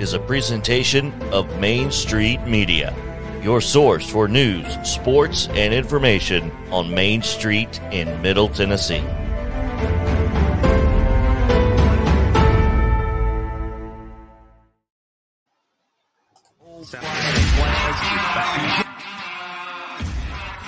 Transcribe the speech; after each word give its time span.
is 0.00 0.14
a 0.14 0.18
presentation 0.18 1.12
of 1.32 1.60
Main 1.60 1.92
Street 1.92 2.40
Media, 2.40 2.92
your 3.40 3.60
source 3.60 4.10
for 4.10 4.26
news, 4.26 4.66
sports, 4.82 5.46
and 5.50 5.72
information 5.72 6.50
on 6.72 6.92
Main 6.92 7.22
Street 7.22 7.80
in 7.92 8.20
Middle 8.20 8.48
Tennessee. 8.48 9.04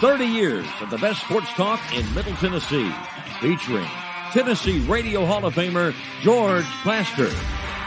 Thirty 0.01 0.27
years 0.27 0.67
of 0.81 0.91
the 0.91 0.99
best 0.99 1.23
sports 1.23 1.49
talk 1.55 1.81
in 1.93 2.15
Middle 2.15 2.37
Tennessee, 2.37 2.93
featuring 3.41 3.89
Tennessee 4.33 4.79
Radio 4.87 5.27
Hall 5.27 5.45
of 5.45 5.55
Famer 5.57 5.93
George 6.23 6.67
Plaster, 6.85 7.31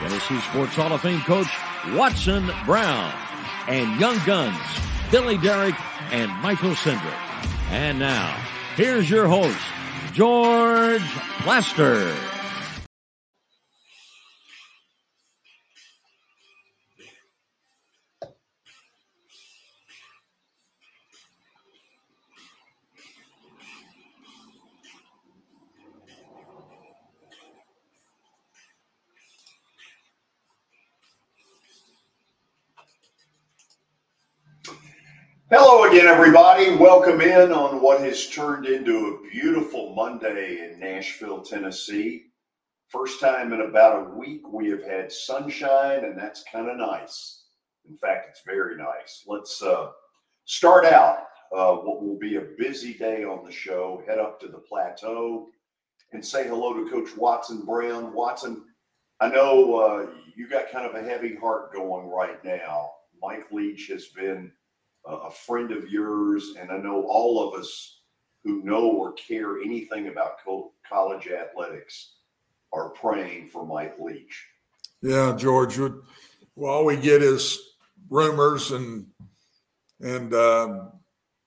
Tennessee 0.03 0.41
Sports 0.41 0.75
Hall 0.75 0.91
of 0.91 0.99
Fame 0.99 1.21
coach 1.21 1.47
Watson 1.93 2.51
Brown, 2.65 3.13
and 3.69 3.97
Young 4.01 4.19
Guns 4.25 4.57
Billy 5.09 5.37
Derrick 5.37 5.75
and 6.11 6.29
Michael 6.41 6.71
Sindrick. 6.71 7.71
And 7.71 7.99
now, 7.99 8.35
here's 8.75 9.09
your 9.09 9.27
host, 9.27 9.57
George 10.13 11.01
Plaster. 11.39 12.32
Hello 35.55 35.83
again, 35.83 36.07
everybody. 36.07 36.75
Welcome 36.77 37.21
in 37.21 37.51
on 37.51 37.79
what 37.79 38.01
has 38.01 38.27
turned 38.27 38.65
into 38.65 39.05
a 39.05 39.29
beautiful 39.29 39.93
Monday 39.93 40.67
in 40.67 40.79
Nashville, 40.79 41.43
Tennessee. 41.43 42.31
First 42.89 43.19
time 43.19 43.53
in 43.53 43.61
about 43.61 44.07
a 44.07 44.17
week 44.17 44.51
we 44.51 44.67
have 44.69 44.81
had 44.81 45.11
sunshine, 45.11 46.05
and 46.05 46.17
that's 46.17 46.43
kind 46.51 46.69
of 46.69 46.77
nice. 46.77 47.43
In 47.87 47.95
fact, 47.95 48.29
it's 48.31 48.41
very 48.43 48.75
nice. 48.77 49.25
Let's 49.27 49.61
uh, 49.61 49.91
start 50.45 50.85
out 50.85 51.27
uh, 51.55 51.73
what 51.75 52.01
will 52.01 52.17
be 52.17 52.37
a 52.37 52.47
busy 52.57 52.95
day 52.95 53.23
on 53.23 53.45
the 53.45 53.51
show. 53.51 54.01
Head 54.07 54.17
up 54.17 54.39
to 54.39 54.47
the 54.47 54.57
plateau 54.57 55.49
and 56.13 56.25
say 56.25 56.47
hello 56.47 56.73
to 56.73 56.89
Coach 56.89 57.15
Watson 57.15 57.63
Brown. 57.63 58.11
Watson, 58.11 58.63
I 59.19 59.29
know 59.29 59.75
uh, 59.75 60.07
you 60.35 60.49
got 60.49 60.71
kind 60.71 60.87
of 60.87 60.95
a 60.95 61.07
heavy 61.07 61.35
heart 61.35 61.71
going 61.71 62.07
right 62.07 62.43
now. 62.43 62.89
Mike 63.21 63.51
Leach 63.51 63.85
has 63.89 64.07
been 64.07 64.51
a 65.05 65.31
friend 65.31 65.71
of 65.71 65.89
yours, 65.89 66.53
and 66.59 66.71
I 66.71 66.77
know 66.77 67.03
all 67.03 67.47
of 67.47 67.59
us 67.59 67.99
who 68.43 68.63
know 68.63 68.89
or 68.89 69.13
care 69.13 69.59
anything 69.61 70.07
about 70.07 70.37
college 70.87 71.27
athletics 71.27 72.15
are 72.71 72.89
praying 72.89 73.49
for 73.49 73.65
Mike 73.65 73.95
Leach. 73.99 74.45
Yeah, 75.01 75.35
George. 75.37 75.77
Well, 75.77 76.71
all 76.71 76.85
we 76.85 76.97
get 76.97 77.21
is 77.21 77.59
rumors, 78.09 78.71
and 78.71 79.07
and 79.99 80.33
um, 80.33 80.91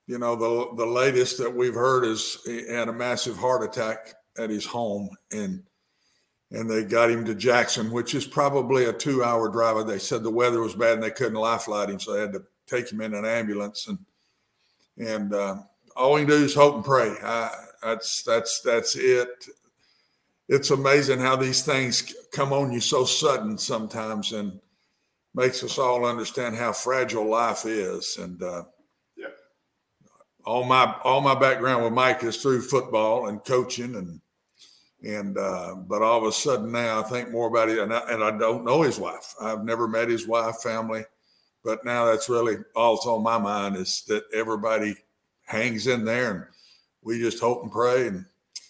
you 0.07 0.19
know 0.19 0.37
the 0.37 0.77
the 0.77 0.87
latest 0.87 1.39
that 1.39 1.55
we've 1.55 1.75
heard 1.75 2.05
is 2.05 2.39
he 2.45 2.71
had 2.71 2.89
a 2.89 2.93
massive 2.93 3.37
heart 3.37 3.65
attack 3.65 4.15
at 4.39 4.51
his 4.51 4.67
home, 4.67 5.09
and 5.33 5.63
and 6.53 6.71
they 6.71 6.85
got 6.85 7.11
him 7.11 7.25
to 7.25 7.35
Jackson, 7.35 7.91
which 7.91 8.15
is 8.15 8.27
probably 8.27 8.85
a 8.85 8.93
two 8.93 9.25
hour 9.25 9.49
drive. 9.49 9.87
They 9.87 9.99
said 9.99 10.23
the 10.23 10.31
weather 10.31 10.61
was 10.61 10.75
bad 10.75 10.95
and 10.95 11.03
they 11.03 11.11
couldn't 11.11 11.35
life 11.35 11.67
him, 11.69 11.99
so 11.99 12.13
they 12.13 12.21
had 12.21 12.33
to 12.35 12.45
take 12.67 12.91
him 12.91 13.01
in 13.01 13.15
an 13.15 13.25
ambulance 13.25 13.87
and 13.89 13.99
and 14.99 15.35
uh, 15.35 15.57
all 15.95 16.15
we 16.15 16.21
can 16.21 16.31
do 16.31 16.45
is 16.45 16.55
hope 16.55 16.77
and 16.77 16.85
pray. 16.85 17.15
I, 17.23 17.51
that's 17.83 18.23
that's 18.23 18.61
that's 18.61 18.97
it. 18.97 19.29
It's 20.49 20.71
amazing 20.71 21.19
how 21.19 21.37
these 21.37 21.65
things 21.65 22.15
come 22.33 22.53
on 22.53 22.73
you 22.73 22.81
so 22.81 23.05
sudden 23.05 23.59
sometimes, 23.59 24.33
and 24.33 24.61
makes 25.35 25.63
us 25.63 25.79
all 25.79 26.07
understand 26.07 26.57
how 26.57 26.73
fragile 26.73 27.29
life 27.29 27.67
is. 27.67 28.17
And 28.21 28.43
uh, 28.43 28.65
yeah, 29.17 29.29
all 30.45 30.65
my 30.65 30.95
all 31.05 31.21
my 31.21 31.35
background 31.35 31.85
with 31.85 31.93
Mike 31.93 32.23
is 32.23 32.39
through 32.39 32.63
football 32.63 33.29
and 33.29 33.45
coaching, 33.45 33.97
and 33.97 34.21
and 35.05 35.37
uh, 35.37 35.75
but 35.75 36.03
all 36.03 36.21
of 36.21 36.27
a 36.27 36.33
sudden 36.33 36.73
now 36.73 37.01
I 37.01 37.03
think 37.03 37.31
more 37.31 37.49
about 37.49 37.69
it, 37.69 37.79
and 37.79 37.93
I, 37.93 38.01
and 38.11 38.25
I 38.25 38.37
don't 38.37 38.65
know 38.65 38.83
his 38.83 38.99
wife. 38.99 39.35
I've 39.41 39.65
never 39.65 39.89
met 39.89 40.09
his 40.09 40.27
wife, 40.27 40.63
family 40.63 41.05
but 41.67 41.85
now 41.85 42.05
that's 42.05 42.29
really 42.29 42.59
all 42.77 42.95
that's 42.95 43.07
on 43.07 43.25
my 43.25 43.37
mind 43.37 43.75
is 43.75 44.05
that 44.07 44.23
everybody 44.33 44.95
hangs 45.47 45.89
in 45.89 46.05
there 46.05 46.31
and 46.31 46.45
we 47.03 47.19
just 47.19 47.41
hope 47.41 47.65
and 47.65 47.73
pray 47.73 48.07
and 48.07 48.25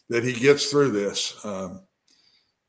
that 0.09 0.25
he 0.25 0.33
gets 0.33 0.71
through 0.71 0.93
this. 0.93 1.45
Um, 1.45 1.83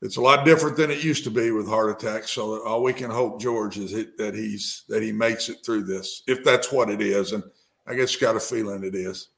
it's 0.02 0.18
a 0.18 0.22
lot 0.22 0.46
different 0.46 0.76
than 0.76 0.92
it 0.92 1.02
used 1.02 1.24
to 1.24 1.32
be 1.32 1.52
with 1.52 1.68
heart 1.68 1.92
attacks. 1.92 2.32
So 2.32 2.62
all 2.66 2.84
we 2.84 2.92
can 2.92 3.10
hope, 3.10 3.40
George, 3.40 3.78
is 3.78 3.94
that 3.94 4.34
he's 4.36 4.84
that 4.90 5.02
he 5.02 5.14
makes 5.14 5.48
it 5.48 5.60
through 5.66 5.84
this, 5.84 6.24
if 6.28 6.44
that's 6.44 6.74
what 6.74 6.90
it 6.90 7.02
is. 7.02 7.32
And 7.32 7.44
I 7.88 7.96
guess 7.96 8.14
you 8.14 8.20
got 8.20 8.36
a 8.36 8.40
feeling 8.40 8.84
it 8.84 8.96
is. 8.96 9.30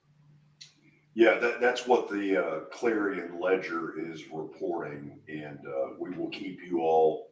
Yeah, 1.14 1.38
that, 1.38 1.62
that's 1.62 1.86
what 1.86 2.10
the 2.10 2.38
uh, 2.38 2.60
Clarion 2.72 3.40
Ledger 3.40 3.94
is 4.12 4.24
reporting, 4.32 5.20
and 5.28 5.60
uh, 5.68 5.94
we 6.00 6.10
will 6.12 6.30
keep 6.30 6.60
you 6.68 6.82
all 6.82 7.29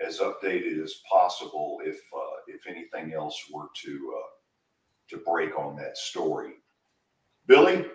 as 0.00 0.18
updated 0.18 0.82
as 0.82 0.94
possible 1.10 1.80
if 1.84 1.96
uh, 2.14 2.36
if 2.48 2.66
anything 2.66 3.14
else 3.14 3.36
were 3.52 3.68
to 3.82 4.14
uh, 4.16 4.28
to 5.10 5.22
break 5.24 5.58
on 5.58 5.76
that 5.76 5.96
story. 5.96 6.52
Billy, 7.46 7.86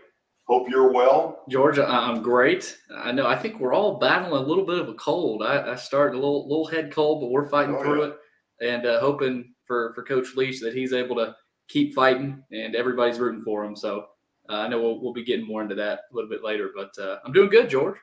hope 0.45 0.69
you're 0.69 0.92
well. 0.92 1.44
George, 1.50 1.77
I'm 1.77 2.21
great. 2.21 2.77
I 2.95 3.12
know. 3.12 3.27
I 3.27 3.36
think 3.36 3.59
we're 3.59 3.74
all 3.74 4.00
battling 4.00 4.31
a 4.31 4.48
little 4.48 4.65
bit 4.65 4.80
of 4.80 4.89
a 4.89 4.94
cold. 4.94 5.44
I, 5.44 5.74
I 5.74 5.75
started 5.75 6.15
a 6.15 6.19
little 6.19 6.48
little 6.48 6.68
head 6.68 6.92
cold, 6.92 7.21
but 7.21 7.31
we're 7.31 7.50
fighting 7.50 7.75
oh, 7.75 7.83
through 7.83 8.01
yeah. 8.01 8.07
it 8.07 8.74
and 8.74 8.86
uh, 8.86 9.00
hoping 9.00 9.54
for 9.65 9.94
for 9.94 10.04
Coach 10.04 10.36
Leach 10.36 10.59
that 10.62 10.74
he's 10.74 10.94
able 10.94 11.15
to 11.18 11.36
keep 11.68 11.94
fighting 11.94 12.44
and 12.51 12.75
everybody's 12.75 13.19
rooting 13.19 13.44
for 13.44 13.63
him. 13.63 13.75
So. 13.75 14.07
Uh, 14.50 14.56
I 14.56 14.68
know 14.68 14.81
we'll, 14.81 15.00
we'll 15.00 15.13
be 15.13 15.24
getting 15.24 15.45
more 15.45 15.62
into 15.62 15.75
that 15.75 16.00
a 16.12 16.15
little 16.15 16.30
bit 16.30 16.44
later, 16.44 16.71
but 16.75 16.92
uh, 16.97 17.19
I'm 17.24 17.31
doing 17.31 17.50
good, 17.50 17.69
George. 17.69 17.95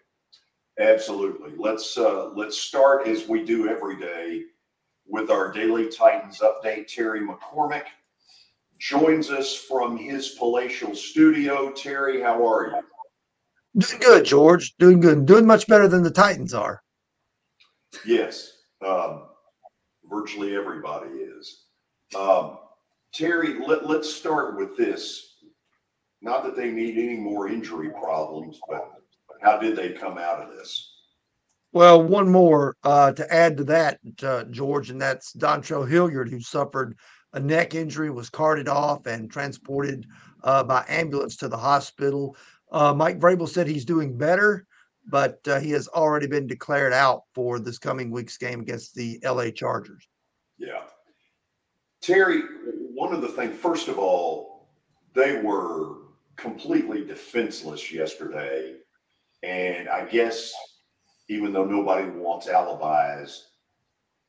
Absolutely. 0.78 1.52
Let's 1.56 1.98
uh, 1.98 2.30
let's 2.34 2.56
start 2.56 3.08
as 3.08 3.26
we 3.26 3.44
do 3.44 3.68
every 3.68 3.98
day 3.98 4.44
with 5.06 5.30
our 5.30 5.50
daily 5.52 5.88
Titans 5.88 6.40
update. 6.40 6.86
Terry 6.86 7.20
McCormick 7.20 7.84
joins 8.78 9.30
us 9.30 9.54
from 9.56 9.96
his 9.96 10.30
palatial 10.30 10.94
studio. 10.94 11.72
Terry, 11.72 12.20
how 12.22 12.46
are 12.46 12.68
you? 12.68 13.80
Doing 13.80 14.00
good, 14.00 14.24
George. 14.24 14.76
Doing 14.78 15.00
good. 15.00 15.26
Doing 15.26 15.46
much 15.46 15.66
better 15.66 15.88
than 15.88 16.02
the 16.02 16.10
Titans 16.10 16.54
are. 16.54 16.82
Yes, 18.06 18.52
um, 18.86 19.24
virtually 20.08 20.54
everybody 20.54 21.10
is. 21.10 21.64
Um, 22.16 22.58
Terry, 23.12 23.58
let, 23.66 23.86
let's 23.86 24.12
start 24.12 24.56
with 24.56 24.76
this. 24.76 25.34
Not 26.20 26.44
that 26.44 26.56
they 26.56 26.70
need 26.70 26.98
any 26.98 27.16
more 27.16 27.48
injury 27.48 27.90
problems, 27.90 28.60
but 28.68 29.02
how 29.40 29.58
did 29.58 29.76
they 29.76 29.90
come 29.90 30.18
out 30.18 30.40
of 30.40 30.56
this? 30.56 30.94
Well, 31.72 32.02
one 32.02 32.30
more 32.30 32.76
uh, 32.82 33.12
to 33.12 33.32
add 33.32 33.56
to 33.58 33.64
that, 33.64 33.98
uh, 34.22 34.44
George, 34.44 34.90
and 34.90 35.00
that's 35.00 35.32
Dontrell 35.34 35.88
Hilliard, 35.88 36.30
who 36.30 36.40
suffered 36.40 36.96
a 37.34 37.40
neck 37.40 37.74
injury, 37.74 38.10
was 38.10 38.30
carted 38.30 38.68
off 38.68 39.06
and 39.06 39.30
transported 39.30 40.06
uh, 40.44 40.64
by 40.64 40.84
ambulance 40.88 41.36
to 41.36 41.48
the 41.48 41.56
hospital. 41.56 42.36
Uh, 42.72 42.94
Mike 42.94 43.18
Vrabel 43.18 43.48
said 43.48 43.66
he's 43.66 43.84
doing 43.84 44.16
better, 44.16 44.66
but 45.06 45.40
uh, 45.46 45.60
he 45.60 45.70
has 45.72 45.88
already 45.88 46.26
been 46.26 46.46
declared 46.46 46.92
out 46.92 47.22
for 47.34 47.58
this 47.58 47.78
coming 47.78 48.10
week's 48.10 48.38
game 48.38 48.60
against 48.60 48.94
the 48.94 49.20
LA 49.22 49.50
Chargers. 49.50 50.08
Yeah. 50.56 50.84
Terry, 52.00 52.42
one 52.94 53.12
of 53.14 53.20
the 53.20 53.28
things, 53.28 53.58
first 53.58 53.88
of 53.88 53.98
all, 53.98 54.68
they 55.14 55.40
were 55.42 55.96
completely 56.36 57.04
defenseless 57.04 57.92
yesterday 57.92 58.76
and 59.42 59.88
I 59.88 60.04
guess 60.04 60.52
even 61.28 61.52
though 61.52 61.64
nobody 61.64 62.08
wants 62.08 62.48
alibis, 62.48 63.48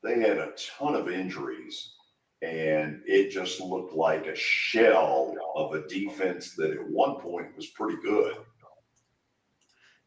they 0.04 0.20
had 0.20 0.38
a 0.38 0.54
ton 0.78 0.96
of 0.96 1.10
injuries. 1.10 1.94
And 2.42 3.02
it 3.06 3.32
just 3.32 3.60
looked 3.60 3.94
like 3.94 4.28
a 4.28 4.36
shell 4.36 5.36
of 5.56 5.74
a 5.74 5.86
defense 5.88 6.56
that 6.56 6.72
at 6.72 6.90
one 6.90 7.20
point 7.20 7.56
was 7.56 7.68
pretty 7.68 7.98
good. 8.02 8.36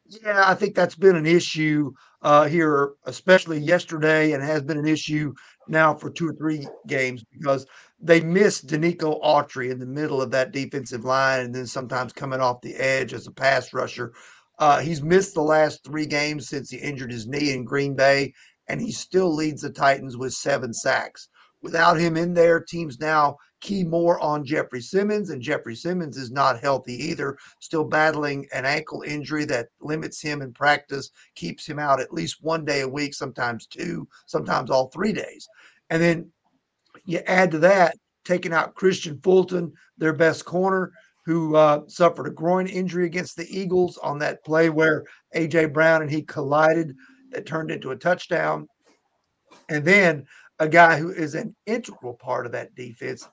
Yeah, 0.06 0.44
I 0.46 0.54
think 0.54 0.74
that's 0.74 0.94
been 0.94 1.16
an 1.16 1.26
issue 1.26 1.92
uh, 2.22 2.46
here, 2.46 2.92
especially 3.04 3.58
yesterday, 3.58 4.32
and 4.32 4.42
has 4.42 4.62
been 4.62 4.78
an 4.78 4.86
issue 4.86 5.32
now 5.68 5.94
for 5.94 6.10
two 6.10 6.28
or 6.28 6.34
three 6.34 6.66
games 6.86 7.24
because 7.32 7.66
they 8.00 8.20
missed 8.20 8.66
Denico 8.66 9.22
Autry 9.22 9.70
in 9.70 9.78
the 9.78 9.86
middle 9.86 10.20
of 10.20 10.30
that 10.32 10.52
defensive 10.52 11.04
line, 11.04 11.40
and 11.40 11.54
then 11.54 11.66
sometimes 11.66 12.12
coming 12.12 12.40
off 12.40 12.60
the 12.62 12.74
edge 12.74 13.12
as 13.12 13.26
a 13.26 13.32
pass 13.32 13.72
rusher. 13.72 14.12
Uh, 14.62 14.78
he's 14.78 15.02
missed 15.02 15.34
the 15.34 15.42
last 15.42 15.82
three 15.82 16.06
games 16.06 16.48
since 16.48 16.70
he 16.70 16.76
injured 16.76 17.10
his 17.10 17.26
knee 17.26 17.52
in 17.52 17.64
Green 17.64 17.96
Bay, 17.96 18.32
and 18.68 18.80
he 18.80 18.92
still 18.92 19.34
leads 19.34 19.62
the 19.62 19.70
Titans 19.70 20.16
with 20.16 20.32
seven 20.32 20.72
sacks. 20.72 21.28
Without 21.62 21.98
him 21.98 22.16
in 22.16 22.32
there, 22.32 22.60
teams 22.60 23.00
now 23.00 23.36
key 23.60 23.82
more 23.82 24.20
on 24.20 24.44
Jeffrey 24.44 24.80
Simmons, 24.80 25.30
and 25.30 25.42
Jeffrey 25.42 25.74
Simmons 25.74 26.16
is 26.16 26.30
not 26.30 26.60
healthy 26.60 26.94
either, 26.94 27.36
still 27.58 27.82
battling 27.82 28.46
an 28.54 28.64
ankle 28.64 29.02
injury 29.02 29.44
that 29.46 29.66
limits 29.80 30.22
him 30.22 30.42
in 30.42 30.52
practice, 30.52 31.10
keeps 31.34 31.66
him 31.66 31.80
out 31.80 32.00
at 32.00 32.14
least 32.14 32.36
one 32.40 32.64
day 32.64 32.82
a 32.82 32.88
week, 32.88 33.14
sometimes 33.14 33.66
two, 33.66 34.06
sometimes 34.26 34.70
all 34.70 34.90
three 34.90 35.12
days. 35.12 35.48
And 35.90 36.00
then 36.00 36.30
you 37.04 37.18
add 37.26 37.50
to 37.50 37.58
that, 37.58 37.96
taking 38.24 38.52
out 38.52 38.76
Kristian 38.76 39.20
Fulton, 39.24 39.72
their 39.98 40.12
best 40.12 40.44
corner, 40.44 40.92
who 41.24 41.54
uh, 41.56 41.82
suffered 41.86 42.26
a 42.26 42.30
groin 42.30 42.66
injury 42.66 43.06
against 43.06 43.36
the 43.36 43.46
Eagles 43.48 43.96
on 43.98 44.18
that 44.18 44.44
play 44.44 44.70
where 44.70 45.04
A.J. 45.34 45.66
Brown 45.66 46.02
and 46.02 46.10
he 46.10 46.22
collided 46.22 46.96
that 47.30 47.46
turned 47.46 47.70
into 47.70 47.90
a 47.90 47.96
touchdown. 47.96 48.66
And 49.68 49.84
then 49.84 50.26
a 50.58 50.68
guy 50.68 50.98
who 50.98 51.10
is 51.10 51.34
an 51.34 51.54
integral 51.66 52.14
part 52.14 52.46
of 52.46 52.52
that 52.52 52.74
defense, 52.74 53.28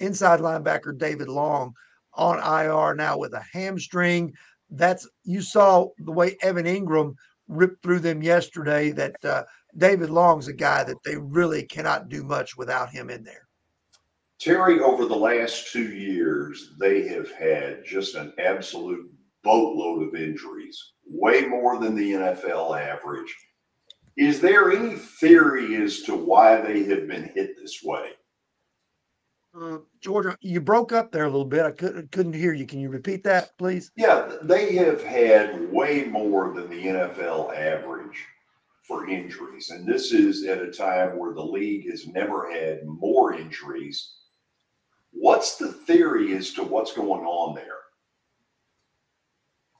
inside 0.00 0.40
linebacker 0.40 0.96
David 0.96 1.28
Long 1.28 1.74
on 2.14 2.38
IR 2.38 2.94
now 2.94 3.18
with 3.18 3.32
a 3.34 3.44
hamstring. 3.52 4.32
That's 4.70 5.08
you 5.24 5.42
saw 5.42 5.88
the 5.98 6.12
way 6.12 6.36
Evan 6.42 6.66
Engram 6.66 7.14
ripped 7.48 7.82
through 7.82 8.00
them 8.00 8.22
yesterday. 8.22 8.90
That 8.90 9.24
uh, 9.24 9.44
David 9.76 10.10
Long's 10.10 10.48
a 10.48 10.52
guy 10.52 10.84
that 10.84 10.96
they 11.04 11.16
really 11.16 11.64
cannot 11.64 12.08
do 12.08 12.22
much 12.22 12.56
without 12.56 12.90
him 12.90 13.10
in 13.10 13.22
there. 13.22 13.48
Terry, 14.42 14.80
over 14.80 15.06
the 15.06 15.14
last 15.14 15.70
two 15.70 15.92
years, 15.92 16.74
they 16.80 17.06
have 17.06 17.30
had 17.30 17.84
just 17.84 18.16
an 18.16 18.32
absolute 18.40 19.08
boatload 19.44 20.08
of 20.08 20.20
injuries, 20.20 20.94
way 21.06 21.42
more 21.42 21.78
than 21.78 21.94
the 21.94 22.14
NFL 22.14 22.76
average. 22.76 23.32
Is 24.16 24.40
there 24.40 24.72
any 24.72 24.96
theory 24.96 25.76
as 25.76 26.00
to 26.02 26.16
why 26.16 26.60
they 26.60 26.82
have 26.84 27.06
been 27.06 27.30
hit 27.36 27.56
this 27.56 27.84
way? 27.84 28.10
Uh, 29.56 29.78
Georgia, 30.00 30.36
you 30.40 30.60
broke 30.60 30.90
up 30.90 31.12
there 31.12 31.24
a 31.24 31.30
little 31.30 31.44
bit. 31.44 31.64
I 31.64 31.70
couldn't 31.70 32.10
couldn't 32.10 32.32
hear 32.32 32.52
you. 32.52 32.66
Can 32.66 32.80
you 32.80 32.88
repeat 32.88 33.22
that, 33.22 33.56
please? 33.58 33.92
Yeah, 33.94 34.38
they 34.42 34.74
have 34.74 35.04
had 35.04 35.70
way 35.70 36.06
more 36.06 36.52
than 36.52 36.68
the 36.68 36.86
NFL 36.86 37.56
average 37.56 38.24
for 38.88 39.08
injuries, 39.08 39.70
and 39.70 39.86
this 39.86 40.10
is 40.10 40.44
at 40.46 40.60
a 40.60 40.72
time 40.72 41.16
where 41.16 41.32
the 41.32 41.44
league 41.44 41.88
has 41.88 42.08
never 42.08 42.50
had 42.50 42.84
more 42.84 43.34
injuries. 43.34 44.14
What's 45.12 45.56
the 45.56 45.68
theory 45.68 46.34
as 46.36 46.52
to 46.54 46.62
what's 46.62 46.92
going 46.92 47.24
on 47.24 47.54
there? 47.54 47.66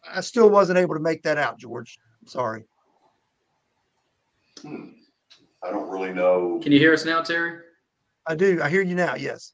I 0.09 0.21
still 0.21 0.51
wasn't 0.51 0.79
able 0.79 0.95
to 0.95 1.01
make 1.01 1.23
that 1.23 1.39
out, 1.39 1.59
George. 1.59 1.99
sorry. 2.27 2.65
Hmm. 4.61 4.91
I 5.63 5.71
don't 5.71 5.89
really 5.89 6.13
know. 6.13 6.59
Can 6.63 6.73
you 6.73 6.79
hear 6.79 6.93
us 6.93 7.05
now, 7.05 7.23
Terry? 7.23 7.61
I 8.27 8.35
do. 8.35 8.61
I 8.63 8.69
hear 8.69 8.83
you 8.83 8.95
now. 8.95 9.15
Yes. 9.15 9.53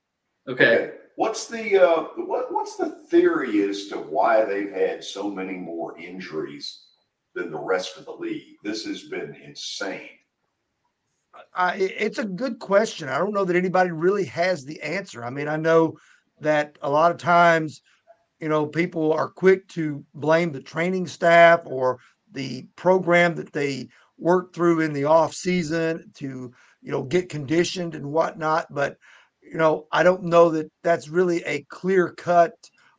Okay. 0.49 0.65
okay. 0.65 0.95
What's 1.17 1.49
the 1.49 1.83
uh, 1.83 2.03
what, 2.17 2.53
what's 2.53 2.77
the 2.77 2.91
theory 3.11 3.69
as 3.69 3.87
to 3.89 3.97
why 3.97 4.45
they've 4.45 4.71
had 4.71 5.03
so 5.03 5.29
many 5.29 5.55
more 5.55 5.99
injuries 5.99 6.85
than 7.35 7.51
the 7.51 7.59
rest 7.59 7.97
of 7.97 8.05
the 8.05 8.13
league? 8.13 8.57
This 8.63 8.85
has 8.85 9.03
been 9.03 9.35
insane. 9.35 10.18
Uh, 11.55 11.73
it's 11.77 12.19
a 12.19 12.25
good 12.25 12.59
question. 12.59 13.09
I 13.09 13.19
don't 13.19 13.35
know 13.35 13.45
that 13.45 13.57
anybody 13.57 13.91
really 13.91 14.25
has 14.27 14.65
the 14.65 14.81
answer. 14.83 15.25
I 15.25 15.31
mean, 15.31 15.49
I 15.49 15.57
know 15.57 15.97
that 16.41 16.79
a 16.83 16.91
lot 16.91 17.11
of 17.11 17.19
times, 17.19 17.83
you 18.41 18.49
know, 18.49 18.67
people 18.67 19.13
are 19.13 19.29
quick 19.29 19.67
to 19.69 20.05
blame 20.15 20.53
the 20.53 20.63
training 20.63 21.07
staff 21.07 21.61
or 21.65 21.99
the 22.33 22.67
program 22.77 23.35
that 23.37 23.53
they 23.53 23.89
work 24.19 24.53
through 24.53 24.81
in 24.81 24.93
the 24.93 25.05
off 25.05 25.33
season 25.35 26.11
to 26.15 26.53
you 26.83 26.91
know 26.91 27.03
get 27.03 27.29
conditioned 27.29 27.95
and 27.95 28.05
whatnot 28.05 28.67
but 28.71 28.97
you 29.41 29.57
know 29.57 29.87
i 29.93 30.03
don't 30.03 30.25
know 30.25 30.51
that 30.51 30.71
that's 30.83 31.09
really 31.09 31.43
a 31.45 31.63
clear 31.69 32.13
cut 32.13 32.53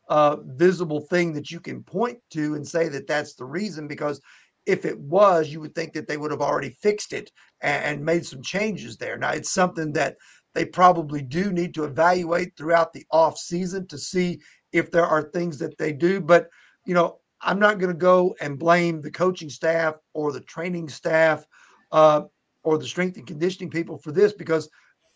uh, 0.08 0.36
visible 0.44 1.00
thing 1.02 1.32
that 1.32 1.52
you 1.52 1.60
can 1.60 1.84
point 1.84 2.18
to 2.30 2.54
and 2.56 2.66
say 2.66 2.88
that 2.88 3.06
that's 3.06 3.34
the 3.34 3.44
reason 3.44 3.86
because 3.86 4.20
if 4.66 4.84
it 4.84 4.98
was 4.98 5.48
you 5.48 5.60
would 5.60 5.74
think 5.74 5.92
that 5.92 6.06
they 6.06 6.16
would 6.16 6.30
have 6.30 6.42
already 6.42 6.70
fixed 6.70 7.12
it 7.12 7.30
and, 7.60 7.84
and 7.84 8.04
made 8.04 8.24
some 8.24 8.42
changes 8.42 8.96
there 8.96 9.16
now 9.16 9.30
it's 9.30 9.50
something 9.50 9.92
that 9.92 10.16
they 10.54 10.64
probably 10.64 11.22
do 11.22 11.52
need 11.52 11.72
to 11.74 11.84
evaluate 11.84 12.56
throughout 12.56 12.92
the 12.92 13.04
off 13.10 13.38
season 13.38 13.86
to 13.86 13.96
see 13.96 14.40
if 14.72 14.90
there 14.90 15.06
are 15.06 15.22
things 15.22 15.58
that 15.58 15.76
they 15.78 15.92
do 15.92 16.20
but 16.20 16.48
you 16.86 16.94
know 16.94 17.20
I'm 17.42 17.58
not 17.58 17.78
going 17.78 17.92
to 17.92 17.98
go 17.98 18.34
and 18.40 18.58
blame 18.58 19.00
the 19.00 19.10
coaching 19.10 19.48
staff 19.48 19.94
or 20.12 20.32
the 20.32 20.40
training 20.40 20.88
staff 20.88 21.44
uh, 21.90 22.22
or 22.62 22.78
the 22.78 22.86
strength 22.86 23.16
and 23.16 23.26
conditioning 23.26 23.70
people 23.70 23.98
for 23.98 24.12
this 24.12 24.32
because 24.32 24.68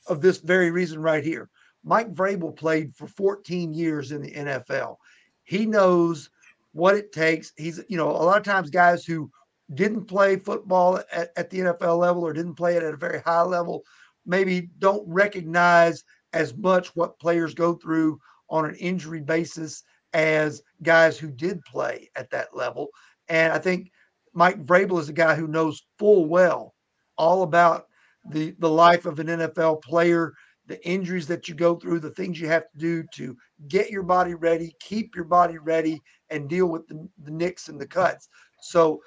of 0.08 0.20
this 0.20 0.38
very 0.38 0.70
reason 0.70 1.00
right 1.00 1.24
here. 1.24 1.50
Mike 1.84 2.14
Vrabel 2.14 2.56
played 2.56 2.94
for 2.94 3.06
14 3.06 3.74
years 3.74 4.12
in 4.12 4.22
the 4.22 4.32
NFL. 4.32 4.96
He 5.44 5.66
knows 5.66 6.30
what 6.72 6.96
it 6.96 7.12
takes. 7.12 7.52
He's, 7.56 7.80
you 7.88 7.98
know, 7.98 8.10
a 8.10 8.24
lot 8.24 8.38
of 8.38 8.42
times 8.42 8.70
guys 8.70 9.04
who 9.04 9.30
didn't 9.74 10.04
play 10.04 10.36
football 10.36 11.00
at, 11.12 11.30
at 11.36 11.50
the 11.50 11.60
NFL 11.60 11.98
level 11.98 12.22
or 12.22 12.32
didn't 12.32 12.54
play 12.54 12.76
it 12.76 12.82
at 12.82 12.94
a 12.94 12.98
very 12.98 13.20
high 13.20 13.42
level 13.42 13.84
maybe 14.26 14.70
don't 14.78 15.06
recognize 15.06 16.04
as 16.32 16.56
much 16.56 16.94
what 16.96 17.18
players 17.18 17.54
go 17.54 17.74
through 17.74 18.18
on 18.50 18.64
an 18.64 18.74
injury 18.76 19.20
basis 19.20 19.82
as 20.12 20.62
guys 20.82 21.18
who 21.18 21.30
did 21.30 21.60
play 21.64 22.08
at 22.16 22.30
that 22.30 22.56
level. 22.56 22.88
And 23.28 23.52
I 23.52 23.58
think 23.58 23.90
Mike 24.32 24.64
Vrabel 24.64 25.00
is 25.00 25.08
a 25.08 25.14
guy 25.14 25.34
who 25.34 25.46
knows 25.46 25.86
full 25.98 26.26
well 26.26 26.74
all 27.16 27.42
about 27.42 27.86
the 28.30 28.54
the 28.58 28.68
life 28.68 29.06
of 29.06 29.18
an 29.18 29.26
NFL 29.26 29.82
player, 29.82 30.32
the 30.66 30.84
injuries 30.86 31.26
that 31.28 31.48
you 31.48 31.54
go 31.54 31.76
through, 31.76 32.00
the 32.00 32.10
things 32.10 32.40
you 32.40 32.48
have 32.48 32.70
to 32.72 32.78
do 32.78 33.04
to 33.14 33.36
get 33.68 33.90
your 33.90 34.02
body 34.02 34.34
ready, 34.34 34.74
keep 34.80 35.14
your 35.14 35.24
body 35.24 35.58
ready, 35.58 36.02
and 36.30 36.48
deal 36.48 36.66
with 36.66 36.86
the, 36.88 37.08
the 37.22 37.30
nicks 37.30 37.68
and 37.68 37.80
the 37.80 37.86
cuts. 37.86 38.28
So 38.60 39.00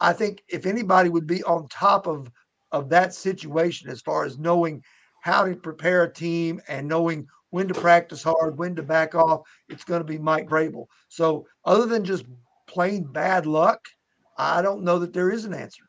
I 0.00 0.12
think 0.12 0.42
if 0.48 0.66
anybody 0.66 1.08
would 1.08 1.26
be 1.26 1.42
on 1.44 1.68
top 1.68 2.06
of 2.06 2.30
of 2.72 2.88
that 2.90 3.14
situation 3.14 3.88
as 3.88 4.00
far 4.00 4.24
as 4.24 4.38
knowing 4.38 4.82
how 5.22 5.44
to 5.44 5.56
prepare 5.56 6.04
a 6.04 6.12
team 6.12 6.60
and 6.68 6.86
knowing 6.86 7.26
when 7.50 7.68
to 7.68 7.74
practice 7.74 8.22
hard, 8.22 8.58
when 8.58 8.74
to 8.76 8.82
back 8.82 9.14
off. 9.14 9.42
It's 9.68 9.84
going 9.84 10.00
to 10.00 10.04
be 10.04 10.18
Mike 10.18 10.48
Vrabel. 10.48 10.86
So, 11.08 11.46
other 11.64 11.86
than 11.86 12.04
just 12.04 12.26
plain 12.66 13.04
bad 13.04 13.46
luck, 13.46 13.80
I 14.36 14.62
don't 14.62 14.82
know 14.82 14.98
that 14.98 15.12
there 15.12 15.30
is 15.30 15.44
an 15.44 15.54
answer. 15.54 15.84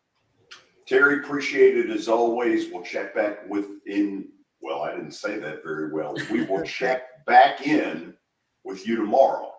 Terry, 0.87 1.19
appreciate 1.19 1.77
it 1.77 1.89
as 1.89 2.07
always. 2.07 2.71
We'll 2.71 2.83
check 2.83 3.13
back 3.13 3.49
within. 3.49 4.29
Well, 4.61 4.81
I 4.81 4.95
didn't 4.95 5.11
say 5.11 5.37
that 5.37 5.63
very 5.63 5.91
well. 5.91 6.15
We 6.31 6.43
will 6.43 6.63
check 6.65 7.25
back 7.25 7.67
in 7.67 8.13
with 8.63 8.87
you 8.87 8.95
tomorrow. 8.95 9.51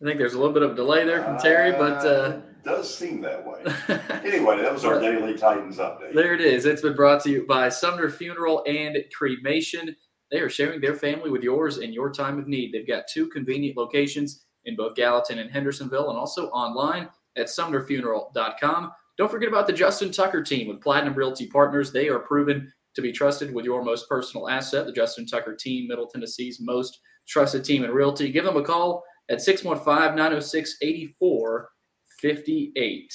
I 0.00 0.04
think 0.04 0.18
there's 0.18 0.34
a 0.34 0.38
little 0.38 0.54
bit 0.54 0.62
of 0.62 0.76
delay 0.76 1.04
there 1.04 1.24
from 1.24 1.38
Terry, 1.38 1.72
but 1.72 2.06
uh, 2.06 2.08
uh 2.08 2.40
does 2.64 2.94
seem 2.96 3.20
that 3.22 3.44
way. 3.44 3.62
anyway, 4.24 4.60
that 4.60 4.72
was 4.72 4.84
our 4.84 5.00
daily 5.00 5.36
Titans 5.36 5.78
update. 5.78 6.14
There 6.14 6.34
it 6.34 6.40
is. 6.40 6.66
It's 6.66 6.82
been 6.82 6.94
brought 6.94 7.22
to 7.24 7.30
you 7.30 7.46
by 7.46 7.68
Sumner 7.68 8.08
Funeral 8.08 8.62
and 8.66 8.96
Cremation. 9.16 9.96
They 10.30 10.38
are 10.38 10.50
sharing 10.50 10.80
their 10.80 10.94
family 10.94 11.30
with 11.30 11.42
yours 11.42 11.78
in 11.78 11.92
your 11.92 12.12
time 12.12 12.38
of 12.38 12.46
need. 12.46 12.72
They've 12.72 12.86
got 12.86 13.04
two 13.12 13.26
convenient 13.28 13.76
locations 13.76 14.44
in 14.66 14.76
both 14.76 14.94
Gallatin 14.94 15.38
and 15.38 15.50
Hendersonville, 15.50 16.10
and 16.10 16.18
also 16.18 16.48
online 16.50 17.08
at 17.36 17.46
sumnerfuneral.com. 17.46 18.92
Don't 19.16 19.30
forget 19.30 19.48
about 19.48 19.66
the 19.66 19.72
Justin 19.72 20.12
Tucker 20.12 20.42
team 20.42 20.68
with 20.68 20.80
Platinum 20.80 21.14
Realty 21.14 21.48
Partners. 21.48 21.90
They 21.90 22.08
are 22.08 22.20
proven 22.20 22.72
to 22.94 23.02
be 23.02 23.10
trusted 23.10 23.52
with 23.52 23.64
your 23.64 23.82
most 23.82 24.08
personal 24.08 24.48
asset. 24.48 24.86
The 24.86 24.92
Justin 24.92 25.26
Tucker 25.26 25.56
team, 25.56 25.88
Middle 25.88 26.06
Tennessee's 26.06 26.60
most 26.60 27.00
trusted 27.26 27.64
team 27.64 27.84
in 27.84 27.90
realty. 27.90 28.30
Give 28.30 28.44
them 28.44 28.56
a 28.56 28.62
call 28.62 29.02
at 29.28 29.42
615 29.42 30.16
906 30.16 30.76
8458. 30.80 33.12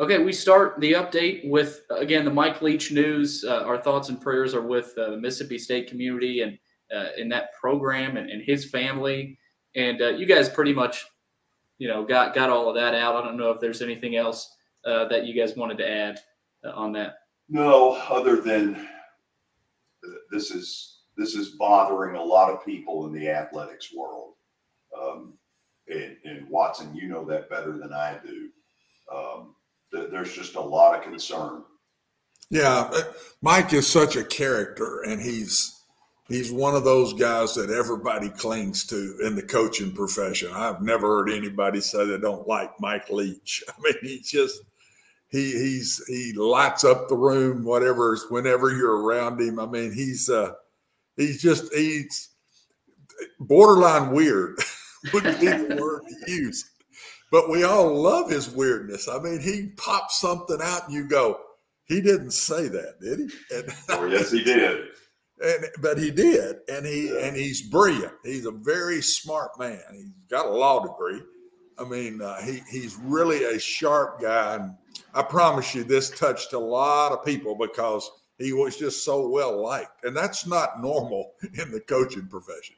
Okay, 0.00 0.22
we 0.22 0.32
start 0.32 0.80
the 0.80 0.94
update 0.94 1.48
with 1.48 1.82
again 1.90 2.24
the 2.24 2.30
Mike 2.30 2.62
Leach 2.62 2.90
news. 2.90 3.44
Uh, 3.44 3.62
our 3.64 3.78
thoughts 3.78 4.08
and 4.08 4.20
prayers 4.20 4.54
are 4.54 4.62
with 4.62 4.92
uh, 4.98 5.10
the 5.10 5.16
Mississippi 5.16 5.58
State 5.58 5.88
community 5.88 6.40
and 6.40 6.58
uh, 6.94 7.08
in 7.16 7.28
that 7.28 7.52
program 7.58 8.16
and, 8.16 8.30
and 8.30 8.42
his 8.42 8.64
family. 8.64 9.38
And 9.76 10.02
uh, 10.02 10.08
you 10.08 10.26
guys 10.26 10.48
pretty 10.48 10.72
much, 10.72 11.06
you 11.78 11.88
know, 11.88 12.04
got 12.04 12.34
got 12.34 12.50
all 12.50 12.68
of 12.68 12.74
that 12.74 12.94
out. 12.94 13.16
I 13.16 13.24
don't 13.24 13.36
know 13.36 13.50
if 13.50 13.60
there's 13.60 13.82
anything 13.82 14.16
else 14.16 14.56
uh, 14.84 15.06
that 15.08 15.26
you 15.26 15.34
guys 15.34 15.56
wanted 15.56 15.78
to 15.78 15.88
add 15.88 16.20
on 16.64 16.92
that. 16.92 17.14
No, 17.48 17.92
other 18.08 18.40
than 18.40 18.88
this 20.30 20.50
is 20.50 21.00
this 21.16 21.34
is 21.34 21.50
bothering 21.50 22.16
a 22.16 22.22
lot 22.22 22.50
of 22.50 22.64
people 22.64 23.06
in 23.06 23.12
the 23.12 23.28
athletics 23.28 23.92
world. 23.94 24.34
Um, 25.00 25.34
and, 25.88 26.16
and, 26.24 26.48
Watson, 26.48 26.94
you 26.94 27.08
know 27.08 27.24
that 27.24 27.50
better 27.50 27.76
than 27.76 27.92
I 27.92 28.18
do. 28.24 28.48
Um, 29.12 29.54
th- 29.92 30.10
there's 30.10 30.32
just 30.32 30.54
a 30.54 30.60
lot 30.60 30.96
of 30.96 31.02
concern. 31.02 31.62
Yeah, 32.50 32.90
Mike 33.40 33.72
is 33.72 33.86
such 33.86 34.16
a 34.16 34.24
character, 34.24 35.02
and 35.02 35.20
he's 35.20 35.82
he's 36.28 36.52
one 36.52 36.74
of 36.74 36.84
those 36.84 37.12
guys 37.14 37.54
that 37.54 37.70
everybody 37.70 38.28
clings 38.28 38.84
to 38.86 39.18
in 39.24 39.34
the 39.34 39.42
coaching 39.42 39.92
profession. 39.92 40.50
I've 40.52 40.82
never 40.82 41.06
heard 41.06 41.30
anybody 41.30 41.80
say 41.80 42.06
they 42.06 42.18
don't 42.18 42.46
like 42.46 42.70
Mike 42.78 43.08
Leach. 43.10 43.64
I 43.68 43.72
mean, 43.80 43.94
he 44.02 44.20
just 44.20 44.60
he 45.30 45.52
he's 45.52 46.02
he 46.06 46.34
lights 46.34 46.84
up 46.84 47.08
the 47.08 47.16
room, 47.16 47.64
whatever 47.64 48.16
whenever 48.28 48.70
you're 48.70 49.02
around 49.02 49.40
him. 49.40 49.58
I 49.58 49.66
mean, 49.66 49.92
he's 49.92 50.28
uh 50.28 50.52
he's 51.16 51.40
just 51.40 51.72
he's 51.74 52.28
borderline 53.40 54.10
weird 54.10 54.58
would 55.12 55.24
be 55.24 55.46
the 55.46 55.78
word 55.80 56.02
to 56.08 56.30
use. 56.30 56.70
But 57.30 57.48
we 57.48 57.64
all 57.64 57.94
love 57.94 58.30
his 58.30 58.50
weirdness. 58.50 59.08
I 59.08 59.18
mean, 59.18 59.40
he 59.40 59.70
pops 59.76 60.20
something 60.20 60.58
out 60.62 60.86
and 60.86 60.94
you 60.94 61.08
go, 61.08 61.40
he 61.86 62.00
didn't 62.00 62.32
say 62.32 62.68
that, 62.68 63.00
did 63.00 63.18
he? 63.18 63.56
And, 63.56 63.68
oh, 63.88 64.06
yes, 64.06 64.30
he 64.30 64.44
did. 64.44 64.88
And, 65.42 65.66
but 65.80 65.98
he 65.98 66.10
did, 66.10 66.58
and 66.68 66.86
he 66.86 67.08
yeah. 67.08 67.26
and 67.26 67.36
he's 67.36 67.62
brilliant. 67.62 68.12
He's 68.22 68.46
a 68.46 68.52
very 68.52 69.02
smart 69.02 69.58
man. 69.58 69.80
He's 69.92 70.12
got 70.30 70.46
a 70.46 70.50
law 70.50 70.80
degree. 70.80 71.20
I 71.78 71.84
mean, 71.84 72.22
uh, 72.22 72.40
he 72.42 72.60
he's 72.70 72.96
really 72.96 73.42
a 73.42 73.58
sharp 73.58 74.20
guy, 74.20 74.54
and 74.56 74.74
I 75.14 75.22
promise 75.22 75.74
you, 75.74 75.82
this 75.82 76.10
touched 76.10 76.52
a 76.52 76.58
lot 76.58 77.10
of 77.10 77.24
people 77.24 77.56
because 77.56 78.08
he 78.38 78.52
was 78.52 78.76
just 78.76 79.04
so 79.04 79.28
well 79.28 79.60
liked, 79.60 80.04
and 80.04 80.16
that's 80.16 80.46
not 80.46 80.80
normal 80.80 81.32
in 81.42 81.72
the 81.72 81.80
coaching 81.80 82.28
profession. 82.28 82.76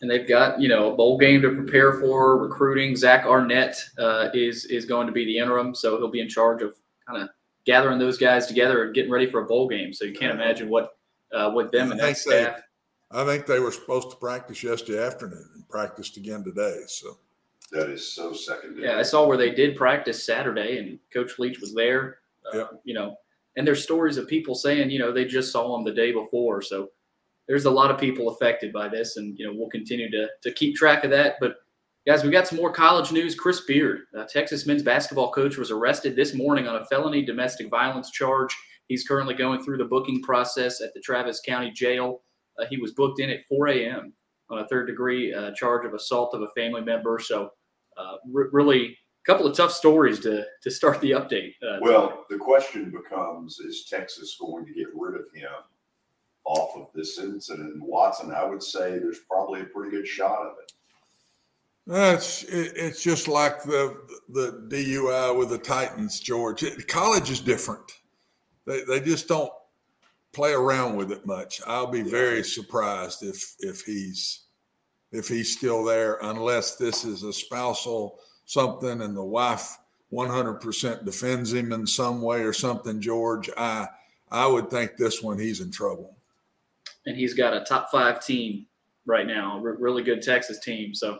Yeah. 0.00 0.02
And 0.02 0.10
they've 0.10 0.28
got 0.28 0.60
you 0.60 0.68
know 0.68 0.92
a 0.92 0.96
bowl 0.96 1.18
game 1.18 1.42
to 1.42 1.50
prepare 1.50 2.00
for. 2.00 2.38
Recruiting 2.42 2.96
Zach 2.96 3.26
Arnett 3.26 3.76
uh, 3.98 4.28
is 4.34 4.64
is 4.66 4.84
going 4.84 5.06
to 5.06 5.12
be 5.12 5.24
the 5.24 5.38
interim, 5.38 5.74
so 5.74 5.98
he'll 5.98 6.10
be 6.10 6.20
in 6.20 6.28
charge 6.28 6.62
of 6.62 6.74
kind 7.06 7.22
of 7.22 7.28
gathering 7.66 7.98
those 7.98 8.18
guys 8.18 8.46
together 8.46 8.84
and 8.84 8.94
getting 8.94 9.10
ready 9.10 9.30
for 9.30 9.42
a 9.42 9.46
bowl 9.46 9.68
game. 9.68 9.92
So 9.92 10.04
you 10.04 10.14
can't 10.14 10.32
imagine 10.32 10.68
what 10.68 10.96
uh, 11.32 11.52
with 11.54 11.70
them 11.70 11.90
and 11.90 12.00
that 12.00 12.16
staff. 12.16 12.60
I 13.12 13.24
think 13.24 13.46
they 13.46 13.58
were 13.58 13.72
supposed 13.72 14.10
to 14.10 14.16
practice 14.16 14.62
yesterday 14.62 15.04
afternoon 15.04 15.48
and 15.54 15.68
practiced 15.68 16.16
again 16.16 16.44
today. 16.44 16.82
So 16.86 17.18
that 17.72 17.88
is 17.90 18.06
so 18.12 18.32
secondary. 18.32 18.86
Yeah, 18.86 18.98
I 18.98 19.02
saw 19.02 19.26
where 19.26 19.36
they 19.36 19.50
did 19.50 19.76
practice 19.76 20.24
Saturday, 20.24 20.78
and 20.78 20.98
Coach 21.12 21.38
Leach 21.38 21.60
was 21.60 21.74
there. 21.74 22.18
Uh, 22.52 22.58
yep. 22.58 22.80
You 22.84 22.94
know, 22.94 23.16
and 23.56 23.66
there's 23.66 23.82
stories 23.82 24.16
of 24.16 24.28
people 24.28 24.54
saying, 24.54 24.90
you 24.90 24.98
know, 24.98 25.12
they 25.12 25.24
just 25.24 25.52
saw 25.52 25.76
him 25.76 25.84
the 25.84 25.92
day 25.92 26.12
before. 26.12 26.62
So 26.62 26.90
there's 27.50 27.64
a 27.64 27.70
lot 27.70 27.90
of 27.90 27.98
people 27.98 28.28
affected 28.28 28.72
by 28.72 28.86
this, 28.86 29.16
and 29.16 29.36
you 29.36 29.44
know, 29.44 29.52
we'll 29.52 29.68
continue 29.68 30.08
to 30.08 30.28
to 30.40 30.52
keep 30.52 30.76
track 30.76 31.02
of 31.02 31.10
that. 31.10 31.34
But 31.40 31.56
guys, 32.06 32.22
we 32.22 32.30
got 32.30 32.46
some 32.46 32.58
more 32.58 32.70
college 32.70 33.10
news. 33.10 33.34
Chris 33.34 33.62
Beard, 33.62 34.02
Texas 34.28 34.66
men's 34.66 34.84
basketball 34.84 35.32
coach, 35.32 35.56
was 35.56 35.72
arrested 35.72 36.14
this 36.14 36.32
morning 36.32 36.68
on 36.68 36.76
a 36.76 36.84
felony 36.84 37.22
domestic 37.24 37.68
violence 37.68 38.12
charge. 38.12 38.56
He's 38.86 39.04
currently 39.04 39.34
going 39.34 39.64
through 39.64 39.78
the 39.78 39.84
booking 39.84 40.22
process 40.22 40.80
at 40.80 40.94
the 40.94 41.00
Travis 41.00 41.40
County 41.44 41.72
Jail. 41.72 42.22
Uh, 42.56 42.66
he 42.70 42.76
was 42.76 42.92
booked 42.92 43.18
in 43.18 43.30
at 43.30 43.40
4 43.48 43.66
a.m. 43.68 44.12
on 44.48 44.60
a 44.60 44.68
third 44.68 44.86
degree 44.86 45.34
uh, 45.34 45.50
charge 45.50 45.84
of 45.84 45.92
assault 45.92 46.32
of 46.34 46.42
a 46.42 46.48
family 46.56 46.82
member. 46.82 47.18
So, 47.18 47.50
uh, 47.96 48.14
really, 48.32 48.86
a 48.86 49.26
couple 49.26 49.44
of 49.44 49.56
tough 49.56 49.72
stories 49.72 50.20
to 50.20 50.44
to 50.62 50.70
start 50.70 51.00
the 51.00 51.10
update. 51.10 51.54
Uh, 51.68 51.78
well, 51.80 52.26
the 52.30 52.38
question 52.38 52.92
becomes: 52.92 53.58
Is 53.58 53.86
Texas 53.90 54.36
going 54.40 54.66
to 54.66 54.72
get 54.72 54.86
rid 54.94 55.16
of 55.16 55.26
him 55.34 55.50
off 56.44 56.76
of 56.76 56.88
this 56.94 57.18
incident? 57.18 57.74
And 57.74 57.82
Watson, 57.82 58.32
I 58.32 58.44
would 58.44 58.62
say 58.62 58.98
there's 58.98 59.20
probably 59.28 59.60
a 59.62 59.64
pretty 59.64 59.90
good 59.90 60.06
shot 60.06 60.42
of 60.42 60.54
it. 60.62 60.72
That's 61.86 62.44
it's 62.44 63.02
just 63.02 63.26
like 63.26 63.62
the 63.62 63.96
the 64.28 64.66
DUI 64.68 65.36
with 65.36 65.50
the 65.50 65.58
Titans, 65.58 66.20
George. 66.20 66.64
College 66.86 67.30
is 67.30 67.40
different 67.40 67.90
they, 68.70 68.84
they 68.84 69.00
just 69.00 69.28
don't 69.28 69.50
play 70.32 70.52
around 70.52 70.96
with 70.96 71.10
it 71.10 71.26
much. 71.26 71.60
I'll 71.66 71.90
be 71.90 72.02
very 72.02 72.44
surprised 72.44 73.22
if 73.22 73.54
if 73.58 73.82
he's 73.82 74.44
if 75.12 75.26
he's 75.26 75.56
still 75.56 75.84
there, 75.84 76.18
unless 76.22 76.76
this 76.76 77.04
is 77.04 77.24
a 77.24 77.32
spousal 77.32 78.20
something 78.44 79.02
and 79.02 79.16
the 79.16 79.24
wife 79.24 79.76
100% 80.12 81.04
defends 81.04 81.52
him 81.52 81.72
in 81.72 81.86
some 81.86 82.22
way 82.22 82.42
or 82.42 82.52
something. 82.52 83.00
George, 83.00 83.50
I 83.56 83.88
I 84.30 84.46
would 84.46 84.70
think 84.70 84.96
this 84.96 85.20
one 85.22 85.38
he's 85.38 85.60
in 85.60 85.72
trouble. 85.72 86.16
And 87.10 87.18
he's 87.18 87.34
got 87.34 87.54
a 87.54 87.64
top 87.64 87.90
five 87.90 88.24
team 88.24 88.66
right 89.04 89.26
now, 89.26 89.58
a 89.58 89.60
really 89.60 90.04
good 90.04 90.22
Texas 90.22 90.60
team. 90.60 90.94
So 90.94 91.18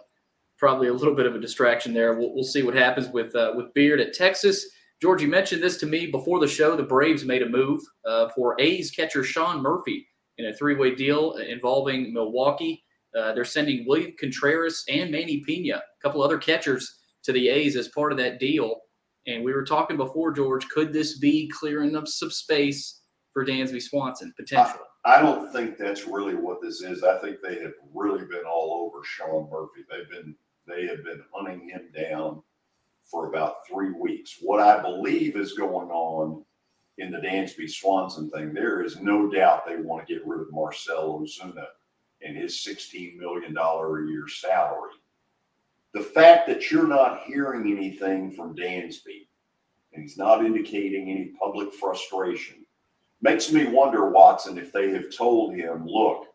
probably 0.57 0.87
a 0.87 0.93
little 0.93 1.17
bit 1.17 1.27
of 1.27 1.35
a 1.35 1.41
distraction 1.41 1.93
there. 1.93 2.15
We'll, 2.15 2.33
we'll 2.33 2.45
see 2.45 2.63
what 2.63 2.75
happens 2.75 3.09
with 3.09 3.35
uh, 3.35 3.55
with 3.57 3.75
Beard 3.75 4.01
at 4.01 4.15
Texas. 4.15 4.65
George, 5.03 5.21
you 5.21 5.27
mentioned 5.27 5.63
this 5.63 5.79
to 5.79 5.87
me 5.87 6.07
before 6.07 6.39
the 6.39 6.47
show. 6.47 6.77
The 6.77 6.85
Braves 6.85 7.25
made 7.25 7.43
a 7.43 7.49
move 7.49 7.81
uh, 8.07 8.29
for 8.37 8.55
A's 8.61 8.93
catcher 8.93 9.25
Sean 9.25 9.61
Murphy 9.63 10.07
in 10.39 10.47
a 10.47 10.55
three 10.55 10.77
way 10.77 10.95
deal 10.95 11.33
involving 11.33 12.13
Milwaukee. 12.13 12.85
Uh, 13.19 13.33
they're 13.33 13.45
sending 13.45 13.85
William 13.89 14.13
Contreras 14.17 14.85
and 14.89 15.11
Manny 15.11 15.43
Pena, 15.45 15.79
a 15.79 16.03
couple 16.03 16.23
other 16.23 16.39
catchers, 16.39 17.01
to 17.25 17.33
the 17.33 17.49
A's 17.49 17.75
as 17.75 17.89
part 17.89 18.13
of 18.13 18.19
that 18.19 18.39
deal. 18.39 18.77
And 19.27 19.43
we 19.43 19.53
were 19.53 19.65
talking 19.65 19.97
before, 19.97 20.31
George, 20.31 20.69
could 20.69 20.93
this 20.93 21.19
be 21.19 21.51
clearing 21.59 21.97
up 21.97 22.07
some 22.07 22.31
space 22.31 23.01
for 23.33 23.45
Dansby 23.45 23.83
Swanson 23.83 24.33
potentially? 24.39 24.85
I, 25.05 25.21
don't 25.21 25.53
think 25.53 25.77
that's 25.77 26.07
really 26.07 26.35
what 26.35 26.61
this 26.61 26.83
is. 26.83 27.03
I 27.03 27.19
think 27.19 27.39
they 27.41 27.61
have 27.61 27.75
really 27.95 28.25
been 28.27 28.45
all 28.45 28.87
over 28.87 29.05
Sean 29.05 29.49
Murphy. 29.51 29.81
They've 29.91 30.11
been 30.11 30.35
they 30.67 30.87
have 30.87 31.03
been 31.03 31.23
hunting 31.33 31.69
him 31.69 31.89
down 31.97 32.43
for 33.03 33.29
about 33.29 33.67
three 33.67 33.91
weeks. 33.91 34.37
What 34.41 34.61
I 34.61 34.81
believe 34.81 35.37
is 35.37 35.55
going 35.55 35.89
on 35.91 36.45
in 36.99 37.11
the 37.11 37.19
Dansby 37.19 37.69
Swanson 37.69 38.31
thing, 38.31 38.53
there 38.53 38.83
is 38.83 39.01
no 39.01 39.29
doubt 39.29 39.67
they 39.67 39.77
want 39.77 40.07
to 40.07 40.15
get 40.15 40.27
rid 40.27 40.41
of 40.41 40.53
Marcell 40.53 41.21
Ozuna 41.21 41.65
and 42.23 42.37
his 42.37 42.55
$16 42.57 43.17
million 43.17 43.57
a 43.57 44.11
year 44.11 44.29
salary. 44.29 44.93
The 45.93 46.03
fact 46.03 46.47
that 46.47 46.71
you're 46.71 46.87
not 46.87 47.23
hearing 47.25 47.77
anything 47.77 48.31
from 48.31 48.55
Dansby 48.55 49.27
and 49.93 50.03
he's 50.03 50.19
not 50.19 50.45
indicating 50.45 51.11
any 51.11 51.33
public 51.41 51.73
frustration 51.73 52.60
makes 53.21 53.53
me 53.53 53.67
wonder, 53.67 54.11
Watson, 54.11 54.59
if 54.59 54.73
they 54.73 54.91
have 54.91 55.15
told 55.15 55.55
him, 55.55 55.87
look, 55.87 56.27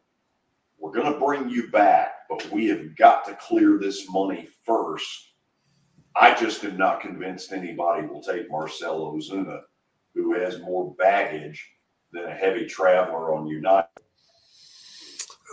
we're 0.77 0.93
going 0.93 1.11
to 1.11 1.19
bring 1.19 1.49
you 1.49 1.69
back, 1.69 2.27
but 2.29 2.49
we 2.51 2.67
have 2.67 2.95
got 2.95 3.25
to 3.25 3.35
clear 3.35 3.79
this 3.79 4.09
money 4.09 4.47
first 4.65 5.31
I 6.15 6.33
just 6.33 6.63
am 6.63 6.77
not 6.77 7.01
convinced 7.01 7.51
anybody 7.51 8.07
will 8.07 8.21
take 8.21 8.49
Marcelo 8.49 9.15
Ozuna, 9.17 9.61
who 10.13 10.33
has 10.39 10.61
more 10.61 10.95
baggage 10.95 11.69
than 12.13 12.23
a 12.25 12.33
heavy 12.33 12.65
traveler 12.65 13.35
on 13.35 13.47
United. 13.47 13.89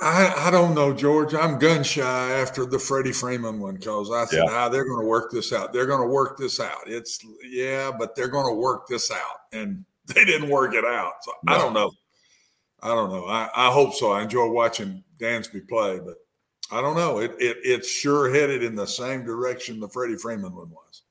I, 0.00 0.32
I 0.36 0.50
don't 0.50 0.74
know, 0.74 0.92
George. 0.92 1.34
I'm 1.34 1.58
gun 1.58 1.82
shy 1.82 2.30
after 2.32 2.64
the 2.64 2.78
Freddie 2.78 3.12
Freeman 3.12 3.60
one 3.60 3.74
because 3.74 4.10
I 4.10 4.24
said, 4.24 4.44
yeah. 4.44 4.50
ah, 4.50 4.68
they're 4.68 4.84
going 4.84 5.00
to 5.00 5.06
work 5.06 5.30
this 5.30 5.52
out. 5.52 5.72
They're 5.72 5.86
going 5.86 6.00
to 6.00 6.12
work 6.12 6.38
this 6.38 6.60
out. 6.60 6.82
It's, 6.86 7.18
yeah, 7.44 7.90
but 7.96 8.14
they're 8.14 8.28
going 8.28 8.46
to 8.46 8.58
work 8.58 8.86
this 8.88 9.10
out. 9.10 9.40
And 9.52 9.84
they 10.14 10.24
didn't 10.24 10.48
work 10.48 10.74
it 10.74 10.84
out. 10.84 11.14
So 11.22 11.32
no. 11.44 11.52
I 11.54 11.58
don't 11.58 11.72
know. 11.72 11.90
I 12.82 12.88
don't 12.88 13.10
know. 13.10 13.26
I, 13.26 13.48
I 13.54 13.70
hope 13.70 13.94
so. 13.94 14.12
I 14.12 14.22
enjoy 14.22 14.48
watching 14.48 15.04
Dansby 15.20 15.68
play, 15.68 16.00
but 16.04 16.16
I 16.70 16.80
don't 16.80 16.96
know. 16.96 17.18
It, 17.18 17.32
it 17.38 17.58
it's 17.62 17.88
sure 17.88 18.32
headed 18.32 18.62
in 18.62 18.74
the 18.74 18.86
same 18.86 19.24
direction 19.24 19.78
the 19.78 19.88
Freddie 19.88 20.16
Freeman 20.16 20.54
one 20.54 20.70
was. 20.70 21.02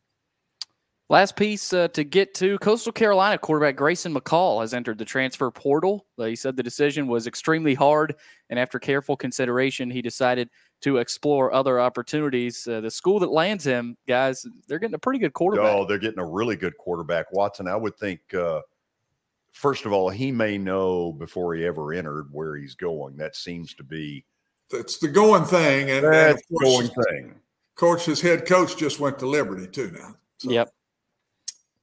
Last 1.11 1.35
piece 1.35 1.73
uh, 1.73 1.89
to 1.89 2.05
get 2.05 2.33
to 2.35 2.57
Coastal 2.59 2.93
Carolina 2.93 3.37
quarterback 3.37 3.75
Grayson 3.75 4.13
McCall 4.13 4.61
has 4.61 4.73
entered 4.73 4.97
the 4.97 5.03
transfer 5.03 5.51
portal. 5.51 6.05
Uh, 6.17 6.23
he 6.23 6.37
said 6.37 6.55
the 6.55 6.63
decision 6.63 7.05
was 7.05 7.27
extremely 7.27 7.73
hard, 7.73 8.15
and 8.49 8.57
after 8.57 8.79
careful 8.79 9.17
consideration, 9.17 9.91
he 9.91 10.01
decided 10.01 10.49
to 10.83 10.97
explore 10.97 11.53
other 11.53 11.81
opportunities. 11.81 12.65
Uh, 12.65 12.79
the 12.79 12.89
school 12.89 13.19
that 13.19 13.29
lands 13.29 13.65
him, 13.65 13.97
guys, 14.07 14.45
they're 14.69 14.79
getting 14.79 14.95
a 14.95 14.99
pretty 14.99 15.19
good 15.19 15.33
quarterback. 15.33 15.73
Oh, 15.73 15.85
they're 15.85 15.97
getting 15.97 16.19
a 16.19 16.25
really 16.25 16.55
good 16.55 16.77
quarterback. 16.77 17.31
Watson, 17.33 17.67
I 17.67 17.75
would 17.75 17.97
think, 17.97 18.21
uh, 18.33 18.61
first 19.51 19.85
of 19.85 19.93
all, 19.93 20.09
he 20.09 20.31
may 20.31 20.57
know 20.57 21.11
before 21.11 21.55
he 21.55 21.65
ever 21.65 21.93
entered 21.93 22.27
where 22.31 22.55
he's 22.55 22.75
going. 22.75 23.17
That 23.17 23.35
seems 23.35 23.73
to 23.75 23.83
be 23.83 24.25
it's 24.73 24.97
the 24.97 25.07
going 25.07 25.45
thing, 25.45 25.91
and, 25.91 26.05
that's 26.05 26.41
and 26.49 26.59
going 26.59 26.87
thing. 26.87 27.35
Coach, 27.75 28.05
his 28.05 28.21
head 28.21 28.47
coach 28.47 28.77
just 28.77 28.99
went 28.99 29.19
to 29.19 29.27
Liberty 29.27 29.67
too 29.67 29.91
now. 29.91 30.15
So, 30.37 30.49
yep. 30.49 30.69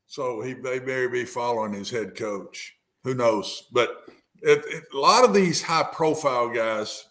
So 0.07 0.41
he 0.41 0.55
they 0.55 0.81
may 0.81 1.07
be 1.07 1.25
following 1.25 1.73
his 1.73 1.91
head 1.91 2.17
coach. 2.17 2.77
Who 3.05 3.15
knows? 3.15 3.65
But 3.73 4.05
it, 4.43 4.63
it, 4.67 4.85
a 4.95 4.99
lot 4.99 5.25
of 5.25 5.35
these 5.35 5.63
high 5.63 5.87
profile 5.93 6.49
guys, 6.49 7.05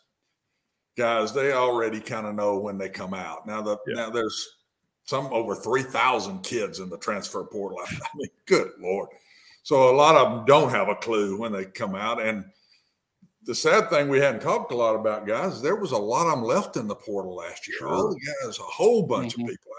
guys, 0.98 1.34
they 1.34 1.54
already 1.54 2.00
kind 2.00 2.26
of 2.26 2.36
know 2.36 2.58
when 2.58 2.78
they 2.78 2.90
come 2.90 3.14
out. 3.14 3.46
Now 3.46 3.62
the 3.62 3.78
yeah. 3.88 3.96
now 3.96 4.10
there's 4.10 4.48
some 5.06 5.28
over 5.28 5.56
three 5.56 5.84
thousand 5.84 6.44
kids 6.44 6.80
in 6.80 6.90
the 6.90 6.98
transfer 6.98 7.44
portal. 7.44 7.80
I 7.86 8.08
mean, 8.16 8.30
good 8.46 8.72
lord. 8.80 9.10
So 9.68 9.94
a 9.94 9.98
lot 9.98 10.16
of 10.16 10.32
them 10.32 10.46
don't 10.46 10.70
have 10.70 10.88
a 10.88 10.96
clue 10.96 11.38
when 11.38 11.52
they 11.52 11.66
come 11.66 11.94
out, 11.94 12.22
and 12.22 12.46
the 13.44 13.54
sad 13.54 13.90
thing 13.90 14.08
we 14.08 14.18
hadn't 14.18 14.40
talked 14.40 14.72
a 14.72 14.78
lot 14.78 14.96
about, 14.96 15.28
guys, 15.28 15.62
there 15.62 15.76
was 15.76 15.92
a 15.92 15.98
lot 15.98 16.26
of 16.26 16.36
them 16.36 16.46
left 16.46 16.78
in 16.78 16.88
the 16.88 16.96
portal 16.96 17.36
last 17.36 17.68
year. 17.68 17.76
Sure. 17.80 17.90
All 17.90 18.08
the 18.08 18.46
guys, 18.46 18.60
a 18.60 18.62
whole 18.62 19.04
bunch 19.04 19.34
mm-hmm. 19.34 19.42
of 19.42 19.50
people. 19.50 19.72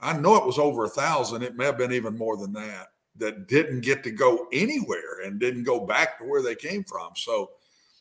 I, 0.00 0.10
I 0.10 0.18
know 0.18 0.34
it 0.34 0.44
was 0.44 0.58
over 0.58 0.86
a 0.86 0.88
thousand. 0.88 1.44
It 1.44 1.54
may 1.54 1.66
have 1.66 1.78
been 1.78 1.92
even 1.92 2.18
more 2.18 2.36
than 2.36 2.52
that 2.54 2.88
that 3.14 3.46
didn't 3.46 3.82
get 3.82 4.02
to 4.02 4.10
go 4.10 4.48
anywhere 4.52 5.20
and 5.24 5.38
didn't 5.38 5.62
go 5.62 5.86
back 5.86 6.18
to 6.18 6.24
where 6.24 6.42
they 6.42 6.56
came 6.56 6.82
from. 6.82 7.12
So 7.14 7.50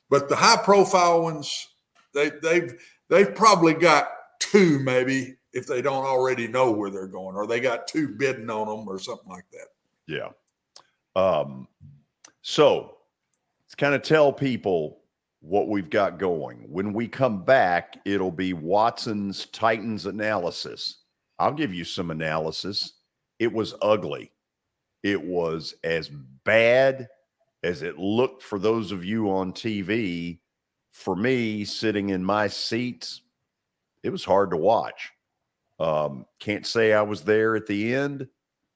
but 0.09 0.27
the 0.27 0.35
high 0.35 0.57
profile 0.63 1.21
ones, 1.21 1.67
they 2.15 2.31
they've 2.41 2.73
they've 3.09 3.35
probably 3.35 3.75
got 3.75 4.09
two 4.39 4.79
maybe 4.79 5.35
if 5.53 5.67
they 5.67 5.83
don't 5.83 6.03
already 6.03 6.47
know 6.47 6.71
where 6.71 6.89
they're 6.89 7.05
going, 7.05 7.35
or 7.35 7.45
they 7.45 7.59
got 7.59 7.87
two 7.87 8.07
bidding 8.07 8.49
on 8.49 8.65
them 8.65 8.87
or 8.87 8.97
something 8.97 9.29
like 9.29 9.45
that. 9.51 9.67
Yeah. 10.07 10.29
Um, 11.15 11.67
so 12.41 12.97
let's 13.65 13.75
kind 13.75 13.93
of 13.93 14.01
tell 14.01 14.31
people 14.31 14.99
what 15.41 15.67
we've 15.67 15.89
got 15.89 16.19
going. 16.19 16.65
When 16.69 16.93
we 16.93 17.07
come 17.07 17.43
back, 17.43 17.97
it'll 18.05 18.31
be 18.31 18.53
Watson's 18.53 19.47
Titans 19.47 20.05
analysis. 20.05 20.99
I'll 21.39 21.53
give 21.53 21.73
you 21.73 21.83
some 21.83 22.11
analysis. 22.11 22.93
It 23.39 23.51
was 23.51 23.73
ugly. 23.81 24.31
It 25.03 25.21
was 25.21 25.73
as 25.83 26.09
bad 26.43 27.07
as 27.63 27.81
it 27.81 27.97
looked 27.97 28.43
for 28.43 28.59
those 28.59 28.91
of 28.91 29.03
you 29.03 29.31
on 29.31 29.51
TV. 29.51 30.39
For 30.91 31.15
me, 31.15 31.65
sitting 31.65 32.09
in 32.09 32.23
my 32.23 32.47
seats, 32.47 33.21
it 34.03 34.09
was 34.09 34.23
hard 34.23 34.51
to 34.51 34.57
watch. 34.57 35.11
Um, 35.79 36.25
can't 36.39 36.67
say 36.67 36.93
I 36.93 37.01
was 37.01 37.23
there 37.23 37.55
at 37.55 37.65
the 37.65 37.95
end, 37.95 38.27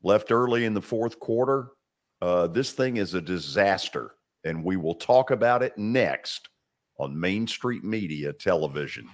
left 0.01 0.31
early 0.31 0.65
in 0.65 0.73
the 0.73 0.81
fourth 0.81 1.19
quarter. 1.19 1.69
Uh, 2.25 2.47
this 2.47 2.71
thing 2.71 2.97
is 2.97 3.13
a 3.13 3.21
disaster, 3.21 4.15
and 4.43 4.63
we 4.63 4.77
will 4.77 4.95
talk 4.95 5.29
about 5.29 5.61
it 5.61 5.77
next 5.77 6.49
on 6.97 7.19
Main 7.19 7.45
Street 7.45 7.83
Media 7.83 8.33
Television. 8.33 9.07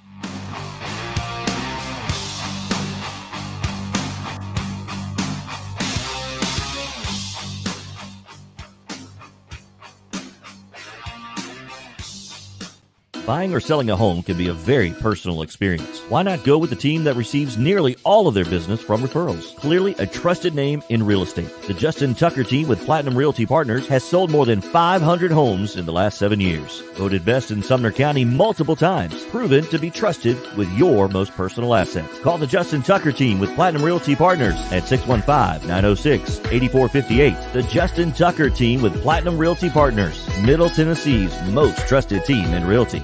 Buying 13.26 13.54
or 13.54 13.60
selling 13.60 13.90
a 13.92 13.96
home 13.96 14.24
can 14.24 14.36
be 14.36 14.48
a 14.48 14.54
very 14.54 14.94
personal 14.94 15.44
experience. 15.44 16.00
Why 16.10 16.24
not 16.24 16.44
go 16.44 16.58
with 16.58 16.72
the 16.72 16.76
team 16.76 17.04
that 17.04 17.16
receives 17.16 17.56
nearly 17.56 17.96
all 18.04 18.28
of 18.28 18.34
their 18.34 18.46
business 18.46 18.82
from 18.82 19.02
referrals? 19.02 19.56
Clearly 19.58 19.94
a 20.00 20.08
trusted 20.08 20.56
name 20.56 20.82
in 20.90 21.06
real 21.06 21.22
estate. 21.22 21.52
The 21.68 21.76
Justin 21.76 22.16
Tucker 22.16 22.44
team 22.44 22.68
with 22.68 22.84
Platinum 22.84 23.16
Realty 23.16 23.46
Partners 23.46 23.86
has 23.88 24.04
sold 24.04 24.32
more 24.32 24.48
than 24.48 24.60
500 24.60 25.30
homes 25.32 25.76
in 25.76 25.86
the 25.86 25.94
last 25.94 26.18
seven 26.18 26.40
years. 26.40 26.82
Voted 26.96 27.24
best 27.24 27.52
in 27.52 27.62
Sumner 27.62 27.92
County 27.92 28.26
multiple 28.26 28.76
times. 28.76 29.24
Proven 29.26 29.66
to 29.66 29.78
be 29.78 29.92
trusted 29.92 30.36
with 30.58 30.76
your 30.76 31.08
most 31.08 31.32
personal 31.34 31.76
assets. 31.76 32.20
Call 32.22 32.40
the 32.40 32.48
Justin 32.48 32.82
Tucker 32.82 33.12
team 33.12 33.38
with 33.40 33.54
Platinum 33.54 33.84
Realty 33.84 34.16
Partners 34.16 34.56
at 34.72 34.82
615-906-8458. 34.84 37.54
The 37.54 37.64
Justin 37.64 38.12
Tucker 38.14 38.50
team 38.50 38.82
with 38.82 39.00
Platinum 39.04 39.38
Realty 39.38 39.70
Partners, 39.70 40.28
Middle 40.42 40.72
Tennessee's 40.72 41.40
most 41.52 41.78
trusted 41.88 42.26
team 42.26 42.52
in 42.54 42.66
realty. 42.66 43.04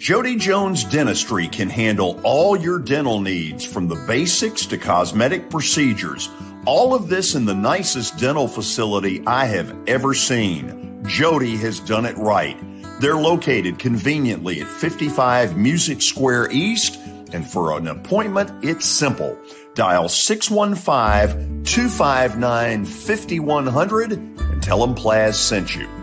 Jody 0.00 0.36
Jones 0.36 0.82
Dentistry 0.84 1.46
can 1.46 1.68
handle 1.68 2.18
all 2.24 2.56
your 2.56 2.78
dental 2.78 3.20
needs 3.20 3.66
from 3.66 3.86
the 3.86 4.02
basics 4.06 4.64
to 4.64 4.78
cosmetic 4.78 5.50
procedures. 5.50 6.30
All 6.64 6.94
of 6.94 7.10
this 7.10 7.34
in 7.34 7.44
the 7.44 7.54
nicest 7.54 8.16
dental 8.18 8.48
facility 8.48 9.22
I 9.26 9.44
have 9.44 9.76
ever 9.86 10.14
seen. 10.14 11.04
Jody 11.06 11.54
has 11.58 11.80
done 11.80 12.06
it 12.06 12.16
right. 12.16 12.58
They're 12.98 13.16
located 13.16 13.78
conveniently 13.78 14.62
at 14.62 14.68
55 14.68 15.58
Music 15.58 16.00
Square 16.00 16.50
East, 16.50 16.98
and 17.34 17.46
for 17.46 17.76
an 17.76 17.86
appointment, 17.86 18.64
it's 18.64 18.86
simple. 18.86 19.38
Dial 19.74 20.08
615 20.08 21.64
259 21.64 22.86
5100 22.86 24.12
and 24.12 24.62
tell 24.62 24.80
them 24.80 24.94
Plaz 24.94 25.34
sent 25.34 25.76
you. 25.76 25.99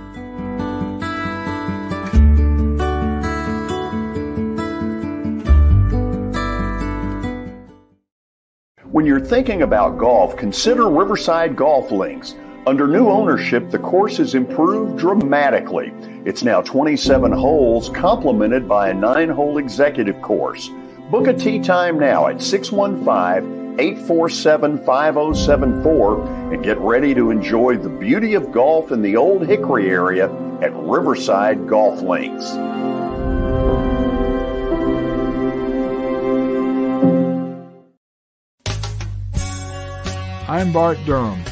When 8.91 9.06
you're 9.06 9.19
thinking 9.19 9.63
about 9.63 9.97
golf, 9.97 10.38
consider 10.38 10.88
Riverside 10.88 11.58
Golf 11.58 11.91
Links. 11.91 12.36
Under 12.65 12.88
new 12.88 13.10
ownership, 13.10 13.69
the 13.69 13.80
course 13.80 14.15
has 14.15 14.34
improved 14.34 14.97
dramatically. 14.97 15.91
It's 16.23 16.41
now 16.41 16.62
27 16.62 17.34
holes, 17.34 17.89
complemented 17.89 18.65
by 18.65 18.88
a 18.88 18.93
nine 18.93 19.28
hole 19.28 19.58
executive 19.58 20.21
course. 20.21 20.69
Book 21.12 21.28
a 21.28 21.34
tee 21.34 21.60
time 21.60 22.00
now 22.00 22.28
at 22.28 22.41
615 22.41 23.78
847 23.78 24.78
5074 24.78 26.54
and 26.54 26.63
get 26.63 26.78
ready 26.78 27.13
to 27.13 27.30
enjoy 27.30 27.76
the 27.76 27.89
beauty 27.89 28.36
of 28.36 28.54
golf 28.54 28.93
in 28.93 29.02
the 29.02 29.17
Old 29.17 29.45
Hickory 29.45 29.89
area 29.89 30.32
at 30.62 30.73
Riverside 30.73 31.67
Golf 31.67 32.02
Links. 32.02 32.54
I'm 40.50 40.72
Bart 40.72 40.98
Durham. 41.06 41.44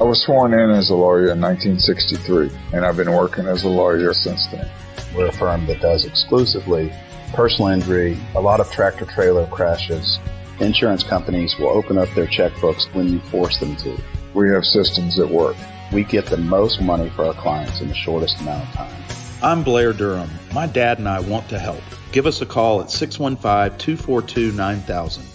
I 0.00 0.02
was 0.02 0.20
sworn 0.20 0.54
in 0.54 0.70
as 0.70 0.90
a 0.90 0.96
lawyer 0.96 1.30
in 1.30 1.40
1963, 1.40 2.50
and 2.72 2.84
I've 2.84 2.96
been 2.96 3.12
working 3.12 3.46
as 3.46 3.62
a 3.62 3.68
lawyer 3.68 4.12
since 4.12 4.48
then. 4.48 4.68
We're 5.14 5.28
a 5.28 5.32
firm 5.32 5.66
that 5.66 5.80
does 5.80 6.04
exclusively 6.04 6.92
personal 7.32 7.68
injury, 7.68 8.18
a 8.34 8.40
lot 8.40 8.58
of 8.58 8.68
tractor 8.72 9.04
trailer 9.04 9.46
crashes. 9.46 10.18
Insurance 10.58 11.04
companies 11.04 11.56
will 11.60 11.68
open 11.68 11.96
up 11.96 12.08
their 12.16 12.26
checkbooks 12.26 12.92
when 12.92 13.08
you 13.08 13.20
force 13.20 13.58
them 13.58 13.76
to. 13.76 13.96
We 14.34 14.48
have 14.48 14.64
systems 14.64 15.14
that 15.14 15.28
work. 15.28 15.54
We 15.92 16.02
get 16.02 16.26
the 16.26 16.36
most 16.36 16.82
money 16.82 17.10
for 17.10 17.26
our 17.26 17.34
clients 17.34 17.80
in 17.80 17.86
the 17.86 17.94
shortest 17.94 18.40
amount 18.40 18.68
of 18.68 18.74
time. 18.74 19.04
I'm 19.44 19.62
Blair 19.62 19.92
Durham. 19.92 20.30
My 20.52 20.66
dad 20.66 20.98
and 20.98 21.08
I 21.08 21.20
want 21.20 21.48
to 21.50 21.58
help. 21.60 21.82
Give 22.10 22.26
us 22.26 22.40
a 22.40 22.46
call 22.46 22.80
at 22.80 22.90
615 22.90 23.78
242 23.78 24.50
9000. 24.56 25.33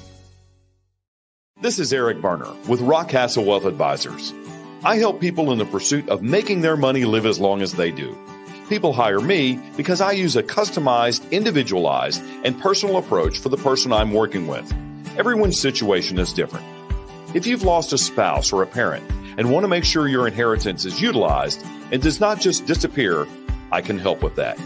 This 1.61 1.77
is 1.77 1.91
Eric 1.91 2.21
Berner 2.21 2.53
with 2.69 2.79
Rockcastle 2.79 3.45
Wealth 3.45 3.65
Advisors. 3.65 4.33
I 4.85 4.95
help 4.95 5.19
people 5.19 5.51
in 5.51 5.57
the 5.57 5.65
pursuit 5.65 6.07
of 6.07 6.21
making 6.21 6.61
their 6.61 6.77
money 6.77 7.03
live 7.03 7.25
as 7.25 7.37
long 7.37 7.61
as 7.61 7.73
they 7.73 7.91
do. 7.91 8.17
People 8.69 8.93
hire 8.93 9.19
me 9.19 9.59
because 9.75 9.99
I 9.99 10.13
use 10.13 10.37
a 10.37 10.41
customized, 10.41 11.29
individualized, 11.31 12.23
and 12.45 12.57
personal 12.61 12.95
approach 12.95 13.39
for 13.39 13.49
the 13.49 13.57
person 13.57 13.91
I'm 13.91 14.13
working 14.13 14.47
with. 14.47 14.73
Everyone's 15.17 15.59
situation 15.59 16.17
is 16.17 16.31
different. 16.31 16.65
If 17.35 17.45
you've 17.45 17.63
lost 17.63 17.91
a 17.91 17.97
spouse 17.97 18.53
or 18.53 18.63
a 18.63 18.65
parent 18.65 19.03
and 19.37 19.51
want 19.51 19.65
to 19.65 19.67
make 19.67 19.83
sure 19.83 20.07
your 20.07 20.27
inheritance 20.27 20.85
is 20.85 21.01
utilized 21.01 21.61
and 21.91 22.01
does 22.01 22.21
not 22.21 22.39
just 22.39 22.67
disappear, 22.67 23.27
I 23.69 23.81
can 23.81 23.99
help 23.99 24.23
with 24.23 24.35
that. 24.35 24.57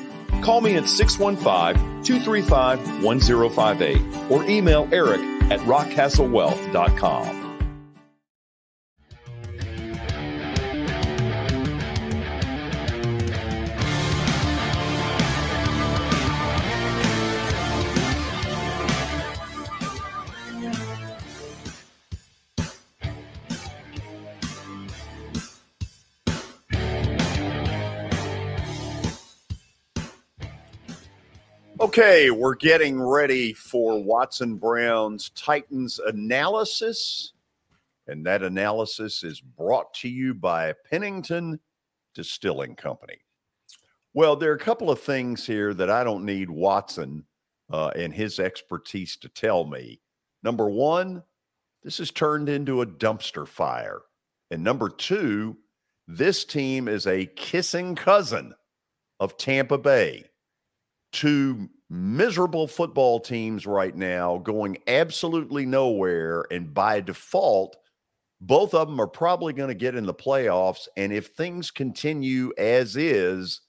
Call 0.43 0.62
me 0.62 0.75
at 0.75 0.88
615 0.88 2.03
235 2.03 3.03
1058 3.03 4.32
or 4.32 4.43
email 4.43 4.88
Eric 4.91 5.33
at 5.51 5.60
rockcastlewealth.com. 5.62 7.42
Okay, 31.95 32.32
we're 32.32 32.56
getting 32.56 32.99
ready 32.99 33.53
for 33.53 34.03
Watson 34.03 34.56
Brown's 34.56 35.29
Titans 35.36 35.99
analysis. 35.99 37.34
And 38.08 38.25
that 38.25 38.41
analysis 38.41 39.23
is 39.23 39.39
brought 39.39 39.93
to 39.97 40.10
you 40.10 40.34
by 40.34 40.73
Pennington 40.89 41.60
Distilling 42.15 42.75
Company. 42.75 43.17
Well, 44.12 44.36
there 44.36 44.49
are 44.49 44.56
a 44.56 44.60
couple 44.60 44.89
of 44.89 45.01
things 45.01 45.45
here 45.45 45.71
that 45.75 45.91
I 45.91 46.03
don't 46.03 46.25
need 46.25 46.49
Watson 46.49 47.25
uh, 47.71 47.91
and 47.95 48.12
his 48.12 48.39
expertise 48.39 49.15
to 49.17 49.29
tell 49.29 49.63
me. 49.63 50.01
Number 50.41 50.67
one, 50.71 51.21
this 51.84 51.99
has 51.99 52.10
turned 52.10 52.49
into 52.49 52.82
a 52.82 52.88
dumpster 52.88 53.47
fire. 53.47 54.01
And 54.49 54.63
number 54.63 54.89
two, 54.89 55.58
this 56.08 56.43
team 56.43 56.88
is 56.88 57.06
a 57.06 57.27
kissing 57.27 57.93
cousin 57.93 58.56
of 59.19 59.38
Tampa 59.38 59.77
Bay, 59.77 60.23
two 61.12 61.69
miserable 61.93 62.67
football 62.67 63.19
teams 63.19 63.67
right 63.67 63.95
now 63.95 64.39
going 64.39 64.77
absolutely 64.88 65.63
nowhere. 65.63 66.45
And 66.49 66.73
by 66.73 67.01
default, 67.01 67.77
both 68.41 68.73
of 68.73 68.88
them 68.88 68.99
are 68.99 69.08
probably 69.08 69.53
going 69.53 69.69
to 69.69 69.75
get 69.75 69.95
in 69.95 70.06
the 70.06 70.13
playoffs. 70.13 70.88
And 70.97 71.13
if 71.13 71.27
things 71.27 71.69
continue 71.69 72.51
as 72.58 72.97
is, 72.97 73.62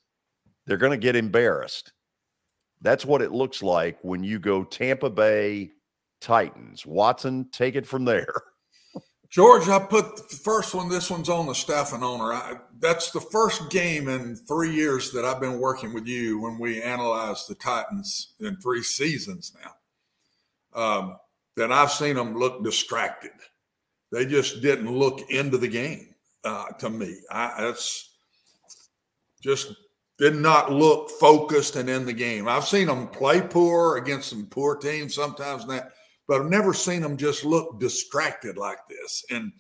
they're 0.66 0.78
going 0.78 0.98
to 0.98 0.98
get 0.98 1.16
embarrassed. 1.16 1.92
That's 2.80 3.04
what 3.04 3.20
it 3.20 3.30
looks 3.30 3.62
like 3.62 3.98
when 4.02 4.24
you 4.24 4.38
go 4.38 4.64
Tampa 4.64 5.10
Bay 5.10 5.72
Titans. 6.20 6.87
Watson, 6.87 7.48
take 7.52 7.76
it 7.76 7.87
from 7.87 8.06
there. 8.06 8.32
George, 9.35 9.68
I 9.68 9.81
put 9.81 10.31
the 10.31 10.37
first 10.37 10.77
one. 10.77 10.88
This 10.88 11.11
one's 11.11 11.29
on 11.29 11.49
the 11.49 11.57
staff 11.57 11.92
and 11.92 12.05
owner. 12.05 12.33
I, 12.33 12.55
that's 12.79 13.11
the 13.11 13.20
first 13.20 13.68
game 13.68 14.09
in 14.09 14.37
three 14.37 14.73
years 14.73 15.11
that 15.11 15.25
I've 15.25 15.40
been 15.40 15.59
working 15.59 15.92
with 15.92 16.07
you 16.07 16.38
when 16.40 16.57
we 16.57 16.81
analyzed 16.81 17.49
the 17.49 17.57
Titans 17.57 18.35
in 18.38 18.57
three 18.59 18.85
seasons 18.85 19.53
now. 19.61 20.81
Um, 20.81 21.16
that 21.57 21.73
I've 21.73 21.90
seen 21.90 22.14
them 22.14 22.38
look 22.38 22.62
distracted. 22.62 23.33
They 24.12 24.25
just 24.25 24.62
didn't 24.62 24.97
look 24.97 25.29
into 25.29 25.59
the 25.59 25.66
game 25.66 26.14
uh, 26.44 26.66
to 26.79 26.88
me. 26.88 27.16
I, 27.29 27.55
that's 27.59 28.11
just 29.42 29.75
did 30.16 30.37
not 30.37 30.70
look 30.70 31.11
focused 31.11 31.75
and 31.75 31.90
in 31.90 32.07
the 32.07 32.12
game. 32.12 32.47
I've 32.47 32.68
seen 32.68 32.87
them 32.87 33.09
play 33.09 33.40
poor 33.40 33.97
against 33.97 34.29
some 34.29 34.47
poor 34.47 34.77
teams 34.77 35.16
sometimes. 35.16 35.66
That 35.66 35.90
but 36.26 36.40
I've 36.40 36.50
never 36.50 36.72
seen 36.72 37.02
them 37.02 37.16
just 37.16 37.44
look 37.44 37.78
distracted 37.80 38.56
like 38.56 38.87
this. 38.88 39.24
And 39.30 39.52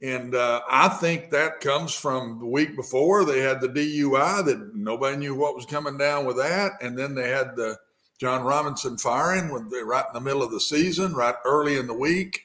and 0.00 0.34
uh, 0.36 0.60
I 0.70 0.88
think 0.88 1.30
that 1.30 1.60
comes 1.60 1.92
from 1.92 2.38
the 2.38 2.46
week 2.46 2.76
before 2.76 3.24
they 3.24 3.40
had 3.40 3.60
the 3.60 3.68
DUI 3.68 4.44
that 4.44 4.76
nobody 4.76 5.16
knew 5.16 5.34
what 5.34 5.56
was 5.56 5.66
coming 5.66 5.98
down 5.98 6.24
with 6.24 6.36
that, 6.36 6.72
and 6.80 6.96
then 6.96 7.16
they 7.16 7.30
had 7.30 7.56
the 7.56 7.76
Jon 8.20 8.44
Robinson 8.44 8.96
firing 8.96 9.50
when 9.50 9.68
they 9.70 9.82
right 9.82 10.04
in 10.06 10.14
the 10.14 10.20
middle 10.20 10.42
of 10.42 10.52
the 10.52 10.60
season, 10.60 11.14
right 11.14 11.34
early 11.44 11.78
in 11.78 11.88
the 11.88 11.94
week 11.94 12.44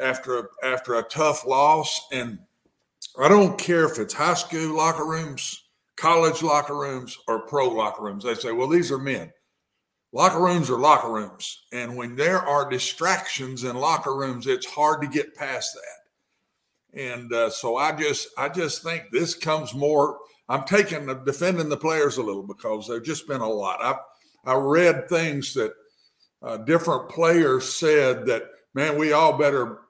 after 0.00 0.38
a, 0.38 0.44
after 0.62 0.94
a 0.94 1.02
tough 1.02 1.46
loss. 1.46 1.98
And 2.12 2.40
I 3.18 3.28
don't 3.28 3.58
care 3.58 3.84
if 3.84 3.98
it's 3.98 4.14
high 4.14 4.34
school 4.34 4.76
locker 4.76 5.06
rooms, 5.06 5.64
college 5.96 6.42
locker 6.42 6.76
rooms, 6.76 7.16
or 7.26 7.40
pro 7.40 7.68
locker 7.68 8.04
rooms. 8.04 8.24
They 8.24 8.34
say, 8.34 8.52
well, 8.52 8.68
these 8.68 8.92
are 8.92 8.98
men 8.98 9.32
locker 10.12 10.42
rooms 10.42 10.70
are 10.70 10.78
locker 10.78 11.12
rooms. 11.12 11.64
And 11.72 11.96
when 11.96 12.16
there 12.16 12.38
are 12.38 12.68
distractions 12.68 13.64
in 13.64 13.76
locker 13.76 14.14
rooms, 14.16 14.46
it's 14.46 14.66
hard 14.66 15.02
to 15.02 15.08
get 15.08 15.34
past 15.34 15.74
that. 15.74 17.00
And 17.00 17.32
uh, 17.32 17.50
so 17.50 17.76
I 17.76 17.92
just, 17.92 18.28
I 18.38 18.48
just 18.48 18.82
think 18.82 19.04
this 19.10 19.34
comes 19.34 19.74
more. 19.74 20.18
I'm 20.48 20.64
taking 20.64 21.06
defending 21.24 21.68
the 21.68 21.76
players 21.76 22.16
a 22.16 22.22
little 22.22 22.42
because 22.42 22.86
there's 22.86 23.06
just 23.06 23.28
been 23.28 23.40
a 23.40 23.48
lot. 23.48 23.82
I, 23.82 24.52
I 24.52 24.54
read 24.54 25.08
things 25.08 25.52
that 25.54 25.72
uh, 26.42 26.58
different 26.58 27.08
players 27.08 27.72
said 27.72 28.26
that, 28.26 28.44
man, 28.74 28.98
we 28.98 29.12
all 29.12 29.36
better 29.36 29.80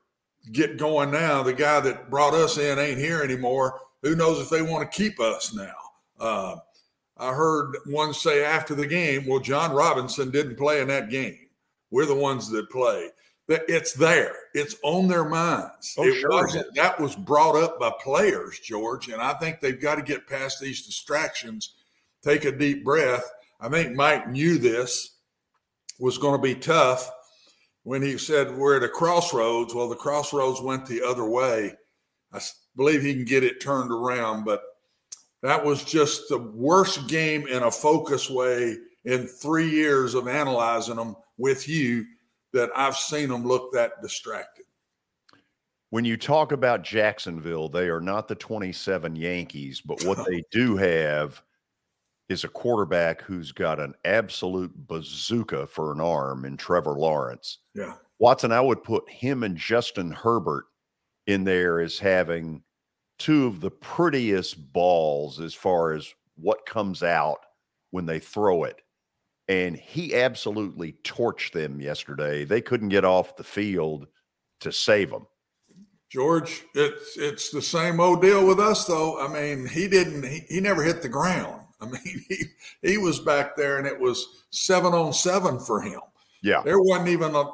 get 0.52 0.78
going 0.78 1.10
now. 1.10 1.42
The 1.42 1.52
guy 1.52 1.80
that 1.80 2.10
brought 2.10 2.34
us 2.34 2.58
in 2.58 2.78
ain't 2.78 2.98
here 2.98 3.22
anymore. 3.22 3.80
Who 4.02 4.16
knows 4.16 4.40
if 4.40 4.48
they 4.48 4.62
want 4.62 4.90
to 4.90 4.96
keep 4.96 5.20
us 5.20 5.54
now? 5.54 5.74
Uh, 6.18 6.56
I 7.18 7.32
heard 7.32 7.76
one 7.86 8.12
say 8.12 8.44
after 8.44 8.74
the 8.74 8.86
game, 8.86 9.26
well, 9.26 9.40
Jon 9.40 9.72
Robinson 9.72 10.30
didn't 10.30 10.56
play 10.56 10.80
in 10.80 10.88
that 10.88 11.10
game. 11.10 11.38
We're 11.90 12.06
the 12.06 12.14
ones 12.14 12.50
that 12.50 12.70
play. 12.70 13.10
It's 13.48 13.92
there. 13.92 14.34
It's 14.54 14.74
on 14.82 15.06
their 15.06 15.24
minds. 15.24 15.94
Oh, 15.96 16.02
it 16.02 16.14
sure 16.16 16.30
wasn't 16.30 16.74
that 16.74 16.98
was 16.98 17.14
brought 17.14 17.54
up 17.54 17.78
by 17.78 17.92
players, 18.02 18.58
George. 18.58 19.08
And 19.08 19.22
I 19.22 19.34
think 19.34 19.60
they've 19.60 19.80
got 19.80 19.94
to 19.94 20.02
get 20.02 20.26
past 20.26 20.60
these 20.60 20.84
distractions, 20.84 21.74
take 22.22 22.44
a 22.44 22.50
deep 22.50 22.84
breath. 22.84 23.24
I 23.60 23.68
think 23.68 23.94
Mike 23.94 24.28
knew 24.28 24.58
this 24.58 25.12
was 25.98 26.18
going 26.18 26.36
to 26.36 26.42
be 26.42 26.56
tough 26.56 27.10
when 27.84 28.02
he 28.02 28.18
said 28.18 28.56
we're 28.56 28.76
at 28.76 28.82
a 28.82 28.88
crossroads. 28.88 29.72
Well, 29.74 29.88
the 29.88 29.94
crossroads 29.94 30.60
went 30.60 30.84
the 30.84 31.02
other 31.02 31.24
way. 31.24 31.72
I 32.32 32.40
believe 32.74 33.02
he 33.02 33.14
can 33.14 33.24
get 33.24 33.44
it 33.44 33.60
turned 33.60 33.92
around, 33.92 34.44
but 34.44 34.60
that 35.42 35.64
was 35.64 35.84
just 35.84 36.28
the 36.28 36.38
worst 36.38 37.08
game 37.08 37.46
in 37.46 37.62
a 37.62 37.70
focus 37.70 38.30
way 38.30 38.76
in 39.04 39.26
three 39.26 39.70
years 39.70 40.14
of 40.14 40.28
analyzing 40.28 40.96
them 40.96 41.16
with 41.38 41.68
you 41.68 42.04
that 42.52 42.70
I've 42.74 42.96
seen 42.96 43.28
them 43.28 43.44
look 43.44 43.72
that 43.72 44.00
distracted. 44.02 44.64
When 45.90 46.04
you 46.04 46.16
talk 46.16 46.52
about 46.52 46.82
Jacksonville, 46.82 47.68
they 47.68 47.88
are 47.88 48.00
not 48.00 48.28
the 48.28 48.34
27 48.34 49.14
Yankees, 49.14 49.80
but 49.80 50.02
what 50.04 50.26
they 50.26 50.42
do 50.50 50.76
have 50.76 51.42
is 52.28 52.42
a 52.42 52.48
quarterback 52.48 53.22
who's 53.22 53.52
got 53.52 53.78
an 53.78 53.94
absolute 54.04 54.72
bazooka 54.88 55.66
for 55.68 55.92
an 55.92 56.00
arm 56.00 56.44
in 56.44 56.56
Trevor 56.56 56.94
Lawrence. 56.98 57.58
Yeah. 57.74 57.94
Watson, 58.18 58.50
I 58.50 58.60
would 58.60 58.82
put 58.82 59.08
him 59.08 59.44
and 59.44 59.56
Justin 59.56 60.10
Herbert 60.10 60.64
in 61.26 61.44
there 61.44 61.80
as 61.80 61.98
having 61.98 62.62
two 63.18 63.46
of 63.46 63.60
the 63.60 63.70
prettiest 63.70 64.72
balls 64.72 65.40
as 65.40 65.54
far 65.54 65.92
as 65.92 66.12
what 66.36 66.66
comes 66.66 67.02
out 67.02 67.38
when 67.90 68.06
they 68.06 68.18
throw 68.18 68.64
it. 68.64 68.82
And 69.48 69.76
he 69.76 70.14
absolutely 70.14 70.96
torched 71.04 71.52
them 71.52 71.80
yesterday. 71.80 72.44
They 72.44 72.60
couldn't 72.60 72.88
get 72.88 73.04
off 73.04 73.36
the 73.36 73.44
field 73.44 74.08
to 74.60 74.72
save 74.72 75.10
them. 75.10 75.26
George, 76.08 76.62
it's 76.74 77.16
it's 77.16 77.50
the 77.50 77.62
same 77.62 78.00
old 78.00 78.22
deal 78.22 78.46
with 78.46 78.60
us 78.60 78.86
though. 78.86 79.20
I 79.20 79.32
mean, 79.32 79.66
he 79.66 79.88
didn't 79.88 80.24
he, 80.24 80.42
he 80.48 80.60
never 80.60 80.82
hit 80.82 81.02
the 81.02 81.08
ground. 81.08 81.62
I 81.80 81.86
mean, 81.86 82.24
he 82.28 82.44
he 82.82 82.98
was 82.98 83.20
back 83.20 83.56
there 83.56 83.78
and 83.78 83.86
it 83.86 83.98
was 83.98 84.44
seven 84.50 84.92
on 84.94 85.12
seven 85.12 85.58
for 85.58 85.80
him. 85.80 86.00
Yeah. 86.46 86.62
There 86.64 86.80
wasn't 86.80 87.08
even 87.08 87.34
a, 87.34 87.44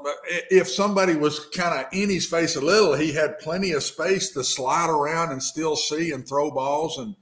if 0.51 0.69
somebody 0.69 1.15
was 1.15 1.47
kind 1.47 1.81
of 1.81 1.87
in 1.95 2.11
his 2.11 2.27
face 2.27 2.57
a 2.57 2.61
little, 2.61 2.93
he 2.93 3.11
had 3.11 3.39
plenty 3.39 3.73
of 3.73 3.83
space 3.83 4.33
to 4.33 4.45
slide 4.45 4.91
around 4.91 5.33
and 5.33 5.43
still 5.43 5.77
see 5.77 6.13
and 6.13 6.29
throw 6.29 6.51
balls. 6.51 6.99
And 6.99 7.17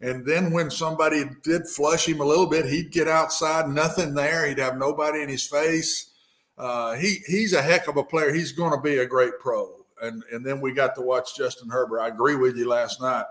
and 0.00 0.26
then 0.26 0.50
when 0.50 0.72
somebody 0.72 1.22
did 1.44 1.68
flush 1.68 2.08
him 2.08 2.20
a 2.20 2.24
little 2.24 2.48
bit, 2.48 2.66
he'd 2.66 2.90
get 2.90 3.06
outside, 3.06 3.68
nothing 3.68 4.14
there. 4.14 4.48
He'd 4.48 4.58
have 4.58 4.76
nobody 4.76 5.22
in 5.22 5.28
his 5.28 5.46
face. 5.46 6.10
Uh, 6.58 6.94
he 6.94 7.20
he's 7.28 7.52
a 7.52 7.62
heck 7.62 7.86
of 7.86 7.96
a 7.96 8.02
player. 8.02 8.34
He's 8.34 8.50
going 8.50 8.72
to 8.72 8.80
be 8.80 8.98
a 8.98 9.06
great 9.06 9.38
pro. 9.38 9.72
And 10.02 10.24
and 10.32 10.44
then 10.44 10.60
we 10.60 10.72
got 10.72 10.96
to 10.96 11.00
watch 11.00 11.36
Justin 11.36 11.68
Herbert. 11.68 12.00
I 12.00 12.08
agree 12.08 12.34
with 12.34 12.56
you 12.56 12.68
last 12.68 13.00
night. 13.00 13.26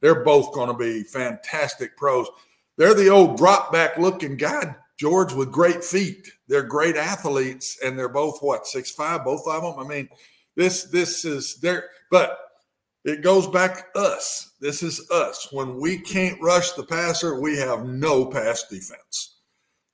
They're 0.00 0.24
both 0.24 0.52
going 0.52 0.72
to 0.72 0.74
be 0.76 1.04
fantastic 1.04 1.96
pros. 1.96 2.26
They're 2.76 2.94
the 2.94 3.10
old 3.10 3.36
drop 3.36 3.70
back 3.70 3.96
looking 3.96 4.36
guy 4.36 4.74
George 4.98 5.32
with 5.32 5.52
great 5.52 5.84
feet. 5.84 6.28
They're 6.48 6.62
great 6.62 6.96
athletes, 6.96 7.78
and 7.84 7.98
they're 7.98 8.08
both 8.08 8.38
what 8.40 8.66
six 8.66 8.90
five, 8.90 9.24
both 9.24 9.46
of 9.46 9.62
them. 9.62 9.78
I 9.78 9.88
mean, 9.88 10.08
this 10.56 10.84
this 10.84 11.24
is 11.24 11.56
there, 11.60 11.84
but 12.10 12.38
it 13.04 13.22
goes 13.22 13.46
back 13.46 13.86
us. 13.94 14.52
This 14.60 14.82
is 14.82 15.08
us. 15.10 15.48
When 15.52 15.80
we 15.80 15.98
can't 16.00 16.40
rush 16.42 16.72
the 16.72 16.82
passer, 16.82 17.40
we 17.40 17.56
have 17.58 17.84
no 17.86 18.26
pass 18.26 18.64
defense, 18.68 19.36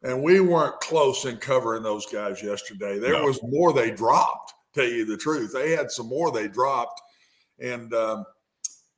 and 0.03 0.23
we 0.23 0.41
weren't 0.41 0.81
close 0.81 1.27
in 1.27 1.37
covering 1.37 1.83
those 1.83 2.07
guys 2.07 2.43
yesterday. 2.43 2.99
There 2.99 3.13
No. 3.13 3.25
was 3.27 3.43
more 3.43 3.73
they 3.75 3.91
dropped. 3.91 4.55
Tell 4.75 4.85
you 4.89 5.05
the 5.05 5.17
truth, 5.19 5.53
they 5.53 5.73
had 5.73 5.91
some 5.91 6.07
more 6.09 6.31
they 6.33 6.49
dropped, 6.49 7.01
and. 7.59 7.93
Um, 7.95 8.25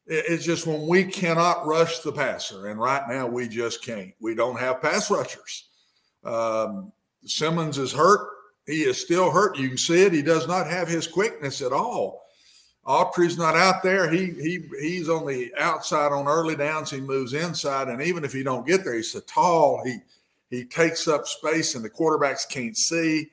it- 0.08 0.24
it's 0.28 0.44
just 0.44 0.68
when 0.68 0.86
we 0.86 1.02
cannot 1.04 1.66
rush 1.66 1.98
the 1.98 2.12
passer, 2.12 2.68
and 2.68 2.78
right 2.78 3.02
now 3.08 3.26
we 3.26 3.48
just 3.48 3.82
can't. 3.82 4.14
We 4.20 4.36
don't 4.36 4.54
have 4.60 4.80
pass 4.80 5.10
rushers. 5.10 5.65
Um, 6.26 6.92
Simmons 7.24 7.78
is 7.78 7.92
hurt. 7.92 8.28
He 8.66 8.82
is 8.82 9.00
still 9.00 9.30
hurt. 9.30 9.58
You 9.58 9.68
can 9.68 9.78
see 9.78 10.02
it. 10.02 10.12
He 10.12 10.22
does 10.22 10.48
not 10.48 10.66
have 10.66 10.88
his 10.88 11.06
quickness 11.06 11.62
at 11.62 11.72
all. 11.72 12.26
Autry's 12.86 13.36
not 13.36 13.56
out 13.56 13.82
there. 13.82 14.08
He 14.10 14.26
he 14.30 14.62
he's 14.80 15.08
on 15.08 15.26
the 15.26 15.52
outside 15.58 16.12
on 16.12 16.28
early 16.28 16.54
downs. 16.54 16.90
He 16.90 17.00
moves 17.00 17.32
inside, 17.32 17.88
and 17.88 18.00
even 18.00 18.24
if 18.24 18.32
he 18.32 18.44
don't 18.44 18.66
get 18.66 18.84
there, 18.84 18.94
he's 18.94 19.10
so 19.10 19.20
tall. 19.20 19.82
He 19.84 19.98
he 20.50 20.64
takes 20.64 21.08
up 21.08 21.26
space, 21.26 21.74
and 21.74 21.84
the 21.84 21.90
quarterbacks 21.90 22.48
can't 22.48 22.76
see. 22.76 23.30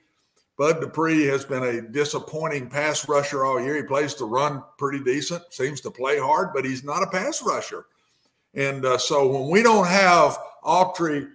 Bud 0.58 0.82
Dupree 0.82 1.26
has 1.26 1.46
been 1.46 1.64
a 1.64 1.82
disappointing 1.82 2.70
pass 2.70 3.08
rusher 3.08 3.44
all 3.44 3.62
year. 3.62 3.76
He 3.76 3.84
plays 3.84 4.14
to 4.16 4.26
run 4.26 4.64
pretty 4.78 5.04
decent, 5.04 5.52
seems 5.52 5.82
to 5.82 5.92
play 5.92 6.20
hard, 6.20 6.50
but 6.54 6.66
he's 6.66 6.84
not 6.84 7.04
a 7.04 7.08
pass 7.08 7.42
rusher. 7.44 7.86
And 8.54 8.86
uh, 8.86 9.00
so 9.00 9.28
when 9.28 9.50
we 9.50 9.64
don't 9.64 9.88
have 9.88 10.38
Autry 10.64 11.28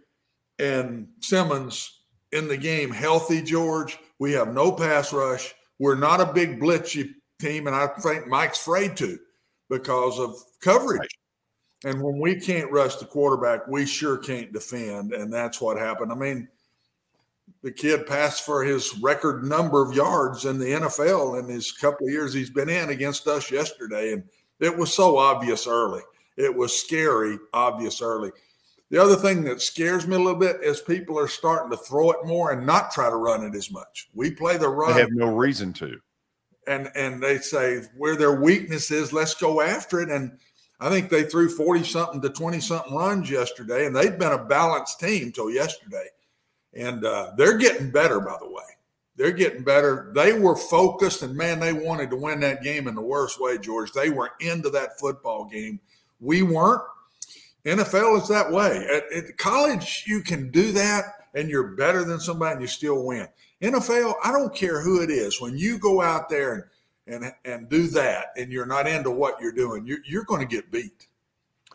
and 0.59 1.09
Simmons 1.21 2.03
in 2.33 2.49
the 2.49 2.57
game 2.57 2.91
healthy, 2.91 3.43
George, 3.43 3.99
we 4.19 4.33
have 4.33 4.53
no 4.53 4.73
pass 4.73 5.13
rush. 5.13 5.55
We're 5.79 5.95
not 5.95 6.21
a 6.21 6.33
big 6.33 6.61
blitzy 6.61 7.15
team, 7.39 7.67
and 7.67 7.77
I 7.77 7.87
think 7.87 8.27
Mike's 8.27 8.61
afraid 8.61 8.97
to 8.99 9.19
because 9.71 10.19
of 10.19 10.37
coverage. 10.61 11.09
And 11.85 12.03
when 12.03 12.19
we 12.19 12.41
can't 12.41 12.73
rush 12.73 12.97
the 12.97 13.05
quarterback, 13.05 13.69
we 13.69 13.87
sure 13.87 14.19
can't 14.19 14.53
defend, 14.53 15.13
and 15.13 15.33
that's 15.33 15.61
what 15.61 15.79
happened. 15.79 16.11
I 16.11 16.17
mean, 16.17 16.49
the 17.63 17.71
kid 17.73 18.07
passed 18.07 18.45
for 18.45 18.65
his 18.65 18.99
record 18.99 19.45
number 19.45 19.83
of 19.87 19.95
yards 19.95 20.45
in 20.45 20.59
the 20.59 20.67
NFL 20.67 21.39
in 21.39 21.49
his 21.49 21.73
couple 21.73 22.07
of 22.07 22.13
years 22.13 22.35
he's 22.35 22.51
been 22.51 22.69
in 22.69 22.91
against 22.91 23.27
us 23.29 23.51
yesterday, 23.51 24.13
and 24.13 24.25
it 24.61 24.77
was 24.77 24.93
so 24.93 25.17
obvious 25.17 25.67
early. 25.67 26.03
It 26.37 26.55
was 26.55 26.81
scary, 26.81 27.39
obvious 27.53 28.03
early. 28.03 28.31
The 28.91 29.03
other 29.03 29.17
thing 29.17 29.45
that 29.45 29.61
scares 29.61 30.07
me 30.07 30.17
a 30.17 30.19
little 30.19 30.39
bit 30.39 30.63
is 30.63 30.81
people 30.81 31.19
are 31.19 31.29
starting 31.29 31.71
to 31.71 31.77
throw 31.77 32.11
it 32.11 32.25
more 32.25 32.53
and 32.53 32.67
not 32.67 32.91
try 32.91 33.11
to 33.11 33.17
run 33.17 33.45
it 33.45 33.55
as 33.55 33.71
much. 33.71 34.09
We 34.15 34.31
play 34.31 34.57
the 34.57 34.69
run. 34.69 34.95
They 34.95 35.01
have 35.01 35.13
no 35.13 35.35
reason 35.35 35.73
to. 35.75 36.01
And 36.67 36.91
and 36.95 37.23
they 37.23 37.39
say 37.39 37.83
where 37.97 38.17
their 38.17 38.41
weakness 38.41 38.91
is, 38.91 39.13
let's 39.13 39.35
go 39.35 39.61
after 39.61 40.01
it. 40.01 40.11
And 40.11 40.39
I 40.81 40.89
think 40.91 41.11
they 41.11 41.25
threw 41.25 41.49
40 41.49 41.85
something 41.85 42.23
to 42.23 42.31
20 42.31 42.61
something 42.61 42.95
runs 42.95 43.31
yesterday, 43.31 43.87
and 43.87 43.95
they'd 43.95 44.19
been 44.19 44.33
a 44.33 44.45
balanced 44.45 45.01
team 45.01 45.33
till 45.33 45.51
yesterday. 45.51 46.07
And 46.75 47.05
uh, 47.05 47.33
they're 47.37 47.59
getting 47.59 47.91
better, 47.91 48.21
by 48.21 48.37
the 48.41 48.49
way. 48.49 48.63
They're 49.17 49.33
getting 49.33 49.65
better. 49.65 50.13
They 50.15 50.39
were 50.39 50.55
focused, 50.55 51.23
and 51.23 51.35
man, 51.35 51.59
they 51.59 51.73
wanted 51.73 52.11
to 52.11 52.17
win 52.17 52.39
that 52.41 52.63
game 52.63 52.87
in 52.87 52.95
the 52.95 53.03
worst 53.03 53.41
way, 53.41 53.59
George. 53.59 53.93
They 53.93 54.11
were 54.11 54.31
into 54.41 54.71
that 54.71 54.99
football 54.99 55.45
game. 55.47 55.81
We 56.21 56.43
weren't. 56.43 56.83
NFL 57.69 58.23
is 58.23 58.29
that 58.29 58.51
way. 58.51 58.87
At, 58.93 59.13
at 59.13 59.37
college, 59.37 60.05
you 60.07 60.23
can 60.23 60.51
do 60.51 60.73
that, 60.73 61.05
and 61.35 61.49
you're 61.49 61.77
better 61.77 62.05
than 62.05 62.21
somebody, 62.21 62.53
and 62.53 62.61
you 62.63 62.67
still 62.67 63.05
win. 63.05 63.29
NFL, 63.63 64.15
I 64.23 64.33
don't 64.33 64.55
care 64.55 64.81
who 64.81 65.03
it 65.03 65.11
is. 65.11 65.41
When 65.41 65.57
you 65.57 65.79
go 65.79 66.01
out 66.01 66.29
there 66.29 66.55
and 66.55 66.65
and 67.25 67.33
and 67.45 67.69
do 67.69 67.89
that, 67.89 68.33
and 68.37 68.53
you're 68.53 68.67
not 68.67 68.87
into 68.87 69.11
what 69.11 69.41
you're 69.41 69.53
doing, 69.53 69.87
you're, 69.87 69.99
you're 70.05 70.25
going 70.25 70.41
to 70.41 70.47
get 70.47 70.71
beat. 70.71 71.09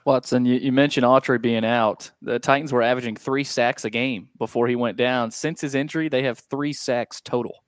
Watson, 0.06 0.46
you, 0.46 0.56
you 0.56 0.72
mentioned 0.72 1.06
Autry 1.06 1.42
being 1.42 1.66
out. 1.66 2.12
The 2.22 2.40
Titans 2.40 2.74
were 2.74 2.82
averaging 2.82 3.16
three 3.16 3.44
sacks 3.44 3.86
a 3.86 3.90
game 3.90 4.30
before 4.38 4.68
he 4.68 4.76
went 4.76 4.98
down. 4.98 5.32
Since 5.32 5.62
his 5.62 5.76
injury, 5.76 6.10
they 6.10 6.24
have 6.24 6.40
three 6.40 6.74
sacks 6.74 7.22
total. 7.22 7.64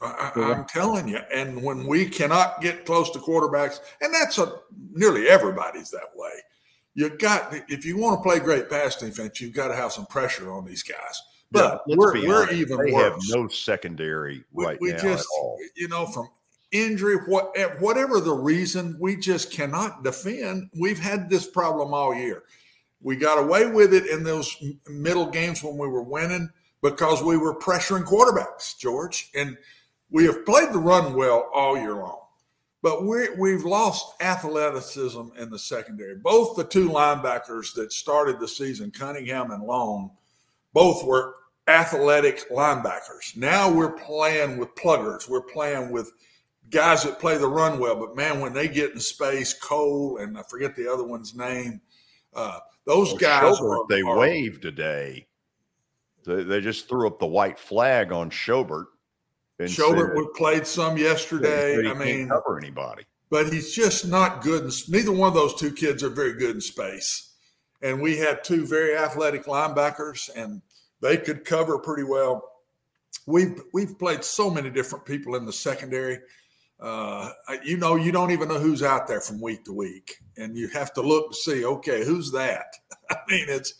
I, 0.00 0.30
am 0.36 0.64
telling 0.66 1.08
you, 1.08 1.18
and 1.34 1.60
when 1.62 1.86
we 1.86 2.06
cannot 2.06 2.60
get 2.60 2.84
close 2.84 3.10
to 3.10 3.18
quarterbacks, 3.18 3.80
and 4.00 4.14
that's 4.14 4.38
a 4.38 4.60
nearly 4.92 5.28
everybody's 5.28 5.90
that 5.90 6.10
way. 6.14 6.30
You 6.98 7.10
got 7.10 7.54
if 7.68 7.84
you 7.84 7.96
want 7.96 8.18
to 8.18 8.28
play 8.28 8.40
great 8.40 8.68
pass 8.68 8.96
defense, 8.96 9.40
you've 9.40 9.52
got 9.52 9.68
to 9.68 9.76
have 9.76 9.92
some 9.92 10.04
pressure 10.06 10.50
on 10.52 10.64
these 10.64 10.82
guys. 10.82 11.22
But 11.52 11.82
yeah, 11.86 11.94
we're, 11.96 12.26
we're 12.26 12.50
even 12.50 12.76
they 12.76 12.92
worse. 12.92 13.04
have 13.04 13.18
no 13.28 13.46
secondary 13.46 14.42
right 14.52 14.76
we, 14.80 14.88
we 14.88 14.96
now 14.96 15.02
just, 15.02 15.22
at 15.22 15.38
all. 15.38 15.58
You 15.76 15.86
know, 15.86 16.06
from 16.06 16.28
injury, 16.72 17.14
what, 17.28 17.56
whatever 17.78 18.18
the 18.18 18.34
reason, 18.34 18.96
we 18.98 19.16
just 19.16 19.52
cannot 19.52 20.02
defend. 20.02 20.70
We've 20.76 20.98
had 20.98 21.30
this 21.30 21.46
problem 21.46 21.94
all 21.94 22.12
year. 22.12 22.42
We 23.00 23.14
got 23.14 23.38
away 23.38 23.70
with 23.70 23.94
it 23.94 24.06
in 24.06 24.24
those 24.24 24.56
middle 24.88 25.26
games 25.26 25.62
when 25.62 25.78
we 25.78 25.86
were 25.86 26.02
winning 26.02 26.50
because 26.82 27.22
we 27.22 27.36
were 27.36 27.54
pressuring 27.54 28.06
quarterbacks, 28.06 28.76
George. 28.76 29.30
And 29.36 29.56
we 30.10 30.24
have 30.24 30.44
played 30.44 30.72
the 30.72 30.80
run 30.80 31.14
well 31.14 31.48
all 31.54 31.78
year 31.78 31.94
long. 31.94 32.22
But 32.82 33.04
we 33.04 33.28
we've 33.36 33.64
lost 33.64 34.20
athleticism 34.22 35.28
in 35.38 35.50
the 35.50 35.58
secondary. 35.58 36.16
Both 36.16 36.56
the 36.56 36.64
two 36.64 36.88
linebackers 36.88 37.74
that 37.74 37.92
started 37.92 38.38
the 38.38 38.48
season, 38.48 38.90
Cunningham 38.90 39.50
and 39.50 39.64
Long, 39.64 40.12
both 40.72 41.04
were 41.04 41.34
athletic 41.66 42.48
linebackers. 42.50 43.36
Now 43.36 43.70
we're 43.70 43.92
playing 43.92 44.58
with 44.58 44.74
pluggers. 44.76 45.28
We're 45.28 45.42
playing 45.42 45.90
with– 45.90 46.12
guys 46.70 47.02
that 47.02 47.18
play 47.18 47.38
the 47.38 47.48
run 47.48 47.78
well, 47.78 47.96
but 47.96 48.16
man, 48.16 48.40
when 48.40 48.52
they 48.52 48.68
get 48.68 48.92
in 48.92 49.00
space, 49.00 49.54
Cole 49.54 50.18
and 50.18 50.36
I 50.38 50.42
forget 50.42 50.76
the 50.76 50.90
other 50.92 51.04
one's 51.04 51.34
name, 51.34 51.80
uh, 52.34 52.58
those 52.84 53.08
Well, 53.08 53.16
guys 53.18 53.58
Schobert, 53.58 53.78
are, 53.78 53.86
they 53.88 54.02
are- 54.02 54.18
waved 54.18 54.62
today. 54.62 55.26
They, 56.24 56.42
they 56.42 56.60
just 56.60 56.88
threw 56.88 57.06
up 57.06 57.18
the 57.18 57.26
white 57.26 57.58
flag 57.58 58.12
on 58.12 58.30
Schobert. 58.30 58.86
Schobert 59.66 60.14
said- 60.14 60.34
played 60.34 60.66
some 60.66 60.96
yesterday. 60.96 61.88
I 61.88 61.94
mean, 61.94 62.28
cover 62.28 62.58
anybody. 62.58 63.04
but 63.30 63.52
he's 63.52 63.72
just 63.72 64.06
not 64.06 64.42
good. 64.42 64.64
In, 64.64 64.70
neither 64.88 65.12
one 65.12 65.28
of 65.28 65.34
those 65.34 65.54
two 65.54 65.72
kids 65.72 66.02
are 66.02 66.10
very 66.10 66.34
good 66.34 66.56
in 66.56 66.60
space. 66.60 67.32
And 67.82 68.00
we 68.00 68.16
had 68.18 68.42
two 68.42 68.66
very 68.66 68.96
athletic 68.96 69.44
linebackers, 69.44 70.28
and 70.34 70.62
they 71.00 71.16
could 71.16 71.44
cover 71.44 71.78
pretty 71.78 72.02
well. 72.04 72.44
We've 73.26 73.60
we've 73.72 73.98
played 73.98 74.24
so 74.24 74.50
many 74.50 74.70
different 74.70 75.04
people 75.04 75.36
in 75.36 75.44
the 75.46 75.52
secondary. 75.52 76.18
Uh, 76.80 77.30
you 77.64 77.76
know, 77.76 77.96
you 77.96 78.12
don't 78.12 78.30
even 78.30 78.48
know 78.48 78.58
who's 78.58 78.82
out 78.82 79.06
there 79.08 79.20
from 79.20 79.40
week 79.40 79.64
to 79.64 79.72
week, 79.72 80.16
and 80.36 80.56
you 80.56 80.68
have 80.68 80.92
to 80.94 81.02
look 81.02 81.30
to 81.30 81.36
see, 81.36 81.64
okay, 81.64 82.04
who's 82.04 82.30
that? 82.32 82.66
I 83.10 83.16
mean, 83.28 83.46
it's 83.48 83.74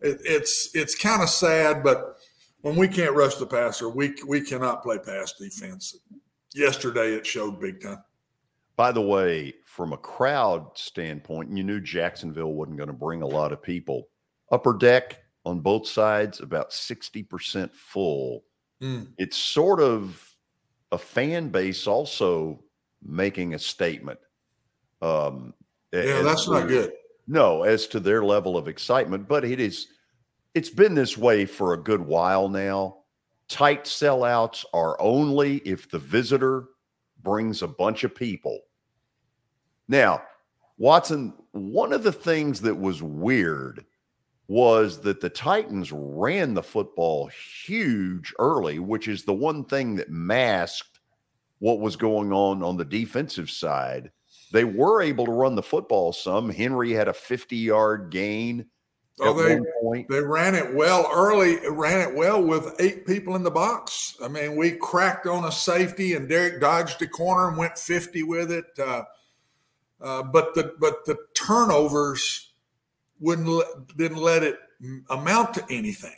it, 0.00 0.20
it's 0.24 0.70
it's 0.74 0.94
kind 0.96 1.22
of 1.22 1.28
sad, 1.28 1.82
but 1.82 2.19
when 2.62 2.76
we 2.76 2.88
can't 2.88 3.14
rush 3.14 3.36
the 3.36 3.46
passer, 3.46 3.88
we 3.88 4.14
we 4.26 4.40
cannot 4.40 4.82
play 4.82 4.98
pass 4.98 5.32
defense. 5.32 5.96
Yesterday, 6.54 7.14
it 7.14 7.26
showed 7.26 7.60
big 7.60 7.80
time. 7.80 8.02
By 8.76 8.92
the 8.92 9.02
way, 9.02 9.54
from 9.66 9.92
a 9.92 9.98
crowd 9.98 10.70
standpoint, 10.74 11.56
you 11.56 11.62
knew 11.62 11.80
Jacksonville 11.80 12.54
wasn't 12.54 12.78
going 12.78 12.88
to 12.88 12.94
bring 12.94 13.22
a 13.22 13.26
lot 13.26 13.52
of 13.52 13.62
people. 13.62 14.08
Upper 14.50 14.76
deck 14.76 15.18
on 15.44 15.60
both 15.60 15.86
sides, 15.86 16.40
about 16.40 16.70
60% 16.70 17.74
full. 17.74 18.44
Mm. 18.82 19.08
It's 19.18 19.36
sort 19.36 19.80
of 19.80 20.34
a 20.92 20.98
fan 20.98 21.50
base 21.50 21.86
also 21.86 22.64
making 23.02 23.54
a 23.54 23.58
statement. 23.58 24.18
Um, 25.02 25.54
Yeah, 25.92 26.22
that's 26.22 26.48
not 26.48 26.68
good. 26.68 26.92
No, 27.26 27.62
as 27.62 27.86
to 27.88 28.00
their 28.00 28.24
level 28.24 28.56
of 28.56 28.66
excitement, 28.66 29.28
but 29.28 29.44
it 29.44 29.60
is. 29.60 29.86
It's 30.54 30.70
been 30.70 30.94
this 30.94 31.16
way 31.16 31.46
for 31.46 31.72
a 31.72 31.82
good 31.82 32.00
while 32.00 32.48
now. 32.48 32.98
Tight 33.48 33.84
sellouts 33.84 34.64
are 34.72 35.00
only 35.00 35.58
if 35.58 35.88
the 35.88 35.98
visitor 35.98 36.66
brings 37.22 37.62
a 37.62 37.68
bunch 37.68 38.02
of 38.04 38.14
people. 38.14 38.60
Now, 39.86 40.22
Watson, 40.76 41.34
one 41.52 41.92
of 41.92 42.02
the 42.02 42.12
things 42.12 42.60
that 42.62 42.74
was 42.74 43.02
weird 43.02 43.84
was 44.48 45.00
that 45.02 45.20
the 45.20 45.30
Titans 45.30 45.92
ran 45.92 46.54
the 46.54 46.62
football 46.62 47.28
huge 47.28 48.34
early, 48.40 48.80
which 48.80 49.06
is 49.06 49.22
the 49.22 49.32
one 49.32 49.64
thing 49.64 49.94
that 49.96 50.10
masked 50.10 50.98
what 51.60 51.78
was 51.78 51.94
going 51.94 52.32
on 52.32 52.62
on 52.62 52.76
the 52.76 52.84
defensive 52.84 53.50
side. 53.50 54.10
They 54.52 54.64
were 54.64 55.02
able 55.02 55.26
to 55.26 55.32
run 55.32 55.54
the 55.54 55.62
football 55.62 56.12
some. 56.12 56.50
Henry 56.50 56.90
had 56.90 57.06
a 57.06 57.12
50 57.12 57.56
yard 57.56 58.10
gain 58.10 58.66
Oh, 59.22 59.34
they 59.34 60.06
they 60.08 60.20
ran 60.20 60.54
it 60.54 60.74
well 60.74 61.08
early. 61.12 61.52
It 61.52 61.72
ran 61.72 62.00
it 62.08 62.14
well 62.14 62.42
with 62.42 62.74
eight 62.80 63.06
people 63.06 63.36
in 63.36 63.42
the 63.42 63.50
box. 63.50 64.16
I 64.22 64.28
mean, 64.28 64.56
we 64.56 64.72
cracked 64.72 65.26
on 65.26 65.44
a 65.44 65.52
safety, 65.52 66.14
and 66.14 66.28
Derrick 66.28 66.60
dodged 66.60 67.02
a 67.02 67.06
corner 67.06 67.48
and 67.48 67.56
went 67.56 67.78
fifty 67.78 68.22
with 68.22 68.50
it. 68.50 68.66
Uh, 68.78 69.02
uh, 70.00 70.22
but 70.22 70.54
the 70.54 70.74
but 70.78 71.04
the 71.04 71.16
turnovers 71.34 72.52
wouldn't 73.20 73.48
let, 73.48 73.66
didn't 73.96 74.18
let 74.18 74.42
it 74.42 74.58
amount 75.10 75.54
to 75.54 75.64
anything. 75.70 76.16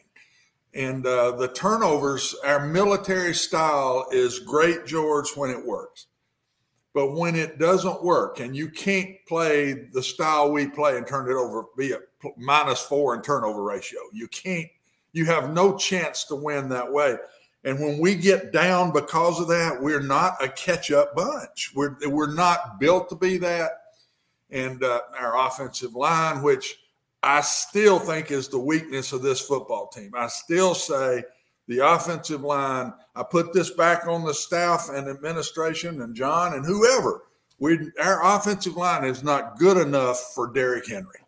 And 0.74 1.04
uh, 1.04 1.32
the 1.32 1.48
turnovers, 1.48 2.34
our 2.44 2.64
military 2.64 3.34
style 3.34 4.06
is 4.10 4.38
great, 4.38 4.86
George, 4.86 5.28
when 5.34 5.50
it 5.50 5.66
works. 5.66 6.06
But 6.94 7.12
when 7.14 7.34
it 7.34 7.58
doesn't 7.58 8.04
work 8.04 8.40
and 8.40 8.54
you 8.54 8.68
can't 8.68 9.16
play 9.26 9.72
the 9.92 10.02
style 10.02 10.52
we 10.52 10.66
play 10.66 10.98
and 10.98 11.06
turn 11.06 11.30
it 11.30 11.34
over, 11.34 11.64
be 11.76 11.92
a 11.92 11.98
minus 12.36 12.82
four 12.82 13.14
in 13.14 13.22
turnover 13.22 13.62
ratio, 13.62 14.00
you 14.12 14.28
can't, 14.28 14.68
you 15.12 15.24
have 15.24 15.52
no 15.52 15.76
chance 15.76 16.24
to 16.24 16.36
win 16.36 16.68
that 16.68 16.92
way. 16.92 17.16
And 17.64 17.80
when 17.80 17.98
we 17.98 18.14
get 18.14 18.52
down 18.52 18.92
because 18.92 19.40
of 19.40 19.48
that, 19.48 19.80
we're 19.80 20.00
not 20.02 20.42
a 20.42 20.48
catch 20.48 20.90
up 20.90 21.14
bunch. 21.14 21.72
We're, 21.74 21.96
we're 22.06 22.34
not 22.34 22.78
built 22.80 23.08
to 23.10 23.14
be 23.14 23.38
that. 23.38 23.70
And 24.50 24.82
uh, 24.82 25.00
our 25.18 25.46
offensive 25.46 25.94
line, 25.94 26.42
which 26.42 26.76
I 27.22 27.40
still 27.40 27.98
think 27.98 28.30
is 28.30 28.48
the 28.48 28.58
weakness 28.58 29.12
of 29.12 29.22
this 29.22 29.40
football 29.40 29.88
team, 29.88 30.12
I 30.14 30.26
still 30.26 30.74
say 30.74 31.24
the 31.68 31.78
offensive 31.78 32.42
line. 32.42 32.92
I 33.14 33.22
put 33.22 33.52
this 33.52 33.70
back 33.70 34.06
on 34.06 34.24
the 34.24 34.34
staff 34.34 34.88
and 34.92 35.08
administration 35.08 36.02
and 36.02 36.14
Jon 36.14 36.54
and 36.54 36.64
whoever. 36.64 37.22
We 37.58 37.90
our 38.02 38.36
offensive 38.36 38.76
line 38.76 39.04
is 39.04 39.22
not 39.22 39.58
good 39.58 39.76
enough 39.76 40.32
for 40.34 40.52
Derrick 40.52 40.88
Henry, 40.88 41.20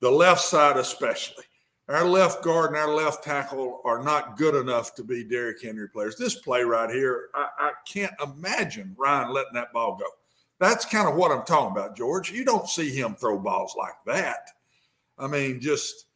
the 0.00 0.10
left 0.10 0.42
side 0.42 0.76
especially. 0.76 1.44
Our 1.88 2.06
left 2.06 2.42
guard 2.42 2.70
and 2.70 2.78
our 2.78 2.94
left 2.94 3.24
tackle 3.24 3.80
are 3.84 4.02
not 4.02 4.38
good 4.38 4.54
enough 4.54 4.94
to 4.94 5.04
be 5.04 5.24
Derrick 5.24 5.60
Henry 5.62 5.88
players. 5.88 6.16
This 6.16 6.36
play 6.36 6.62
right 6.62 6.88
here, 6.88 7.28
I, 7.34 7.48
I 7.58 7.72
can't 7.86 8.14
imagine 8.22 8.94
Ryan 8.96 9.34
letting 9.34 9.52
that 9.54 9.72
ball 9.72 9.96
go. 9.96 10.06
That's 10.60 10.86
kind 10.86 11.08
of 11.08 11.16
what 11.16 11.30
I'm 11.30 11.44
talking 11.44 11.76
about, 11.76 11.96
George. 11.96 12.30
You 12.30 12.44
don't 12.44 12.68
see 12.68 12.90
him 12.90 13.14
throw 13.14 13.38
balls 13.38 13.74
like 13.76 13.94
that. 14.06 14.48
I 15.18 15.26
mean, 15.26 15.60
just 15.60 16.06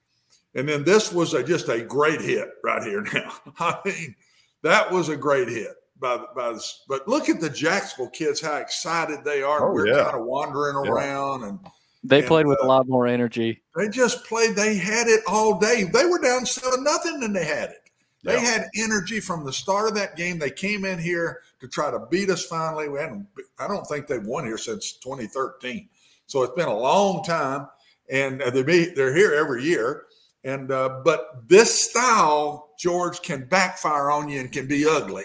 and 0.55 0.68
then 0.68 0.85
this 0.85 1.12
was 1.12 1.35
a, 1.35 1.42
just 1.42 1.68
a 1.68 1.83
great 1.83 2.21
hit 2.21 2.49
right 2.64 2.83
here. 2.83 3.05
Now, 3.12 3.33
I 3.59 3.79
mean, 3.85 4.14
that 4.62 4.90
was 4.90 5.09
a 5.09 5.16
great 5.16 5.49
hit 5.49 5.75
by 6.01 6.16
the, 6.16 6.27
by 6.35 6.53
the. 6.53 6.64
But 6.88 7.09
look 7.09 7.29
at 7.29 7.40
the 7.40 7.51
Jacksonville 7.51 8.11
kids, 8.11 8.40
how 8.40 8.57
excited 8.57 9.25
they 9.25 9.42
are. 9.42 9.68
Oh, 9.71 9.73
We're 9.75 9.88
yeah. 9.88 10.05
kind 10.05 10.16
of 10.18 10.25
wandering 10.27 10.85
Yeah. 10.85 10.90
around, 10.92 11.44
and 11.44 11.59
They 12.05 12.18
And, 12.21 12.29
played 12.29 12.47
with 12.47 12.61
uh, 12.62 12.66
a 12.66 12.68
lot 12.68 12.88
more 12.88 13.07
energy. 13.07 13.62
they 13.77 13.88
just 13.88 14.25
played. 14.25 14.55
They 14.55 14.77
had 14.77 15.09
it 15.09 15.21
all 15.27 15.59
day. 15.59 15.85
They 15.85 16.07
were 16.07 16.21
down 16.21 16.47
seven 16.47 16.85
nothing, 16.85 17.23
and 17.25 17.35
they 17.35 17.44
had 17.44 17.71
it. 17.71 17.90
They 18.25 18.35
Yeah. 18.35 18.40
had 18.40 18.68
energy 18.77 19.21
from 19.21 19.44
the 19.44 19.53
start 19.53 19.88
of 19.88 19.94
that 19.97 20.16
game. 20.16 20.38
They 20.38 20.51
came 20.51 20.85
in 20.85 20.99
here 20.99 21.40
to 21.61 21.66
try 21.68 21.90
to 21.90 21.99
beat 22.11 22.31
us. 22.31 22.44
Finally, 22.47 22.88
we 22.88 23.01
hadn't. 23.01 23.27
I 23.59 23.66
don't 23.66 23.85
think 23.87 24.07
they've 24.07 24.25
won 24.25 24.44
here 24.44 24.59
since 24.59 24.92
2013. 24.94 25.88
So 26.27 26.42
it's 26.44 26.55
been 26.55 26.68
a 26.68 26.77
long 26.79 27.25
time, 27.25 27.68
and 28.11 28.40
they 28.40 28.62
be, 28.62 28.87
they're 28.94 29.14
here 29.14 29.35
every 29.35 29.64
year. 29.64 30.05
And 30.44 30.71
uh, 30.71 31.01
but 31.05 31.49
this 31.49 31.90
style, 31.90 32.68
George, 32.79 33.21
can 33.23 33.45
backfire 33.45 34.11
on 34.11 34.29
you 34.29 34.41
and 34.41 34.51
can 34.53 34.67
be 34.67 34.87
ugly. 34.88 35.25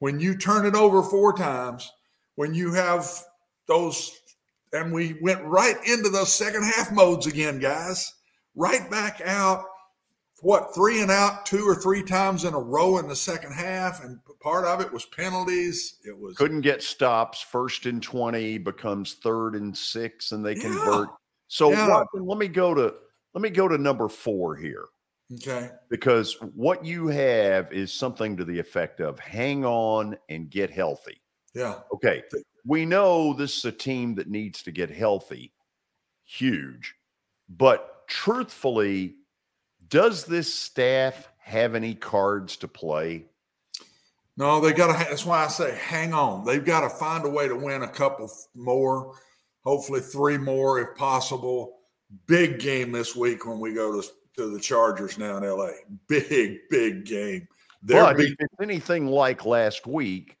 When 0.00 0.18
you 0.18 0.36
turn 0.36 0.66
it 0.66 0.74
over 0.74 1.02
four 1.02 1.36
times, 1.36 1.92
when 2.34 2.54
you 2.54 2.72
have 2.72 3.08
those, 3.68 4.10
and 4.72 4.92
we 4.92 5.16
went 5.20 5.44
right 5.44 5.76
into 5.86 6.08
those 6.08 6.34
second 6.34 6.64
half 6.64 6.90
modes 6.90 7.26
again, 7.26 7.60
guys. 7.60 8.14
Right 8.56 8.90
back 8.90 9.20
out, 9.24 9.64
what 10.40 10.74
three 10.74 11.02
and 11.02 11.10
out 11.10 11.46
two 11.46 11.62
or 11.62 11.76
three 11.76 12.02
times 12.02 12.44
in 12.44 12.52
a 12.52 12.58
row 12.58 12.98
in 12.98 13.06
the 13.06 13.14
second 13.14 13.52
half, 13.52 14.02
and 14.02 14.18
part 14.40 14.64
of 14.64 14.80
it 14.80 14.92
was 14.92 15.06
penalties. 15.06 15.98
It 16.04 16.18
was 16.18 16.36
couldn't 16.36 16.62
get 16.62 16.82
stops. 16.82 17.40
First 17.40 17.86
and 17.86 18.02
twenty 18.02 18.58
becomes 18.58 19.14
third 19.22 19.54
and 19.54 19.76
six, 19.76 20.32
and 20.32 20.44
they 20.44 20.54
Yeah. 20.54 20.62
convert. 20.62 21.08
So 21.46 21.70
Yeah. 21.70 22.02
Let 22.14 22.38
me 22.38 22.48
go 22.48 22.74
to 22.74 22.94
let 23.34 23.40
me 23.42 23.50
go 23.50 23.68
to 23.68 23.78
number 23.78 24.08
four 24.08 24.56
here. 24.56 24.86
Okay. 25.34 25.70
because 25.88 26.36
what 26.54 26.84
you 26.84 27.08
have 27.08 27.72
is 27.72 27.92
something 27.92 28.36
to 28.36 28.44
the 28.44 28.58
effect 28.58 29.00
of 29.00 29.18
hang 29.18 29.64
on 29.64 30.16
and 30.28 30.50
get 30.50 30.70
healthy. 30.70 31.20
Yeah. 31.54 31.80
Okay. 31.92 32.22
We 32.64 32.86
know 32.86 33.32
this 33.32 33.58
is 33.58 33.64
a 33.64 33.72
team 33.72 34.14
that 34.16 34.28
needs 34.28 34.62
to 34.62 34.72
get 34.72 34.90
healthy, 34.90 35.52
huge. 36.24 36.94
But 37.48 38.06
truthfully, 38.08 39.16
does 39.88 40.24
this 40.24 40.52
staff 40.52 41.28
have 41.38 41.74
any 41.74 41.94
cards 41.94 42.56
to 42.58 42.68
play? 42.68 43.26
No, 44.36 44.60
they 44.60 44.72
got 44.72 44.86
to. 44.86 44.92
That's 44.92 45.26
why 45.26 45.44
I 45.44 45.48
say 45.48 45.76
hang 45.76 46.14
on. 46.14 46.44
They've 46.44 46.64
got 46.64 46.80
to 46.80 46.88
find 46.88 47.24
a 47.26 47.28
way 47.28 47.48
to 47.48 47.56
win 47.56 47.82
a 47.82 47.88
couple 47.88 48.30
more, 48.54 49.14
hopefully 49.62 50.00
three 50.00 50.38
more 50.38 50.80
if 50.80 50.96
possible. 50.96 51.78
Big 52.26 52.58
game 52.58 52.92
this 52.92 53.14
week 53.14 53.46
when 53.46 53.58
we 53.58 53.74
go 53.74 54.00
to, 54.00 54.06
to 54.36 54.50
the 54.50 54.60
Chargers 54.60 55.18
now 55.18 55.36
in 55.36 55.44
LA. 55.44 55.70
Big, 56.08 56.58
big 56.70 57.04
game. 57.04 57.46
They're 57.82 58.02
But 58.02 58.16
beat- 58.16 58.32
if 58.32 58.36
it's 58.40 58.54
anything 58.60 59.06
like 59.06 59.44
last 59.44 59.86
week, 59.86 60.36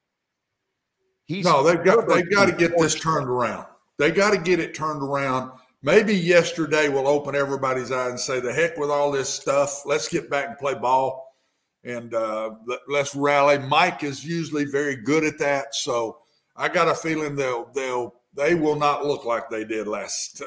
he's 1.24 1.44
no, 1.44 1.62
they've 1.62 1.84
got 1.84 2.08
they've 2.08 2.30
got 2.30 2.46
to 2.46 2.52
get 2.52 2.72
this 2.78 2.94
turned 2.94 3.28
around. 3.28 3.66
They 3.98 4.10
got 4.10 4.30
to 4.30 4.38
get 4.38 4.60
it 4.60 4.74
turned 4.74 5.02
around. 5.02 5.52
Maybe 5.82 6.14
yesterday 6.14 6.88
will 6.88 7.08
open 7.08 7.34
everybody's 7.34 7.90
eyes 7.90 8.10
and 8.10 8.20
say, 8.20 8.38
"The 8.40 8.52
heck 8.52 8.76
with 8.76 8.90
all 8.90 9.10
this 9.10 9.28
stuff. 9.28 9.84
Let's 9.84 10.08
get 10.08 10.30
back 10.30 10.48
and 10.48 10.58
play 10.58 10.74
ball, 10.74 11.34
and 11.82 12.14
uh, 12.14 12.52
let, 12.66 12.80
let's 12.88 13.16
rally." 13.16 13.58
Mike 13.58 14.04
is 14.04 14.24
usually 14.24 14.64
very 14.64 14.94
good 14.96 15.24
at 15.24 15.38
that, 15.40 15.74
so 15.74 16.18
I 16.56 16.68
got 16.68 16.88
a 16.88 16.94
feeling 16.94 17.34
they'll 17.34 17.64
they'll 17.74 18.14
they 18.34 18.54
will 18.54 18.76
not 18.76 19.04
look 19.04 19.24
like 19.24 19.50
they 19.50 19.64
did 19.64 19.88
last 19.88 20.40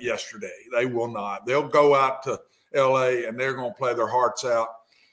yesterday. 0.00 0.50
They 0.72 0.86
will 0.86 1.08
not. 1.08 1.46
They'll 1.46 1.68
go 1.68 1.94
out 1.94 2.24
to 2.24 2.40
L.A. 2.74 3.26
and 3.26 3.38
they're 3.38 3.54
going 3.54 3.72
to 3.72 3.78
play 3.78 3.94
their 3.94 4.08
hearts 4.08 4.44
out, 4.44 4.68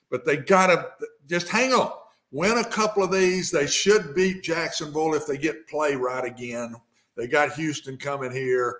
but 0.10 0.26
they 0.26 0.38
got 0.38 0.67
to 0.67 0.88
just 1.28 1.50
hang 1.50 1.74
on. 1.74 1.91
Win 2.32 2.58
a 2.58 2.63
couple 2.63 3.04
of 3.04 3.12
these. 3.12 3.52
They 3.52 3.67
should 3.67 4.13
beat 4.13 4.43
Jacksonville 4.43 5.13
if 5.13 5.26
they 5.26 5.38
get 5.38 5.67
play 5.67 5.96
right 5.96 6.26
again. 6.26 6.76
They 7.15 7.28
got 7.28 7.54
Houston 7.54 7.98
coming 7.98 8.32
here. 8.32 8.80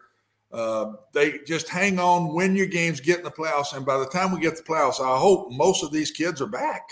Uh, 0.52 0.94
they 1.14 1.40
just 1.46 1.68
hang 1.68 2.00
on, 2.00 2.34
win 2.34 2.56
your 2.56 2.68
games, 2.68 3.02
get 3.02 3.18
in 3.18 3.26
the 3.26 3.32
playoffs, 3.32 3.76
and 3.76 3.86
by 3.86 3.98
the 3.98 4.06
time 4.06 4.32
we 4.32 4.40
get 4.40 4.56
the 4.56 4.64
playoffs, 4.64 5.02
I 5.02 5.18
hope 5.20 5.52
most 5.52 5.84
of 5.84 5.92
these 5.92 6.12
kids 6.12 6.42
are 6.42 6.48
back. 6.48 6.88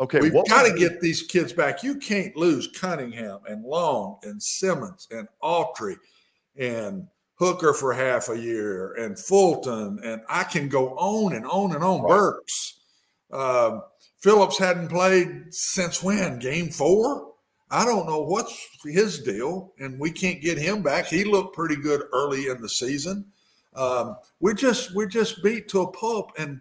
Okay, 0.00 0.20
we've 0.20 0.32
got 0.48 0.66
to 0.66 0.76
get 0.76 1.00
these 1.00 1.22
kids 1.22 1.52
back. 1.52 1.82
You 1.82 1.96
can't 1.96 2.34
lose 2.34 2.66
Cunningham 2.68 3.40
and 3.46 3.62
Long 3.62 4.18
and 4.24 4.42
Simmons 4.42 5.06
and 5.10 5.28
Autry 5.42 5.96
and 6.56 7.06
Hooker 7.36 7.72
for 7.72 7.92
half 7.92 8.28
a 8.28 8.38
year 8.38 8.92
and 8.94 9.18
Fulton 9.18 9.98
and 10.04 10.22
I 10.28 10.44
can 10.44 10.68
go 10.68 10.90
on 10.90 11.34
and 11.34 11.46
on 11.46 11.74
and 11.74 11.82
on. 11.82 12.06
Burks, 12.06 12.80
um, 13.32 13.82
Phillips 14.20 14.58
hadn't 14.58 14.88
played 14.88 15.46
since 15.50 16.02
when? 16.02 16.38
Game 16.38 16.70
four. 16.70 17.32
I 17.70 17.84
don't 17.84 18.06
know 18.06 18.20
what's 18.22 18.56
his 18.84 19.20
deal, 19.20 19.72
and 19.78 19.98
we 19.98 20.12
can't 20.12 20.40
get 20.40 20.58
him 20.58 20.82
back. 20.82 21.06
He 21.06 21.24
looked 21.24 21.56
pretty 21.56 21.76
good 21.76 22.02
early 22.12 22.46
in 22.46 22.60
the 22.60 22.68
season. 22.68 23.26
Um, 23.74 24.16
we're 24.40 24.54
just 24.54 24.94
we're 24.94 25.06
just 25.06 25.42
beat 25.42 25.68
to 25.70 25.82
a 25.82 25.90
pulp, 25.90 26.30
and 26.38 26.60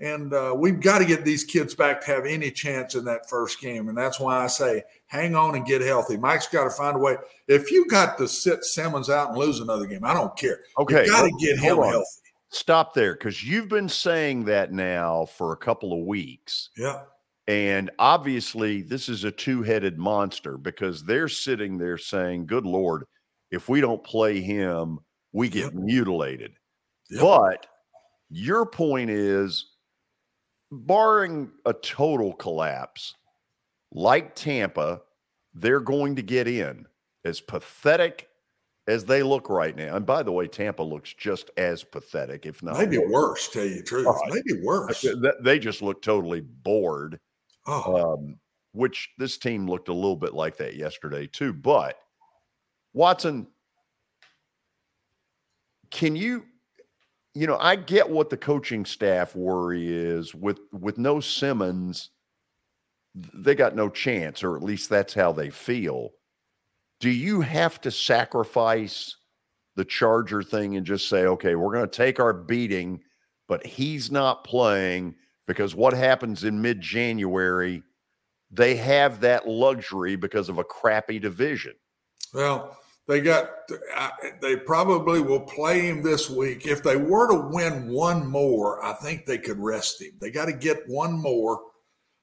and 0.00 0.32
uh, 0.32 0.54
we've 0.56 0.80
got 0.80 0.98
to 0.98 1.04
get 1.04 1.24
these 1.24 1.44
kids 1.44 1.74
back 1.74 2.00
to 2.00 2.06
have 2.06 2.24
any 2.24 2.50
chance 2.50 2.94
in 2.94 3.04
that 3.06 3.28
first 3.28 3.60
game. 3.60 3.88
And 3.88 3.98
that's 3.98 4.20
why 4.20 4.44
I 4.44 4.46
say 4.46 4.84
hang 5.06 5.34
on 5.34 5.56
and 5.56 5.66
get 5.66 5.80
healthy. 5.80 6.16
Mike's 6.16 6.46
got 6.46 6.64
to 6.64 6.70
find 6.70 6.96
a 6.96 7.00
way. 7.00 7.16
If 7.48 7.70
you 7.70 7.86
got 7.88 8.16
to 8.18 8.28
sit 8.28 8.64
Simmons 8.64 9.10
out 9.10 9.30
and 9.30 9.38
lose 9.38 9.60
another 9.60 9.86
game, 9.86 10.04
I 10.04 10.14
don't 10.14 10.36
care. 10.36 10.60
Okay, 10.78 11.06
got 11.06 11.22
to 11.22 11.36
get 11.40 11.58
him 11.58 11.78
on. 11.78 11.88
healthy. 11.90 12.06
Stop 12.50 12.94
there 12.94 13.14
because 13.14 13.44
you've 13.44 13.68
been 13.68 13.88
saying 13.88 14.44
that 14.44 14.72
now 14.72 15.26
for 15.26 15.52
a 15.52 15.56
couple 15.56 15.92
of 15.92 16.06
weeks. 16.06 16.70
Yeah. 16.76 17.02
And 17.46 17.90
obviously, 17.98 18.82
this 18.82 19.08
is 19.08 19.24
a 19.24 19.30
two 19.30 19.62
headed 19.62 19.98
monster 19.98 20.56
because 20.56 21.02
they're 21.02 21.28
sitting 21.28 21.76
there 21.76 21.98
saying, 21.98 22.46
Good 22.46 22.64
Lord, 22.64 23.04
if 23.50 23.68
we 23.68 23.80
don't 23.80 24.04
play 24.04 24.40
him, 24.40 24.98
we 25.32 25.48
get 25.48 25.74
mutilated. 25.74 26.52
But 27.20 27.66
your 28.30 28.66
point 28.66 29.10
is, 29.10 29.66
barring 30.70 31.50
a 31.64 31.72
total 31.72 32.32
collapse, 32.34 33.14
like 33.92 34.34
Tampa, 34.34 35.00
they're 35.54 35.80
going 35.80 36.16
to 36.16 36.22
get 36.22 36.46
in. 36.48 36.86
As 37.24 37.40
pathetic 37.40 38.28
as 38.86 39.04
they 39.04 39.22
look 39.22 39.50
right 39.50 39.76
now. 39.76 39.96
And 39.96 40.06
by 40.06 40.22
the 40.22 40.32
way, 40.32 40.46
Tampa 40.46 40.82
looks 40.82 41.12
just 41.12 41.50
as 41.58 41.84
pathetic, 41.84 42.46
if 42.46 42.62
not 42.62 42.78
Maybe 42.78 42.96
worse, 42.96 43.48
tell 43.50 43.64
you 43.64 43.76
the 43.76 43.82
truth. 43.82 44.06
Right. 44.06 44.32
Maybe 44.46 44.62
worse. 44.64 45.02
Th- 45.02 45.20
th- 45.20 45.34
They 45.42 45.58
just 45.58 45.82
look 45.82 46.00
totally 46.00 46.40
bored. 46.40 47.20
Oh. 47.66 48.14
Um, 48.14 48.38
which 48.72 49.10
this 49.18 49.36
team 49.36 49.66
looked 49.66 49.88
a 49.88 49.92
little 49.92 50.16
bit 50.16 50.32
like 50.32 50.56
that 50.58 50.76
yesterday 50.76 51.26
too. 51.26 51.52
But 51.52 51.98
Watson, 52.94 53.48
can 55.90 56.16
you, 56.16 56.46
you 57.38 57.46
know, 57.46 57.56
I 57.60 57.76
get 57.76 58.10
what 58.10 58.30
the 58.30 58.36
coaching 58.36 58.84
staff 58.84 59.36
worry 59.36 59.86
is 59.86 60.34
with 60.34 60.58
with 60.72 60.98
no 60.98 61.20
Simmons, 61.20 62.10
they 63.14 63.54
got 63.54 63.76
no 63.76 63.88
chance, 63.88 64.42
or 64.42 64.56
at 64.56 64.62
least 64.62 64.90
that's 64.90 65.14
how 65.14 65.30
they 65.30 65.48
feel. 65.48 66.10
Do 66.98 67.10
you 67.10 67.42
have 67.42 67.80
to 67.82 67.92
sacrifice 67.92 69.14
the 69.76 69.84
Charger 69.84 70.42
thing 70.42 70.76
and 70.76 70.84
just 70.84 71.08
say, 71.08 71.26
okay, 71.26 71.54
we're 71.54 71.72
going 71.72 71.88
to 71.88 71.96
take 71.96 72.18
our 72.18 72.32
beating, 72.32 73.00
but 73.46 73.64
he's 73.64 74.10
not 74.10 74.42
playing 74.42 75.14
because 75.46 75.76
what 75.76 75.92
happens 75.92 76.42
in 76.42 76.60
mid 76.60 76.80
January, 76.80 77.84
they 78.50 78.74
have 78.74 79.20
that 79.20 79.46
luxury 79.46 80.16
because 80.16 80.48
of 80.48 80.58
a 80.58 80.64
crappy 80.64 81.20
division. 81.20 81.74
Well, 82.34 82.76
they 83.08 83.22
got. 83.22 83.48
They 84.42 84.56
probably 84.56 85.20
will 85.20 85.40
play 85.40 85.80
him 85.80 86.02
this 86.02 86.28
week. 86.28 86.66
If 86.66 86.82
they 86.82 86.96
were 86.96 87.28
to 87.28 87.48
win 87.48 87.88
one 87.88 88.26
more, 88.26 88.84
I 88.84 88.92
think 88.92 89.24
they 89.24 89.38
could 89.38 89.58
rest 89.58 90.02
him. 90.02 90.12
They 90.20 90.30
got 90.30 90.44
to 90.44 90.52
get 90.52 90.86
one 90.86 91.18
more 91.18 91.62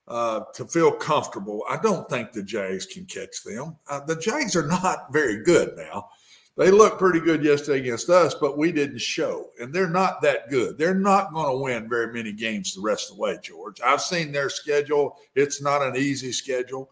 uh, 0.07 0.41
to 0.53 0.65
feel 0.65 0.91
comfortable. 0.91 1.63
I 1.67 1.77
don't 1.77 2.07
think 2.07 2.31
the 2.31 2.43
Jags 2.43 2.85
can 2.85 3.05
catch 3.05 3.43
them. 3.43 3.77
Uh, 3.89 4.01
the 4.01 4.15
Jags 4.15 4.55
are 4.55 4.67
not 4.67 5.07
very 5.11 5.43
good 5.43 5.75
now. 5.75 6.09
They 6.55 6.71
looked 6.71 6.99
pretty 6.99 7.19
good 7.19 7.43
yesterday 7.43 7.79
against 7.79 8.09
us, 8.09 8.33
but 8.33 8.57
we 8.57 8.71
didn't 8.71 9.01
show, 9.01 9.49
and 9.59 9.73
they're 9.73 9.89
not 9.89 10.21
that 10.21 10.49
good. 10.49 10.77
They're 10.77 10.93
not 10.95 11.33
going 11.33 11.49
to 11.49 11.61
win 11.61 11.89
very 11.89 12.13
many 12.13 12.31
games 12.31 12.73
the 12.73 12.81
rest 12.81 13.09
of 13.09 13.17
the 13.17 13.23
way, 13.23 13.37
George. 13.41 13.81
I've 13.81 14.01
seen 14.01 14.31
their 14.31 14.49
schedule. 14.49 15.17
It's 15.33 15.61
not 15.61 15.81
an 15.81 15.97
easy 15.97 16.31
schedule. 16.31 16.91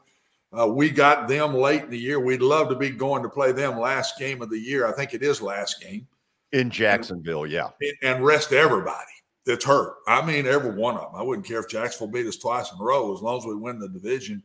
Uh, 0.57 0.67
we 0.67 0.89
got 0.89 1.27
them 1.27 1.53
late 1.55 1.83
in 1.83 1.89
the 1.89 1.97
year. 1.97 2.19
We'd 2.19 2.41
love 2.41 2.69
to 2.69 2.75
be 2.75 2.89
going 2.89 3.23
to 3.23 3.29
play 3.29 3.51
them 3.51 3.79
last 3.79 4.19
game 4.19 4.41
of 4.41 4.49
the 4.49 4.59
year. 4.59 4.87
I 4.87 4.93
think 4.93 5.13
it 5.13 5.23
is 5.23 5.41
last 5.41 5.81
game 5.81 6.07
In 6.51 6.69
Jacksonville, 6.69 7.47
yeah. 7.47 7.69
and 8.03 8.23
rest 8.23 8.53
everybody 8.53 9.11
that's 9.45 9.65
hurt. 9.65 9.95
I 10.07 10.25
mean, 10.25 10.45
every 10.45 10.71
one 10.71 10.95
of 10.95 11.11
them. 11.11 11.19
I 11.19 11.23
wouldn't 11.23 11.47
care 11.47 11.59
if 11.59 11.69
Jacksonville 11.69 12.13
beat 12.13 12.27
us 12.27 12.37
twice 12.37 12.71
in 12.71 12.79
a 12.79 12.83
row 12.83 13.13
as 13.13 13.21
long 13.21 13.37
as 13.37 13.45
we 13.45 13.55
win 13.55 13.79
the 13.79 13.89
division. 13.89 14.43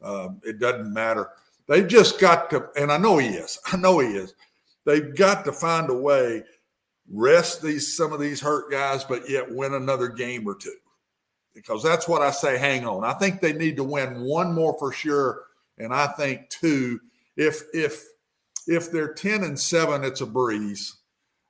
Um, 0.00 0.40
it 0.44 0.60
doesn't 0.60 0.92
matter. 0.92 1.30
They've 1.66 1.86
just 1.86 2.18
got 2.18 2.50
to, 2.50 2.68
and 2.76 2.90
I 2.90 2.96
know 2.96 3.18
he 3.18 3.28
is. 3.28 3.58
I 3.72 3.76
know 3.76 3.98
he 3.98 4.08
is. 4.08 4.34
They've 4.84 5.14
got 5.14 5.44
to 5.44 5.52
find 5.52 5.90
a 5.90 5.94
way 5.94 6.44
rest 7.10 7.62
these 7.62 7.96
some 7.96 8.12
of 8.12 8.20
these 8.20 8.40
hurt 8.40 8.70
guys, 8.70 9.04
but 9.04 9.28
yet 9.28 9.50
win 9.50 9.74
another 9.74 10.08
game 10.08 10.46
or 10.46 10.54
two. 10.54 10.74
Because 11.54 11.82
that's 11.82 12.06
what 12.06 12.22
I 12.22 12.30
say. 12.30 12.56
Hang 12.56 12.86
on. 12.86 13.04
I 13.04 13.14
think 13.14 13.40
they 13.40 13.52
need 13.52 13.76
to 13.76 13.84
win 13.84 14.20
one 14.22 14.54
more 14.54 14.78
for 14.78 14.92
sure, 14.92 15.46
and 15.78 15.92
I 15.92 16.06
think 16.08 16.48
two. 16.50 17.00
If 17.36 17.62
if 17.72 18.04
if 18.66 18.90
they're 18.90 19.14
ten 19.14 19.44
and 19.44 19.58
seven, 19.58 20.04
it's 20.04 20.20
a 20.20 20.26
breeze. 20.26 20.96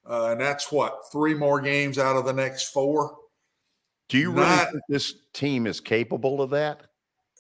Uh, 0.09 0.31
and 0.33 0.41
that's 0.41 0.73
what 0.73 1.01
three 1.13 1.35
more 1.35 1.61
games 1.61 1.99
out 1.99 2.17
of 2.17 2.25
the 2.25 2.33
next 2.33 2.71
four. 2.71 3.17
Do 4.09 4.17
you 4.17 4.31
really 4.31 4.57
think 4.57 4.83
this 4.89 5.15
team 5.35 5.67
is 5.67 5.81
capable 5.81 6.41
of 6.41 6.51
that 6.51 6.87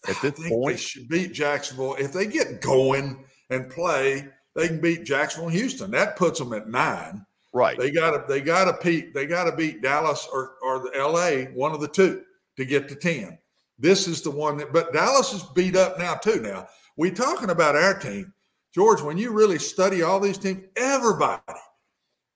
at 0.06 0.16
I 0.16 0.20
this 0.20 0.32
think 0.32 0.36
they 0.36 0.48
point? 0.50 0.78
should 0.78 1.08
beat 1.08 1.32
Jacksonville 1.32 1.94
if 1.94 2.12
they 2.12 2.26
get 2.26 2.60
going 2.60 3.24
and 3.50 3.70
play. 3.70 4.28
They 4.54 4.68
can 4.68 4.80
beat 4.80 5.04
Jacksonville 5.04 5.48
and 5.48 5.56
Houston. 5.56 5.90
That 5.92 6.16
puts 6.16 6.38
them 6.38 6.52
at 6.52 6.68
nine. 6.68 7.24
Right. 7.54 7.78
They 7.78 7.90
got 7.90 8.10
to 8.10 8.24
they 8.28 8.42
got 8.42 8.64
to 8.64 8.84
beat 8.84 9.14
they 9.14 9.26
got 9.26 9.44
to 9.44 9.56
beat 9.56 9.80
Dallas 9.80 10.28
or 10.30 10.56
or 10.62 10.80
the 10.80 10.92
L.A. 10.96 11.46
one 11.54 11.72
of 11.72 11.80
the 11.80 11.88
two 11.88 12.22
to 12.56 12.64
get 12.64 12.88
to 12.88 12.94
ten. 12.94 13.38
This 13.78 14.08
is 14.08 14.22
the 14.22 14.30
one 14.30 14.58
that, 14.58 14.72
but 14.72 14.92
Dallas 14.92 15.32
is 15.32 15.44
beat 15.54 15.76
up 15.76 15.98
now 15.98 16.14
too. 16.14 16.40
Now 16.40 16.68
we 16.96 17.10
talking 17.10 17.50
about 17.50 17.76
our 17.76 17.98
team, 17.98 18.32
George. 18.74 19.00
When 19.02 19.18
you 19.18 19.30
really 19.32 19.58
study 19.58 20.02
all 20.02 20.18
these 20.18 20.38
teams, 20.38 20.64
everybody, 20.76 21.42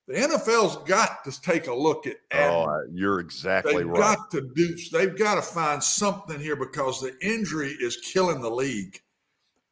the 0.07 0.14
NFL's 0.14 0.76
got 0.88 1.24
to 1.24 1.40
take 1.40 1.66
a 1.66 1.74
look 1.74 2.07
at. 2.07 2.16
Oh, 2.32 2.84
you're 2.93 3.20
exactly 3.20 3.74
right. 3.74 3.78
they've 3.78 3.88
right. 3.88 4.16
got 4.16 4.30
to 4.32 4.51
do. 4.55 4.76
They've 4.93 5.18
got 5.18 5.34
to 5.34 5.43
find 5.43 5.82
something 5.82 6.38
here 6.38 6.57
because 6.57 7.01
the 7.01 7.14
injury 7.20 7.70
is 7.80 7.97
killing 7.97 8.40
the 8.40 8.51
league. 8.51 9.01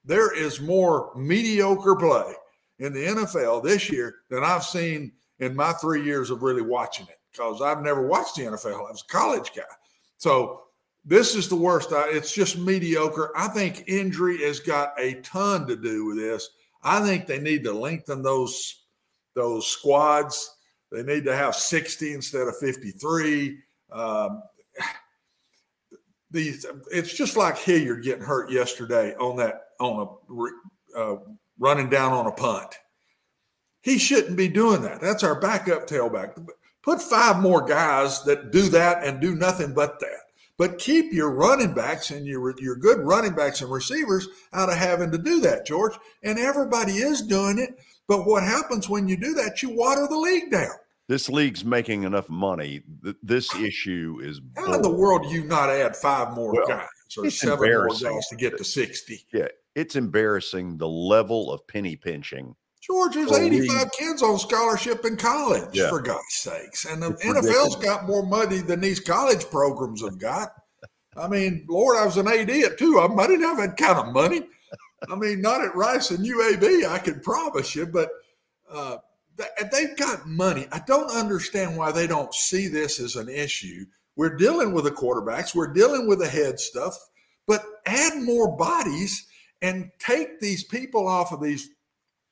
There 0.05 0.35
is 0.35 0.61
more 0.61 1.13
mediocre 1.15 1.95
play 1.95 2.33
in 2.79 2.93
the 2.93 3.05
NFL 3.05 3.63
this 3.63 3.91
year 3.91 4.17
than 4.29 4.43
I've 4.43 4.65
seen 4.65 5.13
in 5.39 5.55
my 5.55 5.73
three 5.75 6.03
years 6.03 6.31
of 6.31 6.43
really 6.43 6.63
watching 6.63 7.07
it 7.07 7.19
because 7.31 7.63
I've 7.63 7.83
never 7.83 8.07
watched 8.07 8.37
the 8.37 8.43
NFL. 8.43 8.89
I 8.89 8.91
was 8.91 9.05
a 9.09 9.13
college 9.13 9.53
guy. 9.55 9.63
So 10.17 10.63
this 11.05 11.35
is 11.35 11.49
the 11.49 11.57
worst. 11.57 11.89
It's 11.93 12.33
just 12.33 12.59
mediocre. 12.59 13.33
I 13.37 13.49
think 13.49 13.85
injury 13.87 14.39
has 14.45 14.61
got 14.61 14.93
a 14.99 15.15
ton 15.23 15.67
to 15.67 15.77
do 15.77 16.05
with 16.07 16.19
this. 16.19 16.49
I 16.83 17.01
think 17.05 17.27
they 17.27 17.41
need 17.41 17.65
to 17.65 17.73
lengthen 17.73 18.23
those 18.23 18.83
those 19.35 19.67
squads. 19.67 20.57
They 20.91 21.03
need 21.03 21.25
to 21.25 21.37
have 21.37 21.55
60 21.55 22.15
instead 22.15 22.49
of 22.49 22.59
53. 22.59 23.59
Um, 23.93 24.43
these 26.31 26.67
it's 26.93 27.13
just 27.13 27.37
like 27.37 27.59
Hilliard 27.59 28.05
getting 28.05 28.25
hurt 28.25 28.51
yesterday 28.51 29.15
on 29.17 29.37
that 29.37 29.63
on 29.81 30.07
a 30.07 30.99
uh, 30.99 31.17
running 31.59 31.89
down 31.89 32.13
on 32.13 32.27
a 32.27 32.33
punt. 32.33 32.75
He 33.83 33.99
shouldn't 33.99 34.37
be 34.37 34.49
doing 34.49 34.83
that. 34.83 35.01
That's 35.01 35.25
our 35.25 35.41
backup 35.41 35.89
tailback. 35.89 36.37
Put 36.83 37.01
five 37.01 37.41
more 37.41 37.63
guys 37.63 38.23
that 38.25 38.53
do 38.53 38.69
that 38.71 39.05
and 39.05 39.21
do 39.21 39.35
nothing 39.35 39.75
but 39.75 39.99
that. 40.01 40.21
But 40.61 40.79
keep 40.79 41.11
your 41.11 41.31
running 41.31 41.73
backs 41.73 42.11
and 42.11 42.27
your 42.27 42.55
your 42.61 42.77
good 42.77 42.99
running 42.99 43.33
backs 43.33 43.63
and 43.63 43.73
receivers 43.73 44.29
out 44.53 44.69
of 44.69 44.77
having 44.77 45.11
to 45.11 45.17
do 45.17 45.41
that, 45.41 45.65
George. 45.65 45.95
And 46.23 46.39
everybody 46.39 46.99
is 46.99 47.23
doing 47.23 47.59
it. 47.59 47.83
But 48.07 48.27
what 48.27 48.43
happens 48.43 48.87
when 48.87 49.09
you 49.09 49.17
do 49.17 49.33
that? 49.37 49.63
You 49.63 49.71
water 49.71 50.07
the 50.07 50.19
league 50.19 50.51
down. 50.51 50.75
This 51.09 51.31
league's 51.31 51.65
making 51.65 52.03
enough 52.03 52.29
money. 52.29 52.83
This 53.23 53.55
issue 53.55 54.21
is. 54.23 54.43
How 54.55 54.75
in 54.75 54.83
the 54.83 54.91
world 54.91 55.23
do 55.23 55.29
you 55.31 55.45
not 55.45 55.71
add 55.71 55.97
five 55.97 56.35
more 56.35 56.53
Well, 56.53 56.69
guys 56.69 56.87
or 57.17 57.31
seven 57.31 57.67
more 57.67 57.89
guys 57.89 58.29
to 58.29 58.37
get 58.37 58.59
to 58.59 58.65
sixty? 58.65 59.25
Yeah, 59.33 59.49
it's 59.75 59.97
embarrassing 59.97 60.77
the 60.77 60.89
level 60.89 61.51
of 61.51 61.67
penny 61.69 61.97
pinching. 61.97 62.55
George, 62.91 63.15
there's 63.15 63.33
85 63.33 63.79
league- 63.83 63.93
kids 63.93 64.21
on 64.23 64.37
scholarship 64.39 65.05
in 65.05 65.17
college, 65.17 65.69
Yeah. 65.73 65.89
for 65.91 66.01
God's 66.01 66.23
sakes. 66.35 66.85
And 66.87 67.01
the 67.03 67.11
It's 67.11 67.25
NFL's 67.25 67.47
ridiculous. 67.47 67.75
got 67.77 68.07
more 68.09 68.27
money 68.27 68.59
than 68.59 68.81
these 68.81 68.99
college 68.99 69.49
programs 69.49 70.03
have 70.03 70.19
got. 70.19 70.53
I 71.17 71.29
mean, 71.29 71.67
Lord, 71.69 71.97
I 71.99 72.05
was 72.05 72.17
an 72.17 72.27
AD 72.27 72.65
at 72.65 72.79
two 72.79 72.99
of 72.99 73.11
them. 73.11 73.21
I 73.21 73.27
didn't 73.29 73.45
have 73.45 73.59
that 73.59 73.77
kind 73.77 73.99
of 73.99 74.13
money. 74.13 74.43
I 75.09 75.15
mean, 75.15 75.41
not 75.41 75.63
at 75.63 75.75
Rice 75.77 76.11
and 76.11 76.27
UAB, 76.27 76.85
I 76.85 76.99
can 76.99 77.21
promise 77.21 77.75
you, 77.77 77.87
but 77.87 78.11
uh, 78.71 78.99
th- 79.37 79.71
they've 79.73 79.97
got 79.97 80.27
money. 80.27 80.67
I 80.73 80.81
don't 80.87 81.11
understand 81.11 81.77
why 81.77 81.93
they 81.93 82.07
don't 82.09 82.35
see 82.35 82.67
this 82.69 82.99
as 83.01 83.15
an 83.17 83.29
issue. 83.29 83.87
We're 84.17 84.37
dealing 84.37 84.73
with 84.73 84.85
the 84.85 84.91
quarterbacks, 84.91 85.55
we're 85.55 85.73
dealing 85.73 86.07
with 86.09 86.19
the 86.19 86.29
head 86.29 86.59
stuff, 86.61 86.97
but 87.47 87.65
add 87.87 88.19
more 88.23 88.57
bodies 88.57 89.27
and 89.63 89.91
take 89.99 90.41
these 90.41 90.65
people 90.65 91.07
off 91.09 91.33
of 91.33 91.41
these 91.43 91.71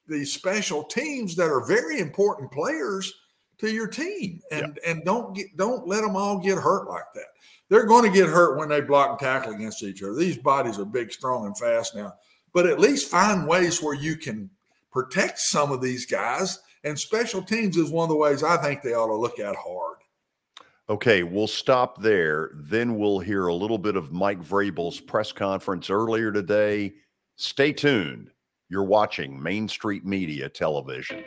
these 0.09 0.33
special 0.33 0.85
teams 0.85 1.37
that 1.37 1.51
are 1.51 1.65
very 1.67 2.01
important 2.01 2.51
players 2.51 3.13
to 3.59 3.71
your 3.71 3.87
team. 3.87 4.41
And 4.51 4.79
and 4.87 5.05
don't 5.05 5.35
get 5.35 5.57
don't 5.57 5.87
let 5.87 6.03
them 6.03 6.17
all 6.17 6.39
get 6.39 6.59
hurt 6.59 6.89
like 6.89 7.13
that. 7.15 7.27
They're 7.69 7.87
going 7.87 8.11
to 8.11 8.17
get 8.17 8.29
hurt 8.29 8.59
when 8.59 8.69
they 8.69 8.81
block 8.81 9.11
and 9.11 9.19
tackle 9.19 9.53
against 9.53 9.83
each 9.83 10.03
other. 10.03 10.15
These 10.15 10.39
bodies 10.39 10.79
are 10.79 10.87
big 10.87 11.13
strong 11.13 11.45
and 11.47 11.59
fast 11.59 11.95
now. 11.95 12.15
But 12.55 12.67
at 12.67 12.81
least 12.81 13.11
find 13.11 13.47
ways 13.47 13.83
where 13.83 13.95
you 13.95 14.17
can 14.17 14.49
protect 14.91 15.39
some 15.39 15.71
of 15.71 15.83
these 15.83 16.07
guys. 16.07 16.59
And 16.85 16.99
special 16.99 17.43
teams 17.43 17.77
is 17.77 17.91
one 17.91 18.05
of 18.05 18.09
the 18.09 18.17
ways 18.17 18.43
i 18.43 18.57
think 18.57 18.83
they 18.83 18.95
ought 18.95 19.09
to 19.09 19.17
look 19.17 19.39
at 19.39 19.57
hard. 19.57 19.99
Okay, 20.91 21.23
we'll 21.23 21.47
stop 21.47 22.01
there. 22.01 22.51
Then 22.55 22.97
we'll 22.97 23.19
hear 23.19 23.49
a 23.49 23.55
little 23.55 23.77
bit 23.77 23.95
of 23.95 24.13
Mike 24.13 24.41
Vrabel's 24.41 25.01
press 25.01 25.33
conference 25.33 25.91
earlier 25.91 26.33
today. 26.33 26.95
Stay 27.37 27.73
tuned. 27.73 28.31
You're 28.71 28.85
watching 28.85 29.43
Main 29.43 29.67
Street 29.67 30.05
Media 30.05 30.51
Television. 30.51 31.25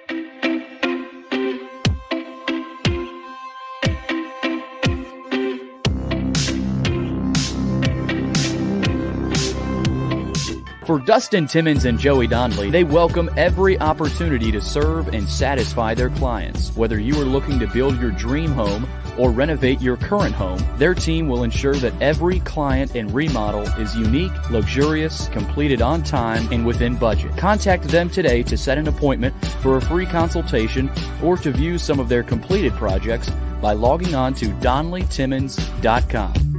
For 10.91 10.99
Dustin 10.99 11.47
Timmons 11.47 11.85
and 11.85 11.97
Joey 11.97 12.27
Donnelly, 12.27 12.69
they 12.69 12.83
welcome 12.83 13.29
every 13.37 13.79
opportunity 13.79 14.51
to 14.51 14.59
serve 14.59 15.13
and 15.13 15.25
satisfy 15.25 15.93
their 15.93 16.09
clients. 16.09 16.75
Whether 16.75 16.99
you 16.99 17.15
are 17.15 17.23
looking 17.23 17.59
to 17.59 17.67
build 17.67 17.97
your 17.97 18.11
dream 18.11 18.51
home 18.51 18.85
or 19.17 19.31
renovate 19.31 19.79
your 19.79 19.95
current 19.95 20.35
home, 20.35 20.59
their 20.75 20.93
team 20.93 21.29
will 21.29 21.45
ensure 21.45 21.75
that 21.75 21.93
every 22.01 22.41
client 22.41 22.93
and 22.93 23.09
remodel 23.13 23.61
is 23.79 23.95
unique, 23.95 24.33
luxurious, 24.49 25.29
completed 25.29 25.81
on 25.81 26.03
time, 26.03 26.45
and 26.51 26.65
within 26.65 26.97
budget. 26.97 27.37
Contact 27.37 27.85
them 27.85 28.09
today 28.09 28.43
to 28.43 28.57
set 28.57 28.77
an 28.77 28.89
appointment 28.89 29.33
for 29.61 29.77
a 29.77 29.81
free 29.81 30.05
consultation 30.05 30.91
or 31.23 31.37
to 31.37 31.51
view 31.51 31.77
some 31.77 32.01
of 32.01 32.09
their 32.09 32.21
completed 32.21 32.73
projects 32.73 33.29
by 33.61 33.71
logging 33.71 34.13
on 34.13 34.33
to 34.33 34.47
DonnellyTimmons.com. 34.47 36.50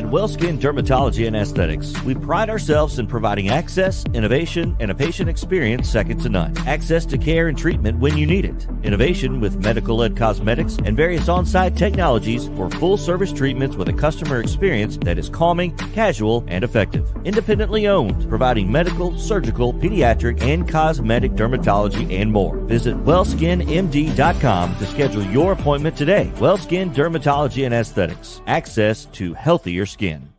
At 0.00 0.06
Wellskin 0.06 0.58
Dermatology 0.58 1.26
and 1.26 1.36
Aesthetics, 1.36 1.92
we 2.04 2.14
pride 2.14 2.48
ourselves 2.48 2.98
in 2.98 3.06
providing 3.06 3.50
access, 3.50 4.02
innovation, 4.14 4.74
and 4.80 4.90
a 4.90 4.94
patient 4.94 5.28
experience 5.28 5.90
second 5.90 6.22
to 6.22 6.30
none. 6.30 6.56
Access 6.66 7.04
to 7.04 7.18
care 7.18 7.48
and 7.48 7.58
treatment 7.58 7.98
when 7.98 8.16
you 8.16 8.26
need 8.26 8.46
it. 8.46 8.66
Innovation 8.82 9.40
with 9.40 9.62
medical 9.62 9.96
led 9.96 10.16
cosmetics 10.16 10.78
and 10.86 10.96
various 10.96 11.28
on 11.28 11.44
site 11.44 11.76
technologies 11.76 12.48
for 12.56 12.70
full 12.70 12.96
service 12.96 13.30
treatments 13.30 13.76
with 13.76 13.90
a 13.90 13.92
customer 13.92 14.40
experience 14.40 14.96
that 15.02 15.18
is 15.18 15.28
calming, 15.28 15.76
casual, 15.92 16.46
and 16.48 16.64
effective. 16.64 17.06
Independently 17.26 17.86
owned, 17.86 18.26
providing 18.30 18.72
medical, 18.72 19.18
surgical, 19.18 19.74
pediatric, 19.74 20.40
and 20.40 20.66
cosmetic 20.66 21.32
dermatology 21.32 22.10
and 22.18 22.32
more. 22.32 22.56
Visit 22.56 22.96
wellskinmd.com 23.04 24.76
to 24.76 24.86
schedule 24.86 25.24
your 25.24 25.52
appointment 25.52 25.94
today. 25.94 26.32
Wellskin 26.36 26.90
Dermatology 26.94 27.66
and 27.66 27.74
Aesthetics. 27.74 28.40
Access 28.46 29.04
to 29.12 29.34
healthier 29.34 29.84
skin. 29.90 30.29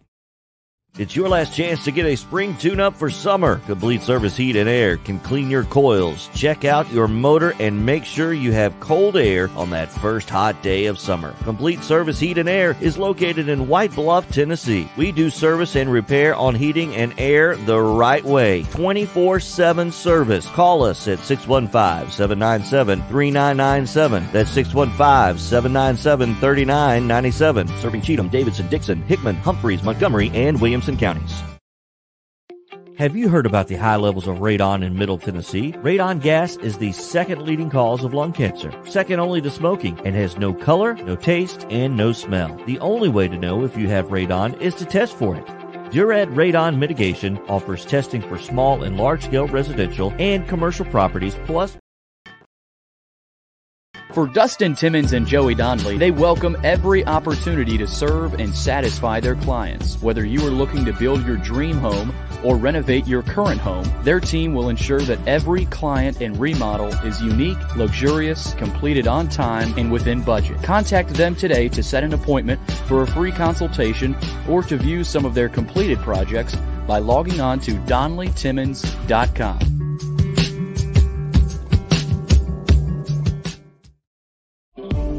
It's 0.98 1.16
your 1.16 1.30
last 1.30 1.54
chance 1.56 1.86
to 1.86 1.92
get 1.92 2.06
a 2.06 2.18
spring 2.18 2.54
tune 2.58 2.82
up 2.82 2.98
for 2.98 3.10
summer. 3.10 3.60
Complete 3.60 4.02
Service 4.02 4.36
Heat 4.36 4.58
and 4.58 4.68
Air 4.68 4.98
can 4.98 5.22
clean 5.22 5.50
your 5.50 5.64
coils, 5.64 6.30
check 6.36 6.66
out 6.66 6.92
your 6.92 7.08
motor, 7.08 7.54
and 7.62 7.86
make 7.86 8.04
sure 8.04 8.34
you 8.34 8.52
have 8.52 8.78
cold 8.82 9.16
air 9.16 9.50
on 9.56 9.70
that 9.70 9.90
first 9.90 10.30
hot 10.30 10.62
day 10.62 10.88
of 10.88 11.00
summer. 11.00 11.34
Complete 11.44 11.82
Service 11.82 12.20
Heat 12.20 12.38
and 12.38 12.50
Air 12.50 12.76
is 12.82 12.98
located 12.98 13.48
in 13.48 13.70
White 13.70 13.96
Bluff, 13.96 14.30
Tennessee. 14.30 14.92
We 14.98 15.14
do 15.14 15.30
service 15.30 15.78
and 15.78 15.90
repair 15.90 16.36
on 16.36 16.56
heating 16.56 16.94
and 16.94 17.14
air 17.18 17.56
the 17.56 17.80
right 17.80 18.26
way. 18.26 18.64
24 18.64 19.40
7 19.40 19.94
service. 19.94 20.46
Call 20.48 20.84
us 20.84 21.08
at 21.08 21.20
615 21.20 22.12
797 22.12 23.00
3997. 23.08 24.28
That's 24.34 24.52
615 24.52 25.40
797 25.40 26.36
3997. 26.36 27.68
Serving 27.80 28.02
Cheatham, 28.02 28.28
Davidson, 28.28 28.68
Dickson, 28.68 29.02
Hickman, 29.04 29.38
Humphreys, 29.38 29.84
Montgomery, 29.84 30.30
and 30.34 30.60
Williamson 30.82 30.98
counties. 30.98 31.44
Have 32.98 33.16
you 33.16 33.30
heard 33.30 33.46
about 33.46 33.68
the 33.68 33.76
high 33.76 33.98
levels 33.98 34.28
of 34.28 34.38
radon 34.38 34.84
in 34.84 34.98
Middle 34.98 35.18
Tennessee? 35.18 35.74
Radon 35.74 36.22
gas 36.22 36.56
is 36.58 36.78
the 36.78 36.92
second 36.92 37.44
leading 37.44 37.70
cause 37.70 38.04
of 38.04 38.14
lung 38.16 38.34
cancer, 38.34 38.74
second 38.86 39.20
only 39.20 39.42
to 39.42 39.52
smoking, 39.52 40.00
and 40.06 40.16
has 40.16 40.38
no 40.38 40.54
color, 40.54 40.96
no 40.96 41.16
taste, 41.16 41.68
and 41.70 41.96
no 41.96 42.12
smell. 42.12 42.60
The 42.66 42.80
only 42.80 43.10
way 43.10 43.28
to 43.28 43.38
know 43.38 43.64
if 43.64 43.78
you 43.78 43.90
have 43.90 44.08
radon 44.08 44.60
is 44.60 44.74
to 44.76 44.86
test 44.86 45.16
for 45.16 45.36
it. 45.36 45.46
Duret 45.92 46.34
Radon 46.34 46.78
Mitigation 46.78 47.38
offers 47.48 47.86
testing 47.86 48.22
for 48.22 48.40
small 48.40 48.82
and 48.82 48.98
large 48.98 49.26
scale 49.26 49.48
residential 49.48 50.14
and 50.18 50.48
commercial 50.48 50.86
properties, 50.86 51.36
plus 51.46 51.78
For 54.14 54.28
Dustin 54.28 54.76
Timmons 54.76 55.14
and 55.14 55.26
Joey 55.26 55.56
Donnelly, 55.56 55.98
they 55.98 56.12
welcome 56.12 56.58
every 56.66 57.08
opportunity 57.08 57.78
to 57.78 57.88
serve 57.88 58.34
and 58.34 58.54
satisfy 58.54 59.22
their 59.22 59.36
clients. 59.36 60.02
Whether 60.02 60.26
you 60.26 60.46
are 60.46 60.52
looking 60.52 60.84
to 60.84 60.92
build 60.92 61.26
your 61.26 61.38
dream 61.38 61.78
home 61.78 62.14
or 62.44 62.58
renovate 62.58 63.08
your 63.08 63.24
current 63.24 63.62
home, 63.62 63.90
their 64.04 64.20
team 64.20 64.54
will 64.54 64.68
ensure 64.68 65.00
that 65.00 65.26
every 65.26 65.64
client 65.68 66.20
and 66.20 66.38
remodel 66.38 66.90
is 67.06 67.22
unique, 67.22 67.58
luxurious, 67.78 68.54
completed 68.56 69.08
on 69.08 69.30
time, 69.30 69.74
and 69.78 69.90
within 69.90 70.22
budget. 70.22 70.62
Contact 70.62 71.14
them 71.14 71.34
today 71.34 71.70
to 71.70 71.82
set 71.82 72.04
an 72.04 72.14
appointment 72.14 72.60
for 72.88 73.04
a 73.04 73.08
free 73.08 73.32
consultation 73.32 74.14
or 74.50 74.62
to 74.62 74.76
view 74.76 75.06
some 75.06 75.24
of 75.24 75.36
their 75.36 75.48
completed 75.48 76.00
projects 76.00 76.54
by 76.86 77.00
logging 77.00 77.40
on 77.40 77.62
to 77.62 77.72
donnellytimmons.com. 77.72 79.81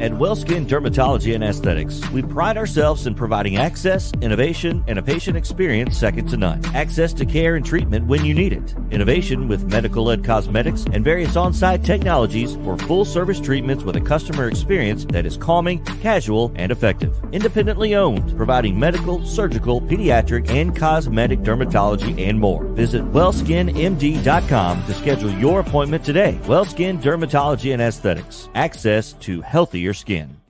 At 0.03 0.11
WellSkin 0.11 0.67
Dermatology 0.67 1.33
and 1.33 1.45
Aesthetics, 1.45 2.11
we 2.11 2.23
pride 2.23 2.57
ourselves 2.57 3.07
in 3.07 3.15
providing 3.15 3.59
access, 3.59 4.11
innovation, 4.21 4.83
and 4.89 4.99
a 4.99 5.03
patient 5.03 5.37
experience 5.37 5.97
second 5.97 6.27
to 6.31 6.37
none. 6.37 6.61
Access 6.75 7.13
to 7.13 7.25
care 7.25 7.55
and 7.55 7.65
treatment 7.65 8.09
when 8.09 8.25
you 8.25 8.35
need 8.35 8.53
it. 8.53 8.75
Innovation 8.91 9.47
with 9.47 9.71
medical 9.71 10.03
led 10.03 10.25
cosmetics 10.25 10.85
and 10.93 11.05
various 11.05 11.37
on 11.37 11.55
site 11.55 11.85
technologies 11.85 12.57
for 12.65 12.77
full 12.79 13.05
service 13.05 13.39
treatments 13.39 13.85
with 13.85 13.95
a 13.95 14.01
customer 14.01 14.49
experience 14.49 15.05
that 15.05 15.25
is 15.25 15.37
calming, 15.37 15.85
casual, 16.01 16.51
and 16.57 16.73
effective. 16.73 17.17
Independently 17.31 17.95
owned, 17.95 18.37
providing 18.37 18.77
medical, 18.77 19.25
surgical, 19.25 19.81
pediatric, 19.81 20.51
and 20.51 20.75
cosmetic 20.75 21.39
dermatology 21.43 22.27
and 22.27 22.41
more. 22.41 22.65
Visit 22.65 23.05
wellskinmd.com 23.13 24.85
to 24.85 24.95
schedule 24.95 25.31
your 25.35 25.61
appointment 25.61 26.05
today. 26.05 26.41
WellSkin 26.43 27.01
Dermatology 27.01 27.73
and 27.73 27.81
Aesthetics. 27.81 28.49
Access 28.57 29.13
to 29.21 29.41
healthier 29.43 29.92
skin. 29.93 30.42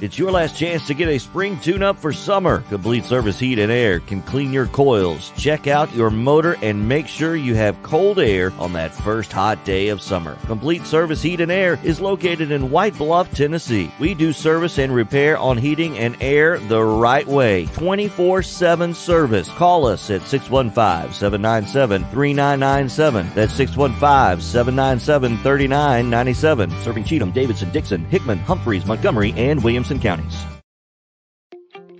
It's 0.00 0.16
your 0.16 0.30
last 0.30 0.56
chance 0.56 0.86
to 0.86 0.94
get 0.94 1.08
a 1.08 1.18
spring 1.18 1.58
tune 1.58 1.82
up 1.82 1.98
for 1.98 2.12
summer. 2.12 2.60
Complete 2.68 3.04
Service 3.04 3.36
Heat 3.40 3.58
and 3.58 3.72
Air 3.72 3.98
can 3.98 4.22
clean 4.22 4.52
your 4.52 4.66
coils, 4.66 5.32
check 5.36 5.66
out 5.66 5.92
your 5.92 6.08
motor, 6.08 6.56
and 6.62 6.88
make 6.88 7.08
sure 7.08 7.34
you 7.34 7.56
have 7.56 7.82
cold 7.82 8.20
air 8.20 8.52
on 8.60 8.72
that 8.74 8.94
first 8.94 9.32
hot 9.32 9.64
day 9.64 9.88
of 9.88 10.00
summer. 10.00 10.36
Complete 10.46 10.86
Service 10.86 11.20
Heat 11.20 11.40
and 11.40 11.50
Air 11.50 11.80
is 11.82 12.00
located 12.00 12.52
in 12.52 12.70
White 12.70 12.96
Bluff, 12.96 13.34
Tennessee. 13.34 13.90
We 13.98 14.14
do 14.14 14.32
service 14.32 14.78
and 14.78 14.94
repair 14.94 15.36
on 15.36 15.58
heating 15.58 15.98
and 15.98 16.16
air 16.20 16.60
the 16.60 16.84
right 16.84 17.26
way. 17.26 17.66
24 17.66 18.44
7 18.44 18.94
service. 18.94 19.48
Call 19.50 19.84
us 19.84 20.10
at 20.10 20.22
615 20.22 21.12
797 21.12 22.04
3997. 22.12 23.30
That's 23.34 23.52
615 23.54 24.40
797 24.40 25.38
3997. 25.38 26.70
Serving 26.82 27.02
Cheatham, 27.02 27.32
Davidson, 27.32 27.70
Dickson, 27.72 28.04
Hickman, 28.04 28.38
Humphreys, 28.38 28.86
Montgomery, 28.86 29.34
and 29.36 29.60
Williamson 29.88 30.00
counties. 30.00 30.44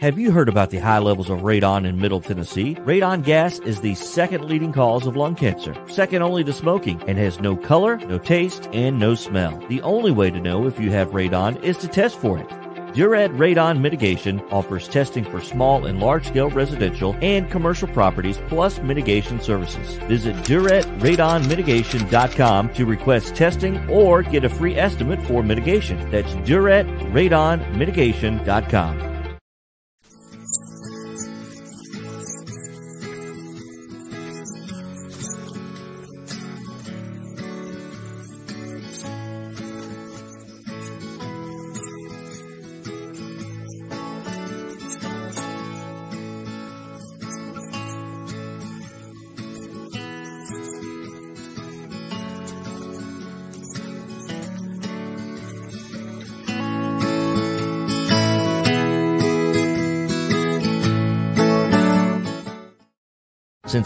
Have 0.00 0.18
you 0.18 0.30
heard 0.30 0.48
about 0.48 0.70
the 0.70 0.78
high 0.78 0.98
levels 0.98 1.28
of 1.28 1.40
radon 1.40 1.86
in 1.86 1.98
Middle 1.98 2.20
Tennessee? 2.20 2.76
Radon 2.76 3.24
gas 3.24 3.58
is 3.60 3.80
the 3.80 3.94
second 3.96 4.44
leading 4.44 4.72
cause 4.72 5.06
of 5.06 5.16
lung 5.16 5.34
cancer, 5.34 5.74
second 5.88 6.22
only 6.22 6.44
to 6.44 6.52
smoking, 6.52 7.02
and 7.08 7.18
has 7.18 7.40
no 7.40 7.56
color, 7.56 7.96
no 7.96 8.18
taste, 8.18 8.68
and 8.72 8.98
no 8.98 9.14
smell. 9.14 9.58
The 9.68 9.82
only 9.82 10.12
way 10.12 10.30
to 10.30 10.38
know 10.38 10.66
if 10.66 10.78
you 10.78 10.90
have 10.92 11.10
radon 11.10 11.60
is 11.64 11.78
to 11.78 11.88
test 11.88 12.18
for 12.18 12.38
it. 12.38 12.48
Duret 12.94 13.36
Radon 13.36 13.80
Mitigation 13.80 14.40
offers 14.50 14.88
testing 14.88 15.24
for 15.24 15.40
small 15.40 15.86
and 15.86 16.00
large 16.00 16.26
scale 16.26 16.50
residential 16.50 17.14
and 17.20 17.48
commercial 17.50 17.88
properties 17.88 18.38
plus 18.48 18.78
mitigation 18.80 19.40
services. 19.40 19.96
Visit 20.08 20.34
DuretRadonMitigation.com 20.36 22.74
to 22.74 22.86
request 22.86 23.34
testing 23.36 23.90
or 23.90 24.22
get 24.22 24.44
a 24.44 24.48
free 24.48 24.76
estimate 24.76 25.20
for 25.22 25.42
mitigation. 25.42 26.10
That's 26.10 26.32
DuretRadonMitigation.com. 26.34 29.17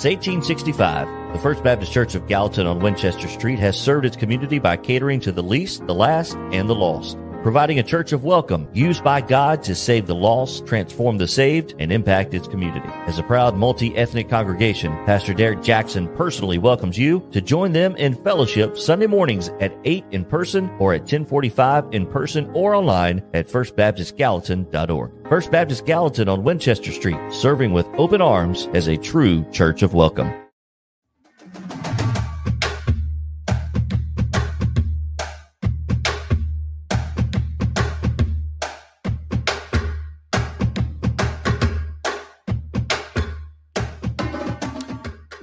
Since 0.03 0.27
1865, 0.27 1.33
the 1.33 1.39
First 1.39 1.63
Baptist 1.63 1.93
Church 1.93 2.17
of 2.17 2.27
Gallatin 2.27 2.67
on 2.67 2.81
Winchester 2.81 3.29
Street 3.29 3.61
has 3.61 3.81
served 3.81 4.05
its 4.05 4.17
community 4.17 4.59
by 4.59 4.77
catering 4.77 5.21
to 5.21 5.31
the 5.31 5.45
least, 5.45 5.87
the 5.87 5.95
last, 5.95 6.35
and 6.51 6.69
the 6.69 6.75
lost. 6.75 7.17
Providing 7.43 7.81
a 7.81 7.83
church 7.83 8.13
of 8.13 8.23
welcome 8.23 8.69
used 8.73 9.03
by 9.03 9.21
God 9.21 9.65
to 9.65 9.75
save 9.75 10.07
the 10.07 10.15
lost, 10.15 10.65
transform 10.65 11.19
the 11.19 11.27
saved, 11.27 11.75
and 11.81 11.91
impact 11.91 12.35
its 12.35 12.47
community. 12.47 12.89
As 13.07 13.19
a 13.19 13.25
proud 13.25 13.57
multi 13.57 13.97
ethnic 13.97 14.29
congregation, 14.29 14.93
Pastor 15.07 15.35
Derek 15.35 15.61
Jackson 15.61 16.07
personally 16.15 16.59
welcomes 16.59 16.97
you 16.97 17.29
to 17.33 17.41
join 17.41 17.73
them 17.73 17.97
in 17.97 18.15
fellowship 18.15 18.79
Sunday 18.79 19.09
mornings 19.09 19.49
at 19.61 19.77
8 19.85 20.05
in 20.13 20.25
person 20.25 20.71
or 20.79 20.95
at 20.95 21.01
1045 21.01 21.87
in 21.91 22.07
person 22.07 22.49
or 22.55 22.77
online 22.77 23.25
at 23.35 23.49
firstbaptistgallatin.org. 23.49 25.29
First 25.29 25.51
Baptist 25.51 25.85
Gallatin 25.85 26.29
on 26.29 26.45
Winchester 26.45 26.93
Street, 26.93 27.19
serving 27.33 27.73
with 27.73 27.89
open 27.99 28.23
arms 28.23 28.69
as 28.73 28.87
a 28.87 28.97
true 28.97 29.45
church 29.51 29.83
of 29.83 29.95
welcome. 29.95 30.42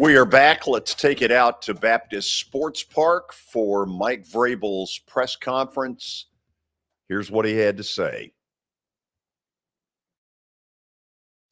We 0.10 0.18
are 0.18 0.26
back. 0.26 0.66
Let's 0.66 0.96
take 0.96 1.22
it 1.22 1.32
out 1.32 1.62
to 1.62 1.76
Baptist 1.76 2.40
Sports 2.40 2.82
Park 2.82 3.32
for 3.32 3.86
Mike 3.86 4.28
Vrabel's 4.28 4.98
press 5.06 5.36
conference. 5.36 6.26
Here's 7.08 7.30
what 7.30 7.46
he 7.46 7.56
had 7.56 7.78
to 7.78 7.84
say. 7.84 8.34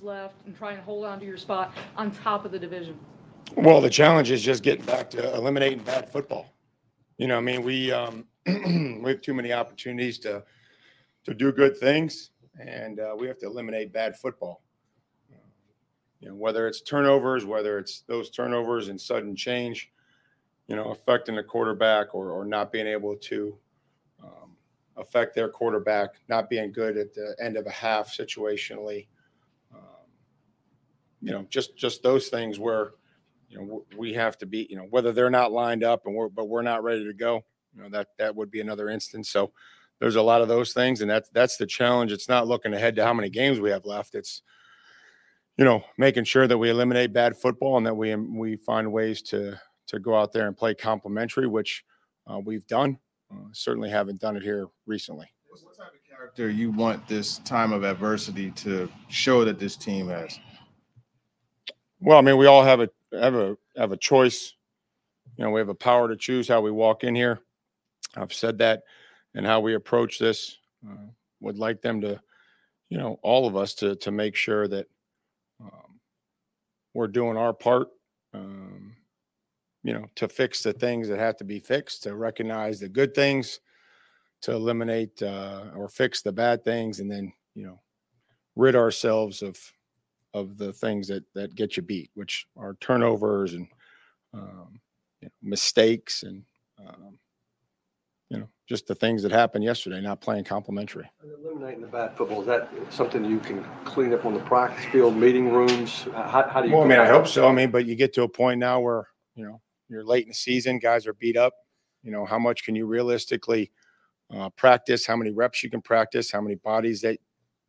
left 0.01 0.43
and 0.47 0.57
try 0.57 0.71
and 0.71 0.81
hold 0.81 1.05
on 1.05 1.19
to 1.19 1.25
your 1.27 1.37
spot 1.37 1.71
on 1.95 2.09
top 2.09 2.45
of 2.45 2.51
the 2.51 2.57
division? 2.57 2.97
Well, 3.55 3.79
the 3.79 3.91
challenge 3.91 4.31
is 4.31 4.41
just 4.41 4.63
getting 4.63 4.85
back 4.85 5.11
to 5.11 5.35
eliminating 5.35 5.83
bad 5.83 6.11
football. 6.11 6.51
You 7.19 7.27
know, 7.27 7.37
I 7.37 7.41
mean, 7.41 7.61
we 7.61 7.91
um, 7.91 8.25
we 8.47 9.03
have 9.05 9.21
too 9.21 9.35
many 9.35 9.53
opportunities 9.53 10.17
to 10.21 10.43
to 11.25 11.33
do 11.35 11.51
good 11.51 11.77
things, 11.77 12.31
and 12.59 12.99
uh, 12.99 13.15
we 13.15 13.27
have 13.27 13.37
to 13.37 13.45
eliminate 13.45 13.93
bad 13.93 14.17
football. 14.17 14.63
You 16.19 16.29
know, 16.29 16.35
whether 16.35 16.67
it's 16.67 16.81
turnovers, 16.81 17.45
whether 17.45 17.77
it's 17.77 18.01
those 18.01 18.29
turnovers 18.29 18.87
and 18.87 18.99
sudden 18.99 19.35
change, 19.35 19.91
you 20.67 20.75
know, 20.75 20.91
affecting 20.91 21.35
the 21.35 21.43
quarterback 21.43 22.15
or 22.15 22.31
or 22.31 22.45
not 22.45 22.71
being 22.71 22.87
able 22.87 23.15
to 23.15 23.55
um, 24.23 24.55
affect 24.97 25.35
their 25.35 25.49
quarterback, 25.49 26.15
not 26.27 26.49
being 26.49 26.71
good 26.71 26.97
at 26.97 27.13
the 27.13 27.35
end 27.39 27.55
of 27.55 27.67
a 27.67 27.71
half 27.71 28.07
situationally 28.07 29.07
you 31.21 31.31
know, 31.31 31.45
just 31.49 31.75
just 31.75 32.03
those 32.03 32.29
things 32.29 32.59
where 32.59 32.91
you 33.49 33.57
know 33.57 33.85
we 33.97 34.13
have 34.13 34.37
to 34.39 34.45
be, 34.45 34.67
you 34.69 34.77
know, 34.77 34.87
whether 34.89 35.11
they're 35.11 35.29
not 35.29 35.51
lined 35.51 35.83
up 35.83 36.05
and 36.05 36.15
we're 36.15 36.29
but 36.29 36.47
we're 36.47 36.61
not 36.61 36.83
ready 36.83 37.05
to 37.05 37.13
go. 37.13 37.43
You 37.75 37.83
know, 37.83 37.89
that 37.89 38.09
that 38.17 38.35
would 38.35 38.51
be 38.51 38.61
another 38.61 38.89
instance. 38.89 39.29
So 39.29 39.51
there's 39.99 40.15
a 40.15 40.21
lot 40.21 40.41
of 40.41 40.47
those 40.47 40.73
things, 40.73 41.01
and 41.01 41.09
that's 41.09 41.29
that's 41.29 41.57
the 41.57 41.65
challenge. 41.65 42.11
It's 42.11 42.29
not 42.29 42.47
looking 42.47 42.73
ahead 42.73 42.95
to 42.95 43.03
how 43.03 43.13
many 43.13 43.29
games 43.29 43.59
we 43.59 43.71
have 43.71 43.85
left. 43.85 44.15
It's 44.15 44.41
you 45.57 45.65
know 45.65 45.83
making 45.97 46.23
sure 46.23 46.47
that 46.47 46.57
we 46.57 46.69
eliminate 46.69 47.13
bad 47.13 47.35
football 47.35 47.77
and 47.77 47.85
that 47.85 47.95
we 47.95 48.15
we 48.15 48.55
find 48.55 48.91
ways 48.91 49.21
to 49.23 49.59
to 49.87 49.99
go 49.99 50.15
out 50.15 50.33
there 50.33 50.47
and 50.47 50.55
play 50.55 50.75
complementary, 50.75 51.47
which 51.47 51.83
uh, 52.27 52.39
we've 52.39 52.67
done. 52.67 52.99
Uh, 53.31 53.47
certainly 53.51 53.89
haven't 53.89 54.21
done 54.21 54.37
it 54.37 54.43
here 54.43 54.67
recently. 54.85 55.29
What 55.49 55.75
type 55.75 55.87
of 55.87 56.09
character 56.09 56.49
you 56.49 56.71
want 56.71 57.07
this 57.07 57.39
time 57.39 57.73
of 57.73 57.83
adversity 57.83 58.51
to 58.51 58.89
show 59.09 59.43
that 59.43 59.59
this 59.59 59.75
team 59.75 60.07
has? 60.09 60.39
Well, 61.99 62.17
I 62.17 62.21
mean, 62.21 62.37
we 62.37 62.45
all 62.45 62.63
have 62.63 62.79
a 62.79 62.89
have 63.11 63.33
a 63.35 63.57
have 63.75 63.91
a 63.91 63.97
choice. 63.97 64.53
You 65.37 65.45
know, 65.45 65.51
we 65.51 65.59
have 65.59 65.69
a 65.69 65.75
power 65.75 66.07
to 66.07 66.15
choose 66.15 66.47
how 66.47 66.61
we 66.61 66.71
walk 66.71 67.03
in 67.03 67.15
here. 67.15 67.39
I've 68.15 68.33
said 68.33 68.59
that, 68.59 68.83
and 69.33 69.45
how 69.45 69.59
we 69.59 69.73
approach 69.73 70.19
this. 70.19 70.57
Uh, 70.87 71.07
would 71.39 71.57
like 71.57 71.81
them 71.81 72.01
to, 72.01 72.19
you 72.89 72.97
know, 72.97 73.19
all 73.21 73.47
of 73.47 73.55
us 73.55 73.73
to 73.75 73.95
to 73.97 74.11
make 74.11 74.35
sure 74.35 74.67
that 74.67 74.85
um, 74.85 74.96
we're 76.97 77.07
doing 77.07 77.37
our 77.37 77.53
part. 77.53 77.89
Um, 78.33 78.95
you 79.83 79.93
know, 79.93 80.07
to 80.15 80.27
fix 80.27 80.63
the 80.63 80.73
things 80.73 81.07
that 81.07 81.19
have 81.19 81.37
to 81.37 81.43
be 81.43 81.59
fixed, 81.59 82.03
to 82.03 82.15
recognize 82.15 82.79
the 82.79 82.89
good 82.89 83.13
things, 83.13 83.59
to 84.41 84.51
eliminate 84.51 85.21
uh, 85.21 85.65
or 85.75 85.89
fix 85.89 86.23
the 86.23 86.31
bad 86.31 86.65
things, 86.65 86.99
and 86.99 87.09
then 87.09 87.31
you 87.53 87.67
know, 87.67 87.79
rid 88.55 88.75
ourselves 88.75 89.43
of 89.43 89.59
of 90.33 90.57
the 90.57 90.73
things 90.73 91.07
that 91.07 91.23
that 91.35 91.53
get 91.53 91.77
you 91.77 91.83
beat, 91.83 92.09
which 92.15 92.47
are 92.57 92.75
turnovers 92.81 93.53
and 93.53 93.67
um, 94.33 94.79
you 95.21 95.27
know, 95.27 95.31
mistakes 95.43 96.23
and 96.23 96.43
um, 96.79 97.19
you 98.29 98.39
know 98.39 98.49
just 98.67 98.87
the 98.87 98.95
things 98.95 99.23
that 99.23 99.31
happened 99.31 99.63
yesterday, 99.63 100.01
not 100.01 100.19
playing 100.19 100.43
complementary. 100.43 101.09
eliminating 101.23 101.81
the 101.81 101.87
bad 101.87 102.17
football? 102.17 102.41
Is 102.41 102.47
that 102.47 102.69
something 102.89 103.23
you 103.23 103.39
can 103.39 103.65
clean 103.85 104.13
up 104.13 104.25
on 104.25 104.33
the 104.33 104.41
practice 104.41 104.85
field, 104.91 105.15
meeting 105.15 105.51
rooms? 105.51 106.05
Uh, 106.13 106.27
How, 106.27 106.47
how 106.49 106.61
do 106.61 106.67
you? 106.67 106.75
Well, 106.75 106.83
I 106.83 106.87
mean, 106.87 106.99
I 106.99 107.07
hope 107.07 107.27
so. 107.27 107.47
I 107.47 107.53
mean, 107.53 107.71
but 107.71 107.85
you 107.85 107.95
get 107.95 108.13
to 108.13 108.23
a 108.23 108.29
point 108.29 108.59
now 108.59 108.79
where, 108.79 109.07
you 109.35 109.45
know, 109.45 109.61
you're 109.87 110.03
late 110.03 110.23
in 110.23 110.29
the 110.29 110.35
season, 110.35 110.79
guys 110.79 111.07
are 111.07 111.13
beat 111.13 111.37
up. 111.37 111.53
You 112.03 112.11
know, 112.11 112.25
how 112.25 112.39
much 112.39 112.63
can 112.63 112.75
you 112.75 112.85
realistically 112.85 113.71
uh, 114.33 114.49
practice? 114.49 115.05
How 115.05 115.15
many 115.15 115.31
reps 115.31 115.63
you 115.63 115.69
can 115.69 115.81
practice? 115.81 116.31
How 116.31 116.41
many 116.41 116.55
bodies 116.55 117.01
that 117.01 117.19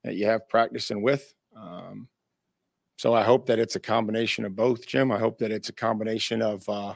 that 0.03 0.17
you 0.17 0.27
have 0.27 0.49
practicing 0.49 1.03
with? 1.03 1.33
Um, 1.57 2.09
so 2.97 3.15
I 3.15 3.23
hope 3.23 3.47
that 3.47 3.61
it's 3.61 3.77
a 3.77 3.81
combination 3.81 4.45
of 4.45 4.57
both, 4.57 4.85
Jim. 4.87 5.13
I 5.13 5.19
hope 5.19 5.39
that 5.39 5.53
it's 5.53 5.69
a 5.69 5.73
combination 5.73 6.43
of, 6.43 6.69
uh, 6.69 6.95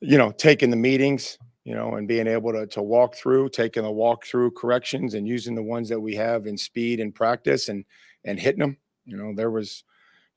you 0.00 0.18
know, 0.18 0.30
taking 0.30 0.68
the 0.68 0.76
meetings, 0.76 1.38
you 1.64 1.74
know, 1.74 1.94
and 1.94 2.08
being 2.08 2.26
able 2.26 2.52
to 2.52 2.66
to 2.66 2.82
walk 2.82 3.14
through, 3.14 3.48
taking 3.48 3.82
the 3.82 3.90
walk 3.90 4.26
through 4.26 4.50
corrections, 4.52 5.14
and 5.14 5.28
using 5.28 5.54
the 5.54 5.62
ones 5.62 5.88
that 5.88 6.00
we 6.00 6.14
have 6.16 6.46
in 6.46 6.56
speed 6.56 7.00
and 7.00 7.14
practice, 7.14 7.68
and 7.68 7.84
and 8.24 8.38
hitting 8.38 8.60
them. 8.60 8.76
You 9.04 9.16
know, 9.16 9.32
there 9.34 9.50
was, 9.50 9.84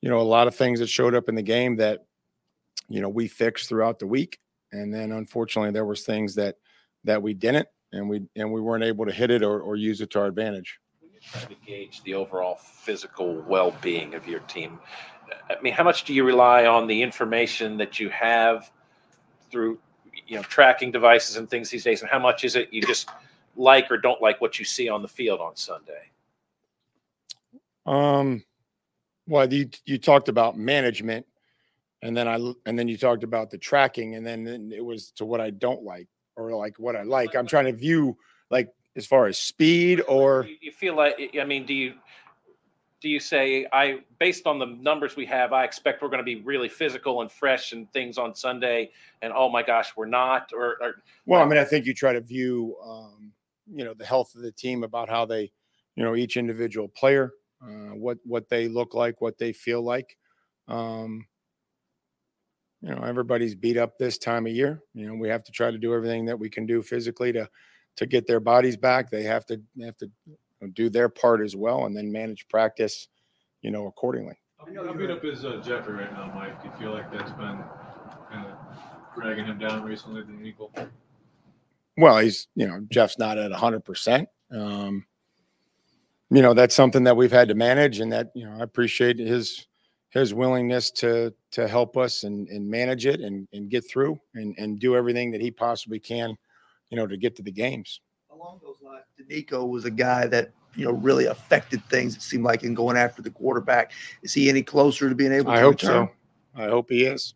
you 0.02 0.10
know, 0.10 0.20
a 0.20 0.22
lot 0.22 0.48
of 0.48 0.56
things 0.56 0.80
that 0.80 0.88
showed 0.88 1.16
up 1.16 1.30
in 1.30 1.36
the 1.36 1.42
game 1.44 1.76
that, 1.78 2.06
you 2.90 3.02
know, 3.02 3.10
we 3.10 3.28
fixed 3.28 3.70
throughout 3.70 4.00
the 4.00 4.08
week, 4.08 4.40
and 4.72 4.94
then 4.94 5.12
unfortunately 5.12 5.72
there 5.72 5.86
was 5.86 6.04
things 6.04 6.36
that 6.36 6.56
that 7.04 7.22
we 7.22 7.34
didn't, 7.34 7.68
and 7.92 8.10
we 8.10 8.24
and 8.36 8.52
we 8.52 8.62
weren't 8.62 8.84
able 8.84 9.06
to 9.06 9.12
hit 9.12 9.32
it 9.32 9.44
or, 9.44 9.62
or 9.62 9.76
use 9.76 10.02
it 10.02 10.10
to 10.12 10.20
our 10.20 10.26
advantage. 10.26 10.80
trying 11.32 11.48
to 11.48 11.56
gauge 11.66 12.04
the 12.04 12.14
overall 12.14 12.56
physical 12.56 13.42
well-being 13.48 14.14
of 14.14 14.28
your 14.28 14.42
team. 14.42 14.80
I 15.50 15.60
mean, 15.62 15.74
how 15.74 15.84
much 15.84 16.04
do 16.04 16.14
you 16.14 16.24
rely 16.24 16.66
on 16.66 16.88
the 16.88 17.02
information 17.02 17.78
that 17.78 18.00
you 18.00 18.10
have 18.10 18.72
through, 19.52 19.80
you 20.28 20.36
know, 20.36 20.44
tracking 20.44 20.92
devices 20.92 21.38
and 21.38 21.50
things 21.50 21.70
these 21.70 21.84
days, 21.84 22.02
and 22.02 22.10
how 22.10 22.20
much 22.20 22.44
is 22.44 22.56
it 22.56 22.72
you 22.72 22.82
just 22.82 23.10
like 23.56 23.90
or 23.90 23.98
don't 23.98 24.22
like 24.22 24.42
what 24.42 24.60
you 24.60 24.66
see 24.66 24.90
on 24.90 25.02
the 25.02 25.08
field 25.08 25.40
on 25.40 25.56
Sunday? 25.56 26.10
Um, 27.86 28.44
well, 29.28 29.52
you 29.52 29.70
you 29.86 29.98
talked 29.98 30.30
about 30.30 30.58
management, 30.58 31.26
and 32.02 32.16
then 32.16 32.28
I 32.28 32.36
and 32.66 32.78
then 32.78 32.88
you 32.88 32.98
talked 32.98 33.24
about 33.24 33.52
the 33.52 33.58
tracking, 33.58 34.16
and 34.16 34.26
then, 34.26 34.44
then 34.44 34.72
it 34.76 34.84
was 34.84 35.12
to 35.12 35.26
what 35.26 35.42
I 35.42 35.52
don't 35.52 35.84
like 35.84 36.08
or 36.36 36.56
like 36.56 36.78
what 36.78 36.96
I 36.96 37.04
like. 37.04 37.36
I'm 37.36 37.48
trying 37.48 37.66
to 37.66 37.74
view 37.74 38.18
like 38.50 38.74
as 38.96 39.06
far 39.06 39.28
as 39.28 39.38
speed 39.38 40.02
or 40.08 40.48
You 40.62 40.72
feel 40.72 40.96
like, 40.96 41.32
I 41.40 41.44
mean, 41.44 41.66
do 41.66 41.74
you 41.74 41.94
do 43.06 43.12
you 43.12 43.20
say 43.20 43.68
I, 43.72 44.00
based 44.20 44.48
on 44.48 44.58
the 44.58 44.66
numbers 44.66 45.16
we 45.16 45.28
have, 45.28 45.54
I 45.54 45.64
expect 45.64 46.02
we're 46.02 46.10
going 46.10 46.18
to 46.18 46.24
be 46.24 46.42
really 46.42 46.68
physical 46.68 47.22
and 47.22 47.32
fresh 47.32 47.72
and 47.72 47.88
things 47.94 48.18
on 48.18 48.34
Sunday, 48.34 48.90
and 49.22 49.32
oh 49.32 49.48
my 49.48 49.62
gosh, 49.62 49.96
we're 49.96 50.08
not, 50.08 50.50
or, 50.56 50.78
or 50.82 50.96
Well, 51.28 51.40
I 51.40 51.46
mean, 51.46 51.60
I 51.60 51.66
think 51.66 51.86
you 51.86 51.94
try 51.94 52.14
to 52.14 52.22
view, 52.22 52.76
um, 52.84 53.32
you 53.72 53.86
know, 53.86 53.94
the 53.94 54.08
health 54.08 54.34
of 54.34 54.42
the 54.42 54.52
team 54.52 54.84
about 54.84 55.08
how 55.08 55.24
they, 55.24 55.52
you 55.96 56.04
know, 56.04 56.16
each 56.16 56.36
individual 56.36 56.88
player, 56.88 57.34
uh, 57.62 57.94
what 57.94 58.18
what 58.26 58.50
they 58.50 58.68
look 58.68 58.96
like, 58.96 59.22
what 59.22 59.38
they 59.38 59.54
feel 59.54 59.84
like. 59.84 60.18
Um, 60.68 61.28
you 62.82 62.90
know, 62.90 63.04
everybody's 63.04 63.54
beat 63.54 63.78
up 63.78 64.00
this 64.00 64.18
time 64.18 64.48
of 64.48 64.54
year. 64.54 64.82
You 64.96 65.06
know, 65.06 65.14
we 65.14 65.30
have 65.30 65.44
to 65.44 65.52
try 65.52 65.70
to 65.70 65.78
do 65.78 65.94
everything 65.94 66.26
that 66.26 66.40
we 66.40 66.50
can 66.50 66.66
do 66.66 66.82
physically 66.82 67.32
to 67.34 67.48
to 67.98 68.08
get 68.08 68.26
their 68.26 68.40
bodies 68.40 68.78
back. 68.78 69.12
They 69.12 69.22
have 69.24 69.46
to 69.46 69.62
have 69.84 69.98
to 69.98 70.10
do 70.74 70.90
their 70.90 71.10
part 71.10 71.42
as 71.42 71.56
well, 71.56 71.86
and 71.86 71.96
then 71.96 72.12
manage 72.12 72.48
practice, 72.48 73.08
you 73.62 73.72
know, 73.72 73.88
accordingly. 73.88 74.36
How 74.58 74.94
beat 74.94 75.12
up 75.12 75.24
is 75.24 75.46
uh, 75.46 75.62
Jeffery 75.64 75.94
right 75.94 76.14
now, 76.14 76.32
Mike? 76.34 76.62
Do 76.64 76.70
you 76.70 76.76
feel 76.80 76.92
like 76.92 77.12
that's 77.12 77.32
been 77.34 77.64
kind 78.32 78.48
of 78.48 78.58
dragging 79.16 79.46
him 79.46 79.60
down 79.60 79.84
recently 79.84 80.22
than 80.24 80.46
equal? 80.46 80.72
Well, 81.98 82.18
he's 82.18 82.48
you 82.56 82.68
know 82.68 82.86
Jeff's 82.90 83.20
not 83.20 83.38
at 83.38 83.52
hundred 83.52 83.86
percent. 83.86 84.28
Um, 84.52 85.06
you 86.32 86.42
know 86.42 86.54
that's 86.54 86.76
something 86.76 87.04
that 87.04 87.16
we've 87.16 87.32
had 87.32 87.48
to 87.50 87.56
manage, 87.56 88.00
and 88.00 88.12
that 88.12 88.32
you 88.36 88.46
know 88.46 88.58
I 88.60 88.64
appreciate 88.64 89.20
his 89.20 89.68
his 90.10 90.34
willingness 90.34 90.92
to 90.92 91.34
to 91.52 91.68
help 91.68 91.98
us 91.98 92.24
and 92.24 92.48
and 92.50 92.68
manage 92.68 93.06
it 93.06 93.20
and 93.22 93.48
and 93.54 93.70
get 93.70 93.88
through 93.90 94.20
and 94.34 94.56
and 94.58 94.80
do 94.80 94.96
everything 94.96 95.32
that 95.32 95.42
he 95.42 95.52
possibly 95.52 96.00
can, 96.00 96.36
you 96.90 96.98
know, 96.98 97.08
to 97.08 97.18
get 97.18 97.36
to 97.36 97.44
the 97.44 97.52
games. 97.52 98.02
Along 98.46 98.62
those 98.64 98.76
lines, 98.84 99.06
Denico 99.20 99.68
was 99.68 99.86
a 99.86 99.92
guy 99.92 100.28
that 100.28 100.52
you 100.76 100.86
know 100.86 100.92
really 100.92 101.26
affected 101.26 101.84
things. 101.86 102.16
It 102.16 102.22
seemed 102.22 102.44
like 102.44 102.64
in 102.64 102.76
going 102.76 102.96
after 102.96 103.24
the 103.24 103.32
quarterback. 103.32 103.92
Is 104.22 104.34
he 104.36 104.50
any 104.50 104.62
closer 104.62 105.10
to 105.10 105.16
being 105.16 105.32
able 105.32 105.52
I 105.52 105.56
to 105.56 105.62
hope 105.62 105.82
return? 105.82 106.10
so. 106.56 106.62
I 106.62 106.68
hope 106.68 106.90
he 106.92 107.06
is. 107.06 107.34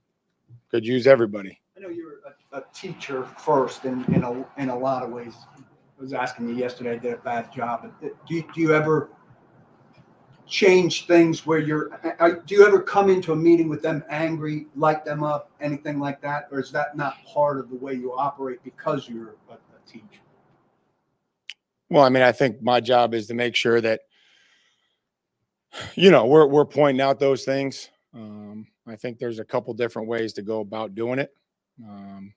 Could 0.70 0.86
use 0.86 1.08
everybody. 1.08 1.60
I 1.76 1.80
know 1.80 1.90
you're 1.90 2.20
a, 2.52 2.60
a 2.60 2.64
teacher 2.74 3.24
first 3.24 3.86
in, 3.86 4.06
in 4.14 4.24
a, 4.24 4.46
in 4.62 4.70
a 4.70 4.78
lot 4.78 5.02
of 5.02 5.10
ways. 5.10 5.34
I 5.58 6.02
was 6.02 6.14
asking 6.14 6.48
you 6.48 6.56
yesterday, 6.56 6.92
I 6.92 6.98
did 6.98 7.14
a 7.14 7.18
bad 7.18 7.52
job. 7.52 7.92
Uh, 8.04 8.10
do 8.28 8.36
you, 8.36 8.44
do 8.54 8.62
you 8.62 8.76
ever 8.76 9.10
change 10.46 11.08
things 11.08 11.46
where 11.46 11.58
you're, 11.60 12.00
I- 12.20 12.36
do 12.46 12.54
you 12.56 12.68
ever 12.68 12.82
come 12.82 13.10
into 13.10 13.34
a 13.34 13.36
meeting 13.36 13.68
with 13.68 13.82
them 13.82 14.04
angry, 14.10 14.68
light 14.76 15.04
them 15.06 15.24
up, 15.24 15.50
anything 15.60 16.00
like 16.00 16.22
that? 16.22 16.50
Or 16.52 16.60
is 16.60 16.72
that 16.72 16.96
not 16.96 17.16
part 17.26 17.58
of 17.60 17.70
the 17.70 17.76
way 17.76 17.94
you 17.94 18.14
operate 18.14 18.60
because 18.64 19.10
you're 19.10 19.36
a, 19.50 19.54
a 19.54 19.92
teacher? 19.92 20.22
Well, 21.90 22.04
I 22.04 22.10
mean, 22.10 22.24
I 22.24 22.32
think 22.32 22.62
my 22.62 22.80
job 22.80 23.14
is 23.14 23.28
to 23.28 23.34
make 23.34 23.56
sure 23.56 23.82
that 23.82 24.02
you 25.96 26.12
know 26.12 26.26
we're 26.26 26.48
we're 26.48 26.66
pointing 26.66 27.02
out 27.02 27.20
those 27.20 27.44
things. 27.44 27.90
Um, 28.14 28.68
I 28.88 28.96
think 28.96 29.20
there's 29.20 29.40
a 29.40 29.46
couple 29.46 29.74
different 29.74 30.08
ways 30.08 30.34
to 30.34 30.42
go 30.42 30.62
about 30.62 30.96
doing 30.96 31.20
it, 31.20 31.32
um, 31.88 32.34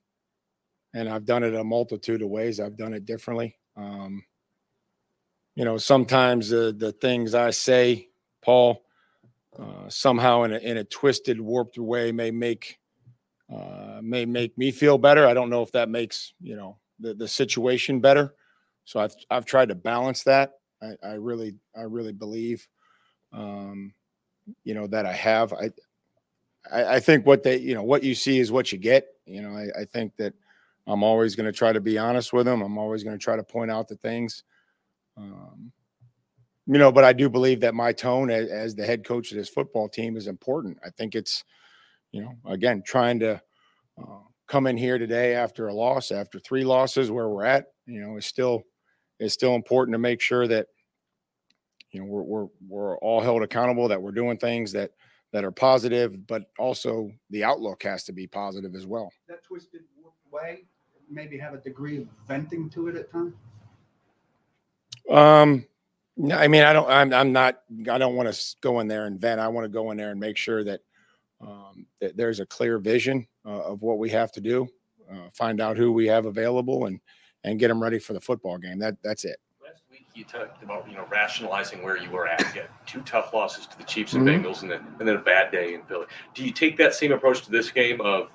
and 0.95 1.09
I've 1.09 1.25
done 1.25 1.45
it 1.45 1.55
a 1.55 1.65
multitude 1.65 2.23
of 2.23 2.29
ways. 2.29 2.61
I've 2.61 2.77
done 2.77 2.95
it 2.95 3.07
differently. 3.07 3.57
Um, 3.77 4.25
you 5.55 5.65
know, 5.65 5.77
sometimes 5.79 6.51
the 6.51 6.75
the 6.77 6.93
things 6.93 7.35
I 7.35 7.51
say, 7.51 8.09
Paul, 8.43 8.83
uh, 9.59 9.89
somehow 9.89 10.45
in 10.45 10.53
a 10.53 10.59
in 10.59 10.77
a 10.79 10.85
twisted, 10.85 11.41
warped 11.41 11.79
way 11.79 12.13
may 12.13 12.31
make 12.31 12.79
uh, 13.55 14.01
may 14.03 14.25
make 14.25 14.57
me 14.57 14.71
feel 14.71 14.99
better. 14.99 15.27
I 15.27 15.35
don't 15.35 15.51
know 15.51 15.63
if 15.63 15.73
that 15.73 15.89
makes 15.89 16.33
you 16.41 16.57
know 16.57 16.79
the 17.01 17.15
the 17.15 17.29
situation 17.29 18.01
better. 18.01 18.35
So 18.85 19.01
I've 19.01 19.15
I've 19.31 19.45
tried 19.45 19.69
to 19.69 19.75
balance 19.75 20.25
that. 20.25 20.53
I, 20.83 20.95
I 21.03 21.13
really 21.15 21.55
I 21.77 21.83
really 21.83 22.13
believe, 22.13 22.67
um, 23.33 23.95
you 24.65 24.75
know, 24.75 24.87
that 24.89 25.07
I 25.07 25.13
have. 25.13 25.53
I, 25.53 25.71
I 26.71 26.97
I 26.97 27.01
think 27.01 27.27
what 27.27 27.43
they 27.43 27.59
you 27.59 27.75
know 27.75 27.83
what 27.85 28.03
you 28.03 28.15
see 28.15 28.39
is 28.39 28.53
what 28.53 28.73
you 28.73 28.79
get. 28.79 29.07
You 29.27 29.43
know, 29.43 29.57
I, 29.57 29.83
I 29.83 29.85
think 29.85 30.17
that 30.17 30.35
I'm 30.87 31.03
always 31.03 31.37
going 31.37 31.47
to 31.47 31.57
try 31.57 31.73
to 31.73 31.81
be 31.81 31.99
honest 31.99 32.33
with 32.33 32.47
them. 32.47 32.61
I'm 32.61 32.79
always 32.79 33.05
going 33.05 33.17
to 33.17 33.23
try 33.23 33.37
to 33.37 33.45
point 33.45 33.71
out 33.71 33.89
the 33.89 33.97
things. 33.97 34.43
Um, 35.17 35.73
you 36.67 36.79
know, 36.79 36.93
but 36.93 37.05
I 37.05 37.13
do 37.13 37.29
believe 37.29 37.61
that 37.61 37.75
my 37.75 37.93
tone 37.93 38.31
as, 38.31 38.49
as 38.49 38.75
the 38.75 38.87
head 38.87 39.05
coach 39.05 39.31
of 39.31 39.37
this 39.37 39.49
football 39.49 39.89
team 39.89 40.17
is 40.17 40.27
important. 40.27 40.79
I 40.85 40.91
think 40.91 41.15
it's, 41.15 41.45
you 42.13 42.23
know, 42.23 42.35
again, 42.47 42.83
trying 42.85 43.19
to 43.21 43.41
uh, 43.99 44.21
come 44.47 44.67
in 44.67 44.77
here 44.77 44.99
today 44.99 45.35
after 45.35 45.69
a 45.69 45.75
loss, 45.75 46.11
after 46.11 46.39
three 46.39 46.65
losses, 46.65 47.11
where 47.11 47.29
we're 47.29 47.45
at, 47.45 47.67
you 47.87 48.01
know, 48.01 48.17
is 48.17 48.27
still 48.27 48.63
is 49.23 49.33
still 49.33 49.55
important 49.55 49.95
to 49.95 49.99
make 49.99 50.21
sure 50.21 50.47
that 50.49 50.67
you 51.91 52.01
know 52.01 52.07
we're 52.07 52.23
we're 52.23 52.49
we're 52.69 52.99
all 52.99 53.21
held 53.21 53.43
accountable, 53.43 53.89
that 53.89 54.01
we're 54.01 54.13
doing 54.13 54.37
things 54.37 54.73
that 54.73 54.91
that 55.33 55.45
are 55.45 55.51
positive, 55.51 56.27
but 56.27 56.51
also 56.59 57.11
the 57.31 57.43
outlook 57.43 57.83
has 57.83 58.05
to 58.05 58.13
be 58.13 58.27
positive 58.27 58.75
as 58.75 58.87
well. 58.87 59.11
That 59.29 59.43
twisted 59.43 59.83
way, 60.33 60.65
maybe 61.11 61.39
have 61.39 61.55
a 61.55 61.59
degree 61.59 61.99
of 61.99 62.07
venting 62.27 62.71
to 62.71 62.89
it 62.89 62.97
at 62.97 63.13
times? 63.13 63.35
Um, 65.11 65.67
no, 66.17 66.37
I 66.37 66.49
mean, 66.49 66.63
I 66.63 66.73
don't, 66.73 66.89
I'm, 66.89 67.13
I'm 67.13 67.33
not, 67.33 67.61
I 67.91 67.99
don't 67.99 68.17
want 68.17 68.33
to 68.33 68.57
go 68.61 68.81
in 68.81 68.89
there 68.89 69.07
and 69.07 69.21
vent. 69.21 69.41
I 69.41 69.49
want 69.49 69.65
to 69.65 69.69
go 69.69 69.91
in 69.91 69.97
there 69.97 70.11
and 70.11 70.21
make 70.21 70.37
sure 70.37 70.65
that, 70.65 70.81
um, 71.41 71.87
that 72.01 72.17
there's 72.17 72.41
a 72.41 72.47
clear 72.47 72.79
vision 72.79 73.27
uh, 73.45 73.63
of 73.63 73.83
what 73.83 73.99
we 73.99 74.11
have 74.11 74.33
to 74.33 74.41
do, 74.41 74.69
uh, 75.11 75.29
find 75.35 75.61
out 75.61 75.77
who 75.77 75.93
we 75.93 76.07
have 76.07 76.27
available 76.27 76.87
and, 76.87 77.01
and 77.45 77.59
get 77.59 77.69
them 77.69 77.83
ready 77.83 77.99
for 77.99 78.13
the 78.13 78.21
football 78.21 78.59
game. 78.59 78.79
That, 78.79 78.97
that's 79.03 79.25
it. 79.25 79.39
Last 79.65 79.83
week 79.91 80.07
you 80.15 80.25
talked 80.25 80.63
about 80.63 80.89
you 80.89 80.97
know 80.97 81.07
rationalizing 81.11 81.83
where 81.83 81.97
you 81.97 82.11
were 82.11 82.27
at. 82.27 82.41
You 82.55 82.63
had 82.63 82.71
two 82.87 83.01
tough 83.03 83.33
losses 83.33 83.67
to 83.67 83.79
the 83.79 83.85
Chiefs 83.85 84.13
and 84.15 84.27
Mhm. 84.27 84.45
Bengals, 84.45 84.63
and 84.63 84.71
then 84.71 84.87
and 84.99 85.09
then 85.09 85.17
a 85.17 85.21
bad 85.21 85.51
day 85.51 85.75
in 85.75 85.83
Philly. 85.85 86.07
Do 86.35 86.45
you 86.45 86.53
take 86.53 86.77
that 86.79 86.95
same 86.95 87.13
approach 87.13 87.43
to 87.45 87.51
this 87.51 87.71
game 87.71 88.01
of 88.01 88.29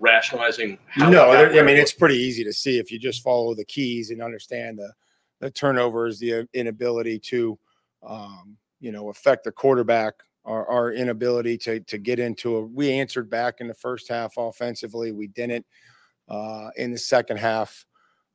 rationalizing? 0.00 0.78
How 0.88 1.10
No, 1.10 1.30
I 1.30 1.62
mean, 1.62 1.76
it's 1.76 1.92
pretty 1.92 2.16
easy 2.16 2.44
to 2.44 2.52
see 2.52 2.78
if 2.78 2.90
you 2.90 2.98
just 2.98 3.22
follow 3.22 3.54
the 3.54 3.64
keys 3.64 4.10
and 4.10 4.20
understand 4.20 4.78
the, 4.78 4.92
the 5.38 5.50
turnovers, 5.50 6.18
the 6.18 6.48
inability 6.54 7.20
to, 7.20 7.56
um, 8.02 8.56
you 8.80 8.90
know, 8.90 9.10
affect 9.10 9.44
the 9.44 9.52
quarterback, 9.52 10.14
our, 10.44 10.66
our 10.66 10.92
inability 10.92 11.56
to, 11.58 11.78
to 11.80 11.98
get 11.98 12.18
into 12.18 12.56
a, 12.56 12.62
we 12.62 12.90
answered 12.90 13.30
back 13.30 13.60
in 13.60 13.68
the 13.68 13.74
first 13.74 14.08
half 14.08 14.34
offensively. 14.36 15.12
We 15.12 15.28
didn't, 15.28 15.64
uh, 16.28 16.70
in 16.76 16.90
the 16.90 16.98
second 16.98 17.36
half. 17.36 17.86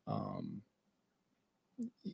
Um, 0.07 0.61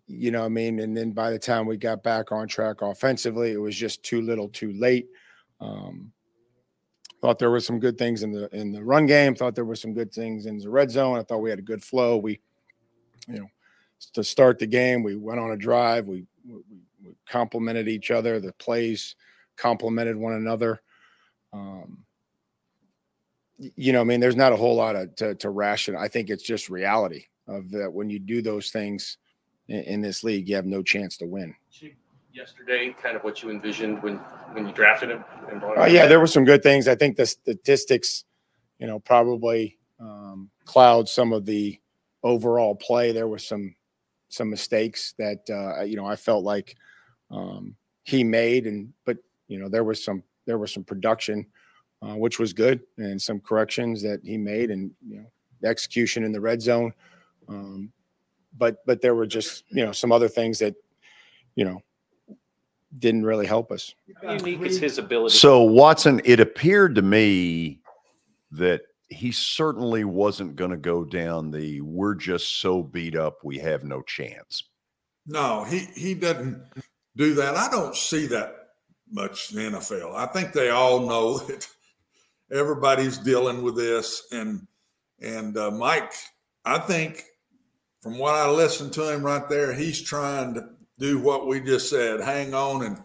you 0.08 0.32
know 0.32 0.44
I 0.44 0.50
mean? 0.50 0.80
And 0.80 0.96
then 0.96 1.12
by 1.12 1.32
the 1.32 1.40
time 1.40 1.66
we 1.66 1.78
got 1.78 2.04
back 2.04 2.32
on 2.32 2.48
track 2.48 2.82
offensively, 2.82 3.52
it 3.52 3.62
was 3.62 3.76
just 3.76 4.04
too 4.04 4.22
little 4.22 4.50
too 4.50 4.74
late. 4.74 5.08
Um, 5.62 6.12
thought 7.22 7.40
there 7.40 7.52
were 7.52 7.62
some 7.62 7.80
good 7.80 7.98
things 7.98 8.24
in 8.24 8.32
the 8.32 8.54
in 8.56 8.72
the 8.72 8.84
run 8.84 9.06
game. 9.06 9.36
Thought 9.36 9.56
there 9.56 9.66
were 9.66 9.76
some 9.76 9.94
good 9.94 10.12
things 10.12 10.46
in 10.46 10.58
the 10.58 10.70
red 10.70 10.92
zone. 10.92 11.18
I 11.18 11.24
thought 11.24 11.42
we 11.42 11.50
had 11.50 11.60
a 11.60 11.64
good 11.64 11.84
flow. 11.84 12.18
We, 12.18 12.42
you 13.28 13.40
know, 13.40 13.48
to 14.14 14.24
start 14.24 14.60
the 14.60 14.68
game. 14.68 15.04
We 15.04 15.16
went 15.16 15.40
on 15.40 15.52
a 15.52 15.58
drive. 15.58 16.08
We, 16.08 16.26
we, 16.46 16.62
we 17.04 17.14
complemented 17.30 17.88
each 17.88 18.12
other. 18.12 18.40
The 18.40 18.54
plays 18.54 19.16
complemented 19.56 20.18
one 20.18 20.34
another. 20.34 20.82
Um, 21.54 22.04
you 23.58 23.94
know, 23.94 24.02
I 24.02 24.04
mean, 24.04 24.20
there's 24.20 24.36
not 24.36 24.52
a 24.52 24.58
whole 24.58 24.76
lot 24.76 24.98
of 24.98 25.16
to, 25.18 25.36
to 25.36 25.50
ration. 25.50 25.96
I 25.96 26.10
think 26.10 26.30
it's 26.30 26.44
just 26.44 26.70
reality 26.70 27.28
of 27.48 27.70
that 27.72 27.92
when 27.92 28.10
you 28.10 28.20
do 28.20 28.42
those 28.42 28.72
things 28.72 29.18
in, 29.68 29.82
in 29.84 30.02
this 30.02 30.24
league, 30.24 30.48
you 30.48 30.56
have 30.56 30.66
no 30.66 30.82
chance 30.82 31.18
to 31.18 31.26
win. 31.26 31.56
Yesterday, 32.34 32.96
kind 33.00 33.16
of 33.16 33.24
what 33.24 33.44
you 33.44 33.52
envisioned 33.52 34.02
when 34.02 34.18
when 34.54 34.66
you 34.66 34.74
drafted 34.74 35.12
him. 35.12 35.24
Uh, 35.78 35.86
yeah, 35.86 36.08
there 36.08 36.20
were 36.20 36.26
some 36.26 36.46
good 36.46 36.64
things. 36.64 36.88
I 36.88 36.96
think 36.96 37.16
the 37.16 37.28
statistics, 37.28 38.26
you 38.80 38.88
know, 38.88 38.98
probably 38.98 39.78
um, 40.00 40.50
cloud 40.66 41.08
some 41.08 41.32
of 41.32 41.46
the 41.46 41.80
overall 42.24 42.74
play. 42.74 43.12
There 43.12 43.28
were 43.28 43.38
some 43.38 43.76
some 44.30 44.50
mistakes 44.50 45.14
that 45.20 45.48
uh, 45.48 45.84
you 45.84 45.96
know 45.96 46.08
I 46.08 46.16
felt 46.16 46.44
like 46.44 46.76
um, 47.30 47.76
he 48.04 48.24
made, 48.24 48.66
and 48.66 48.92
but 49.06 49.18
you 49.48 49.60
know 49.60 49.70
there 49.70 49.84
was 49.84 50.04
some 50.04 50.24
there 50.46 50.58
was 50.58 50.74
some 50.74 50.84
production, 50.84 51.46
uh, 52.02 52.16
which 52.16 52.40
was 52.40 52.52
good, 52.52 52.82
and 52.98 53.22
some 53.22 53.40
corrections 53.40 54.02
that 54.02 54.22
he 54.24 54.38
made, 54.38 54.72
and 54.72 54.92
you 55.08 55.18
know 55.18 55.26
the 55.62 55.68
execution 55.68 56.24
in 56.24 56.32
the 56.32 56.42
red 56.42 56.62
zone. 56.62 56.94
Um, 57.48 57.92
but 58.58 58.86
but 58.86 59.02
there 59.02 59.16
were 59.16 59.26
just 59.26 59.64
you 59.70 59.86
know 59.86 59.92
some 59.92 60.12
other 60.12 60.28
things 60.28 60.60
that 60.60 60.76
you 61.56 61.66
know 61.66 61.82
didn't 62.98 63.26
really 63.26 63.46
help 63.46 63.72
us. 63.72 63.96
Unique 64.22 64.62
is 64.62 64.80
his 64.80 64.98
ability? 64.98 65.36
So, 65.36 65.64
Watson, 65.64 66.22
it 66.26 66.40
appeared 66.40 66.96
to 66.96 67.02
me 67.02 67.80
that 68.52 68.82
he 69.10 69.32
certainly 69.32 70.04
wasn't 70.04 70.56
going 70.56 70.72
to 70.72 70.78
go 70.78 71.04
down 71.04 71.52
the 71.52 71.82
we're 71.82 72.16
just 72.16 72.60
so 72.60 72.82
beat 72.82 73.16
up 73.16 73.44
we 73.44 73.58
have 73.60 73.84
no 73.84 74.02
chance. 74.02 74.64
No, 75.26 75.64
he 75.64 75.88
he 75.96 76.14
doesn't 76.14 76.62
do 77.16 77.34
that. 77.36 77.56
I 77.56 77.70
don't 77.70 77.96
see 77.96 78.26
that 78.28 78.56
much 79.12 79.52
in 79.52 79.58
the 79.72 79.78
NFL. 79.78 80.16
I 80.16 80.26
think 80.28 80.54
they 80.54 80.70
all 80.70 81.00
know 81.00 81.38
that 81.48 81.68
everybody's 82.52 83.18
dealing 83.18 83.62
with 83.62 83.76
this, 83.76 84.28
and 84.32 84.68
and 85.22 85.58
uh, 85.58 85.72
Mike, 85.72 86.14
I 86.66 86.80
think 86.80 87.24
from 88.04 88.18
what 88.18 88.36
I 88.36 88.50
listened 88.50 88.92
to 88.94 89.10
him 89.10 89.24
right 89.24 89.48
there, 89.48 89.74
he's 89.74 90.02
trying 90.02 90.54
to 90.56 90.68
do 91.00 91.20
what 91.20 91.48
we 91.48 91.62
just 91.62 91.90
said: 91.90 92.20
hang 92.20 92.54
on 92.54 92.84
and 92.84 92.98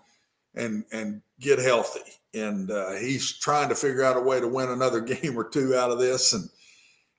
and 0.57 0.85
and 0.91 1.23
get 1.39 1.61
healthy. 1.61 2.01
And 2.35 2.71
uh, 2.71 2.93
he's 2.95 3.39
trying 3.39 3.69
to 3.69 3.77
figure 3.77 4.03
out 4.03 4.17
a 4.17 4.21
way 4.21 4.41
to 4.41 4.49
win 4.49 4.69
another 4.69 5.01
game 5.15 5.39
or 5.39 5.49
two 5.49 5.77
out 5.77 5.93
of 5.93 6.01
this, 6.01 6.33
and 6.33 6.49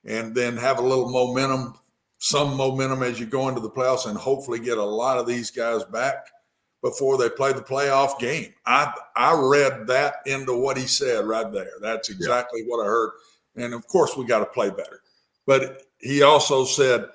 and 0.04 0.34
then 0.34 0.58
have 0.58 0.78
a 0.78 0.82
little 0.82 1.08
momentum, 1.08 1.74
some 2.18 2.54
momentum 2.54 3.02
as 3.02 3.18
you 3.18 3.24
go 3.24 3.48
into 3.48 3.60
the 3.62 3.70
playoffs, 3.70 4.06
and 4.06 4.18
hopefully 4.18 4.60
get 4.60 4.76
a 4.76 4.84
lot 4.84 5.16
of 5.16 5.26
these 5.26 5.50
guys 5.50 5.82
back 5.84 6.26
before 6.82 7.16
they 7.16 7.30
play 7.30 7.54
the 7.54 7.62
playoff 7.62 8.18
game. 8.18 8.52
I 8.66 8.92
I 9.16 9.32
read 9.40 9.86
that 9.86 10.16
into 10.26 10.54
what 10.54 10.76
he 10.76 10.86
said 10.86 11.24
right 11.24 11.50
there. 11.50 11.72
That's 11.80 12.10
exactly 12.10 12.62
what 12.66 12.84
I 12.84 12.86
heard. 12.86 13.12
And 13.56 13.72
of 13.72 13.86
course, 13.86 14.18
we 14.18 14.26
got 14.26 14.40
to 14.40 14.46
play 14.46 14.68
better. 14.68 15.00
But 15.46 15.82
he 15.98 16.22
also 16.22 16.64
said 16.64 17.06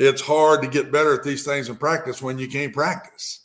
it's 0.00 0.22
hard 0.22 0.62
to 0.62 0.68
get 0.68 0.90
better 0.90 1.12
at 1.12 1.22
these 1.22 1.44
things 1.44 1.68
in 1.68 1.76
practice 1.76 2.22
when 2.22 2.38
you 2.38 2.48
can't 2.48 2.72
practice. 2.72 3.40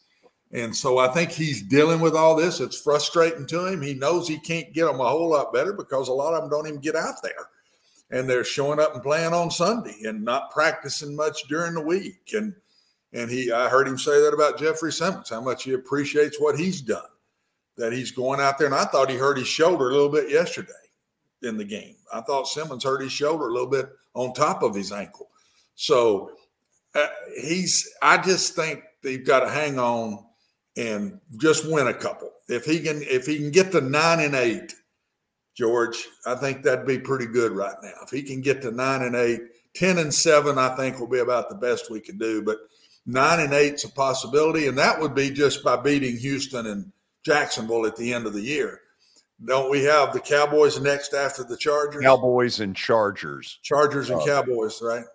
And 0.54 0.74
so 0.74 1.00
I 1.00 1.10
think 1.10 1.32
he's 1.32 1.62
dealing 1.62 2.00
with 2.00 2.16
all 2.16 2.34
this. 2.34 2.62
It's 2.62 2.80
frustrating 2.80 3.46
to 3.48 3.66
him. 3.66 3.82
He 3.82 3.94
knows 3.94 4.26
he 4.26 4.40
can't 4.40 4.72
get 4.72 4.86
them 4.86 5.02
a 5.02 5.10
whole 5.10 5.32
lot 5.32 5.52
better 5.52 5.74
because 5.74 6.08
a 6.08 6.14
lot 6.14 6.34
of 6.34 6.42
them 6.42 6.50
don't 6.50 6.68
even 6.68 6.80
get 6.80 6.96
out 6.96 7.16
there. 7.22 7.50
And 8.10 8.30
they're 8.30 8.46
showing 8.46 8.80
up 8.80 8.94
and 8.94 9.04
playing 9.04 9.34
on 9.34 9.52
Sunday 9.52 9.98
and 10.06 10.24
not 10.24 10.50
practicing 10.52 11.14
much 11.14 11.44
during 11.50 11.74
the 11.74 11.82
week. 11.82 12.30
And 12.34 12.56
and 13.12 13.30
he 13.30 13.52
I 13.52 13.68
heard 13.68 13.86
him 13.86 13.98
say 13.98 14.22
that 14.22 14.34
about 14.34 14.58
Jeffery 14.58 14.94
Simmons, 14.94 15.32
how 15.32 15.42
much 15.42 15.64
he 15.64 15.74
appreciates 15.74 16.40
what 16.40 16.58
he's 16.58 16.80
done. 16.80 17.04
That 17.76 17.92
he's 17.92 18.12
going 18.12 18.40
out 18.40 18.58
there. 18.58 18.68
And 18.68 18.76
I 18.76 18.86
thought 18.86 19.10
he 19.10 19.18
hurt 19.18 19.38
his 19.38 19.48
shoulder 19.48 19.90
a 19.90 19.94
little 19.94 20.08
bit 20.08 20.30
yesterday 20.30 20.72
in 21.42 21.58
the 21.58 21.66
game. 21.66 21.98
I 22.14 22.22
thought 22.22 22.48
Simmons 22.48 22.86
hurt 22.86 23.02
his 23.02 23.12
shoulder 23.12 23.50
a 23.50 23.52
little 23.52 23.70
bit 23.70 23.90
on 24.14 24.32
top 24.34 24.64
of 24.64 24.74
his 24.74 24.94
ankle. 24.94 25.28
So 25.76 26.32
uh, 26.96 27.08
he's 27.42 27.88
I 28.02 28.18
just 28.18 28.56
think 28.56 28.84
they've 29.04 29.26
got 29.26 29.42
to 29.42 29.50
hang 29.50 29.78
on 29.78 30.26
and 30.78 31.20
just 31.38 31.70
win 31.70 31.88
a 31.88 31.94
couple. 31.94 32.32
If 32.48 32.66
he 32.66 32.80
can 32.80 33.02
if 33.04 33.26
he 33.26 33.38
can 33.38 33.52
get 33.52 33.72
to 33.74 33.82
nine 33.82 34.20
and 34.20 34.36
eight, 34.36 34.74
George, 35.56 36.08
I 36.26 36.36
think 36.36 36.64
that'd 36.64 36.88
be 36.88 37.00
pretty 37.00 37.28
good 37.28 37.52
right 37.52 37.76
now. 37.82 37.94
If 38.04 38.10
he 38.10 38.24
can 38.24 38.42
get 38.42 38.62
to 38.64 38.72
nine 38.72 39.04
and 39.04 39.16
eight, 39.16 39.42
10 39.76 39.98
and 39.98 40.14
seven, 40.14 40.58
I 40.58 40.76
think 40.76 41.00
will 41.00 41.08
be 41.08 41.20
about 41.20 41.50
the 41.50 41.56
best 41.56 41.92
we 41.92 42.02
can 42.02 42.18
do. 42.18 42.42
But 42.42 42.58
nine 43.06 43.40
and 43.40 43.54
eight's 43.54 43.84
a 43.84 43.92
possibility, 43.92 44.68
and 44.68 44.78
that 44.78 45.00
would 45.00 45.16
be 45.16 45.30
just 45.30 45.64
by 45.64 45.76
beating 45.78 46.18
Houston 46.18 46.66
and 46.68 46.92
Jacksonville 47.26 47.86
at 47.86 47.96
the 47.96 48.14
end 48.14 48.26
of 48.26 48.34
the 48.34 48.42
year. 48.42 48.82
Don't 49.44 49.70
we 49.70 49.84
have 49.84 50.14
the 50.14 50.20
Cowboys 50.20 50.80
next 50.80 51.14
after 51.14 51.44
the 51.44 51.58
Chargers? 51.58 52.04
Cowboys 52.04 52.62
and 52.62 52.76
Chargers. 52.76 53.60
Chargers 53.64 54.10
and 54.10 54.22
Uh, 54.22 54.26
Cowboys, 54.26 54.82
right? 54.82 55.06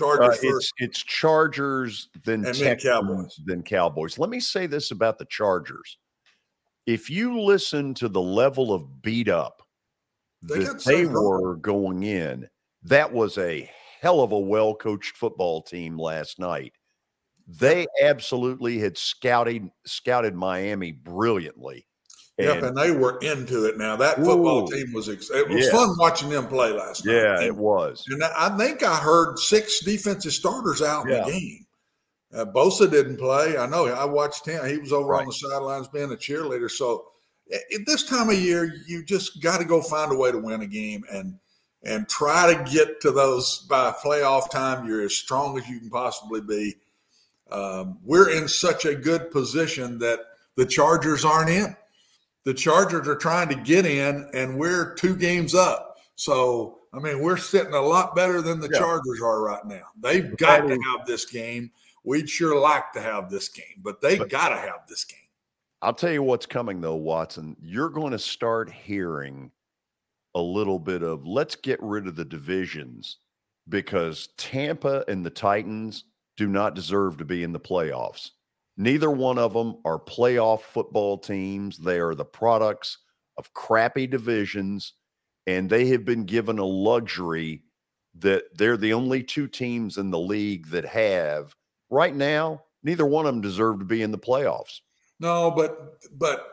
Uh, 0.00 0.54
it's 0.56 0.72
it's 0.78 1.02
Chargers, 1.02 2.08
then 2.24 2.44
And 2.44 2.54
then 2.54 2.78
Cowboys. 2.78 3.38
then 3.44 3.62
Cowboys. 3.62 4.18
Let 4.18 4.30
me 4.30 4.40
say 4.40 4.66
this 4.66 4.90
about 4.90 5.18
the 5.18 5.26
Chargers: 5.26 5.98
if 6.86 7.08
you 7.08 7.40
listen 7.40 7.94
to 7.94 8.08
the 8.08 8.20
level 8.20 8.72
of 8.72 9.02
beat 9.02 9.28
up 9.28 9.62
They 10.42 10.60
that 10.60 10.82
they 10.84 11.06
were 11.06 11.56
going 11.56 12.02
in, 12.02 12.48
that 12.82 13.12
was 13.12 13.38
a 13.38 13.70
hell 14.00 14.20
of 14.20 14.32
a 14.32 14.38
well 14.38 14.74
coached 14.74 15.16
football 15.16 15.62
team 15.62 15.98
last 15.98 16.38
night. 16.38 16.72
They 17.46 17.86
absolutely 18.02 18.78
had 18.78 18.98
scouted 18.98 19.70
scouted 19.86 20.34
Miami 20.34 20.92
brilliantly. 20.92 21.86
Yep, 22.38 22.56
And- 22.56 22.66
and 22.66 22.76
they 22.76 22.90
were 22.90 23.18
into 23.18 23.64
it 23.66 23.78
now. 23.78 23.94
That 23.96 24.16
football 24.16 24.64
Ooh. 24.64 24.66
team 24.74 24.92
was 24.92 25.08
it 25.08 25.18
was 25.48 25.66
Yeah. 25.66 25.70
fun 25.70 25.94
watching 25.98 26.30
them 26.30 26.48
play 26.48 26.72
last 26.72 27.04
night. 27.04 27.14
yeah, 27.14 27.34
And- 27.36 27.44
it 27.44 27.54
was. 27.56 28.04
And 28.08 28.24
I 28.24 28.56
think 28.58 28.82
I 28.82 28.96
heard 28.96 29.38
six 29.38 29.80
defensive 29.84 30.32
starters 30.32 30.82
out 30.82 31.08
in 31.08 31.22
the 31.22 31.30
game. 31.30 31.66
Uh, 32.34 32.44
Bosa 32.44 32.90
didn't 32.90 33.18
play. 33.18 33.56
I 33.56 33.66
know. 33.66 33.86
I 33.86 34.04
watched 34.04 34.46
him. 34.46 34.66
He 34.66 34.78
was 34.78 34.92
over 34.92 35.14
on 35.14 35.26
the 35.26 35.32
sidelines 35.32 35.86
being 35.86 36.10
a 36.10 36.16
cheerleader. 36.16 36.68
So 36.68 37.06
at 37.52 37.86
this 37.86 38.02
time 38.02 38.28
of 38.28 38.34
year, 38.34 38.74
you 38.88 39.04
just 39.04 39.40
got 39.40 39.58
to 39.58 39.64
go 39.64 39.80
find 39.80 40.10
a 40.10 40.16
way 40.16 40.32
to 40.32 40.38
win 40.38 40.60
a 40.62 40.66
game 40.66 41.04
and 41.12 41.38
and 41.86 42.08
try 42.08 42.52
to 42.52 42.70
get 42.72 42.98
to 43.02 43.10
those 43.10 43.58
by 43.68 43.92
playoff 44.02 44.50
time. 44.50 44.88
You're 44.88 45.02
as 45.02 45.14
strong 45.14 45.58
as 45.58 45.68
you 45.68 45.78
can 45.78 45.90
possibly 45.90 46.40
be. 46.40 46.76
Um, 47.52 47.98
we're 48.02 48.30
in 48.30 48.48
such 48.48 48.86
a 48.86 48.94
good 48.94 49.30
position 49.30 49.98
that 49.98 50.20
the 50.56 50.64
Chargers 50.64 51.26
aren't 51.26 51.50
in. 51.50 51.76
The 52.44 52.54
Chargers 52.54 53.08
are 53.08 53.16
trying 53.16 53.48
to 53.48 53.54
get 53.54 53.86
in, 53.86 54.28
and 54.34 54.58
we're 54.58 54.94
two 54.94 55.16
games 55.16 55.54
up. 55.54 55.98
So, 56.14 56.80
I 56.92 56.98
mean, 56.98 57.20
we're 57.20 57.36
sitting 57.36 57.74
a 57.74 57.80
lot 57.80 58.14
better 58.14 58.42
than 58.42 58.60
the 58.60 58.68
Yeah. 58.70 58.78
Chargers 58.78 59.20
are 59.22 59.40
right 59.40 59.64
now. 59.64 59.88
They've 59.98 60.36
got 60.36 60.68
to 60.68 60.74
have 60.74 61.06
this 61.06 61.24
game. 61.24 61.72
We'd 62.04 62.28
sure 62.28 62.58
like 62.60 62.92
to 62.92 63.00
have 63.00 63.30
this 63.30 63.48
game, 63.48 63.80
but 63.82 64.00
they 64.00 64.18
got 64.18 64.50
to 64.50 64.56
have 64.56 64.86
this 64.88 65.04
game. 65.04 65.18
I'll 65.80 65.94
tell 65.94 66.12
you 66.12 66.22
what's 66.22 66.46
coming 66.46 66.80
though, 66.80 66.96
Watson. 66.96 67.56
You're 67.60 67.90
going 67.90 68.12
to 68.12 68.18
start 68.18 68.70
hearing 68.70 69.50
a 70.34 70.40
little 70.40 70.78
bit 70.78 71.02
of 71.02 71.26
let's 71.26 71.56
get 71.56 71.82
rid 71.82 72.06
of 72.06 72.16
the 72.16 72.24
divisions 72.24 73.18
because 73.68 74.28
Tampa 74.36 75.04
and 75.08 75.24
the 75.24 75.30
Titans 75.30 76.04
do 76.36 76.46
not 76.46 76.74
deserve 76.74 77.18
to 77.18 77.24
be 77.24 77.42
in 77.42 77.52
the 77.52 77.60
playoffs. 77.60 78.30
Neither 78.76 79.10
one 79.10 79.38
of 79.38 79.52
them 79.52 79.76
are 79.84 79.98
playoff 79.98 80.62
football 80.62 81.18
teams. 81.18 81.78
They 81.78 82.00
are 82.00 82.14
the 82.14 82.24
products 82.24 82.98
of 83.36 83.52
crappy 83.54 84.06
divisions, 84.06 84.94
and 85.46 85.70
they 85.70 85.86
have 85.86 86.04
been 86.04 86.24
given 86.24 86.58
a 86.58 86.64
luxury 86.64 87.62
that 88.18 88.44
they're 88.54 88.76
the 88.76 88.92
only 88.92 89.22
two 89.22 89.46
teams 89.46 89.98
in 89.98 90.10
the 90.10 90.18
league 90.18 90.68
that 90.68 90.84
have 90.84 91.54
right 91.90 92.14
now. 92.14 92.62
Neither 92.82 93.06
one 93.06 93.26
of 93.26 93.34
them 93.34 93.40
deserve 93.40 93.78
to 93.78 93.84
be 93.84 94.02
in 94.02 94.10
the 94.10 94.18
playoffs. 94.18 94.80
No, 95.20 95.50
but 95.50 96.00
but 96.12 96.48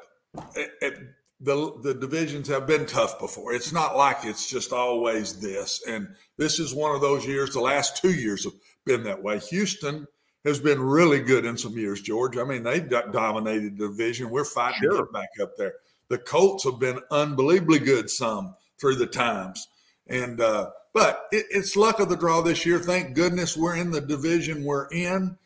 it, 0.55 0.72
it, 0.82 0.99
the 1.39 1.74
the 1.82 1.93
divisions 1.93 2.47
have 2.47 2.67
been 2.67 2.86
tough 2.86 3.19
before. 3.19 3.53
It's 3.53 3.74
not 3.74 3.97
like 3.97 4.17
it's 4.24 4.49
just 4.49 4.72
always 4.72 5.39
this, 5.39 5.82
and 5.88 6.07
this 6.38 6.59
is 6.59 6.74
one 6.74 6.95
of 6.95 7.01
those 7.01 7.26
years. 7.26 7.51
The 7.51 7.59
last 7.59 7.97
two 7.97 8.13
years 8.13 8.43
have 8.43 8.53
been 8.86 9.03
that 9.03 9.22
way. 9.22 9.39
Houston 9.39 10.07
has 10.45 10.59
been 10.59 10.81
really 10.81 11.19
good 11.21 11.45
in 11.45 11.57
some 11.57 11.77
years, 11.77 12.01
George. 12.01 12.37
I 12.37 12.43
mean, 12.43 12.63
they 12.63 12.79
do- 12.79 13.03
dominated 13.11 13.77
the 13.77 13.87
division. 13.87 14.29
We're 14.29 14.43
fighting 14.45 14.81
to 14.81 14.87
Sure. 14.95 15.05
get 15.05 15.13
back 15.13 15.29
up 15.41 15.55
there. 15.57 15.75
The 16.09 16.17
Colts 16.17 16.63
have 16.63 16.79
been 16.79 16.99
unbelievably 17.11 17.79
good 17.79 18.09
some 18.09 18.55
through 18.79 18.95
the 18.95 19.05
times, 19.07 19.67
and 20.07 20.41
uh, 20.41 20.71
but 20.93 21.27
it, 21.31 21.45
it's 21.51 21.75
luck 21.75 21.99
of 21.99 22.09
the 22.09 22.17
draw 22.17 22.41
this 22.41 22.65
year. 22.65 22.79
Thank 22.79 23.15
goodness 23.15 23.55
we're 23.55 23.77
in 23.77 23.91
the 23.91 24.01
division 24.01 24.63
we're 24.63 24.87
in. 24.91 25.37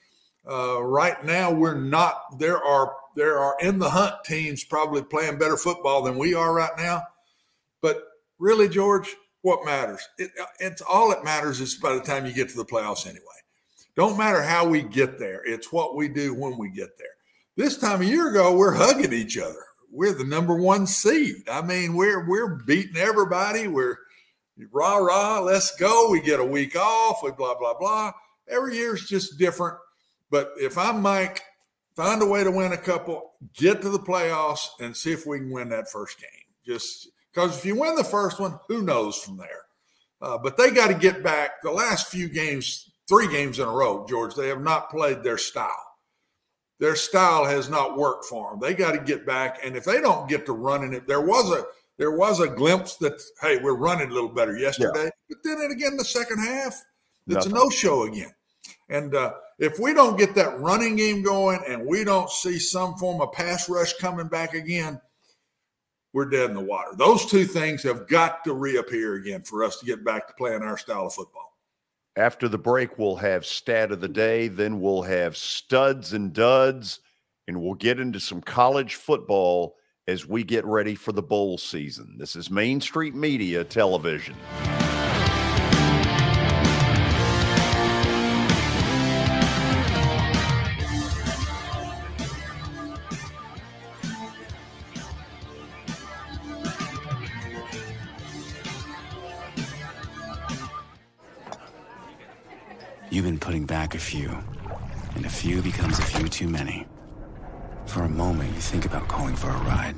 Uh, 0.49 0.81
right 0.81 1.23
now, 1.25 1.51
we're 1.51 1.75
not. 1.79 2.39
There 2.39 2.63
are 2.63 2.95
there 3.15 3.37
are 3.39 3.55
in 3.59 3.79
the 3.79 3.89
hunt 3.89 4.15
teams 4.25 4.63
probably 4.63 5.03
playing 5.03 5.37
better 5.37 5.57
football 5.57 6.01
than 6.03 6.17
we 6.17 6.33
are 6.33 6.53
right 6.53 6.75
now. 6.77 7.03
But 7.81 8.03
really, 8.39 8.67
George, 8.69 9.15
what 9.41 9.65
matters? 9.65 10.07
It, 10.17 10.31
it's 10.59 10.81
all 10.81 11.09
that 11.09 11.23
matters 11.23 11.61
is 11.61 11.75
by 11.75 11.93
the 11.93 12.01
time 12.01 12.25
you 12.25 12.33
get 12.33 12.49
to 12.49 12.57
the 12.57 12.65
playoffs 12.65 13.05
anyway, 13.05 13.21
Don't 13.95 14.17
matter 14.17 14.41
how 14.41 14.67
we 14.67 14.81
get 14.81 15.19
there, 15.19 15.41
it's 15.45 15.71
what 15.71 15.95
we 15.95 16.07
do 16.09 16.33
when 16.33 16.57
we 16.57 16.69
get 16.69 16.97
there. 16.97 17.07
This 17.55 17.77
time 17.77 18.01
a 18.01 18.05
year 18.05 18.29
ago, 18.29 18.55
we're 18.55 18.73
hugging 18.73 19.13
each 19.13 19.37
other. 19.37 19.63
We're 19.89 20.13
the 20.13 20.25
number 20.25 20.55
one 20.55 20.85
seed. 20.87 21.47
I 21.49 21.61
mean, 21.61 21.95
we're 21.95 22.27
we're 22.27 22.55
beating 22.65 22.97
everybody. 22.97 23.67
We're 23.67 23.97
rah 24.71 24.97
rah, 24.97 25.39
let's 25.39 25.75
go. 25.77 26.09
We 26.11 26.21
get 26.21 26.41
a 26.41 26.45
week 26.45 26.75
off. 26.75 27.19
We 27.23 27.31
blah 27.31 27.57
blah 27.57 27.77
blah. 27.79 28.11
Every 28.49 28.75
year 28.75 28.95
is 28.95 29.07
just 29.07 29.37
different. 29.39 29.77
But 30.29 30.51
if 30.57 30.77
I'm 30.77 31.01
Mike, 31.01 31.41
find 31.95 32.21
a 32.21 32.25
way 32.25 32.43
to 32.43 32.51
win 32.51 32.73
a 32.73 32.77
couple, 32.77 33.31
get 33.53 33.81
to 33.83 33.89
the 33.89 33.99
playoffs, 33.99 34.67
and 34.81 34.95
see 34.95 35.13
if 35.13 35.25
we 35.25 35.39
can 35.39 35.51
win 35.51 35.69
that 35.69 35.89
first 35.89 36.19
game. 36.19 36.29
Just 36.65 37.07
because 37.33 37.57
if 37.57 37.65
you 37.65 37.79
win 37.79 37.95
the 37.95 38.03
first 38.03 38.39
one, 38.39 38.59
who 38.67 38.81
knows 38.81 39.17
from 39.17 39.37
there? 39.37 39.63
Uh, 40.21 40.37
but 40.37 40.57
they 40.57 40.71
got 40.71 40.87
to 40.87 40.93
get 40.93 41.23
back. 41.23 41.61
The 41.61 41.71
last 41.71 42.07
few 42.07 42.27
games, 42.27 42.91
three 43.07 43.27
games 43.27 43.59
in 43.59 43.67
a 43.67 43.71
row, 43.71 44.05
George, 44.07 44.35
they 44.35 44.47
have 44.47 44.61
not 44.61 44.89
played 44.89 45.23
their 45.23 45.37
style. 45.37 45.81
Their 46.79 46.95
style 46.95 47.45
has 47.45 47.69
not 47.69 47.97
worked 47.97 48.25
for 48.25 48.51
them. 48.51 48.59
They 48.59 48.73
got 48.73 48.91
to 48.91 48.99
get 48.99 49.25
back, 49.25 49.59
and 49.63 49.75
if 49.75 49.85
they 49.85 50.01
don't 50.01 50.27
get 50.27 50.45
to 50.47 50.53
running 50.53 50.93
it, 50.93 51.07
there 51.07 51.21
was 51.21 51.51
a 51.51 51.65
there 51.97 52.11
was 52.11 52.41
a 52.41 52.47
glimpse 52.49 52.97
that 52.97 53.21
hey, 53.41 53.59
we're 53.59 53.75
running 53.75 54.11
a 54.11 54.13
little 54.13 54.29
better 54.29 54.57
yesterday, 54.57 55.05
yeah. 55.05 55.09
but 55.29 55.37
then 55.43 55.57
it 55.59 55.71
again 55.71 55.95
the 55.95 56.03
second 56.03 56.39
half, 56.39 56.83
it's 57.27 57.35
Nothing. 57.35 57.51
a 57.53 57.55
no 57.55 57.69
show 57.69 58.03
again. 58.03 58.31
And 58.89 59.15
uh, 59.15 59.33
if 59.57 59.79
we 59.79 59.93
don't 59.93 60.17
get 60.17 60.35
that 60.35 60.59
running 60.59 60.95
game 60.97 61.23
going, 61.23 61.61
and 61.67 61.85
we 61.85 62.03
don't 62.03 62.29
see 62.29 62.59
some 62.59 62.95
form 62.95 63.21
of 63.21 63.31
pass 63.31 63.69
rush 63.69 63.93
coming 63.93 64.27
back 64.27 64.53
again, 64.53 64.99
we're 66.13 66.29
dead 66.29 66.49
in 66.49 66.55
the 66.55 66.61
water. 66.61 66.91
Those 66.95 67.25
two 67.25 67.45
things 67.45 67.83
have 67.83 68.07
got 68.07 68.43
to 68.43 68.53
reappear 68.53 69.15
again 69.15 69.41
for 69.41 69.63
us 69.63 69.79
to 69.79 69.85
get 69.85 70.03
back 70.03 70.27
to 70.27 70.33
playing 70.33 70.61
our 70.61 70.77
style 70.77 71.07
of 71.07 71.13
football. 71.13 71.44
After 72.17 72.47
the 72.47 72.57
break, 72.57 72.97
we'll 72.97 73.17
have 73.17 73.45
stat 73.45 73.91
of 73.91 73.99
the 73.99 74.07
day, 74.07 74.47
then 74.47 74.79
we'll 74.79 75.01
have 75.01 75.35
studs 75.35 76.13
and 76.13 76.31
duds, 76.31 77.01
and 77.45 77.61
we'll 77.61 77.73
get 77.73 77.99
into 77.99 78.21
some 78.21 78.39
college 78.39 78.95
football 78.95 79.75
as 80.07 80.25
we 80.25 80.45
get 80.45 80.63
ready 80.63 80.95
for 80.95 81.11
the 81.11 81.21
bowl 81.21 81.57
season. 81.57 82.15
This 82.17 82.37
is 82.37 82.49
Main 82.49 82.79
Street 82.79 83.15
Media 83.15 83.65
Television. 83.65 84.35
You've 103.15 103.23
been 103.23 103.39
putting 103.39 103.65
back 103.65 103.95
a 103.95 103.97
few, 103.97 104.29
and 105.15 105.25
a 105.25 105.29
few 105.29 105.61
becomes 105.61 105.99
a 105.99 106.01
few 106.01 106.27
too 106.27 106.49
many. 106.49 106.85
For 107.85 108.01
a 108.01 108.09
moment, 108.09 108.53
you 108.53 108.59
think 108.59 108.85
about 108.85 109.07
calling 109.07 109.37
for 109.37 109.47
a 109.47 109.57
ride. 109.59 109.95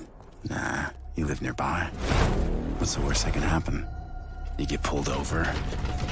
Nah, 0.47 0.91
you 1.15 1.25
live 1.25 1.41
nearby. 1.41 1.89
What's 2.77 2.93
the 2.93 3.01
worst 3.01 3.25
that 3.25 3.33
can 3.33 3.41
happen? 3.41 3.87
You 4.59 4.67
get 4.67 4.83
pulled 4.83 5.09
over, 5.09 5.51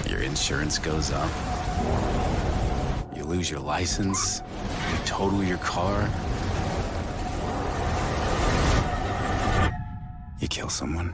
your 0.10 0.22
insurance 0.24 0.80
goes 0.80 1.12
up, 1.12 1.30
you 3.16 3.24
lose 3.24 3.52
your 3.52 3.60
license, 3.60 4.42
you 4.92 4.98
total 5.06 5.44
your 5.44 5.60
car, 5.60 6.10
you 10.40 10.48
kill 10.48 10.70
someone. 10.70 11.14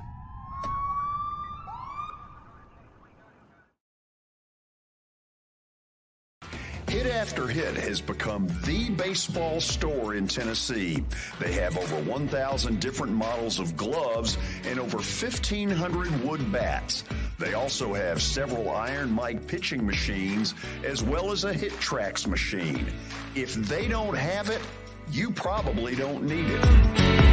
Hit 6.91 7.07
After 7.07 7.47
Hit 7.47 7.75
has 7.75 8.01
become 8.01 8.49
the 8.65 8.89
baseball 8.89 9.61
store 9.61 10.15
in 10.15 10.27
Tennessee. 10.27 11.01
They 11.39 11.53
have 11.53 11.77
over 11.77 11.95
1,000 12.01 12.81
different 12.81 13.13
models 13.13 13.59
of 13.59 13.77
gloves 13.77 14.37
and 14.65 14.77
over 14.77 14.97
1,500 14.97 16.21
wood 16.25 16.51
bats. 16.51 17.05
They 17.39 17.53
also 17.53 17.93
have 17.93 18.21
several 18.21 18.69
Iron 18.71 19.09
Mike 19.09 19.47
pitching 19.47 19.85
machines 19.85 20.53
as 20.83 21.01
well 21.01 21.31
as 21.31 21.45
a 21.45 21.53
HitTrax 21.53 22.27
machine. 22.27 22.85
If 23.35 23.53
they 23.53 23.87
don't 23.87 24.17
have 24.17 24.49
it, 24.49 24.61
you 25.09 25.31
probably 25.31 25.95
don't 25.95 26.25
need 26.25 26.47
it. 26.49 27.31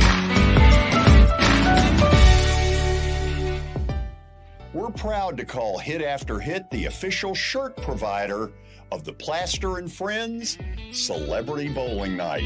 We're 4.72 4.90
proud 4.90 5.36
to 5.38 5.44
call 5.44 5.78
Hit 5.78 6.00
After 6.00 6.38
Hit 6.38 6.70
the 6.70 6.84
official 6.84 7.34
shirt 7.34 7.74
provider 7.78 8.52
of 8.90 9.04
the 9.04 9.12
Plaster 9.12 9.78
and 9.78 9.92
Friends 9.92 10.58
Celebrity 10.92 11.68
Bowling 11.72 12.16
Night. 12.16 12.44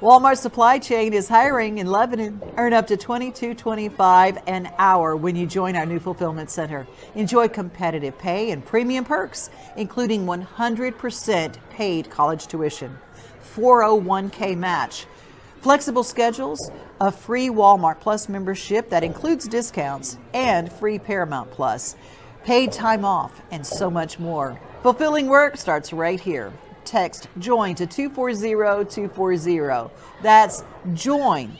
Walmart 0.00 0.38
Supply 0.38 0.78
Chain 0.78 1.12
is 1.12 1.28
hiring 1.28 1.78
in 1.78 1.88
Lebanon. 1.88 2.40
Earn 2.56 2.72
up 2.72 2.86
to 2.86 2.96
$22.25 2.96 4.40
an 4.46 4.70
hour 4.78 5.16
when 5.16 5.34
you 5.34 5.44
join 5.44 5.74
our 5.74 5.86
new 5.86 5.98
fulfillment 5.98 6.50
center. 6.50 6.86
Enjoy 7.16 7.48
competitive 7.48 8.16
pay 8.16 8.52
and 8.52 8.64
premium 8.64 9.04
perks, 9.04 9.50
including 9.76 10.24
100% 10.24 11.56
paid 11.70 12.08
college 12.10 12.46
tuition, 12.46 12.96
401k 13.56 14.56
match, 14.56 15.06
Flexible 15.60 16.04
schedules, 16.04 16.70
a 17.00 17.10
free 17.10 17.48
Walmart 17.48 18.00
Plus 18.00 18.28
membership 18.28 18.90
that 18.90 19.02
includes 19.02 19.48
discounts, 19.48 20.16
and 20.32 20.72
free 20.72 20.98
Paramount 20.98 21.50
Plus, 21.50 21.96
paid 22.44 22.70
time 22.70 23.04
off, 23.04 23.42
and 23.50 23.66
so 23.66 23.90
much 23.90 24.18
more. 24.18 24.58
Fulfilling 24.82 25.26
work 25.26 25.56
starts 25.56 25.92
right 25.92 26.20
here. 26.20 26.52
Text 26.84 27.28
JOIN 27.38 27.74
to 27.74 27.86
240 27.86 28.88
240. 28.88 29.92
That's 30.22 30.62
JOIN 30.94 31.50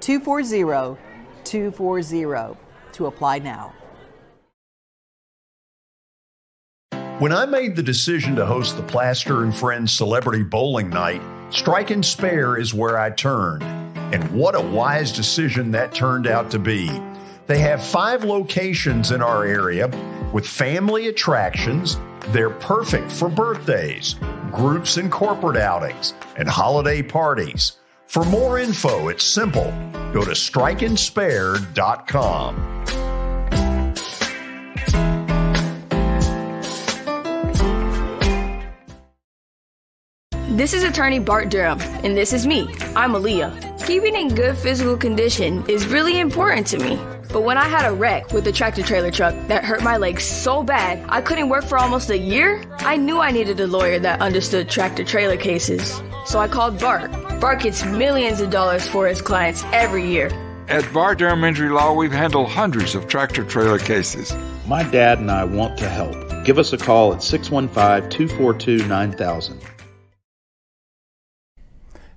240 0.00 1.00
240 1.44 2.58
to 2.92 3.06
apply 3.06 3.38
now. 3.40 3.74
When 7.18 7.32
I 7.32 7.46
made 7.46 7.74
the 7.74 7.82
decision 7.82 8.36
to 8.36 8.46
host 8.46 8.76
the 8.76 8.82
Plaster 8.84 9.42
and 9.42 9.52
Friends 9.52 9.92
Celebrity 9.92 10.44
Bowling 10.44 10.88
Night, 10.88 11.20
Strike 11.50 11.90
and 11.90 12.04
Spare 12.04 12.58
is 12.58 12.74
where 12.74 12.98
I 12.98 13.08
turned. 13.10 13.62
And 14.12 14.30
what 14.32 14.54
a 14.54 14.60
wise 14.60 15.12
decision 15.12 15.70
that 15.72 15.94
turned 15.94 16.26
out 16.26 16.50
to 16.50 16.58
be. 16.58 16.90
They 17.46 17.58
have 17.58 17.82
five 17.82 18.24
locations 18.24 19.10
in 19.10 19.22
our 19.22 19.44
area 19.44 19.88
with 20.32 20.46
family 20.46 21.08
attractions. 21.08 21.98
They're 22.28 22.50
perfect 22.50 23.10
for 23.10 23.30
birthdays, 23.30 24.16
groups 24.52 24.98
and 24.98 25.10
corporate 25.10 25.56
outings, 25.56 26.12
and 26.36 26.46
holiday 26.48 27.02
parties. 27.02 27.72
For 28.06 28.24
more 28.24 28.58
info, 28.58 29.08
it's 29.08 29.24
simple. 29.24 29.72
Go 30.12 30.22
to 30.24 30.32
strikeandspare.com. 30.32 33.07
This 40.58 40.74
is 40.74 40.82
attorney 40.82 41.20
Bart 41.20 41.50
Durham, 41.50 41.80
and 42.02 42.16
this 42.16 42.32
is 42.32 42.44
me. 42.44 42.62
I'm 42.96 43.12
Aaliyah. 43.12 43.86
Keeping 43.86 44.16
in 44.16 44.34
good 44.34 44.58
physical 44.58 44.96
condition 44.96 45.64
is 45.68 45.86
really 45.86 46.18
important 46.18 46.66
to 46.66 46.80
me. 46.80 46.96
But 47.32 47.42
when 47.42 47.56
I 47.56 47.68
had 47.68 47.88
a 47.88 47.94
wreck 47.94 48.32
with 48.32 48.44
a 48.48 48.50
tractor 48.50 48.82
trailer 48.82 49.12
truck 49.12 49.36
that 49.46 49.64
hurt 49.64 49.84
my 49.84 49.98
legs 49.98 50.24
so 50.24 50.64
bad 50.64 51.06
I 51.08 51.20
couldn't 51.20 51.48
work 51.48 51.64
for 51.64 51.78
almost 51.78 52.10
a 52.10 52.18
year, 52.18 52.60
I 52.78 52.96
knew 52.96 53.20
I 53.20 53.30
needed 53.30 53.60
a 53.60 53.68
lawyer 53.68 54.00
that 54.00 54.20
understood 54.20 54.68
tractor 54.68 55.04
trailer 55.04 55.36
cases. 55.36 56.02
So 56.26 56.40
I 56.40 56.48
called 56.48 56.80
Bart. 56.80 57.12
Bart 57.40 57.60
gets 57.60 57.84
millions 57.84 58.40
of 58.40 58.50
dollars 58.50 58.84
for 58.88 59.06
his 59.06 59.22
clients 59.22 59.62
every 59.66 60.10
year. 60.10 60.28
At 60.66 60.92
Bart 60.92 61.18
Durham 61.18 61.44
Injury 61.44 61.68
Law, 61.70 61.94
we've 61.94 62.10
handled 62.10 62.48
hundreds 62.48 62.96
of 62.96 63.06
tractor 63.06 63.44
trailer 63.44 63.78
cases. 63.78 64.34
My 64.66 64.82
dad 64.82 65.20
and 65.20 65.30
I 65.30 65.44
want 65.44 65.78
to 65.78 65.88
help. 65.88 66.16
Give 66.44 66.58
us 66.58 66.72
a 66.72 66.78
call 66.78 67.14
at 67.14 67.22
615 67.22 68.10
242 68.10 68.88
9000. 68.88 69.60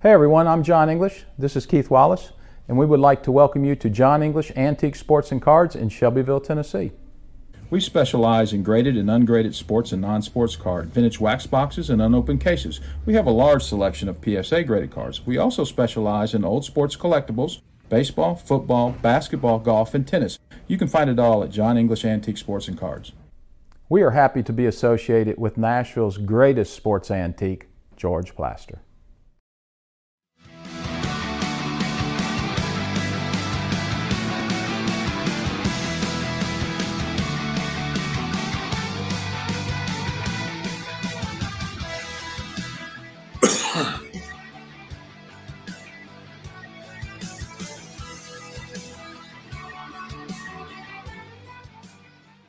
Hey 0.01 0.13
everyone, 0.13 0.47
I'm 0.47 0.63
John 0.63 0.89
English. 0.89 1.25
This 1.37 1.55
is 1.55 1.67
Keith 1.67 1.91
Wallace, 1.91 2.31
and 2.67 2.75
we 2.75 2.87
would 2.87 2.99
like 2.99 3.21
to 3.21 3.31
welcome 3.31 3.63
you 3.63 3.75
to 3.75 3.87
John 3.87 4.23
English 4.23 4.51
Antique 4.55 4.95
Sports 4.95 5.31
and 5.31 5.39
Cards 5.39 5.75
in 5.75 5.89
Shelbyville, 5.89 6.41
Tennessee. 6.41 6.91
We 7.69 7.79
specialize 7.81 8.51
in 8.51 8.63
graded 8.63 8.97
and 8.97 9.11
ungraded 9.11 9.53
sports 9.53 9.91
and 9.91 10.01
non 10.01 10.23
sports 10.23 10.55
cards, 10.55 10.91
vintage 10.91 11.19
wax 11.19 11.45
boxes, 11.45 11.91
and 11.91 12.01
unopened 12.01 12.41
cases. 12.41 12.81
We 13.05 13.13
have 13.13 13.27
a 13.27 13.31
large 13.31 13.61
selection 13.61 14.09
of 14.09 14.17
PSA 14.25 14.63
graded 14.63 14.89
cards. 14.89 15.23
We 15.23 15.37
also 15.37 15.63
specialize 15.63 16.33
in 16.33 16.43
old 16.43 16.65
sports 16.65 16.95
collectibles, 16.95 17.61
baseball, 17.87 18.33
football, 18.33 18.93
basketball, 19.03 19.59
golf, 19.59 19.93
and 19.93 20.07
tennis. 20.07 20.39
You 20.65 20.79
can 20.79 20.87
find 20.87 21.11
it 21.11 21.19
all 21.19 21.43
at 21.43 21.51
John 21.51 21.77
English 21.77 22.05
Antique 22.05 22.37
Sports 22.37 22.67
and 22.67 22.75
Cards. 22.75 23.11
We 23.87 24.01
are 24.01 24.09
happy 24.09 24.41
to 24.41 24.51
be 24.51 24.65
associated 24.65 25.37
with 25.37 25.59
Nashville's 25.59 26.17
greatest 26.17 26.73
sports 26.73 27.11
antique, 27.11 27.67
George 27.95 28.35
Plaster. 28.35 28.81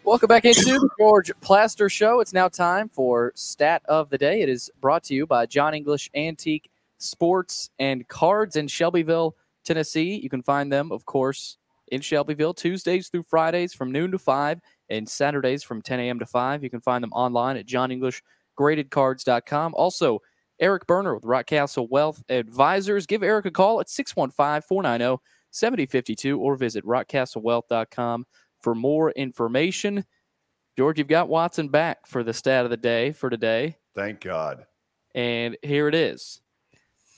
Welcome 0.05 0.27
back 0.27 0.45
into 0.45 0.65
the 0.65 0.91
George 0.99 1.31
Plaster 1.41 1.89
Show. 1.89 2.19
It's 2.19 2.33
now 2.33 2.49
time 2.49 2.89
for 2.89 3.31
Stat 3.37 3.83
of 3.85 4.11
the 4.11 4.19
Day. 4.19 4.43
It 4.43 4.49
is 4.49 4.69
brought 4.81 5.05
to 5.05 5.15
you 5.15 5.29
by 5.29 5.47
John 5.47 5.75
English 5.75 6.11
Antique 6.13 6.73
Sports 6.99 7.71
and 7.79 8.09
Cards 8.09 8.57
in 8.57 8.67
Shelbyville, 8.67 9.37
Tennessee. 9.65 10.19
You 10.21 10.29
can 10.29 10.43
find 10.43 10.73
them, 10.73 10.91
of 10.91 11.07
course, 11.07 11.57
in 11.93 12.01
Shelbyville 12.01 12.55
Tuesdays 12.55 13.11
through 13.11 13.23
Fridays 13.23 13.75
from 13.75 13.93
noon 13.93 14.11
to 14.11 14.19
5 14.19 14.61
and 14.91 15.09
Saturdays 15.09 15.63
from 15.63 15.81
10 15.81 16.01
a.m. 16.01 16.19
to 16.19 16.27
5. 16.27 16.65
You 16.65 16.71
can 16.71 16.81
find 16.81 17.05
them 17.05 17.13
online 17.13 17.57
at 17.57 17.67
johnenglishgradedcards.com. 17.67 19.75
Also, 19.77 20.19
Eric 20.59 20.89
Berner 20.89 21.15
with 21.15 21.23
Rockcastle 21.23 21.89
Wealth 21.91 22.25
Advisors. 22.29 23.07
Give 23.07 23.23
Eric 23.23 23.47
a 23.47 23.53
call 23.53 23.79
at 23.79 23.89
615 23.89 24.67
490 24.69 25.23
7052 25.53 26.41
or 26.41 26.57
visit 26.57 26.85
rockcastlewealth.com 26.85 28.27
for 28.63 28.75
more 28.75 29.11
information. 29.11 30.05
George, 30.77 30.99
you've 30.99 31.09
got 31.09 31.29
Watson 31.29 31.69
back 31.69 32.07
for 32.07 32.23
the 32.23 32.33
stat 32.33 32.65
of 32.65 32.71
the 32.71 32.77
day 32.77 33.13
for 33.13 33.29
today. 33.29 33.77
Thank 33.95 34.21
God. 34.21 34.65
And 35.15 35.57
here 35.63 35.89
it 35.89 35.95
is. 35.95 36.41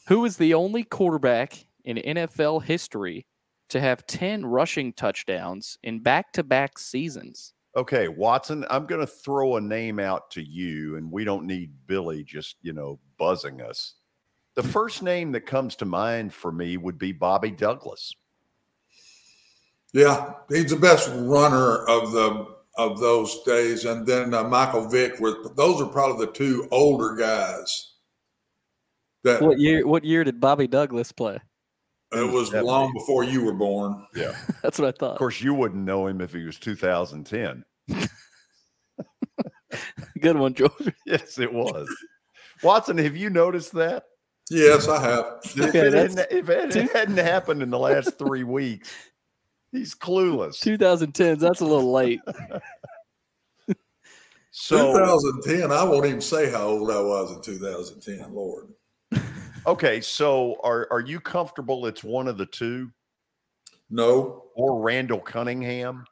Who 0.08 0.24
is 0.24 0.36
the 0.36 0.54
only 0.54 0.82
quarterback 0.82 1.66
in 1.84 1.96
NFL 1.98 2.64
history 2.64 3.26
to 3.68 3.80
have 3.80 4.06
10 4.06 4.44
rushing 4.44 4.92
touchdowns 4.92 5.78
in 5.82 6.00
back 6.00 6.32
to 6.32 6.42
back 6.42 6.78
seasons? 6.78 7.54
Okay, 7.76 8.08
Watson, 8.08 8.64
I'm 8.70 8.86
going 8.86 9.00
to 9.00 9.06
throw 9.06 9.56
a 9.56 9.60
name 9.60 9.98
out 9.98 10.30
to 10.32 10.42
you, 10.42 10.96
and 10.96 11.10
we 11.10 11.24
don't 11.24 11.46
need 11.46 11.72
Billy 11.86 12.22
just, 12.22 12.56
you 12.62 12.72
know, 12.72 13.00
buzzing 13.18 13.60
us. 13.60 13.94
The 14.54 14.62
first 14.62 15.02
name 15.02 15.32
that 15.32 15.46
comes 15.46 15.74
to 15.76 15.84
mind 15.84 16.32
for 16.32 16.52
me 16.52 16.76
would 16.76 16.98
be 16.98 17.10
Bobby 17.10 17.50
Douglas. 17.50 18.14
Yeah, 19.94 20.32
he's 20.50 20.70
the 20.70 20.76
best 20.76 21.08
runner 21.14 21.84
of 21.86 22.12
the 22.12 22.46
of 22.76 22.98
those 22.98 23.42
days, 23.44 23.84
and 23.84 24.04
then 24.06 24.34
uh, 24.34 24.42
Michael 24.44 24.88
Vick. 24.88 25.18
Were 25.20 25.36
those 25.56 25.80
are 25.80 25.86
probably 25.86 26.26
the 26.26 26.32
two 26.32 26.68
older 26.72 27.14
guys. 27.14 27.92
That 29.22 29.40
What 29.40 29.58
year? 29.60 29.86
What 29.86 30.04
year 30.04 30.24
did 30.24 30.40
Bobby 30.40 30.66
Douglas 30.66 31.12
play? 31.12 31.38
it 32.12 32.30
was 32.32 32.52
long 32.52 32.92
before 32.92 33.24
you 33.24 33.42
were 33.44 33.54
born. 33.54 34.04
Yeah. 34.14 34.36
That's 34.62 34.78
what 34.78 34.88
I 34.88 34.92
thought. 34.98 35.12
Of 35.12 35.18
course, 35.18 35.40
you 35.40 35.54
wouldn't 35.54 35.84
know 35.84 36.06
him 36.06 36.20
if 36.20 36.32
he 36.32 36.44
was 36.44 36.58
2010. 36.58 37.64
Good 40.20 40.36
one, 40.36 40.54
George. 40.54 40.72
Yes, 41.06 41.38
it 41.38 41.52
was. 41.52 41.88
Watson, 42.62 42.98
have 42.98 43.16
you 43.16 43.30
noticed 43.30 43.72
that? 43.72 44.04
Yes, 44.50 44.88
I 44.88 45.02
have. 45.02 45.24
If, 45.44 45.58
Okay, 45.60 45.78
it, 45.88 45.92
hadn't, 45.92 46.26
if 46.30 46.48
it 46.48 46.70
two- 46.70 46.88
hadn't 46.92 47.16
happened 47.16 47.62
in 47.62 47.70
the 47.70 47.78
last 47.78 48.16
three 48.18 48.44
weeks, 48.44 48.92
he's 49.74 49.94
clueless. 49.94 50.62
2010s. 50.62 51.38
That's 51.38 51.60
a 51.60 51.66
little 51.66 51.92
late. 51.92 52.20
So, 54.56 54.92
2010. 54.92 55.72
I 55.72 55.82
won't 55.82 56.06
even 56.06 56.20
say 56.20 56.48
how 56.48 56.68
old 56.68 56.88
I 56.88 57.00
was 57.00 57.32
in 57.32 57.42
2010. 57.42 58.32
Lord, 58.32 58.68
okay, 59.66 60.00
so 60.00 60.60
are 60.62 60.86
are 60.92 61.00
you 61.00 61.18
comfortable? 61.18 61.86
It's 61.86 62.04
one 62.04 62.28
of 62.28 62.38
the 62.38 62.46
two, 62.46 62.92
no. 63.90 64.44
or 64.54 64.80
Randall 64.80 65.18
Cunningham? 65.18 66.04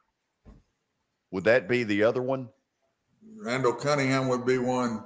Would 1.31 1.45
that 1.45 1.69
be 1.69 1.85
the 1.85 2.03
other 2.03 2.21
one? 2.21 2.49
Randall 3.41 3.75
Cunningham 3.75 4.27
would 4.27 4.45
be 4.45 4.57
one. 4.57 5.05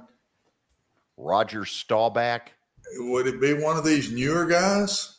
Roger 1.16 1.64
Staubach, 1.64 2.50
Would 2.96 3.28
it 3.28 3.40
be 3.40 3.54
one 3.54 3.76
of 3.76 3.84
these 3.84 4.10
newer 4.10 4.46
guys? 4.46 5.17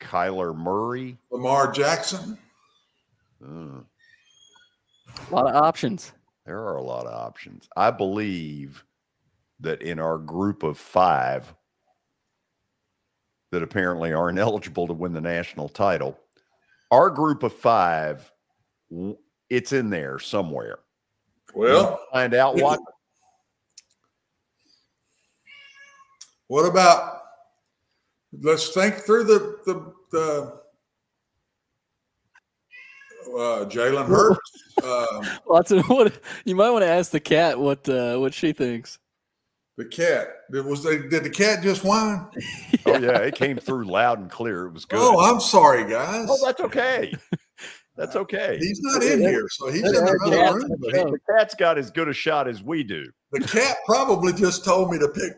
Kyler 0.00 0.56
Murray. 0.56 1.16
Lamar 1.30 1.70
Jackson. 1.72 2.38
Uh, 3.42 3.80
A 5.30 5.34
lot 5.34 5.46
of 5.48 5.54
options. 5.62 6.12
there 6.44 6.60
are 6.60 6.76
a 6.76 6.82
lot 6.82 7.06
of 7.06 7.12
options. 7.14 7.68
I 7.76 7.90
believe 7.90 8.84
that 9.60 9.82
in 9.82 9.98
our 9.98 10.18
group 10.18 10.62
of 10.62 10.78
five 10.78 11.52
that 13.52 13.62
apparently 13.62 14.12
aren't 14.12 14.38
eligible 14.46 14.86
to 14.86 14.92
win 14.92 15.12
the 15.12 15.20
national 15.20 15.68
title, 15.68 16.18
our 16.90 17.10
group 17.10 17.42
of 17.42 17.52
five, 17.52 18.30
it's 19.50 19.72
in 19.72 19.90
there 19.90 20.18
somewhere. 20.18 20.78
Well, 21.54 22.00
find 22.12 22.34
out 22.34 22.56
what. 22.56 22.80
What 26.48 26.68
about? 26.68 27.22
Let's 28.42 28.68
think 28.70 28.94
through 28.96 29.24
the 29.24 29.58
the 29.66 29.92
the. 30.12 30.60
Uh, 33.26 33.64
Jalen 33.66 34.06
Hurts. 34.06 34.38
Um, 34.82 35.26
Watson, 35.46 35.80
what 35.84 36.20
you 36.44 36.54
might 36.54 36.70
want 36.70 36.84
to 36.84 36.88
ask 36.88 37.10
the 37.10 37.20
cat 37.20 37.58
what 37.58 37.86
uh, 37.88 38.16
what 38.18 38.32
she 38.32 38.52
thinks. 38.52 38.98
the 39.76 39.84
cat. 39.84 40.28
It 40.54 40.64
was 40.64 40.84
they, 40.84 40.98
did 40.98 41.24
the 41.24 41.30
cat 41.30 41.62
just 41.62 41.84
whine? 41.84 42.26
Oh 42.86 42.98
yeah, 42.98 43.18
it 43.18 43.34
came 43.34 43.58
through 43.58 43.84
loud 43.86 44.20
and 44.20 44.30
clear. 44.30 44.66
It 44.66 44.72
was 44.72 44.84
good. 44.84 45.00
Oh, 45.02 45.18
I'm 45.20 45.40
sorry, 45.40 45.90
guys. 45.90 46.28
Oh, 46.30 46.38
that's 46.46 46.60
okay. 46.60 47.12
That's 47.96 48.14
okay. 48.22 48.58
He's 48.60 48.80
not 48.80 49.02
in 49.02 49.18
here, 49.20 49.46
so 49.50 49.68
he's 49.72 49.82
in 49.82 49.92
The 49.92 49.98
another 50.02 50.18
cat's- 50.36 50.54
room. 50.54 50.70
But 50.78 50.92
the 50.92 51.18
cat's 51.36 51.54
got 51.56 51.78
as 51.78 51.90
good 51.90 52.08
a 52.08 52.12
shot 52.12 52.46
as 52.46 52.62
we 52.62 52.84
do. 52.84 53.06
the 53.32 53.40
cat 53.40 53.76
probably 53.86 54.32
just 54.34 54.64
told 54.64 54.92
me 54.92 54.98
to 55.00 55.08
pick 55.08 55.32
Right. 55.32 55.34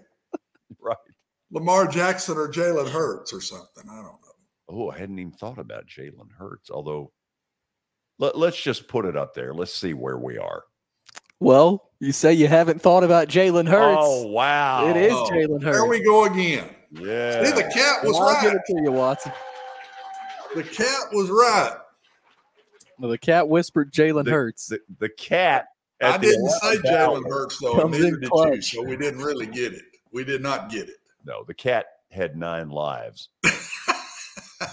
Lamar 1.50 1.86
Jackson 1.86 2.36
or 2.36 2.48
Jalen 2.48 2.88
Hurts 2.88 3.32
or 3.32 3.40
something. 3.40 3.84
I 3.90 3.96
don't 3.96 4.04
know. 4.04 4.18
Oh, 4.68 4.90
I 4.90 4.98
hadn't 4.98 5.18
even 5.18 5.32
thought 5.32 5.58
about 5.58 5.86
Jalen 5.86 6.30
Hurts. 6.38 6.70
Although, 6.70 7.10
let, 8.18 8.36
let's 8.36 8.60
just 8.60 8.86
put 8.88 9.06
it 9.06 9.16
up 9.16 9.34
there. 9.34 9.54
Let's 9.54 9.72
see 9.74 9.94
where 9.94 10.18
we 10.18 10.36
are. 10.38 10.64
Well, 11.40 11.90
you 12.00 12.12
say 12.12 12.32
you 12.34 12.48
haven't 12.48 12.82
thought 12.82 13.04
about 13.04 13.28
Jalen 13.28 13.68
Hurts. 13.68 13.98
Oh 14.02 14.26
wow! 14.26 14.88
It 14.88 14.96
is 14.96 15.12
Oh, 15.12 15.28
Jalen 15.30 15.62
Hurts. 15.62 15.76
There 15.78 15.86
we 15.86 16.02
go 16.02 16.24
again. 16.24 16.68
Yeah. 16.90 17.44
See, 17.44 17.52
the 17.52 17.70
cat 17.72 18.02
was 18.04 18.18
right. 18.18 18.36
I'll 18.36 18.42
give 18.42 18.52
right. 18.52 18.60
it 18.68 18.74
to 18.76 18.82
you, 18.82 18.92
Watson. 18.92 19.32
The 20.54 20.62
cat 20.64 21.00
was 21.12 21.28
right. 21.30 21.76
Well, 22.98 23.10
the 23.10 23.18
cat 23.18 23.48
whispered 23.48 23.92
Jalen 23.92 24.24
The- 24.24 24.30
Hurts. 24.32 24.66
The, 24.66 24.80
the 24.98 25.08
cat. 25.10 25.66
at 26.00 26.14
I 26.14 26.18
the 26.18 26.26
didn't 26.26 26.48
say 26.50 26.76
Jalen 26.78 27.28
Hurts 27.28 27.58
though, 27.58 27.86
neither 27.86 28.08
in 28.08 28.20
did 28.20 28.30
you, 28.32 28.62
so 28.62 28.82
we 28.82 28.96
didn't 28.96 29.20
really 29.22 29.46
get 29.46 29.72
it. 29.72 29.82
We 30.12 30.24
did 30.24 30.42
not 30.42 30.70
get 30.70 30.88
it. 30.88 30.96
No, 31.28 31.44
the 31.46 31.54
cat 31.54 31.86
had 32.10 32.36
nine 32.36 32.70
lives. 32.70 33.28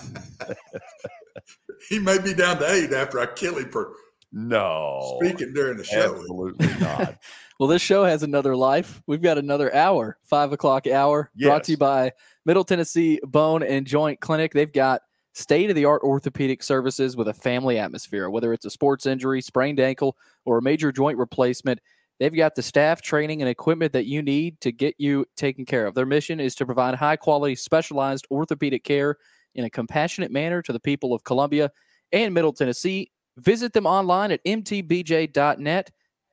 He 1.89 1.99
may 1.99 2.18
be 2.18 2.34
down 2.34 2.58
to 2.60 2.72
eight 2.72 2.91
after 2.93 3.20
I 3.20 3.28
kill 3.28 3.58
him 3.58 3.70
for 3.70 3.91
No, 4.32 5.20
speaking 5.22 5.53
during 5.53 5.78
the 5.78 5.84
show. 5.84 6.16
absolutely 6.16 6.68
not. 6.80 7.18
Well, 7.58 7.70
this 7.70 7.82
show 7.82 8.03
has 8.03 8.22
another 8.22 8.53
life. 8.53 9.01
We've 9.08 9.22
got 9.22 9.38
another 9.38 9.74
hour, 9.74 10.18
five 10.24 10.51
o'clock 10.51 10.88
hour, 10.88 11.32
brought 11.39 11.64
to 11.66 11.72
you 11.72 11.78
by 11.78 12.12
Middle 12.43 12.66
Tennessee 12.66 13.22
Bone 13.24 13.64
and 13.64 13.88
Joint 13.88 14.20
Clinic. 14.20 14.51
They've 14.51 14.74
got 14.74 15.03
state 15.32 15.70
of 15.70 15.78
the 15.78 15.86
art 15.86 16.01
orthopedic 16.03 16.62
services 16.64 17.16
with 17.16 17.30
a 17.30 17.34
family 17.34 17.80
atmosphere. 17.80 18.30
Whether 18.30 18.51
it's 18.51 18.66
a 18.66 18.70
sports 18.70 19.06
injury, 19.06 19.41
sprained 19.41 19.80
ankle, 19.80 20.18
or 20.43 20.58
a 20.58 20.62
major 20.62 20.91
joint 20.91 21.18
replacement, 21.18 21.80
they've 22.20 22.36
got 22.36 22.55
the 22.55 22.61
staff, 22.61 23.01
training, 23.01 23.41
and 23.41 23.49
equipment 23.49 23.93
that 23.93 24.05
you 24.05 24.22
need 24.22 24.59
to 24.61 24.72
get 24.72 24.95
you 24.97 25.26
taken 25.36 25.66
care 25.66 25.86
of. 25.86 25.95
Their 25.95 26.05
mission 26.05 26.39
is 26.39 26.55
to 26.55 26.66
provide 26.66 26.95
high 26.95 27.16
quality, 27.16 27.55
specialized 27.55 28.28
orthopedic 28.32 28.84
care 28.84 29.18
in 29.55 29.66
a 29.66 29.70
compassionate 29.70 30.32
manner 30.32 30.61
to 30.61 30.74
the 30.74 30.80
people 30.80 31.13
of 31.13 31.24
Columbia 31.24 31.72
and 32.11 32.34
Middle 32.34 32.53
Tennessee. 32.53 33.11
Visit 33.38 33.74
them 33.74 33.86
online 33.86 34.32
at 34.32 34.43
mtbj.net 34.45 35.91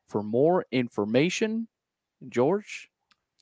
for 0.09 0.23
more 0.23 0.67
information. 0.71 1.69
George, 2.29 2.89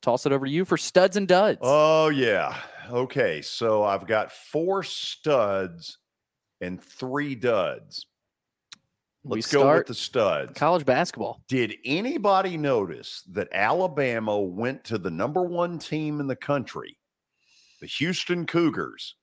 toss 0.00 0.24
it 0.24 0.32
over 0.32 0.46
to 0.46 0.52
you 0.52 0.64
for 0.64 0.76
studs 0.76 1.16
and 1.16 1.28
duds. 1.28 1.58
Oh 1.60 2.08
yeah. 2.08 2.56
Okay, 2.90 3.42
so 3.42 3.84
I've 3.84 4.06
got 4.06 4.32
four 4.32 4.82
studs 4.82 5.98
and 6.60 6.82
three 6.82 7.34
duds. 7.34 8.06
We 9.22 9.38
Let's 9.38 9.52
go 9.52 9.74
with 9.74 9.86
the 9.86 9.94
studs. 9.94 10.52
college 10.54 10.86
basketball. 10.86 11.42
Did 11.46 11.74
anybody 11.84 12.56
notice 12.56 13.22
that 13.32 13.48
Alabama 13.52 14.40
went 14.40 14.82
to 14.84 14.96
the 14.96 15.10
number 15.10 15.42
one 15.42 15.78
team 15.78 16.20
in 16.20 16.26
the 16.26 16.36
country, 16.36 16.96
the 17.80 17.86
Houston 17.86 18.46
Cougars, 18.46 19.16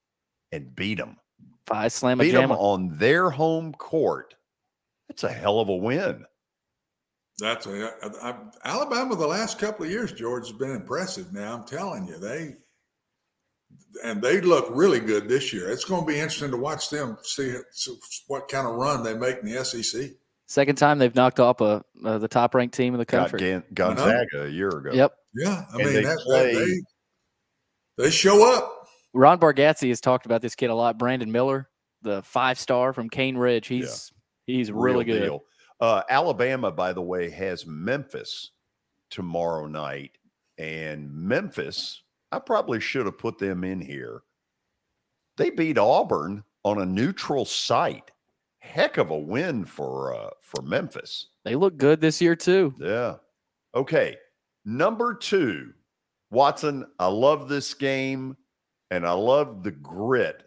and 0.52 0.76
beat 0.76 1.00
them? 1.00 1.18
Five 1.66 1.91
slam 1.91 2.22
a 2.22 2.24
Beat 2.24 2.32
them 2.32 2.52
on 2.52 2.95
their 2.98 3.32
home 3.32 3.74
court. 3.74 4.36
That's 5.10 5.24
a 5.24 5.32
hell 5.32 5.60
of 5.60 5.70
a 5.70 5.76
win. 5.76 6.26
That's 7.39 7.66
a, 7.66 7.91
I, 8.04 8.30
I, 8.30 8.36
Alabama. 8.66 9.16
The 9.16 9.28
last 9.28 9.58
couple 9.60 9.86
of 9.86 9.91
years, 9.91 10.12
George 10.12 10.48
has 10.48 10.58
been 10.58 10.72
impressive. 10.72 11.34
Now 11.34 11.56
I'm 11.56 11.66
telling 11.66 12.08
you, 12.08 12.20
they 12.20 12.56
and 14.03 14.21
they 14.21 14.41
look 14.41 14.67
really 14.71 14.99
good 14.99 15.28
this 15.28 15.51
year. 15.53 15.69
It's 15.69 15.84
going 15.86 16.01
to 16.01 16.07
be 16.07 16.15
interesting 16.19 16.51
to 16.51 16.57
watch 16.57 16.89
them 16.89 17.17
see 17.23 17.55
what 18.28 18.47
kind 18.49 18.67
of 18.67 18.75
run 18.75 19.03
they 19.03 19.13
make 19.15 19.38
in 19.39 19.51
the 19.51 19.63
SEC. 19.65 20.11
Second 20.45 20.78
time 20.78 20.97
they've 20.97 21.13
knocked 21.15 21.39
off 21.39 21.59
a, 21.61 21.84
uh, 22.05 22.17
the 22.19 22.28
top 22.28 22.55
ranked 22.55 22.73
team 22.75 22.93
in 22.93 22.99
the 22.99 23.05
country. 23.05 23.39
Gan- 23.39 23.63
Gonzaga 23.73 24.43
a 24.45 24.47
year 24.49 24.69
ago. 24.69 24.91
Yep. 24.93 25.13
Yeah, 25.36 25.63
I 25.69 25.75
And 25.75 25.78
mean 25.86 25.93
they 25.93 26.03
that, 26.03 26.17
play- 26.19 26.53
that 26.53 26.65
they 27.97 28.03
they 28.05 28.09
show 28.11 28.55
up. 28.55 28.73
Ron 29.13 29.39
Bargatze 29.39 29.89
has 29.89 29.99
talked 29.99 30.25
about 30.25 30.41
this 30.41 30.55
kid 30.55 30.69
a 30.69 30.75
lot. 30.75 30.97
Brandon 30.99 31.32
Miller, 31.32 31.67
the 32.03 32.21
five 32.23 32.59
star 32.59 32.93
from 32.93 33.09
Cane 33.09 33.36
Ridge. 33.38 33.67
He's 33.67 34.11
he's 34.45 34.71
really 34.71 35.03
Real 35.05 35.19
good. 35.19 35.25
deal. 35.25 35.43
Uh, 35.82 36.01
Alabama, 36.09 36.71
by 36.71 36.93
the 36.93 37.01
way, 37.01 37.30
has 37.30 37.65
Memphis 37.65 38.51
tomorrow 39.09 39.65
night, 39.67 40.11
and 40.57 41.11
Memphis. 41.11 42.03
I 42.32 42.39
probably 42.39 42.80
should 42.80 43.05
have 43.05 43.17
put 43.17 43.38
them 43.38 43.63
in 43.63 43.82
here. 43.82 44.21
They 45.38 45.49
beat 45.49 45.78
Auburn 45.78 46.43
on 46.63 46.82
a 46.82 46.86
neutral 46.86 47.45
site. 47.45 48.11
Heck 48.59 48.97
of 48.97 49.11
a 49.11 49.17
win 49.17 49.63
for 49.65 50.13
uh, 50.13 50.32
for 50.41 50.61
Memphis. 50.61 51.28
They 51.45 51.55
look 51.55 51.78
good 51.78 52.01
this 52.01 52.21
year 52.21 52.36
too. 52.36 52.73
Yeah. 52.80 53.15
Okay. 53.73 54.17
Number 54.65 55.13
two, 55.13 55.71
Watson. 56.32 56.86
I 56.99 57.07
love 57.07 57.47
this 57.47 57.73
game, 57.73 58.36
and 58.91 59.07
I 59.07 59.13
love 59.13 59.63
the 59.63 59.71
grit 59.71 60.43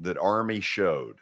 that 0.00 0.18
Army 0.18 0.60
showed. 0.60 1.16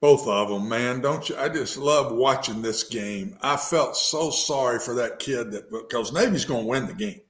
Both 0.00 0.26
of 0.26 0.48
them, 0.48 0.66
man. 0.66 1.02
Don't 1.02 1.28
you? 1.28 1.36
I 1.36 1.50
just 1.50 1.76
love 1.76 2.12
watching 2.12 2.62
this 2.62 2.84
game. 2.84 3.36
I 3.42 3.58
felt 3.58 3.96
so 3.96 4.30
sorry 4.30 4.78
for 4.78 4.94
that 4.94 5.18
kid 5.18 5.50
that 5.50 5.70
because 5.70 6.10
Navy's 6.10 6.46
going 6.46 6.62
to 6.62 6.68
win 6.68 6.86
the 6.86 6.94
game. 6.94 7.20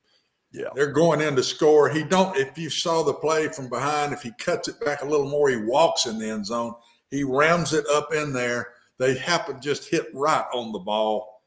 Yeah. 0.53 0.68
They're 0.74 0.92
going 0.92 1.20
in 1.20 1.36
to 1.36 1.42
score. 1.42 1.88
He 1.88 2.03
don't. 2.03 2.36
If 2.36 2.59
you 2.59 2.70
saw 2.70 3.03
the 3.03 3.14
play 3.14 3.48
from 3.48 3.68
behind, 3.68 4.12
if 4.12 4.22
he 4.22 4.32
cuts 4.38 4.68
it 4.68 4.84
back 4.84 5.03
a 5.03 5.07
little 5.07 5.28
more, 5.28 5.48
he 5.48 5.57
walks 5.57 6.07
in 6.07 6.18
the 6.18 6.28
end 6.28 6.46
zone. 6.46 6.74
He 7.11 7.22
rams 7.22 7.72
it 7.72 7.84
up 7.92 8.12
in 8.12 8.32
there. 8.32 8.68
They 8.98 9.16
happen 9.16 9.61
just 9.61 9.88
hit 9.88 10.07
right 10.12 10.44
on 10.53 10.72
the 10.72 10.78
ball. 10.78 11.42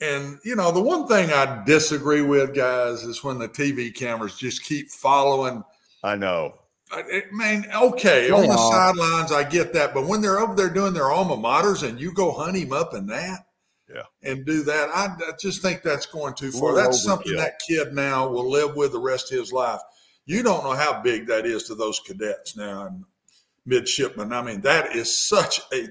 And 0.00 0.38
you 0.44 0.54
know, 0.56 0.70
the 0.70 0.80
one 0.80 1.08
thing 1.08 1.30
I 1.32 1.64
disagree 1.64 2.22
with, 2.22 2.54
guys, 2.54 3.02
is 3.02 3.24
when 3.24 3.38
the 3.38 3.48
TV 3.48 3.94
cameras 3.94 4.36
just 4.36 4.62
keep 4.62 4.90
following. 4.90 5.64
I 6.04 6.14
know. 6.14 6.54
I 6.90 7.24
mean, 7.32 7.66
okay, 7.74 8.30
on 8.30 8.46
the 8.46 8.56
sidelines, 8.56 9.30
I 9.30 9.44
get 9.44 9.74
that, 9.74 9.92
but 9.92 10.06
when 10.06 10.22
they're 10.22 10.38
over 10.38 10.54
there 10.54 10.70
doing 10.70 10.94
their 10.94 11.10
alma 11.10 11.36
maters 11.36 11.86
and 11.86 12.00
you 12.00 12.14
go 12.14 12.32
hunt 12.32 12.56
him 12.56 12.72
up 12.72 12.94
in 12.94 13.06
that, 13.08 13.47
yeah, 13.92 14.02
and 14.22 14.44
do 14.44 14.62
that, 14.64 14.90
I, 14.90 15.06
I 15.06 15.32
just 15.40 15.62
think 15.62 15.82
that's 15.82 16.06
going 16.06 16.34
too 16.34 16.50
far. 16.50 16.72
Little 16.72 16.90
That's 16.90 17.02
something 17.02 17.32
overkill. 17.32 17.36
that 17.38 17.60
kid 17.66 17.94
now 17.94 18.28
will 18.28 18.50
live 18.50 18.76
with 18.76 18.92
the 18.92 18.98
rest 18.98 19.32
of 19.32 19.38
his 19.38 19.52
life. 19.52 19.80
You 20.26 20.42
don't 20.42 20.64
know 20.64 20.74
how 20.74 21.00
big 21.00 21.26
that 21.28 21.46
is 21.46 21.62
to 21.64 21.74
those 21.74 22.00
cadets 22.00 22.56
now 22.56 22.86
and 22.86 23.04
midshipmen. 23.64 24.32
I 24.32 24.42
mean, 24.42 24.60
that 24.62 24.94
is 24.94 25.26
such 25.26 25.60
a 25.72 25.88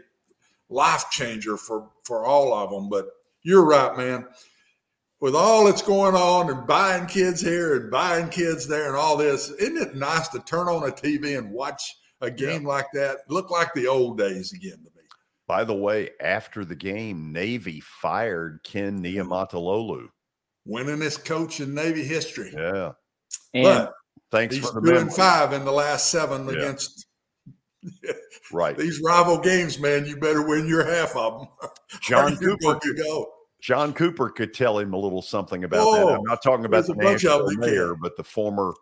life 0.70 1.06
changer 1.12 1.58
for 1.58 1.90
for 2.04 2.26
all 2.26 2.54
of 2.54 2.70
them. 2.70 2.90
But 2.90 3.08
you're 3.44 3.66
right, 3.66 3.98
man. 3.98 4.28
With 5.20 5.36
all 5.36 5.66
that's 5.66 5.82
going 5.82 6.14
on 6.14 6.52
and 6.52 6.68
buying 6.68 7.08
kids 7.08 7.42
here 7.42 7.76
and 7.76 7.90
buying 7.90 8.30
kids 8.30 8.68
there 8.68 8.88
and 8.88 8.96
all 8.96 9.18
this, 9.18 9.50
isn't 9.50 9.78
it 9.78 9.96
nice 9.96 10.28
to 10.30 10.40
turn 10.40 10.68
on 10.68 10.88
a 10.88 10.92
TV 10.92 11.36
and 11.40 11.52
watch 11.52 11.98
a 12.22 12.30
game 12.30 12.64
like 12.64 12.86
that? 12.94 13.18
Look 13.28 13.50
like 13.50 13.74
the 13.74 13.88
old 13.88 14.20
days 14.20 14.54
again 14.54 14.78
to 14.78 14.92
me. 14.96 14.97
By 15.48 15.64
the 15.64 15.74
way, 15.74 16.10
after 16.20 16.66
the 16.66 16.76
game, 16.76 17.32
Navy 17.32 17.80
fired 17.82 18.60
Ken 18.64 19.02
Niumatalolo. 19.02 20.10
Winningest 20.68 21.24
coach 21.24 21.62
in 21.62 21.74
Navy 21.74 22.04
history. 22.04 22.52
Yeah. 22.54 22.92
but 23.54 23.94
thanks 24.30 24.56
he's 24.56 24.70
for 24.70 24.82
the 24.82 24.92
two 24.92 24.98
and 24.98 25.14
five 25.14 25.54
in 25.54 25.64
the 25.64 25.72
last 25.72 26.12
seven 26.12 26.46
Yeah. 26.48 26.54
against 26.54 27.08
Right. 28.52 28.78
these 28.78 29.02
rival 29.02 29.40
games, 29.40 29.80
man. 29.80 30.06
You 30.06 30.18
better 30.18 30.46
win 30.46 30.68
your 30.68 30.84
half 30.86 31.16
of 31.16 31.40
them. 31.40 31.70
John 32.02 32.36
Cooper 32.38 32.58
going 32.62 32.80
to 32.82 32.94
go. 32.96 33.32
John 33.62 33.94
Cooper 33.94 34.30
could 34.30 34.54
tell 34.54 34.78
him 34.78 34.94
a 34.94 34.98
little 34.98 35.22
something 35.22 35.64
about 35.64 35.78
that. 35.78 36.04
Oh, 36.04 36.10
I'm 36.16 36.24
not 36.24 36.44
talking 36.44 36.66
about 36.66 36.86
there's 36.86 36.88
the 36.88 36.94
a 36.94 36.96
bunch 36.98 37.26
of 37.26 37.42
national 37.46 37.58
mayor, 37.58 37.96
but 37.96 38.16
the 38.18 38.24
former 38.24 38.74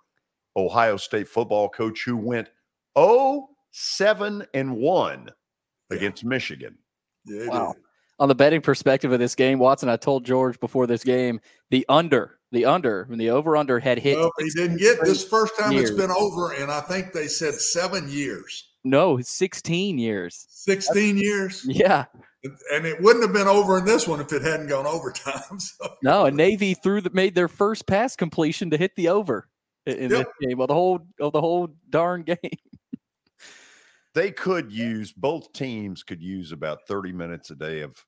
Ohio 0.57 0.97
State 0.97 1.27
football 1.27 1.69
coach 1.69 2.03
who 2.03 2.17
went 2.17 2.49
0 2.97 3.49
7 3.71 4.45
and 4.53 4.75
1 4.75 5.29
against 5.91 6.23
Michigan. 6.25 6.77
Yeah, 7.25 7.47
Wow. 7.47 7.75
On 8.17 8.29
the 8.29 8.35
betting 8.35 8.61
perspective 8.61 9.11
of 9.11 9.19
this 9.19 9.35
game, 9.35 9.59
Watson, 9.59 9.89
I 9.89 9.97
told 9.97 10.23
George 10.23 10.57
before 10.61 10.87
this 10.87 11.03
game, 11.03 11.41
the 11.69 11.85
under, 11.89 12.39
the 12.53 12.63
under, 12.63 13.03
when 13.09 13.19
the 13.19 13.29
over 13.31 13.57
under 13.57 13.77
had 13.77 13.99
hit. 13.99 14.17
No, 14.17 14.31
he 14.39 14.49
didn't 14.51 14.77
get 14.77 14.99
this 15.03 15.27
first 15.27 15.57
time 15.59 15.73
years. 15.73 15.89
it's 15.89 15.99
been 15.99 16.11
over, 16.11 16.53
and 16.53 16.71
I 16.71 16.79
think 16.79 17.11
they 17.11 17.27
said 17.27 17.55
seven 17.55 18.07
years, 18.09 18.71
No, 18.85 19.19
16 19.19 19.97
years. 19.97 20.45
16 20.49 21.17
years. 21.17 21.65
Yeah. 21.67 22.05
And 22.71 22.85
it 22.85 23.01
wouldn't 23.01 23.25
have 23.25 23.33
been 23.33 23.47
over 23.47 23.79
in 23.79 23.85
this 23.85 24.07
one 24.07 24.21
if 24.21 24.31
it 24.31 24.43
hadn't 24.43 24.67
gone 24.67 24.85
overtime. 24.87 25.41
So 25.59 25.89
No, 26.01 26.25
and 26.27 26.37
Navy 26.37 26.73
threw 26.75 27.01
the 27.01 27.09
made 27.09 27.35
their 27.35 27.47
first 27.49 27.85
pass 27.85 28.15
completion 28.15 28.69
to 28.69 28.77
hit 28.77 28.95
the 28.95 29.09
over 29.09 29.49
in, 29.87 29.95
in 29.97 30.11
Yep. 30.11 30.19
this 30.39 30.47
game 30.47 30.61
of 30.61 30.67
the 30.69 30.73
whole 30.73 31.05
of 31.19 31.33
the 31.33 31.41
whole 31.41 31.67
darn 31.89 32.21
game. 32.23 32.37
They 34.15 34.31
could 34.31 34.71
use, 34.71 35.11
both 35.11 35.53
teams 35.53 36.01
could 36.01 36.23
use 36.23 36.51
about 36.51 36.79
30 36.87 37.11
minutes 37.11 37.51
a 37.51 37.55
day 37.55 37.81
of 37.81 38.03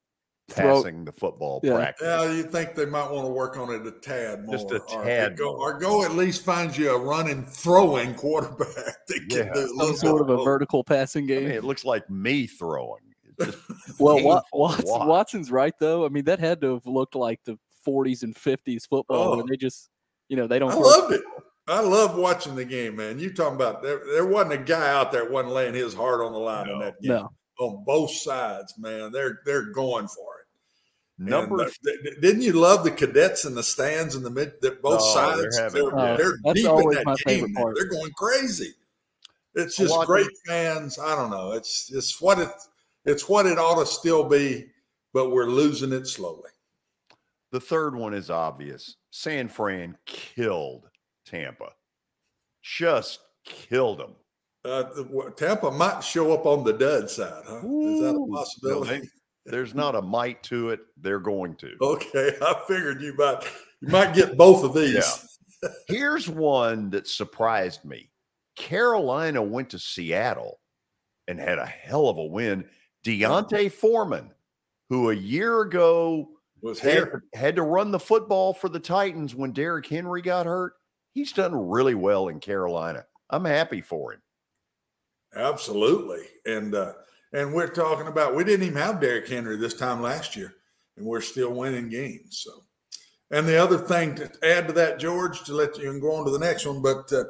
Throw- 0.49 0.81
passing 0.81 1.03
the 1.03 1.11
football 1.11 1.59
Yeah. 1.61 1.75
practice. 1.75 2.07
yeah, 2.07 2.31
you 2.31 2.43
think 2.43 2.73
they 2.73 2.85
might 2.85 3.11
want 3.11 3.27
to 3.27 3.31
work 3.33 3.57
on 3.57 3.69
it 3.75 3.85
a 3.85 3.91
tad 3.91 4.45
more. 4.45 4.55
Just 4.55 4.71
a 4.71 4.81
or 4.81 5.03
tad 5.03 5.37
go, 5.37 5.51
more. 5.57 5.73
or 5.75 5.77
go 5.79 6.03
at 6.05 6.13
least 6.13 6.43
find 6.45 6.75
you 6.75 6.91
a 6.91 6.97
running, 6.97 7.43
throwing 7.43 8.15
quarterback 8.15 8.65
that 9.07 9.25
can 9.29 9.47
Yeah. 9.47 9.53
do 9.53 9.59
a 9.59 9.67
Some 9.67 9.77
little 9.77 9.95
sort 9.97 10.21
of 10.21 10.29
a 10.29 10.43
vertical 10.43 10.83
passing 10.85 11.25
I 11.25 11.27
game. 11.27 11.43
mean, 11.43 11.51
it 11.51 11.65
looks 11.65 11.83
like 11.85 12.09
me 12.09 12.47
throwing. 12.47 13.01
Well, 13.99 14.15
painful 14.15 14.41
Watson. 14.53 14.85
Watson's 15.07 15.51
right 15.51 15.73
though. 15.79 16.05
I 16.05 16.09
mean, 16.09 16.23
that 16.25 16.39
had 16.39 16.61
to 16.61 16.73
have 16.75 16.85
looked 16.87 17.15
like 17.15 17.39
the 17.45 17.57
40s 17.85 18.23
and 18.23 18.33
50s 18.35 18.87
football 18.87 19.33
Oh. 19.33 19.35
where 19.37 19.45
they 19.49 19.57
just, 19.57 19.89
you 20.29 20.37
know, 20.37 20.47
they 20.47 20.59
don't. 20.59 20.69
I 20.71 20.73
throw- 20.73 20.81
loved 20.81 21.13
it. 21.13 21.21
I 21.67 21.81
love 21.81 22.15
watching 22.15 22.55
the 22.55 22.65
game, 22.65 22.95
man. 22.95 23.19
You 23.19 23.33
talking 23.33 23.55
about 23.55 23.81
there? 23.83 24.01
There 24.13 24.25
wasn't 24.25 24.53
a 24.53 24.57
guy 24.63 24.89
out 24.89 25.11
there 25.11 25.23
that 25.23 25.31
wasn't 25.31 25.53
laying 25.53 25.73
his 25.73 25.93
heart 25.93 26.21
on 26.21 26.31
the 26.31 26.39
line 26.39 26.69
in 26.69 26.79
that 26.79 27.01
game. 27.01 27.11
No. 27.11 27.29
On 27.59 27.83
both 27.85 28.11
sides, 28.11 28.75
man, 28.77 29.11
they're 29.11 29.39
they're 29.45 29.71
going 29.71 30.07
for 30.07 30.39
it. 30.39 30.45
And, 31.19 31.29
Number 31.29 31.61
uh, 31.61 31.69
th- 31.83 32.01
th- 32.03 32.21
didn't 32.21 32.43
you 32.43 32.53
love 32.53 32.83
the 32.83 32.91
cadets 32.91 33.45
in 33.45 33.55
the 33.55 33.63
stands 33.63 34.15
in 34.15 34.21
the 34.21 34.29
mid? 34.29 34.53
That 34.61 34.81
both 34.81 35.01
Oh, 35.03 35.35
they're 35.35 35.51
sides, 35.51 35.73
they're, 35.73 35.83
Oh, 35.83 36.15
they're 36.15 36.53
deep 36.53 36.67
in 36.67 37.03
that 37.03 37.17
game. 37.25 37.51
man. 37.53 37.73
They're 37.75 37.87
going 37.89 38.11
crazy. 38.15 38.73
It's 39.55 39.75
just 39.75 39.91
watched 39.91 40.07
great 40.07 40.27
fans. 40.45 40.99
I 40.99 41.15
don't 41.15 41.31
know. 41.31 41.53
It's 41.53 41.91
it's 41.91 42.21
what 42.21 42.37
it 42.37 42.49
it's 43.05 43.27
what 43.27 43.47
it 43.47 43.57
ought 43.57 43.79
to 43.79 43.85
still 43.87 44.23
be, 44.23 44.67
but 45.13 45.31
we're 45.31 45.47
losing 45.47 45.91
it 45.91 46.05
slowly. 46.05 46.51
The 47.51 47.59
third 47.59 47.95
one 47.95 48.13
is 48.13 48.29
obvious. 48.29 48.97
San 49.09 49.47
Fran 49.47 49.97
killed 50.05 50.89
Tampa. 51.27 51.69
Just 52.63 53.19
killed 53.45 53.99
them. 53.99 54.15
Uh, 54.65 54.83
Tampa 55.37 55.71
might 55.71 56.01
show 56.01 56.33
up 56.33 56.45
on 56.45 56.63
the 56.63 56.73
dud 56.73 57.09
side, 57.09 57.43
huh? 57.47 57.57
Is 57.57 58.01
that 58.01 58.09
a 58.09 58.13
No, 58.13 58.27
possibility? 58.31 58.99
they- 59.01 59.07
there's 59.49 59.73
not 59.73 59.95
a 59.95 60.01
might 60.01 60.43
to 60.43 60.71
it. 60.71 60.81
They're 60.97 61.19
going 61.21 61.55
to. 61.57 61.73
Okay, 61.81 62.33
I 62.41 62.61
figured 62.67 63.01
you 63.01 63.13
might 63.15 63.43
you 63.81 63.87
might 63.87 64.13
get 64.13 64.35
both 64.37 64.65
of 64.65 64.73
these. 64.73 64.93
Yeah. 65.63 65.69
Here's 65.87 66.27
one 66.27 66.89
that 66.89 67.07
surprised 67.07 67.85
me. 67.85 68.11
Carolina 68.57 69.41
went 69.41 69.69
to 69.69 69.79
Seattle 69.79 70.59
and 71.29 71.39
had 71.39 71.59
a 71.59 71.65
hell 71.65 72.09
of 72.09 72.17
a 72.17 72.25
win. 72.25 72.65
D'Onta 73.05 73.71
Foreman, 73.71 74.31
who 74.89 75.11
a 75.11 75.15
year 75.15 75.61
ago 75.61 76.27
Was 76.61 76.79
had, 76.79 76.93
here. 76.93 77.23
had 77.33 77.55
to 77.55 77.61
run 77.63 77.91
the 77.91 77.99
football 77.99 78.53
for 78.53 78.67
the 78.67 78.79
Titans 78.81 79.33
when 79.33 79.53
Derrick 79.53 79.87
Henry 79.87 80.21
got 80.21 80.45
hurt, 80.45 80.73
he's 81.17 81.33
done 81.33 81.55
really 81.55 81.95
well 81.95 82.27
in 82.27 82.39
Carolina. 82.39 83.03
I'm 83.31 83.45
happy 83.45 83.81
for 83.81 84.13
him. 84.13 84.21
Absolutely. 85.35 86.23
And 86.45 86.75
uh 86.75 86.93
and 87.33 87.53
we're 87.53 87.67
talking 87.67 88.07
about 88.07 88.35
we 88.35 88.43
didn't 88.43 88.67
even 88.67 88.81
have 88.81 89.01
Derrick 89.01 89.27
Henry 89.27 89.57
this 89.57 89.73
time 89.73 90.01
last 90.01 90.35
year, 90.35 90.53
and 90.95 91.05
we're 91.05 91.21
still 91.21 91.53
winning 91.53 91.89
games. 91.89 92.43
So 92.43 92.63
and 93.31 93.47
the 93.47 93.57
other 93.57 93.79
thing 93.79 94.15
to 94.15 94.31
add 94.43 94.67
to 94.67 94.73
that, 94.73 94.99
George, 94.99 95.43
to 95.45 95.53
let 95.53 95.77
you 95.77 95.89
and 95.89 96.01
go 96.01 96.13
on 96.13 96.25
to 96.25 96.31
the 96.31 96.39
next 96.39 96.65
one, 96.65 96.81
but 96.81 97.11
uh, 97.11 97.23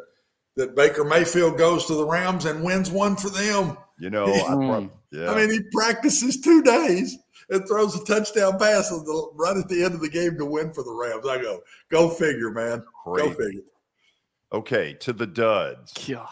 that 0.57 0.75
Baker 0.75 1.03
Mayfield 1.03 1.57
goes 1.57 1.85
to 1.85 1.95
the 1.95 2.05
Rams 2.05 2.45
and 2.45 2.63
wins 2.63 2.91
one 2.91 3.15
for 3.15 3.29
them. 3.29 3.77
You 3.99 4.11
know, 4.11 4.25
I, 4.25 4.53
prob- 4.53 4.91
yeah. 5.11 5.31
I 5.31 5.35
mean, 5.35 5.49
he 5.49 5.59
practices 5.71 6.39
two 6.41 6.61
days 6.61 7.17
and 7.49 7.67
throws 7.67 7.99
a 7.99 8.05
touchdown 8.05 8.59
pass 8.59 8.89
the, 8.89 9.31
right 9.33 9.57
at 9.57 9.67
the 9.69 9.83
end 9.83 9.95
of 9.95 10.01
the 10.01 10.09
game 10.09 10.37
to 10.37 10.45
win 10.45 10.71
for 10.71 10.83
the 10.83 10.93
Rams. 10.93 11.25
I 11.27 11.41
go, 11.41 11.61
go 11.89 12.09
figure, 12.09 12.51
man. 12.51 12.83
Go 13.05 13.29
figure. 13.29 13.61
Okay, 14.51 14.93
to 14.95 15.13
the 15.13 15.27
duds. 15.27 15.93
Yeah. 16.07 16.27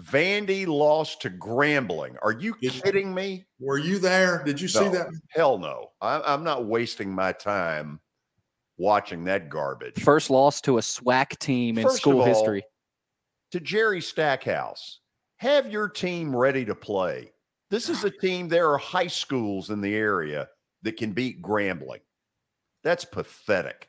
Vandy 0.00 0.66
lost 0.66 1.22
to 1.22 1.30
Grambling. 1.30 2.16
Are 2.22 2.32
you 2.32 2.54
kidding 2.54 3.14
me? 3.14 3.44
Were 3.60 3.78
you 3.78 3.98
there? 3.98 4.42
Did 4.44 4.60
you 4.60 4.68
see 4.68 4.88
that? 4.88 5.08
Hell 5.30 5.58
no. 5.58 5.90
I, 6.00 6.20
I'm 6.20 6.42
not 6.42 6.64
wasting 6.64 7.14
my 7.14 7.32
time 7.32 8.00
watching 8.78 9.24
that 9.24 9.48
garbage. 9.48 10.02
First 10.02 10.30
loss 10.30 10.60
to 10.62 10.78
a 10.78 10.80
SWAC 10.80 11.38
team 11.38 11.78
in 11.78 11.84
First 11.84 11.96
of 11.96 12.00
school 12.00 12.20
all, 12.20 12.26
history. 12.26 12.64
To 13.52 13.60
Jerry 13.60 14.00
Stackhouse, 14.00 15.00
have 15.36 15.70
your 15.70 15.88
team 15.88 16.34
ready 16.34 16.64
to 16.64 16.74
play. 16.74 17.32
This 17.70 17.88
is 17.88 18.04
a 18.04 18.10
team, 18.20 18.48
there 18.48 18.70
are 18.70 18.78
high 18.78 19.06
schools 19.06 19.70
in 19.70 19.80
the 19.80 19.94
area 19.94 20.48
that 20.82 20.96
can 20.96 21.12
beat 21.12 21.42
Grambling. 21.42 22.00
That's 22.82 23.04
pathetic. 23.04 23.88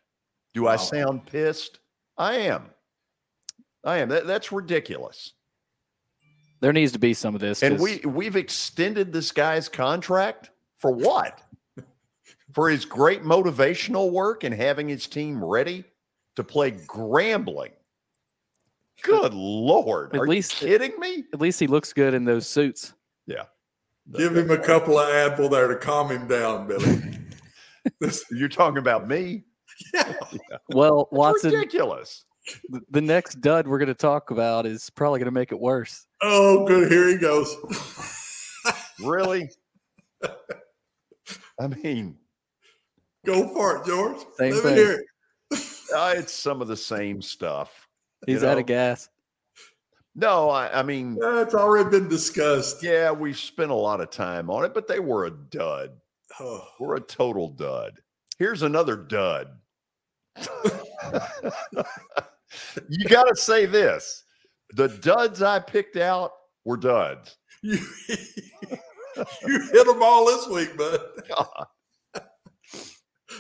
Do 0.54 0.68
I 0.68 0.76
sound 0.76 1.26
pissed? 1.26 1.80
I 2.18 2.36
am. 2.36 2.70
I 3.84 3.98
am. 4.00 4.10
That, 4.10 4.26
that's 4.28 4.52
ridiculous. 4.52 5.34
There 6.62 6.72
needs 6.74 6.94
to 6.94 7.00
be 7.00 7.14
some 7.14 7.36
of 7.36 7.42
this. 7.42 7.62
And 7.62 7.78
'cause- 7.78 7.84
we 8.04 8.10
we've 8.10 8.36
extended 8.36 9.12
this 9.12 9.32
guy's 9.32 9.68
contract 9.70 10.50
For 10.78 10.92
what? 10.92 11.42
For 12.54 12.70
his 12.70 12.86
great 12.86 13.24
motivational 13.24 14.12
work 14.12 14.44
and 14.44 14.54
having 14.54 14.88
his 14.88 15.08
team 15.08 15.44
ready 15.44 15.84
to 16.36 16.44
play 16.44 16.72
Grambling. 16.72 17.72
Good 19.02 19.34
lord. 19.34 20.14
At 20.16 20.22
Are 20.22 20.28
least 20.28 20.62
you 20.62 20.68
kidding 20.70 20.98
me? 21.00 21.26
At 21.34 21.42
least 21.42 21.60
he 21.60 21.68
looks 21.68 21.92
good 21.94 22.14
in 22.14 22.24
those 22.26 22.48
suits. 22.48 22.94
Yeah. 23.28 23.44
Give 24.16 24.36
him 24.36 24.52
a 24.52 24.58
couple 24.58 24.98
of 24.98 25.08
Advil 25.10 25.50
there 25.50 25.68
to 25.68 25.76
calm 25.78 26.10
him 26.10 26.28
down, 26.28 26.68
Billy. 26.68 27.02
You're 28.32 28.50
talking 28.50 28.78
about 28.78 29.08
me? 29.08 29.44
Yeah. 29.94 30.14
Well, 30.70 31.02
It's 31.12 31.18
Watson, 31.18 31.52
ridiculous. 31.54 32.26
Th- 32.72 32.84
the 32.90 33.02
next 33.02 33.41
dud 33.41 33.68
we're 33.68 33.78
going 33.80 33.88
to 33.88 33.94
talk 33.94 34.32
about 34.32 34.65
is 34.65 34.90
probably 34.90 35.20
going 35.20 35.26
to 35.26 35.32
make 35.32 35.52
it 35.52 35.60
worse. 35.60 36.06
Oh, 36.22 36.65
good. 36.65 36.91
Here 36.91 37.07
he 37.10 37.18
goes. 37.18 37.56
Really? 39.03 39.49
I 41.60 41.68
mean, 41.68 42.18
Go 43.26 43.48
for 43.53 43.78
it, 43.78 43.86
George. 43.86 44.18
Same 44.38 44.53
Let 44.53 44.64
thing. 44.64 44.76
hear 44.76 44.91
it. 44.91 45.06
uh, 45.95 46.14
it's 46.18 46.34
some 46.34 46.61
of 46.61 46.68
the 46.68 46.76
same 46.76 47.22
stuff. 47.22 47.88
you 48.28 48.34
He's 48.34 48.44
out 48.44 48.57
of 48.57 48.65
gas. 48.65 49.07
No, 50.15 50.49
I, 50.49 50.80
I 50.80 50.84
mean, 50.84 51.18
Uh, 51.24 51.38
it's 51.38 51.53
already 51.56 51.90
been 51.90 52.07
discussed. 52.10 52.84
yeah, 52.84 53.11
we 53.11 53.32
spent 53.34 53.72
a 53.72 53.76
lot 53.76 54.02
of 54.02 54.11
time 54.11 54.49
on 54.49 54.64
it, 54.65 54.74
but 54.74 54.88
they 54.88 54.99
were 54.99 55.26
a 55.26 55.32
dud. 55.32 55.91
Oh, 56.40 56.64
We're 56.80 56.95
a 56.98 57.02
total 57.02 57.48
dud. 57.49 57.99
Here's 58.38 58.61
another 58.61 58.95
dud. 58.95 59.48
you 62.90 63.08
got 63.08 63.24
to 63.24 63.36
say 63.36 63.66
this 63.66 64.24
the 64.74 64.88
duds 64.88 65.42
I 65.42 65.60
picked 65.60 65.98
out 65.98 66.32
were 66.66 66.78
duds. 66.78 67.38
you, 67.62 67.78
you 69.46 69.70
hit 69.72 69.86
them 69.86 70.02
all 70.02 70.26
this 70.26 70.48
week, 70.48 70.78
bud. 70.78 71.00
God. 71.30 71.68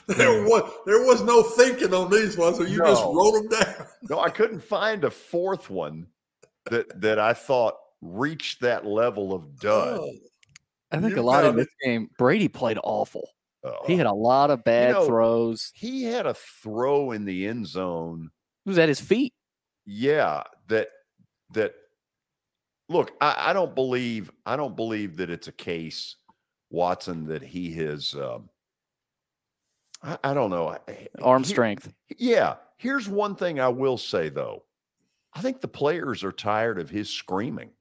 There 0.07 0.43
was 0.43 0.71
there 0.85 1.05
was 1.05 1.21
no 1.23 1.43
thinking 1.43 1.93
on 1.93 2.09
these 2.09 2.35
ones, 2.35 2.57
so 2.57 2.63
you 2.63 2.79
just 2.79 3.03
wrote 3.03 3.31
them 3.33 3.59
down. 3.59 3.87
No, 4.09 4.19
I 4.19 4.29
couldn't 4.29 4.61
find 4.61 5.03
a 5.03 5.11
fourth 5.11 5.69
one 5.69 6.07
that 6.69 6.99
that 7.01 7.19
I 7.19 7.33
thought 7.33 7.75
reached 8.01 8.61
that 8.61 8.85
level 8.85 9.33
of 9.33 9.59
dud. 9.59 9.99
Oh, 9.99 10.11
I 10.91 10.99
think 10.99 11.15
You 11.15 11.21
a 11.21 11.23
lot 11.23 11.45
in 11.45 11.55
this 11.55 11.67
game, 11.83 12.09
Brady 12.17 12.47
played 12.47 12.79
awful. 12.83 13.29
Oh. 13.63 13.77
He 13.87 13.95
had 13.95 14.07
a 14.07 14.13
lot 14.13 14.51
of 14.51 14.63
bad 14.63 14.91
know, 14.91 15.05
throws. 15.05 15.71
He 15.73 16.03
had 16.03 16.25
a 16.25 16.33
throw 16.33 17.11
in 17.11 17.25
the 17.25 17.47
end 17.47 17.67
zone. 17.67 18.29
It 18.65 18.69
was 18.69 18.77
at 18.77 18.89
his 18.89 19.01
feet. 19.01 19.33
Yeah, 19.85 20.43
that 20.69 20.87
that 21.53 21.73
look, 22.89 23.11
I, 23.19 23.49
I 23.49 23.53
don't 23.53 23.75
believe 23.75 24.31
I 24.45 24.55
don't 24.55 24.75
believe 24.75 25.17
that 25.17 25.29
it's 25.29 25.47
a 25.47 25.51
case, 25.53 26.15
Watson, 26.69 27.25
that 27.27 27.43
he 27.43 27.73
has 27.73 28.13
um 28.15 28.49
I, 30.01 30.17
I 30.23 30.33
don't 30.33 30.49
know. 30.49 30.69
I- 30.69 31.07
Arm 31.21 31.43
here- 31.43 31.49
strength. 31.49 31.93
Yeah. 32.17 32.55
Here's 32.77 33.07
one 33.07 33.35
thing 33.35 33.59
I 33.59 33.69
will 33.69 33.97
say 33.97 34.29
though. 34.29 34.63
I 35.33 35.41
think 35.41 35.61
the 35.61 35.67
players 35.67 36.23
are 36.23 36.31
tired 36.31 36.79
of 36.79 36.89
his 36.89 37.09
screaming. 37.09 37.71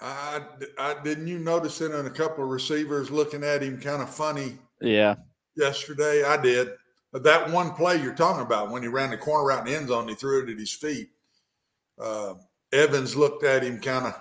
I, 0.00 0.42
I 0.78 0.96
didn't 1.02 1.26
you 1.28 1.38
notice 1.38 1.80
it 1.80 1.92
in 1.92 2.04
a 2.06 2.10
couple 2.10 2.44
of 2.44 2.50
receivers 2.50 3.10
looking 3.10 3.42
at 3.44 3.62
him 3.62 3.80
kind 3.80 4.02
of 4.02 4.10
funny 4.14 4.58
Yeah. 4.82 5.14
yesterday? 5.56 6.22
I 6.24 6.36
did. 6.36 6.68
But 7.16 7.22
that 7.22 7.50
one 7.50 7.72
play 7.72 7.96
you're 7.96 8.12
talking 8.12 8.42
about 8.42 8.70
when 8.70 8.82
he 8.82 8.88
ran 8.88 9.08
the 9.08 9.16
corner 9.16 9.50
out 9.50 9.60
in 9.66 9.72
the 9.72 9.78
end 9.78 9.88
zone, 9.88 10.06
he 10.06 10.14
threw 10.14 10.42
it 10.42 10.50
at 10.50 10.58
his 10.58 10.74
feet. 10.74 11.08
Uh, 11.98 12.34
Evans 12.74 13.16
looked 13.16 13.42
at 13.42 13.62
him 13.62 13.80
kind 13.80 14.08
of. 14.08 14.14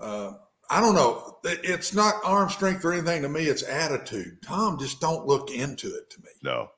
Uh, 0.00 0.36
I 0.70 0.80
don't 0.80 0.94
know. 0.94 1.38
It's 1.42 1.92
not 1.92 2.14
arm 2.24 2.48
strength 2.48 2.84
or 2.84 2.92
anything 2.92 3.22
to 3.22 3.28
me. 3.28 3.46
It's 3.46 3.64
attitude. 3.64 4.40
Tom 4.42 4.78
just 4.78 5.00
don't 5.00 5.26
look 5.26 5.50
into 5.50 5.88
it 5.88 6.10
to 6.10 6.20
me. 6.20 6.28
No. 6.44 6.68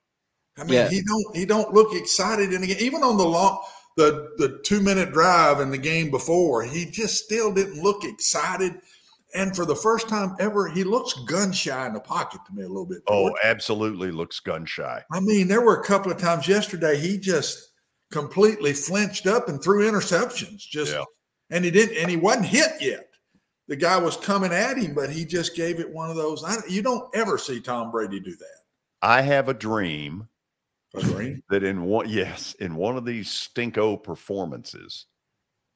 I 0.56 0.64
mean, 0.64 0.72
Yeah. 0.72 0.88
he 0.88 1.02
don't 1.02 1.36
he 1.36 1.44
don't 1.44 1.74
look 1.74 1.92
excited 1.92 2.54
in 2.54 2.62
the 2.62 2.68
game. 2.68 2.78
Even 2.80 3.02
on 3.02 3.18
the 3.18 3.26
long 3.26 3.62
the 3.98 4.30
the 4.38 4.60
two 4.64 4.80
minute 4.80 5.12
drive 5.12 5.60
in 5.60 5.68
the 5.70 5.76
game 5.76 6.10
before, 6.10 6.62
he 6.62 6.86
just 6.86 7.22
still 7.22 7.52
didn't 7.52 7.82
look 7.82 8.02
excited. 8.02 8.80
And 9.34 9.54
for 9.56 9.64
the 9.64 9.74
first 9.76 10.08
time 10.08 10.34
ever, 10.38 10.68
he 10.68 10.84
looks 10.84 11.12
gun 11.24 11.52
shy 11.52 11.86
in 11.86 11.92
the 11.94 12.00
pocket 12.00 12.40
to 12.46 12.54
me 12.54 12.62
a 12.62 12.68
little 12.68 12.86
bit. 12.86 13.02
Oh, 13.08 13.34
absolutely 13.42 14.10
looks 14.10 14.40
gun 14.40 14.64
shy. 14.64 15.02
I 15.12 15.20
mean, 15.20 15.48
there 15.48 15.60
were 15.62 15.80
a 15.80 15.84
couple 15.84 16.12
of 16.12 16.18
times 16.18 16.46
yesterday 16.48 16.96
he 16.98 17.18
just 17.18 17.70
completely 18.12 18.72
flinched 18.72 19.26
up 19.26 19.48
and 19.48 19.62
threw 19.62 19.90
interceptions. 19.90 20.58
Just 20.60 20.92
Yeah. 20.92 21.04
and 21.50 21.64
he 21.64 21.70
didn't 21.70 21.96
and 21.96 22.08
he 22.08 22.16
wasn't 22.16 22.46
hit 22.46 22.70
yet. 22.80 23.08
The 23.68 23.76
guy 23.76 23.98
was 23.98 24.16
coming 24.16 24.52
at 24.52 24.78
him, 24.78 24.94
but 24.94 25.10
he 25.10 25.24
just 25.24 25.56
gave 25.56 25.80
it 25.80 25.92
one 25.92 26.08
of 26.08 26.14
those. 26.14 26.44
I, 26.44 26.58
you 26.68 26.82
don't 26.82 27.12
ever 27.16 27.36
see 27.36 27.60
Tom 27.60 27.90
Brady 27.90 28.20
do 28.20 28.30
that. 28.36 28.56
I 29.02 29.22
have 29.22 29.48
a 29.48 29.54
dream 29.54 30.28
Agree? 30.94 31.42
that 31.50 31.64
in 31.64 31.82
one 31.82 32.08
yes, 32.08 32.54
in 32.60 32.76
one 32.76 32.96
of 32.96 33.04
these 33.04 33.28
stinko 33.28 34.02
performances, 34.04 35.06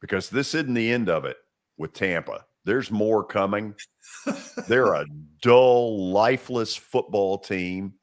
because 0.00 0.30
this 0.30 0.54
isn't 0.54 0.72
the 0.74 0.92
end 0.92 1.08
of 1.10 1.24
it 1.24 1.36
with 1.76 1.92
Tampa. 1.92 2.46
There's 2.64 2.90
more 2.90 3.24
coming. 3.24 3.74
They're 4.68 4.92
a 4.94 5.06
dull, 5.42 6.10
lifeless 6.12 6.76
football 6.76 7.38
team. 7.38 7.94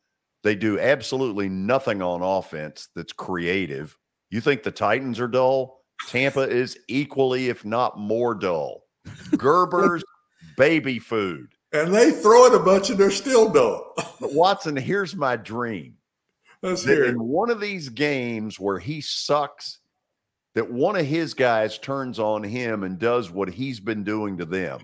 They 0.44 0.56
do 0.56 0.80
absolutely 0.80 1.50
nothing 1.50 2.02
on 2.02 2.22
offense 2.22 2.90
that's 2.96 3.14
creative. 3.14 3.98
You 4.30 4.42
think 4.42 4.64
the 4.64 4.72
Titans 4.72 5.20
are 5.20 5.28
dull? 5.28 5.82
Tampa 6.08 6.42
is 6.42 6.78
equally, 6.88 7.50
if 7.50 7.66
not 7.66 8.00
more 8.00 8.36
dull. 8.36 8.84
Gerber's 9.32 10.04
baby 10.58 11.00
food. 11.00 11.48
And 11.74 11.94
they 11.94 12.12
throw 12.12 12.46
it 12.46 12.54
a 12.56 12.60
bunch 12.60 12.90
and 12.90 13.00
they're 13.00 13.12
still 13.12 13.50
dull. 13.50 13.94
But 14.20 14.34
Watson, 14.34 14.76
here's 14.76 15.16
my 15.16 15.36
dream. 15.36 15.96
Let's 16.62 16.84
hear 16.84 17.04
it. 17.06 17.10
in 17.10 17.22
one 17.22 17.50
of 17.50 17.60
these 17.60 17.90
games 17.90 18.60
where 18.60 18.80
he 18.80 19.02
sucks, 19.02 19.80
that 20.58 20.72
one 20.72 20.96
of 20.96 21.06
his 21.06 21.36
guys 21.36 21.78
turns 21.78 22.18
on 22.18 22.42
him 22.42 22.82
and 22.82 22.98
does 22.98 23.30
what 23.30 23.48
he's 23.48 23.80
been 23.80 24.04
doing 24.04 24.40
to 24.40 24.46
them 24.46 24.80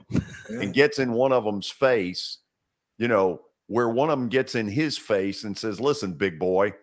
and 0.48 0.72
gets 0.72 1.00
in 1.00 1.14
one 1.14 1.32
of 1.32 1.46
them's 1.46 1.68
face, 1.68 2.38
you 3.00 3.08
know, 3.08 3.42
where 3.66 3.90
one 3.90 4.12
of 4.12 4.20
them 4.20 4.30
gets 4.30 4.54
in 4.54 4.68
his 4.68 5.00
face 5.00 5.46
and 5.46 5.58
says, 5.58 5.82
Listen, 5.82 6.14
big 6.14 6.38
boy, 6.38 6.74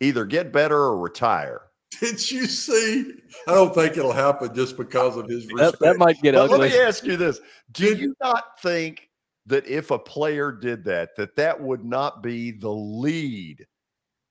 either 0.00 0.26
get 0.26 0.52
better 0.52 0.76
or 0.76 0.98
retire. 0.98 1.62
Did 1.98 2.30
you 2.30 2.44
see? 2.44 3.10
I 3.48 3.54
don't 3.54 3.74
think 3.74 3.96
it'll 3.96 4.12
happen 4.12 4.54
just 4.54 4.76
because 4.76 5.16
of 5.16 5.30
his 5.30 5.50
respect. 5.50 5.80
that 5.80 5.96
might 5.96 6.20
get 6.20 6.34
But 6.34 6.50
let 6.50 6.70
me 6.70 6.78
ask 6.78 7.04
you 7.04 7.16
this 7.16 7.40
Do 7.72 7.94
you 7.96 8.14
not 8.20 8.60
think 8.60 9.08
that 9.46 9.66
if 9.66 9.90
a 9.90 9.98
player 9.98 10.52
did 10.52 10.84
that, 10.84 11.16
that 11.16 11.36
that 11.36 11.58
would 11.58 11.86
not 11.86 12.22
be 12.22 12.50
the 12.50 12.68
lead 12.68 13.66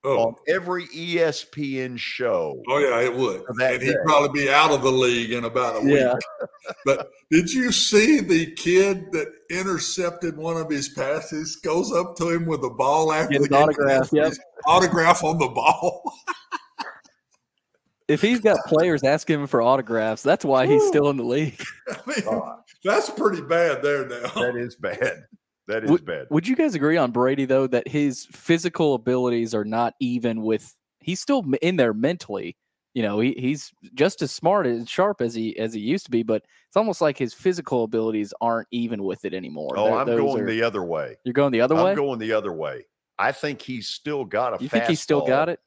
Oh. 0.06 0.28
on 0.28 0.34
every 0.46 0.86
ESPN 0.86 1.98
show? 1.98 2.62
Oh 2.68 2.78
yeah, 2.78 3.00
it 3.00 3.14
would. 3.14 3.42
And 3.48 3.82
he'd 3.82 3.88
day. 3.88 3.96
probably 4.04 4.44
be 4.44 4.48
out 4.48 4.70
of 4.70 4.82
the 4.82 4.92
league 4.92 5.32
in 5.32 5.44
about 5.44 5.76
a 5.76 5.80
week. 5.80 5.94
Yeah. 5.96 6.14
But 6.84 7.10
did 7.30 7.52
you 7.52 7.70
see 7.70 8.20
the 8.20 8.52
kid 8.54 9.12
that 9.12 9.32
intercepted 9.50 10.36
one 10.36 10.56
of 10.56 10.68
his 10.68 10.88
passes 10.90 11.56
goes 11.56 11.92
up 11.92 12.16
to 12.16 12.28
him 12.30 12.44
with 12.44 12.60
the 12.60 12.70
ball 12.70 13.12
after 13.12 13.34
Get 13.34 13.42
the 13.42 13.48
game? 13.48 13.62
autograph, 13.62 14.08
yep. 14.12 14.32
Autograph 14.66 15.22
on 15.22 15.38
the 15.38 15.48
ball. 15.48 16.02
If 18.08 18.22
he's 18.22 18.38
got 18.38 18.58
players 18.66 19.02
asking 19.02 19.40
him 19.40 19.46
for 19.48 19.60
autographs, 19.60 20.22
that's 20.22 20.44
why 20.44 20.66
he's 20.66 20.86
still 20.86 21.10
in 21.10 21.16
the 21.16 21.24
league. 21.24 21.60
I 21.88 21.96
mean, 22.06 22.40
that's 22.84 23.10
pretty 23.10 23.42
bad 23.42 23.82
there 23.82 24.06
now. 24.06 24.28
That 24.28 24.54
is 24.56 24.76
bad. 24.76 25.24
That 25.68 25.84
is 25.84 25.90
Would, 25.90 26.04
bad. 26.04 26.26
would 26.30 26.46
you 26.46 26.54
guys 26.54 26.74
agree 26.74 26.96
on 26.96 27.10
Brady 27.10 27.44
though 27.44 27.66
that 27.66 27.88
his 27.88 28.26
physical 28.30 28.94
abilities 28.94 29.54
are 29.54 29.64
not 29.64 29.94
even 30.00 30.42
with? 30.42 30.72
He's 31.00 31.20
still 31.20 31.44
in 31.62 31.76
there 31.76 31.92
mentally. 31.92 32.56
You 32.94 33.02
know, 33.02 33.20
he, 33.20 33.34
he's 33.36 33.72
just 33.94 34.22
as 34.22 34.30
smart 34.30 34.66
and 34.66 34.88
sharp 34.88 35.20
as 35.20 35.34
he 35.34 35.58
as 35.58 35.74
he 35.74 35.80
used 35.80 36.06
to 36.06 36.10
be, 36.10 36.22
but 36.22 36.44
it's 36.68 36.76
almost 36.76 37.00
like 37.00 37.18
his 37.18 37.34
physical 37.34 37.84
abilities 37.84 38.32
aren't 38.40 38.68
even 38.70 39.02
with 39.02 39.24
it 39.24 39.34
anymore. 39.34 39.74
Oh, 39.76 39.84
They're- 39.84 39.94
I'm 39.98 40.06
those 40.06 40.20
going 40.20 40.42
are- 40.44 40.46
the 40.46 40.62
other 40.62 40.82
way. 40.82 41.16
You're 41.24 41.32
going 41.34 41.52
the 41.52 41.60
other 41.60 41.74
way? 41.74 41.90
I'm 41.90 41.96
going 41.96 42.18
the 42.20 42.32
other 42.32 42.52
way. 42.52 42.86
I 43.18 43.32
think 43.32 43.60
he's 43.60 43.88
still 43.88 44.24
got 44.24 44.58
a 44.58 44.62
you 44.62 44.68
think 44.68 44.84
he's 44.84 45.00
still 45.00 45.26
got 45.26 45.48
it? 45.48 45.58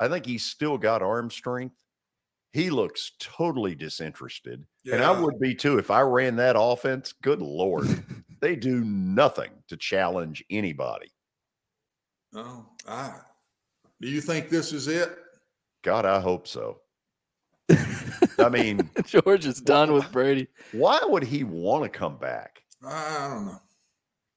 I 0.00 0.08
think 0.08 0.26
he's 0.26 0.44
still 0.44 0.78
got 0.78 1.02
arm 1.02 1.30
strength. 1.30 1.74
He 2.52 2.70
looks 2.70 3.12
totally 3.20 3.74
disinterested. 3.74 4.64
And 4.90 5.02
I 5.02 5.18
would 5.18 5.38
be 5.38 5.54
too 5.54 5.78
if 5.78 5.90
I 5.90 6.00
ran 6.00 6.36
that 6.36 6.56
offense. 6.58 7.12
Good 7.22 7.40
Lord. 7.42 7.86
they 8.40 8.56
do 8.56 8.84
nothing 8.84 9.50
to 9.68 9.76
challenge 9.76 10.44
anybody. 10.50 11.10
Oh, 12.34 12.66
ah. 12.86 13.24
Do 14.00 14.08
you 14.08 14.20
think 14.20 14.48
this 14.48 14.72
is 14.72 14.88
it? 14.88 15.16
God, 15.82 16.04
I 16.04 16.20
hope 16.20 16.46
so. 16.46 16.80
I 18.38 18.48
mean, 18.48 18.88
George 19.04 19.46
is 19.46 19.60
done 19.60 19.92
with 19.92 20.10
Brady. 20.12 20.48
why 20.72 21.00
would 21.02 21.22
he 21.22 21.44
want 21.44 21.84
to 21.84 21.88
come 21.88 22.16
back? 22.16 22.62
I 22.86 23.28
don't 23.28 23.46
know. 23.46 23.60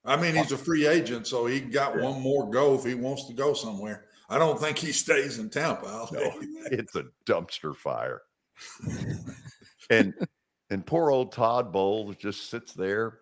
I 0.04 0.20
mean, 0.20 0.36
he's 0.36 0.52
a 0.52 0.58
free 0.58 0.88
agent, 0.88 1.28
so 1.28 1.46
he 1.46 1.60
got 1.60 2.00
one 2.00 2.20
more 2.22 2.50
go 2.50 2.74
if 2.74 2.84
he 2.84 2.96
wants 2.96 3.28
to 3.28 3.34
go 3.34 3.54
somewhere. 3.54 4.06
I 4.30 4.40
don't 4.40 4.60
think 4.60 4.78
he 4.78 4.92
stays 4.92 5.38
in 5.38 5.50
Tampa. 5.50 5.86
I'll 5.86 6.10
No, 6.12 6.32
it's 6.72 6.96
a 6.96 7.06
dumpster 7.28 7.76
fire. 7.76 8.22
and 9.90 10.14
and 10.70 10.86
poor 10.86 11.12
old 11.12 11.32
Todd 11.32 11.72
Bowles 11.72 12.16
just 12.16 12.50
sits 12.50 12.74
there 12.74 13.20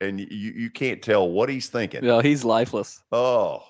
and 0.00 0.20
you 0.20 0.26
you 0.52 0.70
can't 0.70 1.02
tell 1.02 1.28
what 1.28 1.48
he's 1.48 1.68
thinking. 1.68 2.04
No, 2.04 2.20
he's 2.20 2.44
lifeless. 2.44 3.02
Oh, 3.12 3.62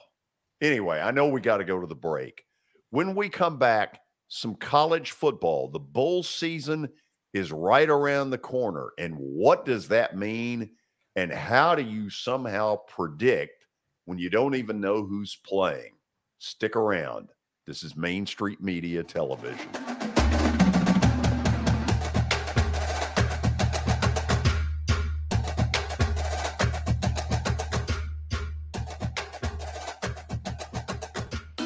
anyway, 0.61 1.01
I 1.01 1.11
know 1.11 1.29
we 1.29 1.41
got 1.41 1.59
to 1.59 1.65
go 1.65 1.81
to 1.81 1.87
the 1.87 1.95
break. 1.95 2.45
When 2.91 3.15
we 3.15 3.29
come 3.29 3.59
back, 3.59 4.01
some 4.29 4.55
college 4.57 5.13
football. 5.13 5.69
The 5.69 5.81
bowl 5.81 6.23
season 6.23 6.89
is 7.33 7.53
right 7.53 7.89
around 7.89 8.31
the 8.31 8.39
corner. 8.39 8.91
And 8.99 9.15
what 9.17 9.65
does 9.65 9.89
that 9.89 10.17
mean? 10.17 10.71
And 11.17 11.33
how 11.33 11.75
do 11.75 11.83
you 11.83 12.11
somehow 12.11 12.77
predict 12.89 13.67
when 14.05 14.19
you 14.19 14.31
don't 14.31 14.55
even 14.55 14.81
know 14.81 15.05
who's 15.05 15.37
playing? 15.47 15.93
Stick 16.39 16.77
around. 16.77 17.29
This 17.67 17.83
is 17.83 17.97
Main 17.97 18.27
Street 18.27 18.61
Media 18.61 19.03
Television. 19.03 19.96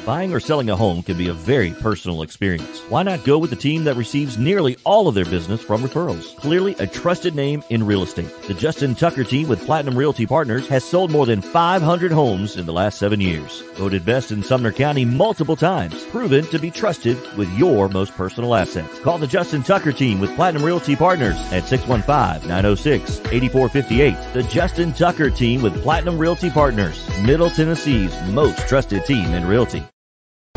Buying 0.05 0.31
or 0.33 0.39
selling 0.39 0.69
a 0.71 0.75
home 0.75 1.03
can 1.03 1.15
be 1.15 1.27
a 1.27 1.33
very 1.33 1.73
personal 1.73 2.23
experience. 2.23 2.79
Why 2.89 3.03
not 3.03 3.23
go 3.23 3.37
with 3.37 3.51
the 3.51 3.55
team 3.55 3.83
that 3.83 3.95
receives 3.95 4.35
nearly 4.35 4.75
all 4.83 5.07
of 5.07 5.13
their 5.13 5.25
business 5.25 5.61
from 5.61 5.83
referrals? 5.83 6.35
Clearly 6.37 6.73
a 6.79 6.87
trusted 6.87 7.35
name 7.35 7.63
in 7.69 7.85
real 7.85 8.01
estate. 8.01 8.31
The 8.47 8.55
Justin 8.55 8.95
Tucker 8.95 9.23
team 9.23 9.47
with 9.47 9.63
Platinum 9.63 9.95
Realty 9.95 10.25
Partners 10.25 10.67
has 10.69 10.83
sold 10.83 11.11
more 11.11 11.27
than 11.27 11.39
500 11.39 12.11
homes 12.11 12.57
in 12.57 12.65
the 12.65 12.73
last 12.73 12.97
seven 12.97 13.21
years. 13.21 13.61
Voted 13.75 14.03
best 14.03 14.31
in 14.31 14.41
Sumner 14.41 14.71
County 14.71 15.05
multiple 15.05 15.55
times. 15.55 16.03
Proven 16.05 16.47
to 16.47 16.57
be 16.57 16.71
trusted 16.71 17.15
with 17.37 17.55
your 17.55 17.87
most 17.87 18.15
personal 18.15 18.55
assets. 18.55 18.99
Call 19.01 19.19
the 19.19 19.27
Justin 19.27 19.61
Tucker 19.61 19.91
team 19.91 20.19
with 20.19 20.35
Platinum 20.35 20.65
Realty 20.65 20.95
Partners 20.95 21.37
at 21.51 21.65
615-906-8458. 21.65 24.33
The 24.33 24.43
Justin 24.43 24.93
Tucker 24.93 25.29
team 25.29 25.61
with 25.61 25.79
Platinum 25.83 26.17
Realty 26.17 26.49
Partners, 26.49 27.07
Middle 27.21 27.51
Tennessee's 27.51 28.19
most 28.31 28.67
trusted 28.67 29.05
team 29.05 29.35
in 29.35 29.45
realty. 29.45 29.83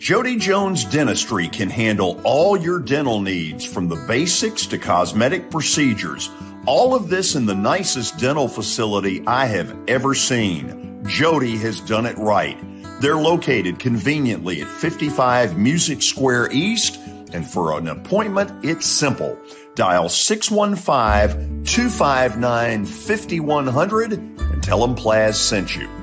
Jody 0.00 0.36
Jones 0.36 0.86
Dentistry 0.86 1.46
can 1.46 1.68
handle 1.68 2.18
all 2.24 2.56
your 2.56 2.80
dental 2.80 3.20
needs 3.20 3.66
from 3.66 3.86
the 3.86 4.02
basics 4.08 4.64
to 4.68 4.78
cosmetic 4.78 5.50
procedures. 5.50 6.30
All 6.64 6.94
of 6.94 7.10
this 7.10 7.34
in 7.34 7.44
the 7.44 7.54
nicest 7.54 8.18
dental 8.18 8.48
facility 8.48 9.22
I 9.26 9.44
have 9.44 9.76
ever 9.88 10.14
seen. 10.14 11.04
Jody 11.06 11.58
has 11.58 11.80
done 11.80 12.06
it 12.06 12.16
right. 12.16 12.56
They're 13.02 13.16
located 13.16 13.78
conveniently 13.78 14.62
at 14.62 14.68
55 14.68 15.58
Music 15.58 16.00
Square 16.00 16.50
East, 16.52 16.98
and 17.34 17.46
for 17.46 17.76
an 17.76 17.86
appointment, 17.86 18.64
it's 18.64 18.86
simple. 18.86 19.38
Dial 19.74 20.08
615 20.08 21.64
259 21.64 22.86
5100 22.86 24.12
and 24.14 24.62
tell 24.62 24.80
them 24.80 24.96
Plaz 24.96 25.34
sent 25.34 25.76
you. 25.76 25.99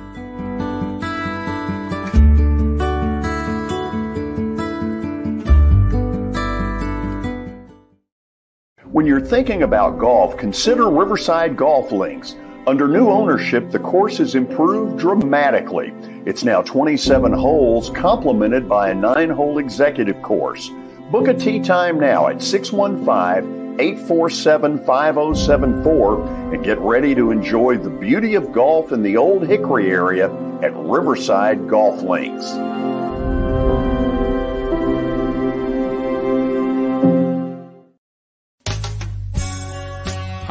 When 8.98 9.06
you're 9.06 9.22
thinking 9.22 9.62
about 9.62 10.00
golf, 10.00 10.38
consider 10.38 10.90
Riverside 10.90 11.56
Golf 11.56 11.92
Links. 11.92 12.36
Under 12.66 12.88
new 12.88 13.12
ownership, 13.12 13.70
the 13.70 13.78
course 13.78 14.18
has 14.18 14.34
improved 14.34 14.98
dramatically. 14.98 15.94
It's 16.26 16.44
now 16.44 16.64
27 16.64 17.32
holes, 17.32 17.92
complemented 17.92 18.68
by 18.68 18.90
a 18.90 18.96
nine 18.96 19.30
hole 19.30 19.60
executive 19.60 20.20
course. 20.24 20.72
Book 21.12 21.28
a 21.28 21.36
tee 21.36 21.60
time 21.60 22.00
now 22.00 22.28
at 22.28 22.42
615 22.42 23.80
847 23.80 24.80
5074 24.80 26.28
and 26.56 26.66
get 26.66 26.80
ready 26.80 27.14
to 27.14 27.30
enjoy 27.30 27.78
the 27.78 27.92
beauty 27.92 28.34
of 28.34 28.52
golf 28.52 28.92
in 28.92 29.04
the 29.04 29.16
Old 29.16 29.46
Hickory 29.46 29.92
area 29.92 30.26
at 30.64 30.76
Riverside 30.76 31.70
Golf 31.70 32.02
Links. 32.02 32.52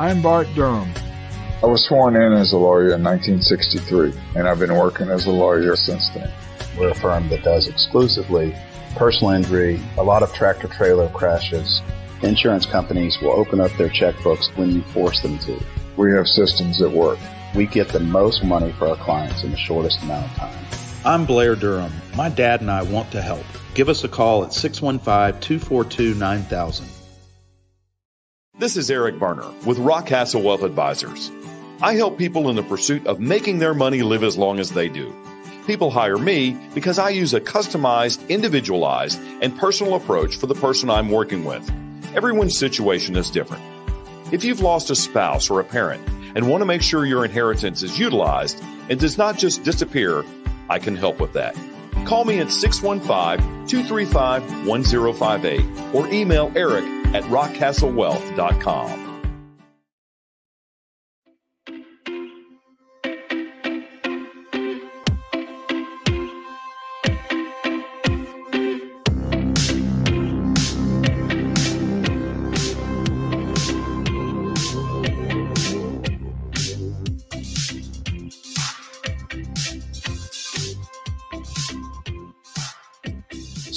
I'm 0.06 0.22
Bart 0.22 0.46
Durham. 0.54 0.88
I 1.64 1.66
was 1.66 1.84
sworn 1.84 2.14
in 2.14 2.32
as 2.32 2.52
a 2.52 2.56
lawyer 2.56 2.94
in 2.94 3.02
1963, 3.02 4.14
and 4.36 4.46
I've 4.46 4.60
been 4.60 4.76
working 4.76 5.08
as 5.08 5.26
a 5.26 5.32
lawyer 5.32 5.74
since 5.74 6.10
then. 6.10 6.30
We're 6.78 6.90
a 6.90 6.94
firm 6.94 7.28
that 7.30 7.42
does 7.42 7.66
exclusively 7.66 8.54
personal 8.94 9.32
injury, 9.32 9.80
a 9.98 10.04
lot 10.04 10.22
of 10.22 10.32
tractor 10.32 10.68
trailer 10.68 11.08
crashes. 11.08 11.82
Insurance 12.22 12.66
companies 12.66 13.20
will 13.20 13.32
open 13.32 13.58
up 13.58 13.72
their 13.78 13.88
checkbooks 13.88 14.56
when 14.56 14.70
you 14.70 14.82
force 14.82 15.22
them 15.22 15.40
to. 15.40 15.60
We 15.96 16.12
have 16.12 16.28
systems 16.28 16.78
that 16.78 16.90
work. 16.90 17.18
We 17.56 17.66
get 17.66 17.88
the 17.88 17.98
most 17.98 18.44
money 18.44 18.70
for 18.78 18.86
our 18.86 18.96
clients 18.98 19.42
in 19.42 19.50
the 19.50 19.56
shortest 19.56 20.00
amount 20.02 20.30
of 20.30 20.36
time. 20.36 20.66
I'm 21.04 21.26
Blair 21.26 21.56
Durham. 21.56 21.92
My 22.14 22.28
dad 22.28 22.60
and 22.60 22.70
I 22.70 22.84
want 22.84 23.10
to 23.10 23.20
help. 23.20 23.44
Give 23.74 23.88
us 23.88 24.04
a 24.04 24.08
call 24.08 24.44
at 24.44 24.52
615 24.52 25.40
242 25.40 26.14
9000. 26.14 26.95
This 28.58 28.78
is 28.78 28.90
Eric 28.90 29.18
Berner 29.18 29.50
with 29.66 29.76
Rockcastle 29.76 30.42
Wealth 30.42 30.62
Advisors. 30.62 31.30
I 31.82 31.92
help 31.92 32.16
people 32.16 32.48
in 32.48 32.56
the 32.56 32.62
pursuit 32.62 33.06
of 33.06 33.20
making 33.20 33.58
their 33.58 33.74
money 33.74 34.00
live 34.00 34.24
as 34.24 34.38
long 34.38 34.58
as 34.60 34.70
they 34.70 34.88
do. 34.88 35.14
People 35.66 35.90
hire 35.90 36.16
me 36.16 36.56
because 36.74 36.98
I 36.98 37.10
use 37.10 37.34
a 37.34 37.40
customized, 37.40 38.26
individualized, 38.30 39.20
and 39.42 39.54
personal 39.58 39.94
approach 39.94 40.36
for 40.36 40.46
the 40.46 40.54
person 40.54 40.88
I'm 40.88 41.10
working 41.10 41.44
with. 41.44 41.70
Everyone's 42.14 42.56
situation 42.56 43.14
is 43.16 43.28
different. 43.28 43.62
If 44.32 44.42
you've 44.42 44.60
lost 44.60 44.88
a 44.88 44.96
spouse 44.96 45.50
or 45.50 45.60
a 45.60 45.64
parent 45.64 46.08
and 46.34 46.48
want 46.48 46.62
to 46.62 46.66
make 46.66 46.80
sure 46.80 47.04
your 47.04 47.26
inheritance 47.26 47.82
is 47.82 47.98
utilized 47.98 48.58
and 48.88 48.98
does 48.98 49.18
not 49.18 49.36
just 49.36 49.64
disappear, 49.64 50.24
I 50.70 50.78
can 50.78 50.96
help 50.96 51.20
with 51.20 51.34
that. 51.34 51.54
Call 52.06 52.24
me 52.24 52.38
at 52.38 52.50
615 52.50 53.66
235 53.66 54.66
1058 54.66 55.94
or 55.94 56.08
email 56.08 56.52
Eric 56.54 56.84
at 57.14 57.24
rockcastlewealth.com. 57.24 59.05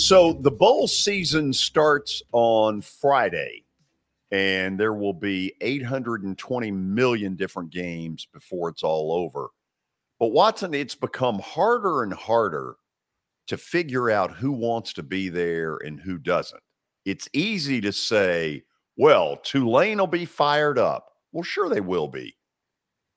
So 0.10 0.34
the 0.34 0.50
bowl 0.50 0.88
season 0.88 1.54
starts 1.54 2.24
on 2.32 2.82
Friday, 2.82 3.66
and 4.32 4.80
there 4.80 4.96
will 4.96 5.14
be 5.14 5.54
820 5.62 6.72
million 6.72 7.36
different 7.36 7.70
games 7.70 8.28
before 8.34 8.70
it's 8.70 8.82
all 8.82 9.14
over. 9.14 9.50
But 10.20 10.32
Watson, 10.32 10.74
it's 10.74 10.96
become 10.96 11.38
harder 11.38 12.02
and 12.02 12.12
harder 12.12 12.78
to 13.50 13.58
figure 13.58 14.10
out 14.10 14.34
who 14.34 14.52
wants 14.52 14.94
to 14.94 15.04
be 15.04 15.30
there 15.30 15.78
and 15.78 16.00
who 16.00 16.18
doesn't. 16.18 16.64
It's 17.06 17.30
easy 17.32 17.80
to 17.82 17.94
say, 17.94 18.64
well, 18.98 19.38
Tulane 19.38 20.00
will 20.00 20.08
be 20.08 20.26
fired 20.26 20.80
up. 20.80 21.12
Well, 21.34 21.44
sure 21.44 21.70
they 21.70 21.82
will 21.82 22.08
be. 22.08 22.36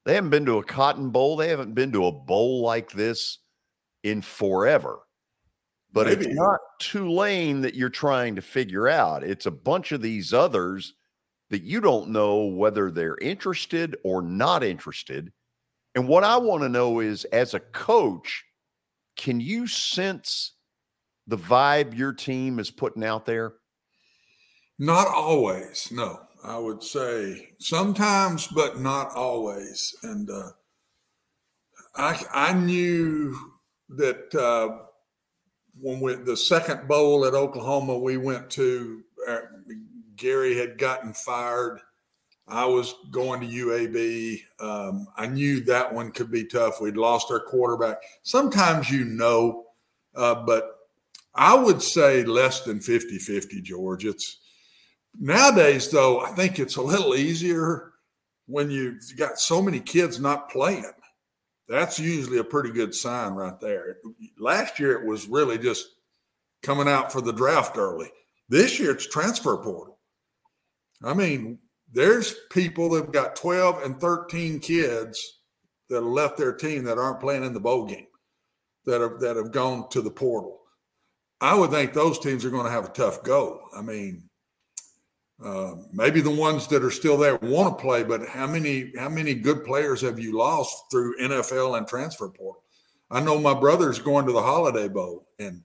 They 0.04 0.14
haven't 0.16 0.28
been 0.28 0.44
to 0.44 0.58
a 0.58 0.62
cotton 0.62 1.08
bowl, 1.08 1.38
they 1.38 1.48
haven't 1.48 1.74
been 1.74 1.92
to 1.92 2.04
a 2.04 2.12
bowl 2.12 2.60
like 2.60 2.92
this 2.92 3.38
in 4.02 4.20
forever. 4.20 5.01
But 5.92 6.06
Maybe. 6.06 6.26
it's 6.26 6.34
not 6.34 6.60
Tulane 6.80 7.60
that 7.62 7.74
you're 7.74 7.90
trying 7.90 8.34
to 8.36 8.42
figure 8.42 8.88
out. 8.88 9.22
It's 9.22 9.46
a 9.46 9.50
bunch 9.50 9.92
of 9.92 10.00
these 10.00 10.32
others 10.32 10.94
that 11.50 11.62
you 11.62 11.80
don't 11.80 12.08
know 12.08 12.46
whether 12.46 12.90
they're 12.90 13.18
interested 13.18 13.96
or 14.04 14.22
not 14.22 14.64
interested. 14.64 15.32
And 15.94 16.08
what 16.08 16.24
I 16.24 16.38
want 16.38 16.62
to 16.62 16.70
know 16.70 17.00
is 17.00 17.24
as 17.26 17.52
a 17.52 17.60
coach, 17.60 18.42
can 19.16 19.38
you 19.38 19.66
sense 19.66 20.54
the 21.26 21.36
vibe 21.36 21.96
your 21.96 22.14
team 22.14 22.58
is 22.58 22.70
putting 22.70 23.04
out 23.04 23.26
there? 23.26 23.54
Not 24.78 25.08
always, 25.08 25.88
no. 25.92 26.20
I 26.42 26.58
would 26.58 26.82
say 26.82 27.50
sometimes, 27.60 28.48
but 28.48 28.80
not 28.80 29.14
always. 29.14 29.94
And 30.02 30.28
uh, 30.28 30.50
I 31.94 32.20
I 32.32 32.52
knew 32.54 33.36
that 33.90 34.34
uh, 34.34 34.86
when 35.80 36.00
we 36.00 36.14
the 36.14 36.36
second 36.36 36.86
bowl 36.86 37.24
at 37.24 37.34
Oklahoma 37.34 37.98
we 37.98 38.16
went 38.16 38.50
to, 38.50 39.02
uh, 39.28 39.38
Gary 40.16 40.56
had 40.56 40.78
gotten 40.78 41.12
fired. 41.12 41.80
I 42.48 42.66
was 42.66 42.94
going 43.10 43.40
to 43.40 43.46
UAB. 43.46 44.40
Um, 44.60 45.06
I 45.16 45.26
knew 45.26 45.64
that 45.64 45.92
one 45.92 46.10
could 46.10 46.30
be 46.30 46.44
tough. 46.44 46.80
We'd 46.80 46.96
lost 46.96 47.30
our 47.30 47.40
quarterback. 47.40 47.98
Sometimes 48.22 48.90
you 48.90 49.04
know, 49.04 49.66
uh, 50.14 50.34
but 50.34 50.76
I 51.34 51.54
would 51.54 51.82
say 51.82 52.24
less 52.24 52.62
than 52.62 52.80
50 52.80 53.18
50, 53.18 53.62
George. 53.62 54.04
It's 54.04 54.38
nowadays, 55.18 55.90
though, 55.90 56.20
I 56.20 56.30
think 56.32 56.58
it's 56.58 56.76
a 56.76 56.82
little 56.82 57.14
easier 57.14 57.92
when 58.46 58.70
you've 58.70 59.00
got 59.16 59.38
so 59.38 59.62
many 59.62 59.80
kids 59.80 60.20
not 60.20 60.50
playing. 60.50 60.84
That's 61.72 61.98
usually 61.98 62.36
a 62.36 62.44
pretty 62.44 62.68
good 62.70 62.94
sign 62.94 63.32
right 63.32 63.58
there. 63.58 63.96
Last 64.38 64.78
year, 64.78 64.92
it 64.92 65.06
was 65.06 65.26
really 65.26 65.56
just 65.56 65.88
coming 66.62 66.86
out 66.86 67.10
for 67.10 67.22
the 67.22 67.32
draft 67.32 67.78
early. 67.78 68.10
This 68.50 68.78
year, 68.78 68.90
it's 68.90 69.06
transfer 69.06 69.56
portal. 69.56 69.98
I 71.02 71.14
mean, 71.14 71.60
there's 71.90 72.34
people 72.50 72.90
that've 72.90 73.10
got 73.10 73.36
12 73.36 73.84
and 73.84 73.98
13 73.98 74.60
kids 74.60 75.40
that 75.88 75.94
have 75.94 76.04
left 76.04 76.36
their 76.36 76.52
team 76.52 76.84
that 76.84 76.98
aren't 76.98 77.20
playing 77.20 77.42
in 77.42 77.54
the 77.54 77.60
bowl 77.60 77.86
game 77.86 78.06
that 78.84 79.00
have 79.00 79.20
that 79.20 79.36
have 79.36 79.50
gone 79.50 79.88
to 79.92 80.02
the 80.02 80.10
portal. 80.10 80.60
I 81.40 81.54
would 81.54 81.70
think 81.70 81.94
those 81.94 82.18
teams 82.18 82.44
are 82.44 82.50
going 82.50 82.66
to 82.66 82.70
have 82.70 82.84
a 82.84 82.92
tough 82.92 83.22
go. 83.22 83.62
I 83.74 83.80
mean, 83.80 84.28
uh, 85.44 85.74
maybe 85.92 86.20
the 86.20 86.30
ones 86.30 86.68
that 86.68 86.84
are 86.84 86.90
still 86.90 87.16
there 87.16 87.36
want 87.36 87.76
to 87.76 87.82
play, 87.82 88.04
but 88.04 88.26
how 88.28 88.46
many 88.46 88.92
how 88.96 89.08
many 89.08 89.34
good 89.34 89.64
players 89.64 90.00
have 90.02 90.18
you 90.18 90.36
lost 90.36 90.84
through 90.90 91.18
NFL 91.18 91.76
and 91.76 91.86
transfer 91.86 92.28
portal? 92.28 92.62
I 93.10 93.20
know 93.20 93.38
my 93.38 93.54
brother's 93.54 93.98
going 93.98 94.26
to 94.26 94.32
the 94.32 94.42
Holiday 94.42 94.88
Bowl, 94.88 95.28
and 95.38 95.62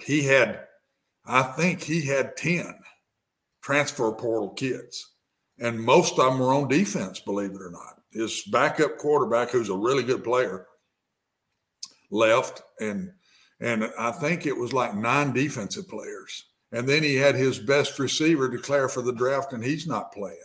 he 0.00 0.22
had, 0.22 0.66
I 1.26 1.42
think 1.42 1.82
he 1.82 2.06
had 2.06 2.36
ten 2.36 2.74
transfer 3.62 4.10
portal 4.12 4.50
kids, 4.50 5.10
and 5.58 5.78
most 5.78 6.18
of 6.18 6.24
them 6.24 6.38
were 6.38 6.54
on 6.54 6.68
defense. 6.68 7.20
Believe 7.20 7.50
it 7.50 7.62
or 7.62 7.70
not, 7.70 8.00
his 8.12 8.42
backup 8.50 8.96
quarterback, 8.96 9.50
who's 9.50 9.68
a 9.68 9.76
really 9.76 10.04
good 10.04 10.24
player, 10.24 10.66
left, 12.10 12.62
and 12.80 13.12
and 13.60 13.90
I 13.98 14.12
think 14.12 14.46
it 14.46 14.56
was 14.56 14.72
like 14.72 14.94
nine 14.94 15.34
defensive 15.34 15.86
players 15.86 16.46
and 16.72 16.88
then 16.88 17.02
he 17.02 17.16
had 17.16 17.34
his 17.34 17.58
best 17.58 17.98
receiver 17.98 18.48
declare 18.48 18.88
for 18.88 19.02
the 19.02 19.12
draft, 19.12 19.52
and 19.52 19.64
he's 19.64 19.86
not 19.86 20.12
playing. 20.12 20.38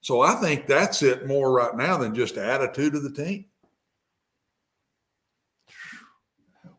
So 0.00 0.20
I 0.20 0.34
think 0.36 0.66
that's 0.66 1.02
it 1.02 1.26
more 1.26 1.52
right 1.52 1.76
now 1.76 1.96
than 1.96 2.14
just 2.14 2.36
attitude 2.36 2.94
of 2.94 3.02
the 3.02 3.12
team. 3.12 3.46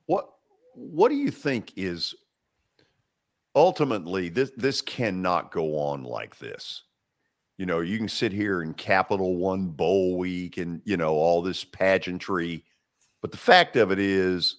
What 0.06 0.30
What 0.74 1.10
do 1.10 1.16
you 1.16 1.32
think 1.32 1.74
is 1.76 2.16
ultimately 3.56 4.30
this? 4.30 4.52
This 4.58 4.82
cannot 4.82 5.52
go 5.52 5.78
on 5.78 6.04
like 6.04 6.38
this. 6.38 6.84
You 7.58 7.66
know, 7.66 7.82
you 7.82 7.98
can 7.98 8.10
sit 8.10 8.32
here 8.32 8.64
in 8.64 8.74
Capital 8.74 9.38
One 9.38 9.68
Bowl 9.68 10.18
Week 10.18 10.58
and 10.58 10.82
you 10.84 10.98
know 10.98 11.14
all 11.14 11.42
this 11.42 11.64
pageantry, 11.64 12.66
but 13.22 13.32
the 13.32 13.38
fact 13.38 13.76
of 13.78 13.92
it 13.92 14.00
is, 14.00 14.58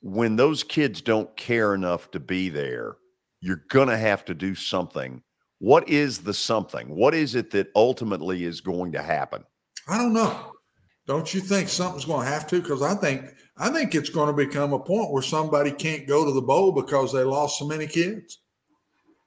when 0.00 0.36
those 0.36 0.62
kids 0.62 1.02
don't 1.02 1.34
care 1.36 1.74
enough 1.74 2.10
to 2.12 2.20
be 2.20 2.48
there 2.48 2.96
you're 3.40 3.64
going 3.68 3.88
to 3.88 3.96
have 3.96 4.24
to 4.26 4.34
do 4.34 4.54
something. 4.54 5.22
What 5.58 5.88
is 5.88 6.18
the 6.18 6.34
something? 6.34 6.94
What 6.94 7.14
is 7.14 7.34
it 7.34 7.50
that 7.52 7.68
ultimately 7.74 8.44
is 8.44 8.60
going 8.60 8.92
to 8.92 9.02
happen? 9.02 9.44
I 9.88 9.98
don't 9.98 10.12
know. 10.12 10.52
Don't 11.06 11.32
you 11.32 11.40
think 11.40 11.68
something's 11.68 12.04
going 12.04 12.26
to 12.26 12.32
have 12.32 12.46
to? 12.48 12.60
Because 12.60 12.82
I 12.82 12.94
think 12.94 13.24
I 13.56 13.70
think 13.70 13.94
it's 13.94 14.10
going 14.10 14.26
to 14.26 14.46
become 14.46 14.72
a 14.72 14.78
point 14.78 15.12
where 15.12 15.22
somebody 15.22 15.70
can't 15.70 16.06
go 16.06 16.24
to 16.24 16.32
the 16.32 16.42
bowl 16.42 16.72
because 16.72 17.12
they 17.12 17.22
lost 17.22 17.58
so 17.58 17.66
many 17.66 17.86
kids. 17.86 18.40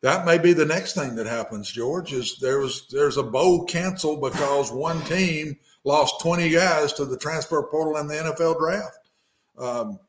That 0.01 0.25
may 0.25 0.37
be 0.37 0.53
the 0.53 0.65
next 0.65 0.93
thing 0.93 1.15
that 1.15 1.25
happens, 1.25 1.71
George. 1.71 2.13
Is 2.13 2.37
there 2.39 2.59
was 2.59 2.87
there's 2.91 3.17
a 3.17 3.23
bowl 3.23 3.65
canceled 3.65 4.21
because 4.21 4.71
one 4.71 5.01
team 5.05 5.57
lost 5.83 6.21
20 6.21 6.49
guys 6.49 6.93
to 6.93 7.05
the 7.05 7.17
transfer 7.17 7.63
portal 7.63 7.97
and 7.97 8.09
the 8.09 8.15
NFL 8.15 8.59
draft. 8.59 8.99
Um, 9.57 9.99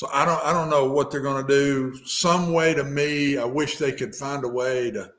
so 0.00 0.08
I 0.14 0.24
don't 0.24 0.42
I 0.42 0.54
don't 0.54 0.70
know 0.70 0.90
what 0.90 1.10
they're 1.10 1.20
going 1.20 1.46
to 1.46 1.52
do. 1.52 1.94
Some 2.06 2.54
way 2.54 2.72
to 2.72 2.84
me, 2.84 3.36
I 3.36 3.44
wish 3.44 3.76
they 3.76 3.92
could 3.92 4.14
find 4.14 4.42
a 4.44 4.48
way 4.48 4.90
to 4.92 5.12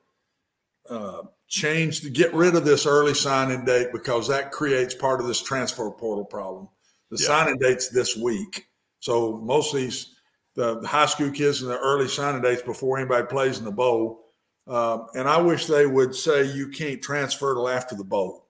uh, 0.90 1.22
change 1.48 2.02
to 2.02 2.10
get 2.10 2.34
rid 2.34 2.56
of 2.56 2.66
this 2.66 2.88
early 2.88 3.14
signing 3.14 3.64
date 3.64 3.90
because 3.94 4.28
that 4.30 4.52
creates 4.52 4.96
part 4.96 5.22
of 5.22 5.28
this 5.28 5.40
transfer 5.40 5.92
portal 5.92 6.26
problem. 6.26 6.68
The 7.12 7.20
yeah. 7.22 7.28
signing 7.28 7.60
date's 7.60 7.90
this 7.90 8.18
week, 8.18 8.70
so 9.02 9.38
most 9.44 9.72
of 9.72 9.82
these 9.82 10.16
the, 10.56 10.80
the, 10.80 10.88
high 10.88 11.06
school 11.06 11.30
kids 11.30 11.62
and 11.62 11.70
the 11.70 11.78
early 11.78 12.08
signing 12.08 12.42
dates 12.42 12.64
before 12.64 12.98
anybody 12.98 13.28
plays 13.28 13.60
in 13.60 13.66
the 13.66 13.72
bowl. 13.72 14.32
Um, 14.66 15.06
and 15.14 15.30
I 15.30 15.40
wish 15.40 15.68
they 15.68 15.86
would 15.86 16.16
say 16.16 16.52
you 16.52 16.70
can't 16.70 17.04
transfer 17.04 17.54
till 17.54 17.70
after 17.70 17.94
the 17.94 18.04
bowl, 18.04 18.48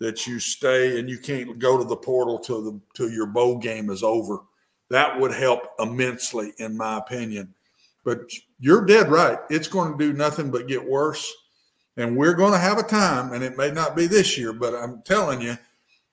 that 0.00 0.26
you 0.26 0.40
stay 0.40 0.98
and 0.98 1.10
you 1.10 1.18
can't 1.18 1.58
go 1.58 1.76
to 1.76 1.84
the 1.84 1.94
portal 1.94 2.38
till 2.38 2.64
the 2.64 2.80
till 2.94 3.10
your 3.10 3.26
bowl 3.26 3.58
game 3.58 3.90
is 3.90 4.02
over 4.02 4.40
that 4.90 5.18
would 5.20 5.32
help 5.32 5.62
immensely, 5.78 6.52
in 6.58 6.76
my 6.76 6.98
opinion. 6.98 7.54
But 8.04 8.20
you're 8.58 8.86
dead 8.86 9.10
right. 9.10 9.38
It's 9.50 9.68
going 9.68 9.92
to 9.92 9.98
do 9.98 10.12
nothing 10.12 10.50
but 10.50 10.66
get 10.66 10.88
worse. 10.88 11.32
And 11.96 12.16
we're 12.16 12.34
going 12.34 12.52
to 12.52 12.58
have 12.58 12.78
a 12.78 12.84
time, 12.84 13.32
and 13.32 13.42
it 13.42 13.56
may 13.56 13.70
not 13.70 13.96
be 13.96 14.06
this 14.06 14.38
year, 14.38 14.52
but 14.52 14.74
I'm 14.74 15.02
telling 15.02 15.42
you, 15.42 15.58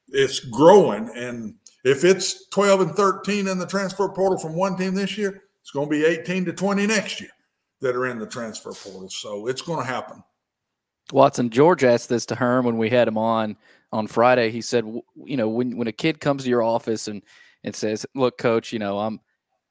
it's 0.10 0.40
growing. 0.40 1.10
And 1.16 1.56
if 1.84 2.04
it's 2.04 2.48
12 2.50 2.82
and 2.82 2.96
13 2.96 3.48
in 3.48 3.60
the 3.60 3.68
transfer 3.68 4.10
portal 4.10 4.38
from 4.38 4.56
one 4.56 4.76
team 4.78 4.96
this 4.96 5.18
year, 5.18 5.44
it's 5.62 5.72
going 5.72 5.88
to 5.88 5.92
be 5.92 6.06
18 6.06 6.46
to 6.46 6.54
20 6.54 6.88
next 6.88 7.22
year 7.22 7.30
that 7.82 7.96
are 7.96 8.08
in 8.08 8.18
the 8.18 8.26
transfer 8.26 8.72
portal. 8.72 9.10
So 9.10 9.48
it's 9.48 9.62
going 9.62 9.80
to 9.80 9.86
happen. 9.86 10.24
Watson 11.12 11.52
George 11.52 11.84
asked 11.84 12.10
this 12.10 12.26
to 12.28 12.36
Herm 12.36 12.66
when 12.66 12.78
we 12.78 12.90
had 12.90 13.08
him 13.08 13.18
on 13.18 13.56
on 13.92 14.08
Friday. 14.08 14.50
He 14.50 14.62
said, 14.62 14.86
you 15.24 15.38
know, 15.38 15.48
when 15.48 15.78
when 15.78 15.88
a 15.88 15.92
kid 15.92 16.20
comes 16.20 16.44
to 16.44 16.50
your 16.50 16.64
office 16.64 17.08
and 17.08 17.22
and 17.66 17.76
says, 17.76 18.06
"Look, 18.16 18.38
coach, 18.38 18.72
you 18.72 18.80
know, 18.80 19.00
I'm 19.00 19.20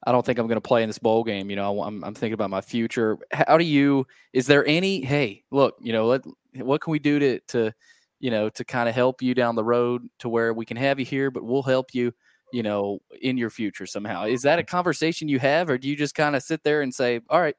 I 0.05 0.11
don't 0.11 0.23
think 0.25 0.37
I'm 0.37 0.47
going 0.47 0.57
to 0.57 0.61
play 0.61 0.83
in 0.83 0.89
this 0.89 0.99
bowl 0.99 1.23
game. 1.23 1.49
You 1.49 1.55
know, 1.55 1.81
I'm, 1.81 2.03
I'm 2.03 2.13
thinking 2.13 2.33
about 2.33 2.51
my 2.51 2.61
future. 2.61 3.17
How 3.31 3.57
do 3.57 3.63
you? 3.65 4.05
Is 4.33 4.45
there 4.45 4.65
any? 4.67 5.01
Hey, 5.03 5.43
look, 5.51 5.75
you 5.81 5.93
know, 5.93 6.05
let, 6.05 6.21
what 6.57 6.81
can 6.81 6.91
we 6.91 6.99
do 6.99 7.17
to 7.19 7.39
to 7.47 7.73
you 8.19 8.29
know 8.31 8.49
to 8.49 8.63
kind 8.63 8.87
of 8.87 8.93
help 8.95 9.21
you 9.21 9.33
down 9.33 9.55
the 9.55 9.63
road 9.63 10.03
to 10.19 10.29
where 10.29 10.53
we 10.53 10.65
can 10.65 10.77
have 10.77 10.99
you 10.99 11.05
here, 11.05 11.31
but 11.31 11.43
we'll 11.43 11.63
help 11.63 11.95
you, 11.95 12.13
you 12.53 12.61
know, 12.61 12.99
in 13.21 13.37
your 13.37 13.49
future 13.49 13.87
somehow. 13.87 14.25
Is 14.25 14.43
that 14.43 14.59
a 14.59 14.63
conversation 14.63 15.27
you 15.27 15.39
have, 15.39 15.69
or 15.69 15.77
do 15.79 15.89
you 15.89 15.95
just 15.95 16.13
kind 16.13 16.35
of 16.35 16.43
sit 16.43 16.63
there 16.63 16.81
and 16.81 16.93
say, 16.93 17.21
all 17.29 17.41
right, 17.41 17.55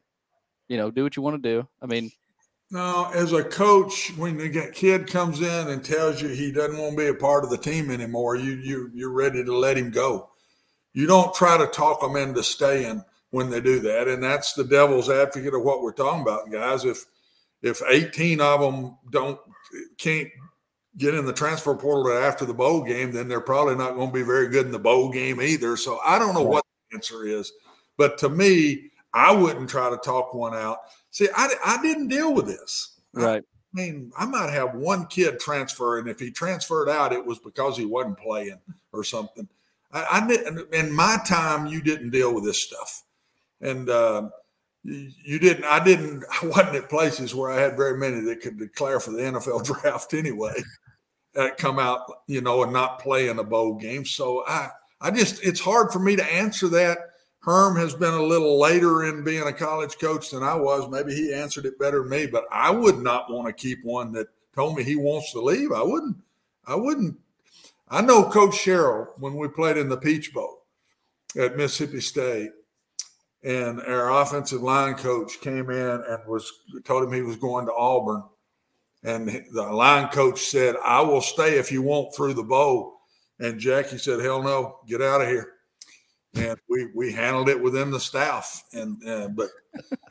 you 0.69 0.77
know, 0.77 0.91
do 0.93 1.03
what 1.03 1.17
you 1.17 1.23
want 1.23 1.43
to 1.43 1.49
do? 1.49 1.69
I 1.83 1.87
mean. 1.87 2.11
No, 2.71 3.09
as 3.15 3.33
a 3.33 3.45
coach, 3.45 4.13
when 4.17 4.39
the 4.39 4.71
kid 4.75 5.07
comes 5.07 5.41
in 5.41 5.69
and 5.69 5.85
tells 5.85 6.21
you 6.21 6.29
he 6.29 6.51
doesn't 6.51 6.79
want 6.79 6.93
to 6.93 6.97
be 6.97 7.07
a 7.07 7.15
part 7.15 7.45
of 7.45 7.51
the 7.51 7.59
team 7.59 7.91
anymore, 7.91 8.35
you 8.35 8.55
you 8.55 8.91
you're 8.93 9.13
ready 9.13 9.45
to 9.45 9.57
let 9.57 9.79
him 9.79 9.91
go. 9.91 10.31
You 10.93 11.07
don't 11.07 11.33
try 11.35 11.57
to 11.59 11.69
talk 11.69 12.01
them 12.01 12.17
into 12.17 12.43
staying 12.43 13.05
when 13.31 13.51
they 13.51 13.61
do 13.61 13.79
that, 13.81 14.09
and 14.09 14.23
that's 14.23 14.55
the 14.55 14.65
devil's 14.65 15.09
advocate 15.09 15.55
of 15.55 15.63
what 15.63 15.83
we're 15.83 15.93
talking 15.93 16.23
about, 16.23 16.51
guys. 16.51 16.85
If 16.85 17.05
if 17.63 17.83
18 17.89 18.41
of 18.41 18.61
them 18.61 18.99
don't 19.11 19.39
can't 19.99 20.29
get 20.97 21.15
in 21.15 21.25
the 21.25 21.33
transfer 21.33 21.75
portal 21.77 22.13
after 22.13 22.45
the 22.45 22.55
bowl 22.55 22.83
game, 22.83 23.13
then 23.13 23.29
they're 23.29 23.41
probably 23.41 23.77
not 23.77 23.95
going 23.95 24.09
to 24.09 24.15
be 24.15 24.23
very 24.23 24.49
good 24.49 24.67
in 24.67 24.73
the 24.73 24.79
bowl 24.79 25.11
game 25.11 25.41
either. 25.41 25.77
So 25.77 26.01
I 26.05 26.19
don't 26.19 26.35
know 26.35 26.43
what 26.43 26.65
the 26.91 26.97
answer 26.97 27.27
is, 27.27 27.53
but 27.97 28.19
to 28.19 28.29
me, 28.29 28.91
I 29.13 29.33
wouldn't 29.33 29.71
try 29.71 29.89
to 29.89 29.97
talk 29.99 30.35
one 30.35 30.55
out. 30.55 30.79
See, 31.17 31.31
I, 31.35 31.49
I 31.65 31.81
didn't 31.81 32.09
deal 32.09 32.35
with 32.35 32.47
this. 32.47 33.01
Right. 33.15 33.43
I 33.43 33.73
mean, 33.73 34.13
I 34.19 34.27
might 34.27 34.51
have 34.51 34.75
one 34.75 35.07
kid 35.07 35.41
transfer, 35.41 35.99
and 35.99 36.11
if 36.11 36.21
he 36.21 36.31
transferred 36.31 36.91
out, 36.91 37.15
it 37.15 37.25
was 37.25 37.39
because 37.39 37.75
he 37.75 37.87
wasn't 37.87 38.19
playing 38.19 38.61
or 38.93 39.03
something. 39.03 39.49
I, 39.91 40.07
I 40.11 40.29
didn't. 40.29 40.75
In 40.75 40.93
my 40.93 41.17
time, 41.27 41.69
you 41.69 41.81
didn't 41.81 42.11
deal 42.11 42.35
with 42.35 42.45
this 42.45 42.63
stuff, 42.63 43.03
and 43.63 43.89
uh, 43.89 44.29
you, 44.83 45.11
you 45.25 45.39
didn't. 45.39 45.65
I 45.65 45.83
didn't. 45.83 46.23
I 46.43 46.49
wasn't 46.49 46.77
at 46.77 46.91
places 46.91 47.35
where 47.35 47.51
I 47.51 47.63
had 47.63 47.79
very 47.79 47.97
many 47.97 48.21
that 48.21 48.43
could 48.43 48.59
declare 48.59 49.01
for 49.01 49.13
the 49.13 49.23
NFL 49.23 49.65
draft 49.81 50.13
anyway. 50.13 50.53
that 51.33 51.57
come 51.57 51.79
out, 51.79 52.01
you 52.27 52.43
know, 52.43 52.63
and 52.63 52.75
not 52.75 53.01
play 53.01 53.31
in 53.31 53.39
a 53.39 53.45
bowl 53.45 53.77
game. 53.77 54.05
So 54.05 54.45
I, 54.47 54.69
I 55.01 55.11
just, 55.11 55.43
it's 55.43 55.61
hard 55.61 55.95
for 55.95 55.99
me 55.99 56.15
to 56.17 56.25
answer 56.31 56.69
that 56.69 56.99
Herm 57.47 57.77
has 57.77 57.95
been 57.95 58.13
a 58.13 58.23
little 58.23 58.59
later 58.59 59.05
in 59.05 59.23
being 59.23 59.45
a 59.47 59.53
college 59.53 59.99
coach 59.99 60.31
than 60.31 60.43
I 60.43 60.57
was. 60.57 60.91
Maybe 60.91 61.15
he 61.15 61.33
answered 61.33 61.65
it 61.65 61.79
better 61.79 62.01
than 62.01 62.11
me, 62.11 62.27
but 62.27 62.45
I 62.51 62.71
would 62.71 62.99
not 62.99 63.31
want 63.31 63.47
to 63.47 63.53
keep 63.53 63.85
one 63.85 64.11
that 64.13 64.27
told 64.53 64.77
me 64.77 64.83
he 64.83 64.97
wants 64.97 65.31
to 65.31 65.41
leave. 65.41 65.71
I 65.71 65.83
wouldn't. 65.83 66.17
I 66.67 66.75
wouldn't. 66.75 67.17
I 67.89 68.03
know 68.03 68.29
Coach 68.29 68.57
Sherrill 68.57 69.15
when 69.19 69.37
we 69.37 69.47
played 69.47 69.77
in 69.77 69.89
the 69.89 69.97
Peach 69.97 70.35
Bowl 70.35 70.65
at 71.39 71.57
Mississippi 71.57 72.01
State, 72.01 72.51
and 73.45 73.81
our 73.81 74.21
offensive 74.21 74.63
line 74.63 74.95
coach 74.97 75.41
came 75.41 75.71
in 75.71 76.03
and 76.09 76.19
was 76.27 76.53
told 76.85 77.05
him 77.05 77.13
he 77.13 77.23
was 77.23 77.37
going 77.37 77.67
to 77.67 77.73
Auburn, 77.73 78.25
And 79.05 79.29
the 79.53 79.63
line 79.63 80.09
coach 80.09 80.41
said, 80.41 80.75
I 80.85 81.01
will 81.03 81.21
stay 81.21 81.59
if 81.61 81.71
you 81.71 81.83
want 81.83 82.13
through 82.13 82.35
the 82.35 82.43
bowl. 82.43 83.03
And 83.39 83.61
Jackie 83.61 83.99
said, 83.99 84.19
Hell 84.19 84.43
no, 84.43 84.81
get 84.89 85.01
out 85.01 85.21
of 85.21 85.29
here. 85.29 85.53
And 86.37 86.59
we, 86.69 86.89
we 86.95 87.13
handled 87.13 87.49
it 87.49 87.61
within 87.61 87.91
the 87.91 88.01
staff. 88.01 88.63
And 88.73 89.07
uh, 89.09 89.29
but 89.29 89.49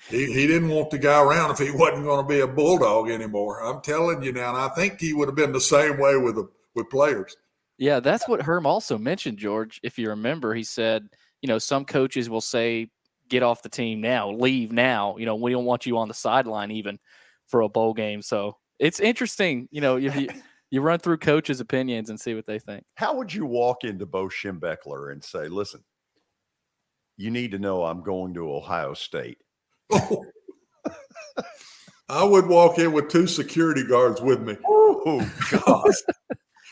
he, 0.09 0.31
he 0.31 0.47
didn't 0.47 0.69
want 0.69 0.89
the 0.89 0.97
guy 0.97 1.21
around 1.21 1.51
if 1.51 1.59
he 1.59 1.71
wasn't 1.71 2.03
going 2.03 2.25
to 2.25 2.27
be 2.27 2.39
a 2.39 2.47
bulldog 2.47 3.09
anymore. 3.09 3.63
I'm 3.63 3.81
telling 3.81 4.23
you 4.23 4.33
now, 4.33 4.49
and 4.49 4.57
I 4.57 4.69
think 4.69 4.99
he 4.99 5.13
would 5.13 5.27
have 5.27 5.35
been 5.35 5.51
the 5.51 5.61
same 5.61 5.99
way 5.99 6.17
with 6.17 6.35
the 6.35 6.49
with 6.75 6.89
players. 6.89 7.35
Yeah, 7.77 7.99
that's 7.99 8.27
what 8.27 8.41
Herm 8.41 8.65
also 8.65 8.97
mentioned, 8.97 9.37
George. 9.37 9.79
If 9.83 9.99
you 9.99 10.09
remember, 10.09 10.53
he 10.53 10.63
said, 10.63 11.07
you 11.41 11.47
know, 11.47 11.59
some 11.59 11.85
coaches 11.85 12.29
will 12.29 12.41
say, 12.41 12.89
get 13.29 13.43
off 13.43 13.61
the 13.61 13.69
team 13.69 14.01
now, 14.01 14.31
leave 14.31 14.71
now. 14.71 15.17
You 15.17 15.25
know, 15.25 15.35
we 15.35 15.51
don't 15.51 15.65
want 15.65 15.85
you 15.85 15.97
on 15.97 16.07
the 16.07 16.13
sideline 16.13 16.71
even 16.71 16.99
for 17.47 17.61
a 17.61 17.69
bowl 17.69 17.93
game. 17.93 18.21
So 18.21 18.57
it's 18.79 18.99
interesting, 18.99 19.67
you 19.71 19.81
know, 19.81 19.97
if 19.97 20.15
you, 20.15 20.29
you 20.71 20.81
run 20.81 20.99
through 20.99 21.17
coaches' 21.17 21.59
opinions 21.59 22.09
and 22.09 22.19
see 22.19 22.33
what 22.33 22.45
they 22.45 22.59
think. 22.59 22.83
How 22.95 23.15
would 23.15 23.33
you 23.33 23.45
walk 23.45 23.83
into 23.83 24.05
Bo 24.05 24.27
Schembechler 24.27 25.11
and 25.11 25.23
say, 25.23 25.47
listen, 25.47 25.83
you 27.17 27.31
need 27.31 27.51
to 27.51 27.59
know 27.59 27.83
I'm 27.83 28.03
going 28.03 28.33
to 28.35 28.53
Ohio 28.53 28.93
State? 28.93 29.39
Oh. 29.91 30.25
I 32.07 32.23
would 32.23 32.45
walk 32.47 32.77
in 32.77 32.91
with 32.91 33.09
two 33.09 33.25
security 33.25 33.83
guards 33.83 34.21
with 34.21 34.41
me. 34.41 34.57
Oh, 34.67 35.31
God. 35.51 35.91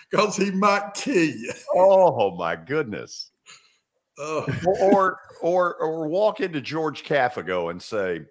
Because 0.10 0.38
he 0.38 0.52
might 0.52 0.94
kill 0.94 1.16
you. 1.16 1.54
Oh, 1.74 2.36
my 2.36 2.56
goodness. 2.56 3.32
Oh. 4.20 4.46
Or, 4.66 5.18
or, 5.42 5.76
or 5.76 6.08
walk 6.08 6.40
into 6.40 6.62
George 6.62 7.04
Cafego 7.04 7.72
and 7.72 7.82
say, 7.82 8.22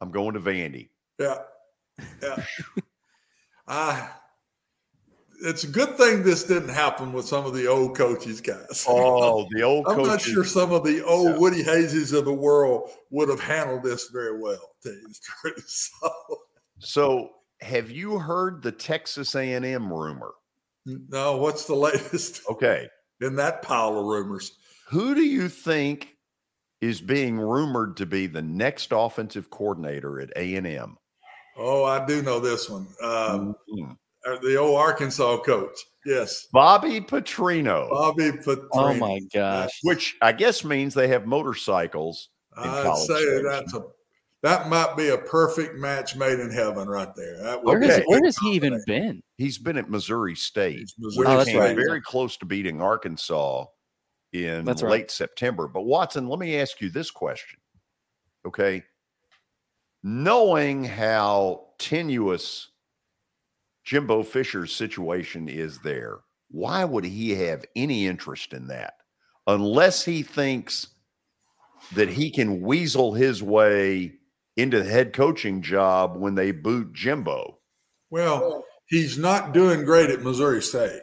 I'm 0.00 0.10
going 0.10 0.34
to 0.34 0.40
Vandy. 0.40 0.90
Yeah. 1.18 1.38
Yeah. 2.22 2.44
I 3.66 4.10
it's 5.42 5.64
a 5.64 5.68
good 5.68 5.96
thing 5.96 6.22
this 6.22 6.44
didn't 6.44 6.68
happen 6.70 7.12
with 7.12 7.26
some 7.26 7.46
of 7.46 7.54
the 7.54 7.66
old 7.66 7.96
coaches, 7.96 8.40
guys. 8.40 8.84
Oh, 8.88 9.46
the 9.50 9.62
old 9.64 9.86
coaches. 9.86 10.00
I'm 10.02 10.08
not 10.08 10.20
sure 10.20 10.44
some 10.44 10.72
of 10.72 10.84
the 10.84 11.04
old 11.04 11.30
Yeah. 11.32 11.38
Woody 11.38 11.62
Hayeses 11.62 12.16
of 12.16 12.24
the 12.24 12.32
world 12.32 12.90
would 13.10 13.28
have 13.28 13.40
handled 13.40 13.82
this 13.82 14.08
very 14.08 14.38
well, 14.40 14.74
to 14.82 14.90
tell 14.90 15.52
truth. 15.52 15.64
So, 15.68 16.10
So, 16.78 17.30
have 17.60 17.90
you 17.90 18.18
heard 18.18 18.62
the 18.62 18.72
Texas 18.72 19.34
A&M 19.34 19.92
rumor? 19.92 20.32
no, 20.86 21.36
what's 21.36 21.66
the 21.66 21.74
latest 21.74 22.40
Okay. 22.50 22.88
in 23.20 23.36
that 23.36 23.62
pile 23.62 23.98
of 23.98 24.06
rumors? 24.06 24.52
Who 24.88 25.14
do 25.14 25.22
you 25.22 25.48
think 25.48 26.16
is 26.80 27.00
being 27.02 27.38
rumored 27.38 27.98
to 27.98 28.06
be 28.06 28.26
the 28.26 28.40
next 28.42 28.88
offensive 28.92 29.50
coordinator 29.50 30.20
at 30.20 30.30
A&M? 30.36 30.96
Oh, 31.58 31.84
I 31.84 32.04
do 32.06 32.22
know 32.22 32.40
this 32.40 32.70
one. 32.70 32.86
Um, 33.02 33.54
Mhm. 33.78 33.96
Uh, 34.26 34.36
the 34.42 34.56
old 34.56 34.76
Arkansas 34.78 35.38
coach. 35.38 35.76
Yes. 36.04 36.46
Bobby 36.52 37.00
Petrino, 37.00 37.88
Bobby 37.90 38.30
Petrino. 38.32 38.68
Oh 38.72 38.94
my 38.94 39.20
gosh. 39.32 39.78
which 39.82 40.16
I 40.22 40.32
guess 40.32 40.64
means 40.64 40.94
they 40.94 41.08
have 41.08 41.26
motorcycles 41.26 42.30
I'd 42.56 42.96
say 42.96 43.14
station. 43.16 43.44
that's 43.44 43.74
a 43.74 43.82
that 44.42 44.70
might 44.70 44.96
be 44.96 45.08
a 45.10 45.18
perfect 45.18 45.76
match 45.76 46.16
made 46.16 46.40
in 46.40 46.50
heaven 46.50 46.88
right 46.88 47.14
there. 47.14 47.42
That 47.42 47.62
would 47.62 47.66
Where, 47.78 47.80
has, 47.82 47.96
Okay. 47.98 48.04
where 48.06 48.24
has 48.24 48.38
he 48.38 48.52
even 48.52 48.82
been? 48.86 49.22
He's 49.36 49.58
been 49.58 49.76
at 49.76 49.90
Missouri 49.90 50.34
State, 50.34 50.90
Missouri 50.98 51.18
which 51.26 51.28
Oh, 51.28 51.36
that's 51.36 51.50
came 51.50 51.58
right. 51.60 51.76
very 51.76 52.00
close 52.00 52.38
to 52.38 52.46
beating 52.46 52.80
Arkansas 52.80 53.66
in 54.32 54.64
That's 54.64 54.82
late 54.82 54.90
right. 54.90 55.10
September. 55.10 55.68
But 55.68 55.82
Watson, 55.82 56.26
let 56.26 56.38
me 56.38 56.56
ask 56.58 56.80
you 56.80 56.88
this 56.88 57.10
question. 57.10 57.58
Okay. 58.46 58.82
Knowing 60.02 60.84
how 60.84 61.66
tenuous 61.78 62.69
Jimbo 63.90 64.22
Fisher's 64.22 64.72
situation 64.72 65.48
is 65.48 65.80
there, 65.80 66.20
why 66.48 66.84
would 66.84 67.04
he 67.04 67.30
have 67.34 67.64
any 67.74 68.06
interest 68.06 68.52
in 68.52 68.68
that? 68.68 68.94
Unless 69.48 70.04
he 70.04 70.22
thinks 70.22 70.86
that 71.96 72.08
he 72.10 72.30
can 72.30 72.60
weasel 72.60 73.14
his 73.14 73.42
way 73.42 74.12
into 74.56 74.78
the 74.80 74.88
head 74.88 75.12
coaching 75.12 75.60
job 75.60 76.16
when 76.16 76.36
they 76.36 76.52
boot 76.52 76.92
Jimbo. 76.92 77.58
Well, 78.10 78.64
he's 78.86 79.18
not 79.18 79.52
doing 79.52 79.84
great 79.84 80.08
at 80.10 80.22
Missouri 80.22 80.62
State. 80.62 81.00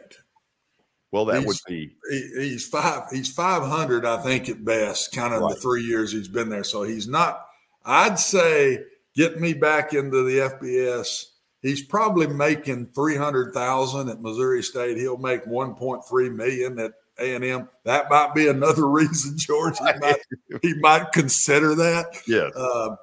Well, 1.12 1.26
that 1.26 1.44
would 1.44 1.56
be 1.66 1.94
He, 2.10 2.30
he's 2.38 2.68
five. 2.68 3.02
He's 3.12 3.30
five 3.30 3.64
hundred, 3.68 4.06
I 4.06 4.22
think, 4.22 4.48
at 4.48 4.64
best. 4.64 5.14
Kind 5.14 5.34
of 5.34 5.42
Right. 5.42 5.54
the 5.54 5.60
three 5.60 5.82
years 5.82 6.10
he's 6.10 6.28
been 6.28 6.48
there. 6.48 6.64
So 6.64 6.84
he's 6.84 7.06
not. 7.06 7.44
I'd 7.84 8.18
say 8.18 8.82
get 9.14 9.38
me 9.38 9.52
back 9.52 9.92
into 9.92 10.22
the 10.22 10.38
FBS. 10.38 11.24
He's 11.62 11.82
probably 11.82 12.26
making 12.28 12.86
three 12.94 13.16
hundred 13.16 13.52
thousand 13.52 14.08
at 14.08 14.20
Missouri 14.20 14.62
State. 14.62 14.96
He'll 14.96 15.16
make 15.16 15.44
one 15.46 15.74
point 15.74 16.02
three 16.08 16.28
million 16.28 16.78
at 16.78 16.92
A 17.18 17.34
and 17.34 17.44
M. 17.44 17.68
That 17.84 18.08
might 18.10 18.34
be 18.34 18.48
another 18.48 18.86
reason, 18.90 19.36
George. 19.36 19.78
He 19.78 19.98
might, 19.98 20.20
he 20.62 20.74
might 20.74 21.12
consider 21.12 21.74
that. 21.74 22.22
yes. 22.26 22.54
Uh, 22.54 22.96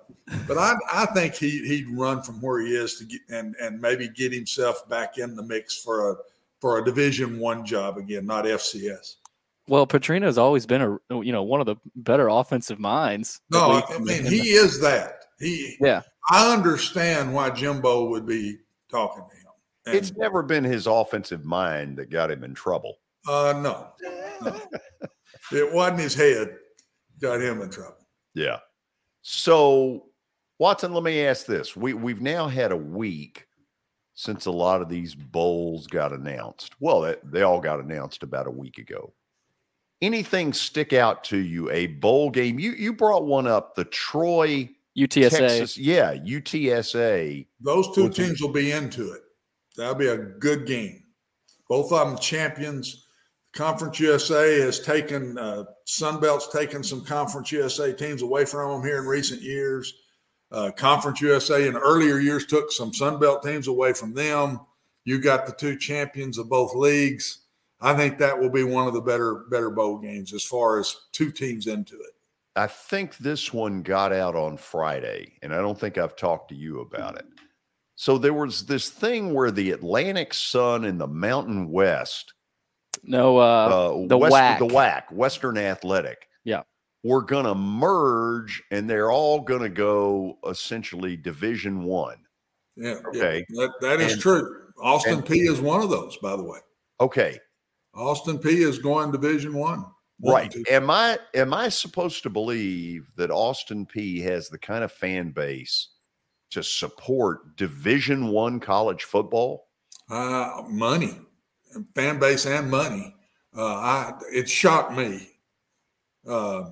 but 0.47 0.57
I, 0.57 0.73
I 0.91 1.05
think 1.07 1.35
he 1.35 1.67
he'd 1.67 1.89
run 1.89 2.23
from 2.23 2.41
where 2.41 2.59
he 2.59 2.75
is 2.75 2.97
to 2.97 3.05
get 3.05 3.21
and 3.29 3.55
and 3.61 3.79
maybe 3.79 4.07
get 4.07 4.33
himself 4.33 4.87
back 4.89 5.17
in 5.17 5.35
the 5.35 5.43
mix 5.43 5.81
for 5.81 6.11
a 6.11 6.15
for 6.59 6.79
a 6.79 6.85
Division 6.85 7.39
One 7.39 7.65
job 7.65 7.97
again, 7.97 8.25
not 8.25 8.45
FCS. 8.45 9.15
Well, 9.67 9.85
Petrino's 9.87 10.37
always 10.37 10.65
been 10.65 10.81
a 10.81 11.21
you 11.21 11.31
know 11.31 11.43
one 11.43 11.59
of 11.59 11.65
the 11.65 11.75
better 11.95 12.27
offensive 12.27 12.79
minds. 12.79 13.41
No, 13.51 13.83
I 13.87 13.97
mean 13.99 14.25
he 14.25 14.51
is 14.51 14.79
that. 14.81 15.25
He 15.39 15.77
yeah. 15.79 16.01
I 16.29 16.53
understand 16.53 17.33
why 17.33 17.49
Jimbo 17.51 18.09
would 18.09 18.25
be 18.25 18.57
talking 18.89 19.23
to 19.29 19.35
him. 19.35 19.45
And, 19.85 19.95
It's 19.95 20.15
never 20.15 20.41
been 20.41 20.63
his 20.63 20.87
offensive 20.87 21.45
mind 21.45 21.97
that 21.97 22.09
got 22.09 22.31
him 22.31 22.43
in 22.43 22.53
trouble. 22.53 22.97
uh, 23.27 23.53
no, 23.61 23.89
no. 24.41 24.61
it 25.51 25.73
wasn't 25.73 25.99
his 25.99 26.15
head 26.15 26.55
got 27.21 27.41
him 27.41 27.61
in 27.61 27.69
trouble. 27.69 28.07
Yeah. 28.33 28.57
So, 29.21 30.07
Watson, 30.59 30.93
let 30.93 31.03
me 31.03 31.25
ask 31.25 31.45
this. 31.45 31.75
We 31.75 31.93
we've 31.93 32.21
now 32.21 32.47
had 32.47 32.71
a 32.71 32.77
week 32.77 33.45
since 34.13 34.45
a 34.45 34.51
lot 34.51 34.81
of 34.81 34.89
these 34.89 35.13
bowls 35.15 35.87
got 35.87 36.13
announced. 36.13 36.73
Well, 36.79 37.01
they, 37.01 37.15
they 37.23 37.41
all 37.41 37.59
got 37.59 37.79
announced 37.79 38.23
about 38.23 38.47
a 38.47 38.51
week 38.51 38.77
ago. 38.77 39.13
Anything 40.01 40.53
stick 40.53 40.93
out 40.93 41.23
to 41.25 41.37
you? 41.37 41.71
A 41.71 41.87
bowl 41.87 42.29
game? 42.29 42.59
You 42.59 42.71
you 42.71 42.93
brought 42.93 43.25
one 43.25 43.47
up. 43.47 43.75
The 43.75 43.85
Troy 43.85 44.69
UTSA. 44.97 45.29
Texas, 45.29 45.77
yeah, 45.77 46.13
UTSA. 46.15 47.45
Those 47.59 47.93
two 47.93 48.05
Which 48.05 48.19
is- 48.19 48.27
teams 48.27 48.41
will 48.41 48.49
be 48.53 48.71
into 48.71 49.11
it. 49.13 49.21
That'll 49.75 49.95
be 49.95 50.07
a 50.07 50.17
good 50.17 50.65
game. 50.65 51.03
Both 51.67 51.91
of 51.91 52.07
them 52.07 52.17
champions. 52.17 53.03
Conference 53.53 53.99
USA 53.99 54.59
has 54.61 54.79
taken 54.79 55.37
uh, 55.37 55.63
Sunbelt's 55.87 56.49
taken 56.49 56.83
some 56.83 57.03
Conference 57.05 57.51
USA 57.51 57.93
teams 57.93 58.21
away 58.21 58.45
from 58.45 58.69
them 58.71 58.81
here 58.87 58.99
in 58.99 59.05
recent 59.05 59.41
years. 59.41 59.93
Uh, 60.51 60.71
Conference 60.71 61.21
USA 61.21 61.67
in 61.67 61.75
earlier 61.75 62.19
years 62.19 62.45
took 62.45 62.71
some 62.71 62.91
Sunbelt 62.91 63.43
teams 63.43 63.67
away 63.67 63.93
from 63.93 64.13
them. 64.13 64.59
You 65.05 65.19
got 65.21 65.45
the 65.45 65.53
two 65.53 65.77
champions 65.77 66.37
of 66.37 66.49
both 66.49 66.73
leagues. 66.75 67.39
I 67.81 67.93
think 67.93 68.17
that 68.17 68.37
will 68.39 68.49
be 68.49 68.63
one 68.63 68.87
of 68.87 68.93
the 68.93 69.01
better 69.01 69.45
better 69.49 69.69
bowl 69.69 69.97
games 69.99 70.33
as 70.33 70.43
far 70.43 70.79
as 70.79 70.95
two 71.11 71.31
teams 71.31 71.67
into 71.67 71.95
it. 71.95 72.14
I 72.55 72.67
think 72.67 73.17
this 73.17 73.53
one 73.53 73.81
got 73.81 74.13
out 74.13 74.35
on 74.35 74.57
Friday, 74.57 75.37
and 75.41 75.53
I 75.53 75.57
don't 75.57 75.79
think 75.79 75.97
I've 75.97 76.15
talked 76.15 76.49
to 76.49 76.55
you 76.55 76.79
about 76.81 77.17
it. 77.17 77.25
So 77.95 78.17
there 78.17 78.33
was 78.33 78.65
this 78.65 78.89
thing 78.89 79.33
where 79.33 79.51
the 79.51 79.71
Atlantic 79.71 80.33
Sun 80.33 80.85
and 80.85 80.99
the 80.99 81.07
Mountain 81.07 81.69
West, 81.69 82.33
No, 83.03 83.37
uh, 83.37 84.07
the 84.07 84.17
West- 84.17 84.33
WAC. 84.33 84.59
the 84.59 84.67
WAC, 84.67 85.11
Western 85.11 85.57
Athletic, 85.57 86.27
Yeah. 86.43 86.63
were 87.03 87.21
going 87.21 87.45
to 87.45 87.55
merge, 87.55 88.63
and 88.71 88.89
they're 88.89 89.11
all 89.11 89.41
going 89.41 89.61
to 89.61 89.69
go 89.69 90.37
essentially 90.47 91.15
Division 91.17 91.83
One. 91.83 92.17
Yeah. 92.77 92.95
Okay. 93.07 93.45
yeah, 93.49 93.67
that, 93.67 93.71
that 93.81 93.99
is 94.01 94.13
And- 94.13 94.21
true. 94.21 94.61
Austin 94.81 95.15
and- 95.15 95.25
P 95.25 95.39
is 95.47 95.61
one 95.61 95.81
of 95.81 95.89
those, 95.89 96.17
by 96.17 96.35
the 96.35 96.43
way. 96.43 96.59
Okay, 96.99 97.39
Austin 97.93 98.37
Peay 98.39 98.65
is 98.67 98.77
going 98.79 99.11
Division 99.11 99.53
One. 99.53 99.85
Right. 100.23 100.55
Am 100.69 100.89
I 100.89 101.17
am 101.33 101.53
I 101.53 101.69
supposed 101.69 102.23
to 102.23 102.29
believe 102.29 103.11
that 103.17 103.31
Austin 103.31 103.85
Peay 103.85 104.21
has 104.23 104.47
the 104.47 104.57
kind 104.57 104.83
of 104.83 104.91
fan 104.91 105.31
base 105.31 105.89
to 106.51 106.63
support 106.63 107.57
Division 107.57 108.29
One 108.29 108.59
college 108.59 109.03
football? 109.03 109.67
Uh, 110.09 110.63
money, 110.69 111.19
fan 111.95 112.19
base, 112.19 112.45
and 112.45 112.71
money. 112.71 113.13
Uh, 113.55 113.65
I 113.65 114.13
it 114.31 114.49
shocked 114.49 114.93
me. 114.93 115.29
Uh, 116.27 116.69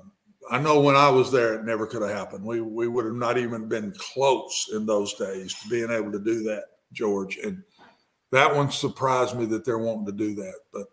I 0.50 0.60
know 0.60 0.80
when 0.80 0.96
I 0.96 1.10
was 1.10 1.32
there, 1.32 1.56
it 1.56 1.66
never 1.66 1.86
could 1.86 2.02
have 2.02 2.12
happened. 2.12 2.46
We 2.46 2.62
we 2.62 2.88
would 2.88 3.06
have 3.06 3.14
not 3.16 3.38
even 3.38 3.68
been 3.68 3.94
close 3.98 4.70
in 4.74 4.86
those 4.86 5.14
days 5.16 5.54
to 5.56 5.70
being 5.70 5.92
able 5.92 6.12
to 6.14 6.20
do 6.20 6.44
that, 6.44 6.64
George. 6.94 7.38
And 7.38 7.62
that 8.32 8.56
one 8.56 8.72
surprised 8.72 9.38
me 9.38 9.46
that 9.48 9.66
they're 9.66 9.78
wanting 9.78 10.06
to 10.06 10.12
do 10.12 10.34
that. 10.36 10.56
But 10.72 10.88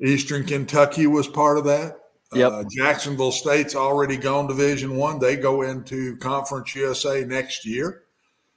Eastern 0.00 0.44
Kentucky 0.44 1.06
was 1.06 1.26
part 1.26 1.58
of 1.58 1.64
that. 1.64 1.96
Yep. 2.34 2.52
Uh, 2.52 2.64
Jacksonville 2.70 3.32
State's 3.32 3.74
already 3.74 4.16
gone 4.16 4.46
Division 4.46 4.96
One. 4.96 5.18
They 5.18 5.36
go 5.36 5.62
into 5.62 6.16
Conference 6.18 6.74
USA 6.74 7.24
next 7.24 7.64
year. 7.66 8.02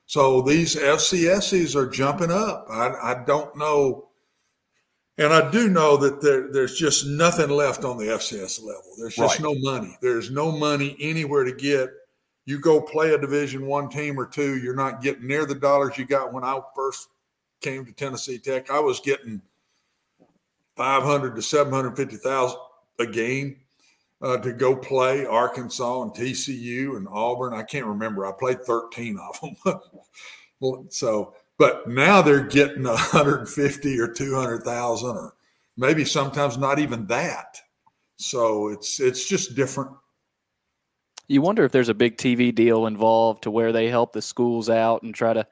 So 0.05 0.41
these 0.41 0.76
FCSs 0.76 1.73
are 1.76 1.88
jumping 1.89 2.31
up. 2.31 2.68
I, 2.69 2.89
I 3.01 3.23
don't 3.26 3.55
know. 3.57 4.09
And 5.18 5.31
I 5.31 5.49
do 5.51 5.69
know 5.69 5.95
that 5.97 6.22
there, 6.22 6.51
there's 6.51 6.77
just 6.77 7.05
nothing 7.05 7.49
left 7.49 7.85
on 7.85 7.97
the 7.97 8.05
FCS 8.05 8.61
level. 8.61 8.84
There's 8.97 9.15
just 9.15 9.39
Right. 9.39 9.43
no 9.43 9.55
money. 9.59 9.97
There's 10.01 10.31
no 10.31 10.51
money 10.51 10.97
anywhere 10.99 11.43
to 11.45 11.53
get. 11.53 11.89
You 12.45 12.59
go 12.59 12.81
play 12.81 13.13
a 13.13 13.18
Division 13.18 13.68
One 13.68 13.88
team 13.88 14.19
or 14.19 14.26
two, 14.26 14.57
you're 14.57 14.76
not 14.76 15.01
getting 15.01 15.27
near 15.27 15.45
the 15.45 15.55
dollars 15.55 15.97
you 15.97 16.05
got 16.05 16.34
when 16.34 16.43
I 16.43 16.59
first 16.76 17.07
came 17.61 17.85
to 17.85 17.91
Tennessee 17.93 18.39
Tech. 18.39 18.69
I 18.69 18.80
was 18.80 18.99
getting 18.99 19.41
five 20.82 21.03
hundred 21.03 21.36
to 21.36 21.44
seven 21.44 21.72
hundred 21.72 21.95
fifty 21.95 22.16
thousand 22.18 22.58
a 22.98 23.06
game 23.06 23.56
uh, 24.20 24.38
to 24.38 24.52
go 24.52 24.76
play 24.76 25.28
Arkansas 25.28 26.02
and 26.02 26.12
TCU 26.12 26.98
and 26.98 27.08
Auburn. 27.08 27.53
I 27.53 27.62
can't 27.62 27.86
remember. 27.86 28.26
I 28.26 28.32
played 28.32 28.64
thirteen 28.64 29.20
of 29.20 29.40
them. 29.64 29.80
So, 30.90 31.34
but 31.58 31.90
now 31.90 32.22
they're 32.22 32.45
getting 32.45 32.84
one 32.84 32.95
hundred 32.95 33.48
fifty 33.48 33.99
or 33.99 34.08
two 34.08 34.36
hundred 34.36 34.62
thousand, 34.62 35.18
or 35.18 35.34
maybe 35.76 36.06
sometimes 36.06 36.56
not 36.56 36.78
even 36.78 37.08
that. 37.08 37.58
So 38.18 38.68
it's 38.68 38.99
it's 38.99 39.28
just 39.28 39.56
different. 39.56 39.90
You 41.28 41.41
wonder 41.41 41.64
if 41.64 41.72
there's 41.72 41.90
a 41.90 41.95
big 41.95 42.18
TV 42.18 42.53
deal 42.53 42.86
involved 42.86 43.41
to 43.44 43.52
where 43.52 43.72
they 43.72 43.88
help 43.88 44.14
the 44.14 44.22
schools 44.22 44.70
out 44.70 45.02
and 45.02 45.16
try 45.16 45.34
to, 45.34 45.48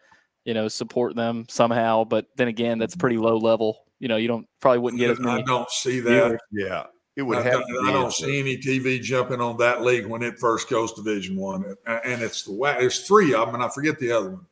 you 0.45 0.53
know, 0.53 0.67
support 0.67 1.15
them 1.15 1.47
somehow. 1.49 2.03
But 2.03 2.27
then 2.35 2.49
again, 2.49 2.77
that's 2.77 2.95
pretty 2.95 3.17
low 3.17 3.37
level. 3.37 3.85
You 3.99 4.07
know, 4.07 4.17
you 4.17 4.27
don't 4.27 4.47
probably 4.61 4.79
wouldn't 4.79 4.99
get 4.99 5.11
as 5.11 5.19
many. 5.19 5.41
I 5.41 5.45
don't 5.45 5.69
see 5.69 5.99
that. 6.01 6.39
Yeah, 6.51 6.85
it 7.15 7.23
would 7.23 7.39
I, 7.39 7.43
have. 7.43 7.67
don't- 7.67 7.87
I 7.87 7.91
don't 7.91 8.13
see 8.13 8.39
any 8.39 8.57
TV 8.57 9.01
jumping 9.01 9.41
on 9.41 9.57
that 9.57 9.81
league 9.81 10.07
when 10.07 10.23
it 10.23 10.39
first 10.39 10.69
goes 10.69 10.93
to 10.93 11.03
Division 11.03 11.35
One, 11.35 11.75
and 11.85 12.21
it's 12.21 12.43
the 12.43 12.51
WAC. 12.51 12.79
There's 12.79 13.05
three 13.07 13.33
of 13.33 13.47
them, 13.47 13.55
and 13.55 13.63
I 13.63 13.69
forget 13.69 13.99
the 13.99 14.11
other 14.11 14.31
one. 14.31 14.45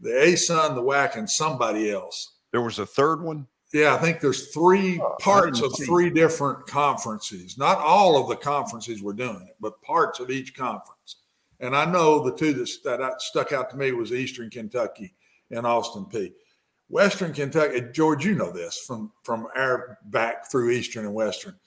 The 0.00 0.10
ASUN, 0.10 0.74
the 0.74 0.82
WAC, 0.82 1.16
and 1.16 1.28
somebody 1.28 1.90
else. 1.90 2.36
There 2.52 2.62
was 2.62 2.78
a 2.78 2.86
third 2.86 3.22
one. 3.22 3.46
Yeah, 3.72 3.94
I 3.94 3.98
think 3.98 4.20
there's 4.20 4.48
three 4.48 5.00
oh, 5.00 5.16
parts 5.18 5.62
of 5.62 5.72
see. 5.72 5.86
three 5.86 6.10
different 6.10 6.66
conferences. 6.66 7.56
Not 7.56 7.78
all 7.78 8.20
of 8.20 8.28
the 8.28 8.36
conferences 8.36 9.02
were 9.02 9.14
doing 9.14 9.46
it, 9.48 9.56
but 9.60 9.80
parts 9.80 10.20
of 10.20 10.30
each 10.30 10.54
conference. 10.54 11.16
And 11.58 11.74
I 11.74 11.86
know 11.86 12.22
the 12.22 12.36
two 12.36 12.52
that, 12.52 12.98
that 12.98 13.22
stuck 13.22 13.52
out 13.52 13.70
to 13.70 13.76
me 13.76 13.92
was 13.92 14.12
Eastern 14.12 14.50
Kentucky 14.50 15.14
and 15.50 15.66
Austin 15.66 16.04
Peay. 16.04 16.32
Western 16.92 17.32
Kentucky, 17.32 17.80
George, 17.90 18.22
you 18.26 18.34
know 18.34 18.52
this 18.52 18.84
from 18.86 19.10
from 19.22 19.48
our 19.56 19.98
back 20.04 20.50
through 20.50 20.70
Eastern 20.70 21.06
and 21.06 21.14
Western. 21.14 21.58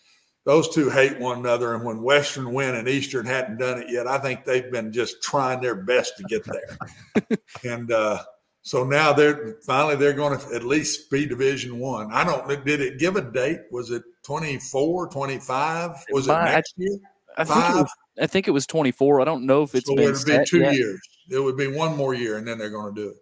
Those 0.43 0.69
two 0.69 0.91
hate 0.91 1.19
one 1.19 1.39
another, 1.39 1.73
and 1.73 1.83
when 1.83 2.03
Western 2.03 2.53
win 2.53 2.75
and 2.75 2.87
Eastern 2.87 3.25
hadn't 3.25 3.57
done 3.57 3.81
it 3.81 3.89
yet, 3.89 4.05
I 4.05 4.19
think 4.19 4.45
they've 4.45 4.71
been 4.71 4.91
just 4.91 5.23
trying 5.23 5.61
their 5.61 5.73
best 5.73 6.13
to 6.17 6.23
get 6.25 6.45
there. 6.45 7.37
and 7.63 7.91
uh, 7.91 8.21
so 8.61 8.83
now 8.83 9.13
they're 9.13 9.55
finally 9.65 9.95
they're 9.95 10.13
going 10.13 10.39
to 10.39 10.55
at 10.55 10.63
least 10.63 11.09
be 11.09 11.25
Division 11.25 11.79
One. 11.79 12.13
I. 12.13 12.23
don't. 12.23 12.47
Did 12.63 12.81
it 12.81 12.99
give 12.99 13.15
a 13.15 13.21
date? 13.21 13.61
Was 13.71 13.89
it 13.89 14.03
24, 14.27 15.09
25? 15.09 16.05
Was 16.11 16.27
it 16.27 16.33
next 16.33 16.75
year? 16.77 16.99
I 17.35 17.43
think, 17.45 17.57
it 17.57 17.61
Five? 17.61 17.75
was, 17.77 17.91
I 18.21 18.27
think 18.27 18.47
it 18.47 18.51
was 18.51 18.67
24. 18.67 19.21
I 19.21 19.25
don't 19.25 19.47
know 19.47 19.63
if 19.63 19.73
it's 19.73 19.87
so 19.87 19.95
been 19.95 20.09
it 20.09 20.11
would 20.11 20.25
be 20.25 20.45
two 20.45 20.59
yet. 20.59 20.75
years. 20.75 21.01
It 21.31 21.39
would 21.39 21.57
be 21.57 21.65
one 21.65 21.97
more 21.97 22.13
year, 22.13 22.37
and 22.37 22.47
then 22.47 22.59
they're 22.59 22.69
going 22.69 22.93
to 22.93 23.01
do 23.01 23.09
it. 23.09 23.15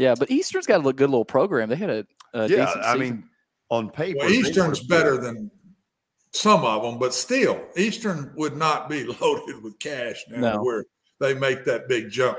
Yeah, 0.00 0.14
but 0.18 0.30
Eastern's 0.30 0.66
got 0.66 0.82
a 0.82 0.86
li- 0.86 0.94
good 0.94 1.10
little 1.10 1.26
program. 1.26 1.68
They 1.68 1.76
had 1.76 1.90
a, 1.90 2.06
a 2.32 2.48
yeah, 2.48 2.64
decent 2.64 2.84
I 2.84 2.92
season. 2.94 3.00
mean, 3.00 3.24
on 3.70 3.90
paper, 3.90 4.20
Well, 4.20 4.30
Eastern's 4.30 4.80
better 4.82 5.18
than 5.18 5.50
some 6.32 6.64
of 6.64 6.82
them, 6.82 6.98
but 6.98 7.12
still, 7.12 7.60
Eastern 7.76 8.32
would 8.36 8.56
not 8.56 8.88
be 8.88 9.04
loaded 9.20 9.62
with 9.62 9.78
cash 9.78 10.24
now 10.30 10.54
No. 10.54 10.62
where 10.62 10.84
they 11.20 11.34
make 11.34 11.66
that 11.66 11.86
big 11.86 12.08
jump. 12.10 12.38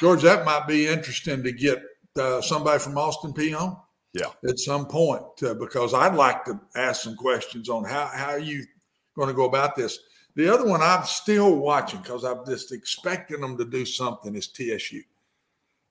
George, 0.00 0.22
that 0.22 0.44
might 0.44 0.66
be 0.66 0.88
interesting 0.88 1.44
to 1.44 1.52
get 1.52 1.80
uh, 2.18 2.40
somebody 2.40 2.80
from 2.80 2.98
Austin 2.98 3.32
Peay 3.32 3.56
on 3.56 3.76
Yeah. 4.12 4.32
at 4.48 4.58
some 4.58 4.86
point 4.86 5.22
uh, 5.44 5.54
because 5.54 5.94
I'd 5.94 6.16
like 6.16 6.44
to 6.46 6.58
ask 6.74 7.02
some 7.02 7.14
questions 7.14 7.68
on 7.68 7.84
how, 7.84 8.06
how 8.12 8.30
are 8.30 8.38
you 8.40 8.64
going 9.14 9.28
to 9.28 9.34
go 9.34 9.44
about 9.44 9.76
this. 9.76 9.96
The 10.34 10.52
other 10.52 10.66
one 10.68 10.82
I'm 10.82 11.04
still 11.04 11.54
watching 11.56 12.00
because 12.00 12.24
I'm 12.24 12.44
just 12.46 12.72
expecting 12.72 13.40
them 13.42 13.56
to 13.58 13.64
do 13.64 13.86
something 13.86 14.34
is 14.34 14.48
TSU. 14.48 15.02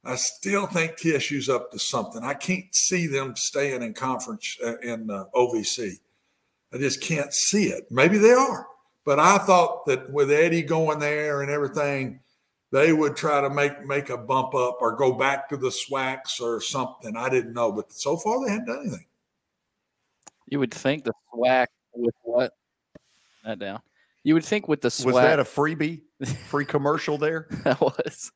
I 0.05 0.15
still 0.15 0.67
think 0.67 0.97
TSU's 0.97 1.49
up 1.49 1.71
to 1.71 1.79
something. 1.79 2.23
I 2.23 2.35
can't 2.35 2.73
see 2.73 3.07
them 3.07 3.35
staying 3.35 3.81
in 3.81 3.93
conference 3.93 4.55
uh, 4.63 4.77
in 4.77 5.09
uh, 5.09 5.25
OVC. 5.33 5.93
I 6.73 6.77
just 6.77 7.01
can't 7.01 7.33
see 7.33 7.65
it. 7.67 7.87
Maybe 7.89 8.17
they 8.17 8.31
are, 8.31 8.67
but 9.03 9.19
I 9.19 9.39
thought 9.39 9.85
that 9.87 10.11
with 10.11 10.31
Eddie 10.31 10.61
going 10.61 10.99
there 10.99 11.41
and 11.41 11.49
everything, 11.49 12.19
they 12.71 12.93
would 12.93 13.15
try 13.15 13.41
to 13.41 13.49
make 13.49 13.85
make 13.85 14.09
a 14.09 14.17
bump 14.17 14.53
up 14.53 14.77
or 14.81 14.95
go 14.95 15.13
back 15.13 15.49
to 15.49 15.57
the 15.57 15.69
SWACs 15.69 16.41
or 16.41 16.61
something. 16.61 17.15
I 17.15 17.29
didn't 17.29 17.53
know, 17.53 17.71
but 17.71 17.91
so 17.91 18.17
far 18.17 18.45
they 18.45 18.51
hadn't 18.51 18.67
done 18.67 18.81
anything. 18.81 19.05
you 20.47 20.59
would 20.59 20.73
think 20.73 21.05
the 21.05 21.13
SWAC 21.33 21.67
with 21.93 22.15
what? 22.21 22.53
That 23.43 23.59
down. 23.59 23.79
You 24.23 24.33
would 24.33 24.45
think 24.45 24.67
with 24.67 24.81
the 24.81 24.89
SWAC. 24.89 25.05
Was 25.05 25.15
that 25.15 25.39
a 25.39 25.43
freebie? 25.43 26.01
Free 26.47 26.65
commercial 26.65 27.17
there? 27.17 27.47
that 27.63 27.79
was. 27.79 28.31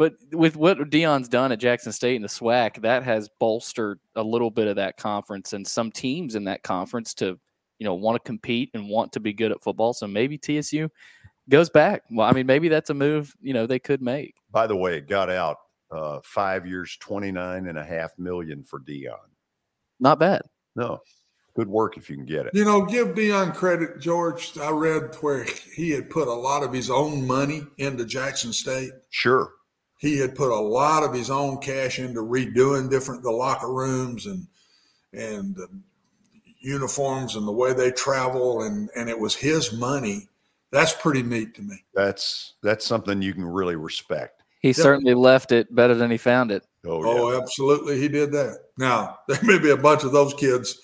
But 0.00 0.14
with 0.32 0.56
what 0.56 0.78
Deion's 0.88 1.28
done 1.28 1.52
at 1.52 1.58
Jackson 1.58 1.92
State 1.92 2.16
and 2.16 2.24
the 2.24 2.28
SWAC, 2.30 2.80
that 2.80 3.02
has 3.02 3.28
bolstered 3.38 4.00
a 4.16 4.22
little 4.22 4.50
bit 4.50 4.66
of 4.66 4.76
that 4.76 4.96
conference 4.96 5.52
and 5.52 5.66
some 5.66 5.92
teams 5.92 6.36
in 6.36 6.44
that 6.44 6.62
conference 6.62 7.12
to, 7.16 7.38
you 7.78 7.84
know, 7.84 7.92
want 7.92 8.16
to 8.16 8.26
compete 8.26 8.70
and 8.72 8.88
want 8.88 9.12
to 9.12 9.20
be 9.20 9.34
good 9.34 9.52
at 9.52 9.62
football. 9.62 9.92
So 9.92 10.06
maybe 10.06 10.38
TSU 10.38 10.88
goes 11.50 11.68
back. 11.68 12.04
Well, 12.10 12.26
I 12.26 12.32
mean, 12.32 12.46
maybe 12.46 12.68
that's 12.68 12.88
a 12.88 12.94
move, 12.94 13.36
you 13.42 13.52
know, 13.52 13.66
they 13.66 13.78
could 13.78 14.00
make. 14.00 14.36
By 14.50 14.66
the 14.66 14.74
way, 14.74 14.96
it 14.96 15.06
got 15.06 15.28
out 15.28 15.58
uh, 15.90 16.20
five 16.24 16.66
years, 16.66 16.96
29 16.98 17.66
and 17.66 17.76
a 17.76 17.84
half 17.84 18.18
million 18.18 18.64
for 18.64 18.80
Deion. 18.80 19.18
Not 20.00 20.18
bad. 20.18 20.40
No, 20.76 21.00
good 21.54 21.68
work 21.68 21.98
if 21.98 22.08
you 22.08 22.16
can 22.16 22.24
get 22.24 22.46
it. 22.46 22.52
You 22.54 22.64
know, 22.64 22.86
give 22.86 23.08
Deion 23.08 23.54
credit, 23.54 24.00
George. 24.00 24.56
I 24.56 24.70
read 24.70 25.14
where 25.16 25.44
he 25.74 25.90
had 25.90 26.08
put 26.08 26.26
a 26.26 26.32
lot 26.32 26.62
of 26.62 26.72
his 26.72 26.88
own 26.88 27.26
money 27.26 27.66
into 27.76 28.06
Jackson 28.06 28.54
State. 28.54 28.92
Sure. 29.10 29.52
He 30.00 30.16
had 30.16 30.34
put 30.34 30.50
a 30.50 30.58
lot 30.58 31.02
of 31.02 31.12
his 31.12 31.30
own 31.30 31.58
cash 31.58 31.98
into 31.98 32.20
redoing 32.20 32.88
different 32.88 33.22
the 33.22 33.30
locker 33.30 33.70
rooms 33.70 34.24
and 34.24 34.46
and 35.12 35.54
the 35.54 35.68
uniforms 36.58 37.36
and 37.36 37.46
the 37.46 37.52
way 37.52 37.74
they 37.74 37.90
travel 37.90 38.62
and 38.62 38.88
and 38.96 39.10
it 39.10 39.18
was 39.18 39.36
his 39.36 39.74
money. 39.74 40.26
That's 40.72 40.94
pretty 40.94 41.22
neat 41.22 41.54
to 41.56 41.62
me. 41.62 41.84
That's 41.94 42.54
that's 42.62 42.86
something 42.86 43.20
you 43.20 43.34
can 43.34 43.44
really 43.44 43.76
respect. 43.76 44.42
He 44.62 44.72
certainly 44.72 45.14
left 45.14 45.52
it 45.52 45.74
better 45.74 45.94
than 45.94 46.10
he 46.10 46.16
found 46.16 46.50
it. 46.50 46.64
Oh, 46.86 47.02
Oh, 47.04 47.38
absolutely, 47.38 47.98
he 47.98 48.08
did 48.08 48.32
that. 48.32 48.58
Now 48.78 49.18
there 49.28 49.42
may 49.42 49.58
be 49.58 49.70
a 49.70 49.76
bunch 49.76 50.04
of 50.04 50.12
those 50.12 50.32
kids 50.32 50.80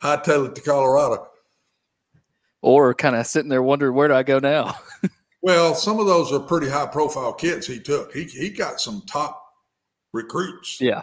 hightail 0.00 0.46
it 0.46 0.54
to 0.54 0.60
Colorado. 0.60 1.26
Or 2.62 2.94
kind 2.94 3.16
of 3.16 3.26
sitting 3.26 3.48
there 3.48 3.62
wondering, 3.62 3.94
where 3.94 4.06
do 4.06 4.14
I 4.14 4.22
go 4.22 4.38
now? 4.38 4.76
Well, 5.42 5.74
some 5.74 5.98
of 5.98 6.06
those 6.06 6.32
are 6.32 6.40
pretty 6.40 6.68
high 6.68 6.86
profile 6.86 7.32
kids 7.32 7.66
he 7.66 7.80
took. 7.80 8.12
He 8.12 8.24
he 8.24 8.50
got 8.50 8.80
some 8.80 9.02
top 9.06 9.42
recruits. 10.12 10.80
Yeah. 10.80 11.02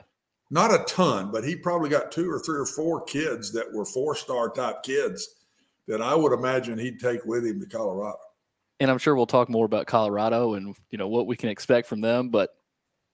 Not 0.49 0.71
a 0.73 0.83
ton, 0.85 1.31
but 1.31 1.43
he 1.43 1.55
probably 1.55 1.89
got 1.89 2.11
two 2.11 2.29
or 2.31 2.39
three 2.39 2.59
or 2.59 2.65
four 2.65 3.03
kids 3.03 3.51
that 3.53 3.71
were 3.73 3.83
four 3.85 4.15
star 4.15 4.49
type 4.49 4.83
kids 4.83 5.27
that 5.87 6.01
I 6.01 6.15
would 6.15 6.31
imagine 6.33 6.77
he'd 6.77 6.99
take 6.99 7.25
with 7.25 7.45
him 7.45 7.59
to 7.59 7.65
Colorado. 7.65 8.17
and 8.79 8.89
I'm 8.91 8.97
sure 8.97 9.15
we'll 9.15 9.25
talk 9.25 9.49
more 9.49 9.65
about 9.65 9.87
Colorado 9.87 10.53
and, 10.53 10.75
you 10.91 10.97
know, 10.97 11.07
what 11.07 11.27
we 11.27 11.35
can 11.35 11.49
expect 11.49 11.87
from 11.87 11.99
them, 12.01 12.29
but 12.29 12.51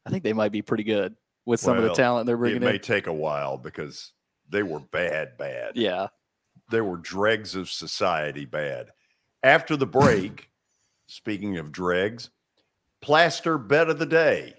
I 0.05 0.09
think 0.09 0.23
they 0.23 0.33
might 0.33 0.51
be 0.51 0.61
pretty 0.61 0.83
good 0.83 1.15
with 1.45 1.59
some 1.59 1.77
of 1.77 1.83
the 1.83 1.93
talent 1.93 2.25
they're 2.27 2.37
bringing 2.37 2.61
It 2.61 2.65
may 2.65 2.75
in. 2.75 2.81
take 2.81 3.07
a 3.07 3.13
while 3.13 3.57
because 3.57 4.11
they 4.49 4.61
were 4.63 4.79
bad, 4.79 5.37
bad. 5.37 5.71
Yeah. 5.75 6.07
They 6.69 6.81
were 6.81 6.97
dregs 6.97 7.55
of 7.55 7.69
society 7.69 8.45
bad. 8.45 8.87
After 9.43 9.75
the 9.77 9.85
break, 9.87 10.49
speaking 11.13 11.57
of 11.57 11.71
dregs, 11.71 12.29
plaster 13.01 13.57
bet 13.57 13.89
of 13.89 13.99
the 13.99 14.05
day. 14.05 14.53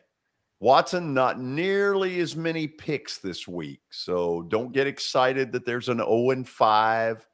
Watson, 0.60 1.12
not 1.12 1.40
nearly 1.40 2.20
as 2.20 2.36
many 2.36 2.66
picks 2.66 3.18
this 3.18 3.46
week. 3.46 3.80
So 3.90 4.42
don't 4.42 4.72
get 4.72 4.86
excited 4.86 5.52
that 5.52 5.66
there's 5.66 5.88
an 5.88 5.98
0 5.98 6.30
and 6.30 6.48
5. 6.48 7.26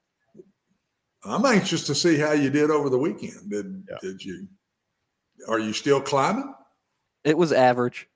I'm 1.24 1.44
anxious 1.44 1.86
to 1.86 1.94
see 1.94 2.16
how 2.16 2.32
you 2.32 2.48
did 2.48 2.70
over 2.70 2.88
the 2.88 2.98
weekend. 2.98 3.50
Did 3.50 3.86
did 4.00 4.24
you 4.24 4.48
are 5.48 5.58
you 5.58 5.74
still 5.74 6.00
climbing? 6.00 6.54
It 7.24 7.36
was 7.36 7.52
average. 7.52 8.08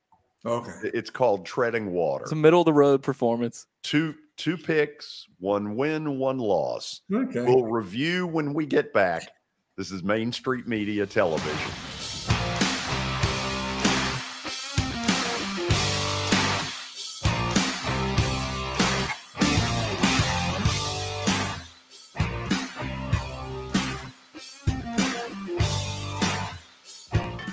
Okay. 0.47 0.73
It's 0.95 1.11
called 1.11 1.45
treading 1.45 1.93
water. 1.93 2.25
It's 2.25 2.33
a 2.33 2.37
middle 2.37 2.61
of 2.61 2.67
the 2.67 2.73
road 2.73 3.03
performance. 3.03 3.67
Two 3.83 4.15
two 4.37 4.57
picks, 4.57 5.27
one 5.39 5.77
win, 5.77 6.19
one 6.19 6.39
loss. 6.39 7.03
Okay. 7.13 7.43
We'll 7.43 7.67
review 7.67 8.27
when 8.27 8.55
we 8.55 8.65
get 8.65 8.93
back. 8.95 9.29
This 9.77 9.91
is 9.91 10.05
Main 10.05 10.31
Street 10.31 10.69
Media 10.69 11.05
Television. 11.05 11.94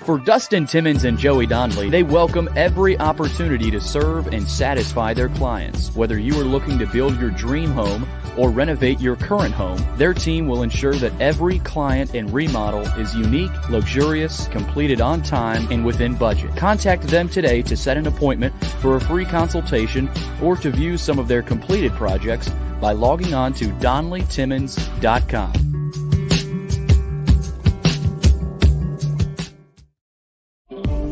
For 0.06 0.18
Dustin 0.18 0.66
Timmons 0.66 1.04
and 1.04 1.16
Joey 1.16 1.46
Donnelly, 1.46 1.92
they 1.92 2.02
welcome 2.02 2.50
every 2.56 2.98
opportunity 2.98 3.70
to 3.70 3.80
serve 3.80 4.34
and 4.34 4.48
satisfy 4.48 5.14
their 5.14 5.30
clients. 5.30 5.96
Whether 5.96 6.18
you 6.18 6.34
are 6.42 6.44
looking 6.44 6.80
to 6.80 6.88
build 6.88 7.20
your 7.20 7.30
dream 7.30 7.70
home 7.70 8.10
or 8.36 8.50
renovate 8.50 9.00
your 9.00 9.16
current 9.16 9.54
home, 9.54 9.80
their 9.98 10.16
team 10.16 10.48
will 10.48 10.64
ensure 10.64 10.96
that 10.96 11.14
every 11.22 11.60
client 11.60 12.16
and 12.16 12.34
remodel 12.34 12.82
is 12.98 13.14
unique, 13.14 13.52
luxurious, 13.70 14.48
completed 14.48 15.02
on 15.02 15.22
time, 15.22 15.72
and 15.72 15.86
within 15.86 16.16
budget. 16.16 16.58
Contact 16.58 17.04
them 17.04 17.30
today 17.30 17.62
to 17.62 17.78
set 17.78 17.96
an 17.96 18.08
appointment 18.08 18.56
for 18.82 18.96
a 18.96 19.02
free 19.02 19.26
consultation 19.26 20.10
or 20.42 20.56
to 20.56 20.72
view 20.72 20.98
some 20.98 21.20
of 21.20 21.28
their 21.28 21.44
completed 21.44 21.92
projects 21.92 22.50
by 22.82 22.92
logging 22.92 23.36
on 23.36 23.54
to 23.54 23.66
DonnellyTimmons.com. 23.66 25.71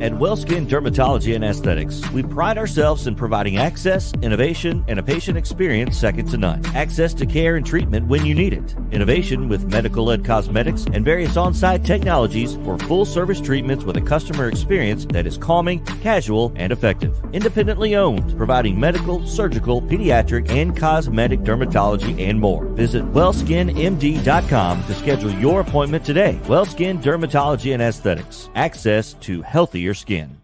At 0.10 0.16
WellSkin 0.16 0.68
Dermatology 0.68 1.36
and 1.36 1.44
Aesthetics, 1.44 2.02
we 2.10 2.24
pride 2.24 2.58
ourselves 2.58 3.06
in 3.06 3.14
providing 3.14 3.58
access, 3.58 4.12
innovation, 4.24 4.84
and 4.88 4.98
a 4.98 5.04
patient 5.04 5.38
experience 5.38 5.96
second 5.96 6.28
to 6.32 6.38
none. 6.38 6.66
Access 6.76 7.14
to 7.14 7.28
care 7.28 7.58
and 7.58 7.66
treatment 7.66 8.08
when 8.08 8.26
you 8.26 8.34
need 8.34 8.54
it. 8.54 8.76
Innovation 8.92 9.48
with 9.48 9.72
medical 9.72 10.06
led 10.06 10.26
cosmetics 10.26 10.88
and 10.94 11.06
various 11.06 11.38
on 11.38 11.54
site 11.54 11.86
technologies 11.86 12.56
for 12.66 12.76
full 12.80 13.06
service 13.06 13.40
treatments 13.40 13.84
with 13.84 13.98
a 13.98 14.02
customer 14.02 14.50
experience 14.50 15.06
that 15.12 15.28
is 15.28 15.38
calming, 15.38 15.86
casual, 16.02 16.52
and 16.56 16.72
effective. 16.74 17.16
Independently 17.32 17.96
owned, 17.96 18.36
providing 18.36 18.80
medical, 18.80 19.24
surgical, 19.28 19.80
pediatric, 19.80 20.50
and 20.50 20.76
cosmetic 20.76 21.42
dermatology 21.42 22.20
and 22.20 22.40
more. 22.40 22.66
Visit 22.70 23.04
wellskinmd.com 23.14 24.84
to 24.86 24.94
schedule 24.96 25.32
your 25.34 25.62
appointment 25.62 26.04
today. 26.04 26.40
WellSkin 26.46 27.00
Dermatology 27.00 27.76
and 27.76 27.84
Aesthetics. 27.84 28.50
Access 28.56 29.14
to 29.22 29.44
healthier 29.44 29.94
skin. 30.00 30.39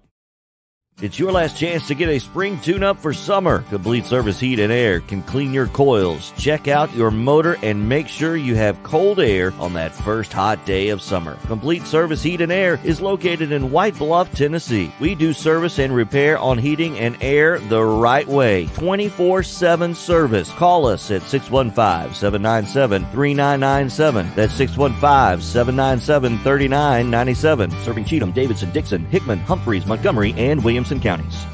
It's 1.01 1.19
your 1.19 1.33
last 1.33 1.57
chance 1.57 1.89
to 1.89 1.93
get 1.93 2.07
a 2.07 2.19
spring 2.19 2.57
tune 2.61 2.81
up 2.81 2.97
for 2.97 3.11
summer. 3.11 3.63
Complete 3.63 4.05
Service 4.05 4.39
Heat 4.39 4.59
and 4.59 4.71
Air 4.71 5.01
can 5.01 5.23
clean 5.23 5.51
your 5.51 5.67
coils, 5.67 6.31
check 6.37 6.69
out 6.69 6.95
your 6.95 7.11
motor, 7.11 7.57
and 7.61 7.89
make 7.89 8.07
sure 8.07 8.37
you 8.37 8.55
have 8.55 8.81
cold 8.81 9.19
air 9.19 9.53
on 9.59 9.73
that 9.73 9.93
first 9.93 10.31
hot 10.31 10.65
day 10.65 10.87
of 10.87 11.01
summer. 11.01 11.35
Complete 11.47 11.85
Service 11.85 12.23
Heat 12.23 12.39
and 12.39 12.49
Air 12.49 12.79
is 12.85 13.01
located 13.01 13.51
in 13.51 13.71
White 13.71 13.97
Bluff, 13.97 14.33
Tennessee. 14.33 14.89
We 15.01 15.15
do 15.15 15.33
service 15.33 15.79
and 15.79 15.93
repair 15.93 16.37
on 16.37 16.57
heating 16.57 16.97
and 16.97 17.17
air 17.19 17.59
the 17.59 17.83
right 17.83 18.25
way. 18.25 18.67
24 18.67 19.43
7 19.43 19.93
service. 19.93 20.49
Call 20.51 20.87
us 20.87 21.11
at 21.11 21.23
615 21.23 22.13
797 22.13 23.03
3997. 23.11 24.31
That's 24.33 24.53
615 24.53 25.41
797 25.41 26.37
3997. 26.37 27.71
Serving 27.83 28.05
Cheatham, 28.05 28.31
Davidson, 28.31 28.71
Dickson, 28.71 29.03
Hickman, 29.07 29.39
Humphreys, 29.39 29.85
Montgomery, 29.85 30.33
and 30.37 30.63
Williamson 30.85 31.01
counties. 31.01 31.45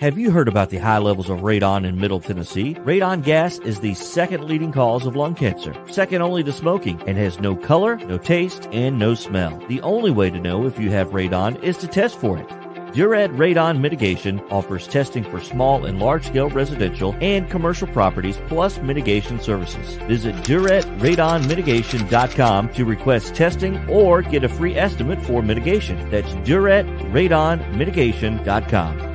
Have 0.00 0.18
you 0.18 0.30
heard 0.30 0.48
about 0.48 0.70
the 0.70 0.78
high 0.78 0.98
levels 0.98 1.28
of 1.28 1.40
radon 1.40 1.84
in 1.86 2.00
Middle 2.00 2.18
Tennessee? 2.18 2.74
Radon 2.76 3.22
gas 3.22 3.58
is 3.58 3.80
the 3.80 3.92
second 3.92 4.44
leading 4.44 4.72
cause 4.72 5.04
of 5.06 5.16
lung 5.16 5.34
cancer, 5.34 5.74
second 5.90 6.22
only 6.22 6.42
to 6.44 6.52
smoking, 6.52 7.00
and 7.06 7.18
has 7.18 7.40
no 7.40 7.54
color, 7.54 7.96
no 7.96 8.16
taste, 8.16 8.68
and 8.72 8.98
no 8.98 9.14
smell. 9.14 9.62
The 9.68 9.82
only 9.82 10.10
way 10.10 10.30
to 10.30 10.40
know 10.40 10.66
if 10.66 10.78
you 10.78 10.90
have 10.90 11.10
radon 11.10 11.62
is 11.62 11.76
to 11.78 11.86
test 11.86 12.18
for 12.18 12.38
it. 12.38 12.63
Duret 12.94 13.36
Radon 13.36 13.80
Mitigation 13.80 14.40
offers 14.52 14.86
testing 14.86 15.24
for 15.24 15.40
small 15.40 15.84
and 15.84 15.98
large 15.98 16.26
scale 16.26 16.48
residential 16.48 17.12
and 17.20 17.50
commercial 17.50 17.88
properties 17.88 18.38
plus 18.46 18.78
mitigation 18.78 19.40
services. 19.40 19.96
Visit 20.06 20.36
DuretRadonMitigation.com 20.36 22.68
to 22.68 22.84
request 22.84 23.34
testing 23.34 23.84
or 23.90 24.22
get 24.22 24.44
a 24.44 24.48
free 24.48 24.76
estimate 24.76 25.20
for 25.24 25.42
mitigation. 25.42 26.08
That's 26.08 26.32
DuretRadonMitigation.com. 26.46 29.13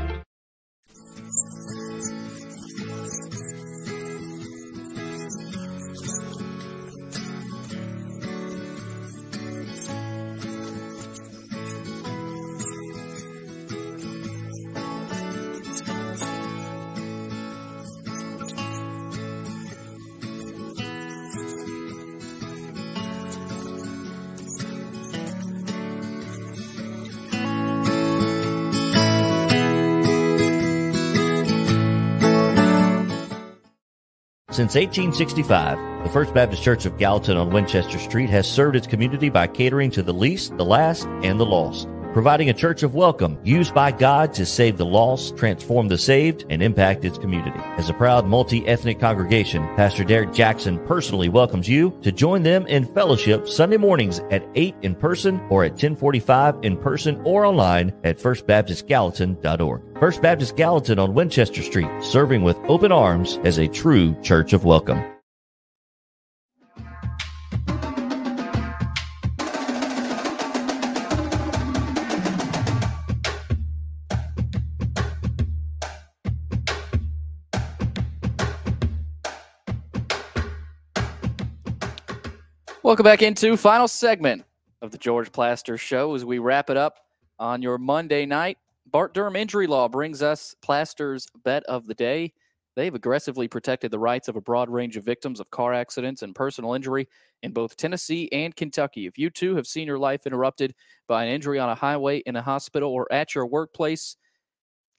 Since 34.70 34.86
1865, 34.86 36.04
the 36.04 36.10
First 36.12 36.32
Baptist 36.32 36.62
Church 36.62 36.86
of 36.86 37.00
Gallatin 37.00 37.38
on 37.38 37.50
Winchester 37.50 37.98
Street 37.98 38.30
has 38.30 38.48
served 38.48 38.76
its 38.76 38.86
community 38.86 39.28
by 39.28 39.48
catering 39.48 39.90
to 39.90 40.04
the 40.04 40.14
least, 40.14 40.56
the 40.58 40.64
last, 40.64 41.08
and 41.24 41.40
the 41.40 41.46
lost. 41.46 41.88
Providing 42.14 42.50
a 42.50 42.54
church 42.54 42.82
of 42.82 42.96
welcome 42.96 43.38
used 43.44 43.72
by 43.76 43.92
God 43.92 44.34
to 44.34 44.44
save 44.44 44.78
the 44.78 44.86
lost, 44.86 45.38
transform 45.38 45.88
the 45.88 45.98
saved, 45.98 46.44
and 46.50 46.64
impact 46.64 47.06
its 47.06 47.20
community. 47.20 47.60
As 47.78 47.88
a 47.88 47.94
proud 47.94 48.26
multi 48.26 48.68
ethnic 48.68 49.00
congregation, 49.00 49.62
Pastor 49.76 50.04
Derek 50.04 50.34
Jackson 50.34 50.84
personally 50.88 51.30
welcomes 51.30 51.70
you 51.70 51.96
to 52.02 52.12
join 52.12 52.42
them 52.42 52.66
in 52.66 52.92
fellowship 52.96 53.48
Sunday 53.48 53.78
mornings 53.78 54.22
at 54.32 54.44
8 54.56 54.74
in 54.82 54.96
person 54.96 55.40
or 55.52 55.64
at 55.64 55.74
1045 55.74 56.56
in 56.64 56.78
person 56.78 57.22
or 57.26 57.46
online 57.46 57.94
at 58.04 58.18
firstbaptistgallatin.org. 58.18 60.00
First 60.00 60.22
Baptist 60.24 60.58
Gallatin 60.58 60.98
on 60.98 61.14
Winchester 61.14 61.62
Street, 61.62 61.92
serving 62.02 62.42
with 62.42 62.58
open 62.68 62.92
arms 62.92 63.38
as 63.44 63.60
a 63.60 63.68
true 63.68 64.20
church 64.24 64.54
of 64.54 64.66
welcome. 64.66 65.19
Welcome 82.90 83.04
back 83.04 83.22
into 83.22 83.56
final 83.56 83.88
segment 83.88 84.46
of 84.82 84.90
the 84.90 84.98
George 84.98 85.32
Plaster 85.32 85.78
Show 85.78 86.16
as 86.16 86.26
we 86.26 86.40
wrap 86.40 86.72
it 86.72 86.76
up 86.76 86.98
on 87.38 87.62
your 87.62 87.78
Monday 87.78 88.26
night. 88.26 88.58
Bart 88.88 89.14
Durham 89.14 89.36
injury 89.36 89.68
law 89.68 89.88
brings 89.88 90.24
us 90.24 90.56
Plaster's 90.64 91.28
bet 91.44 91.62
of 91.66 91.86
the 91.86 91.94
day. 91.94 92.34
They've 92.76 92.96
aggressively 92.96 93.48
protected 93.48 93.92
the 93.92 94.00
rights 94.00 94.28
of 94.28 94.38
a 94.38 94.42
broad 94.42 94.72
range 94.72 94.98
of 94.98 95.04
victims 95.04 95.40
of 95.40 95.52
car 95.52 95.72
accidents 95.72 96.24
and 96.24 96.34
personal 96.34 96.74
injury 96.74 97.08
in 97.44 97.52
both 97.52 97.78
Tennessee 97.78 98.28
and 98.32 98.56
Kentucky. 98.56 99.06
If 99.06 99.20
you 99.20 99.30
too 99.30 99.56
have 99.56 99.68
seen 99.68 99.86
your 99.86 100.00
life 100.00 100.26
interrupted 100.26 100.74
by 101.08 101.26
an 101.26 101.32
injury 101.32 101.60
on 101.60 101.70
a 101.70 101.76
highway, 101.76 102.24
in 102.26 102.38
a 102.38 102.42
hospital, 102.42 102.92
or 102.92 103.06
at 103.14 103.36
your 103.36 103.46
workplace, 103.46 104.16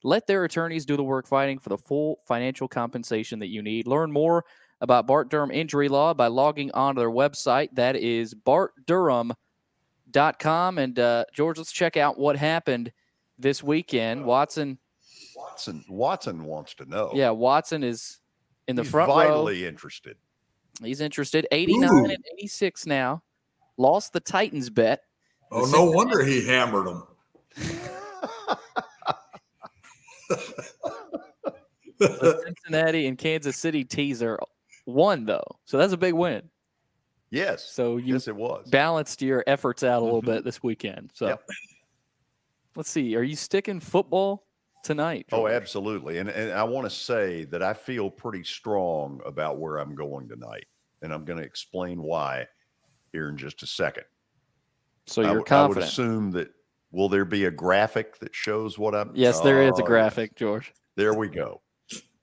let 0.04 0.28
their 0.28 0.44
attorneys 0.44 0.86
do 0.86 0.96
the 0.96 1.02
work 1.02 1.26
fighting 1.26 1.58
for 1.58 1.70
the 1.70 1.76
full 1.76 2.20
financial 2.28 2.68
compensation 2.68 3.40
that 3.40 3.48
you 3.48 3.62
need. 3.62 3.88
Learn 3.88 4.12
more 4.12 4.44
about 4.80 5.06
Bart 5.06 5.30
Durham 5.30 5.50
injury 5.50 5.88
law 5.88 6.14
by 6.14 6.28
logging 6.28 6.70
on 6.72 6.94
to 6.94 7.00
their 7.00 7.10
website. 7.10 7.68
That 7.74 7.96
is 7.96 8.34
bartdurham.com. 8.34 10.78
And 10.78 10.98
uh, 10.98 11.24
George, 11.32 11.58
let's 11.58 11.72
check 11.72 11.96
out 11.96 12.18
what 12.18 12.36
happened 12.36 12.92
this 13.38 13.62
weekend. 13.62 14.24
Watson. 14.24 14.78
Watson 15.36 15.84
Watson 15.88 16.44
wants 16.44 16.74
to 16.74 16.84
know. 16.86 17.10
Yeah, 17.14 17.30
Watson 17.30 17.82
is 17.82 18.18
in 18.68 18.76
the 18.76 18.82
He's 18.82 18.90
front 18.90 19.10
vitally 19.10 19.62
row. 19.62 19.68
interested. 19.68 20.16
He's 20.82 21.00
interested. 21.00 21.46
89 21.50 21.88
Ooh. 21.90 22.04
and 22.04 22.16
86 22.38 22.86
now. 22.86 23.22
Lost 23.76 24.12
the 24.12 24.20
Titans 24.20 24.70
bet. 24.70 25.00
Oh, 25.50 25.68
no 25.72 25.90
wonder 25.90 26.22
he 26.24 26.46
hammered 26.46 26.86
them. 26.86 27.02
The 31.98 32.42
Cincinnati 32.46 33.06
and 33.06 33.18
Kansas 33.18 33.58
City 33.58 33.84
teaser 33.84 34.38
won 34.92 35.24
though. 35.24 35.58
So 35.64 35.78
that's 35.78 35.92
a 35.92 35.98
big 35.98 36.14
win. 36.14 36.42
Yes. 37.30 37.70
So 37.72 37.96
you 37.96 38.14
yes, 38.14 38.28
it 38.28 38.34
was. 38.34 38.68
balanced 38.68 39.22
your 39.22 39.44
efforts 39.46 39.84
out 39.84 40.02
a 40.02 40.04
little 40.04 40.20
mm-hmm. 40.20 40.32
bit 40.32 40.44
this 40.44 40.62
weekend. 40.62 41.12
So 41.14 41.38
let's 42.74 42.90
see. 42.90 43.14
Are 43.16 43.22
you 43.22 43.36
sticking 43.36 43.80
football 43.80 44.46
tonight? 44.82 45.26
Oh, 45.32 45.46
absolutely. 45.46 46.18
And 46.18 46.28
and 46.28 46.52
I 46.52 46.64
want 46.64 46.88
to 46.88 46.94
say 46.94 47.44
that 47.46 47.62
I 47.62 47.72
feel 47.72 48.10
pretty 48.10 48.44
strong 48.44 49.20
about 49.24 49.58
where 49.58 49.78
I'm 49.78 49.94
going 49.94 50.28
tonight, 50.28 50.66
and 51.02 51.12
I'm 51.12 51.24
going 51.24 51.38
to 51.38 51.44
explain 51.44 52.02
why 52.02 52.46
here 53.12 53.28
in 53.28 53.36
just 53.36 53.62
a 53.62 53.66
second. 53.66 54.04
So 55.06 55.22
I 55.22 55.26
you're 55.26 55.42
w- 55.42 55.56
I 55.56 55.66
would 55.66 55.78
assume 55.78 56.32
that 56.32 56.50
will 56.92 57.08
there 57.08 57.24
be 57.24 57.44
a 57.44 57.50
graphic 57.50 58.18
that 58.18 58.34
shows 58.34 58.78
what 58.78 58.94
I'm? 58.94 59.12
Yes, 59.14 59.40
there 59.40 59.62
is 59.62 59.78
a 59.78 59.82
graphic, 59.82 60.34
George. 60.34 60.72
There 60.96 61.14
we 61.14 61.28
go. 61.28 61.60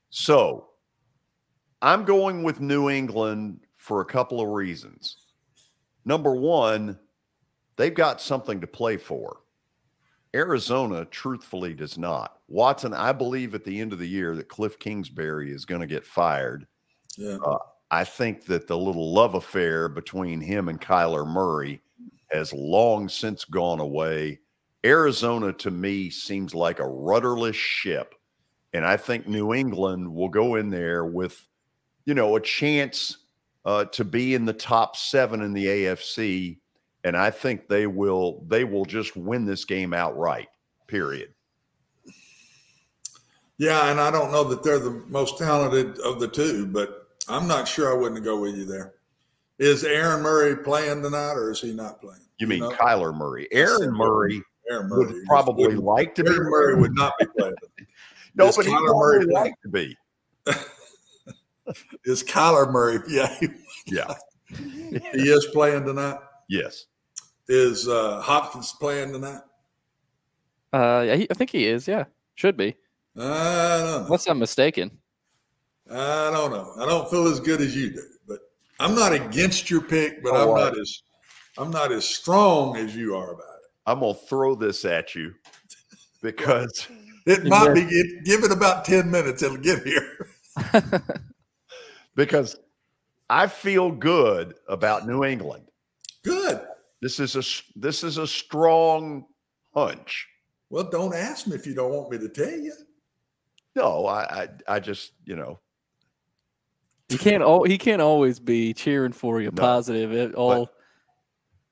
So 0.10 0.68
I'm 1.82 2.06
going 2.06 2.44
with 2.44 2.60
New 2.60 2.90
England 2.90 3.60
for 3.76 4.02
a 4.02 4.06
couple 4.06 4.42
of 4.42 4.50
reasons. 4.50 5.18
Number 6.06 6.36
one, 6.36 6.98
they've 7.76 7.94
got 7.94 8.22
something 8.22 8.62
to 8.62 8.68
play 8.68 8.98
for. 8.98 9.38
Arizona, 10.36 11.06
truthfully, 11.06 11.74
does 11.74 11.98
not. 11.98 12.40
Watson, 12.48 12.94
I 12.94 13.12
believe 13.12 13.56
at 13.56 13.64
the 13.64 13.80
end 13.80 13.94
of 13.94 14.00
the 14.00 14.08
year 14.08 14.36
that 14.36 14.50
Cliff 14.50 14.80
Kingsbury 14.80 15.52
is 15.52 15.66
going 15.66 15.82
to 15.82 15.88
get 15.88 16.06
fired. 16.06 16.68
Yeah. 17.18 17.38
Uh, 17.38 17.58
I 17.90 18.04
think 18.04 18.46
that 18.46 18.68
the 18.68 18.78
little 18.78 19.14
love 19.14 19.36
affair 19.36 19.88
between 19.88 20.42
him 20.42 20.70
and 20.70 20.82
Kyler 20.82 21.26
Murray 21.26 21.82
has 22.32 22.52
long 22.54 23.08
since 23.08 23.46
gone 23.46 23.80
away. 23.80 24.40
Arizona, 24.86 25.54
to 25.54 25.72
me, 25.72 26.10
seems 26.10 26.54
like 26.54 26.80
a 26.80 26.88
rudderless 26.88 27.56
ship. 27.56 28.14
And 28.74 28.86
I 28.86 28.98
think 28.98 29.28
New 29.28 29.54
England 29.54 30.14
will 30.14 30.30
go 30.30 30.56
in 30.56 30.70
there 30.70 31.06
with, 31.06 31.48
you 32.08 32.16
know, 32.16 32.38
a 32.38 32.42
chance 32.42 33.18
uh, 33.66 33.84
to 33.86 34.06
be 34.06 34.34
in 34.34 34.46
the 34.46 34.54
top 34.54 34.96
seven 34.96 35.42
in 35.42 35.54
the 35.54 35.66
AFC. 35.66 36.58
And 37.04 37.16
I 37.16 37.30
think 37.30 37.68
they 37.68 37.86
will 37.86 38.44
they 38.48 38.64
will 38.64 38.86
just 38.86 39.16
win 39.16 39.46
this 39.46 39.66
game 39.66 39.94
outright. 39.94 40.48
Period. 40.88 41.34
Yeah, 43.60 43.92
and 43.92 44.00
I 44.00 44.10
don't 44.10 44.32
know 44.32 44.44
that 44.46 44.64
they're 44.64 44.80
the 44.80 45.04
most 45.08 45.38
talented 45.38 46.00
of 46.00 46.20
the 46.20 46.28
two, 46.28 46.66
but 46.66 47.08
I'm 47.28 47.48
not 47.48 47.68
sure 47.68 47.92
I 47.92 47.98
wouldn't 47.98 48.24
go 48.24 48.40
with 48.40 48.56
you 48.56 48.66
there. 48.66 48.94
Is 49.60 49.84
Aaron 49.84 50.22
Murray 50.22 50.56
playing 50.56 51.02
tonight, 51.02 51.34
or 51.34 51.52
is 51.52 51.62
he 51.62 51.74
not 51.74 52.00
playing? 52.00 52.22
You 52.40 52.48
mean 52.48 52.60
know? 52.60 52.70
Kyler 52.72 53.16
Murray? 53.16 53.48
Aaron 53.52 53.92
Murray 53.92 54.42
Aaron 54.70 54.90
Murray 54.90 55.06
would 55.08 55.26
probably 55.26 55.76
would- 55.76 55.80
like 55.84 56.16
to 56.16 56.24
be. 56.24 56.30
Aaron 56.30 56.50
Murray 56.50 56.76
would 56.80 56.96
not 56.96 57.14
be 57.20 57.26
playing. 57.38 57.56
No, 58.36 58.52
but 58.56 58.66
he 58.66 58.72
Kyler 58.72 58.96
Murray 58.96 58.96
Murray 58.96 59.26
would 59.26 59.34
like 59.34 59.62
to 59.64 59.70
be. 59.70 59.98
Is 62.06 62.24
Kyler 62.24 62.72
Murray? 62.72 63.00
Yeah, 63.08 63.38
Yeah. 63.86 64.14
he 65.14 65.30
is 65.30 65.46
playing 65.54 65.86
tonight. 65.86 66.20
Yes. 66.50 66.86
Is 67.50 67.88
uh, 67.88 68.22
Hopkins 68.22 68.74
playing 68.80 69.12
tonight? 69.14 69.42
Uh, 70.74 71.04
yeah, 71.08 71.16
he, 71.16 71.28
I 71.30 71.34
think 71.34 71.50
he 71.50 71.66
is. 71.68 71.88
Yeah, 71.88 72.06
should 72.36 72.58
be. 72.58 72.76
I 73.18 73.20
don't 73.20 73.86
know. 74.02 74.06
Unless 74.06 74.28
I'm 74.28 74.40
mistaken. 74.40 74.92
I 75.90 76.30
don't 76.32 76.52
know. 76.52 76.74
I 76.78 76.86
don't 76.86 77.10
feel 77.10 77.28
as 77.28 77.40
good 77.40 77.62
as 77.62 77.76
you 77.76 77.92
do, 77.92 78.04
but 78.28 78.40
I'm 78.80 78.94
not 78.96 79.14
against 79.14 79.70
your 79.70 79.82
pick, 79.82 80.22
but 80.24 80.34
Oh, 80.34 80.52
I'm 80.54 80.58
I- 80.58 80.64
not 80.66 80.80
as 80.80 81.02
I'm 81.58 81.72
not 81.72 81.92
as 81.92 82.06
strong 82.06 82.76
as 82.78 82.96
you 82.96 83.16
are 83.16 83.32
about 83.32 83.40
it. 83.64 83.70
I'm 83.86 84.00
gonna 84.02 84.14
throw 84.14 84.54
this 84.56 84.86
at 84.86 85.16
you 85.16 85.34
because 86.22 86.88
It 87.26 87.46
might 87.46 87.74
be 87.74 87.82
it, 87.82 88.24
give 88.26 88.44
it 88.44 88.52
about 88.52 88.86
ten 88.86 89.10
minutes, 89.10 89.42
it'll 89.44 89.58
get 89.58 89.84
here. 89.84 90.28
because 92.18 92.58
I 93.30 93.48
feel 93.48 93.92
good 93.92 94.56
about 94.68 95.08
New 95.08 95.24
England. 95.24 95.64
Good. 96.24 96.60
This 97.02 97.20
is 97.22 97.36
a 97.36 97.40
s- 97.40 97.64
this 97.76 98.04
is 98.04 98.18
a 98.18 98.28
strong 98.28 99.26
hunch. 99.74 100.28
Well, 100.70 100.90
don't 100.90 101.14
ask 101.16 101.48
me 101.48 101.56
if 101.56 101.66
you 101.66 101.74
don't 101.74 101.94
want 101.94 102.12
me 102.12 102.18
to 102.18 102.28
tell 102.28 102.50
you. 102.52 102.74
No, 103.76 104.06
I 104.08 104.44
I, 104.44 104.48
I 104.68 104.80
just 104.82 105.14
you 105.24 105.36
know 105.38 105.60
He 107.08 107.18
can't. 107.18 107.44
al- 107.44 107.64
He 107.64 107.78
can't 107.78 108.02
always 108.02 108.40
be 108.40 108.74
cheering 108.74 109.14
for 109.14 109.40
you, 109.40 109.52
No. 109.52 109.62
positive 109.62 110.12
at 110.12 110.36
all. 110.36 110.70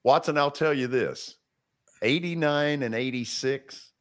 Watson. 0.04 0.38
I'll 0.38 0.52
tell 0.52 0.74
you 0.74 0.88
this: 0.88 1.36
eighty 2.04 2.36
nine 2.36 2.84
and 2.84 2.94
eighty 2.94 3.24
six, 3.26 3.92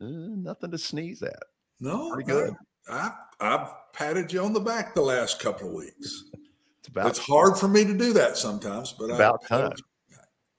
uh, 0.00 0.06
nothing 0.06 0.70
to 0.70 0.78
sneeze 0.78 1.22
at. 1.22 1.42
No, 1.80 2.12
Pretty 2.12 2.30
good. 2.30 2.54
I, 2.88 3.12
I 3.40 3.54
I've 3.54 3.68
patted 3.92 4.32
you 4.32 4.42
on 4.42 4.52
the 4.52 4.60
back 4.60 4.94
the 4.94 5.02
last 5.02 5.40
couple 5.40 5.68
of 5.68 5.74
weeks. 5.74 6.24
It's 6.80 6.88
about 6.88 7.06
it's 7.06 7.18
hard 7.20 7.56
for 7.56 7.68
me 7.68 7.84
to 7.84 7.96
do 7.96 8.12
that 8.14 8.36
sometimes, 8.36 8.92
but 8.92 9.04
about 9.04 9.44
I, 9.44 9.46
time. 9.46 9.72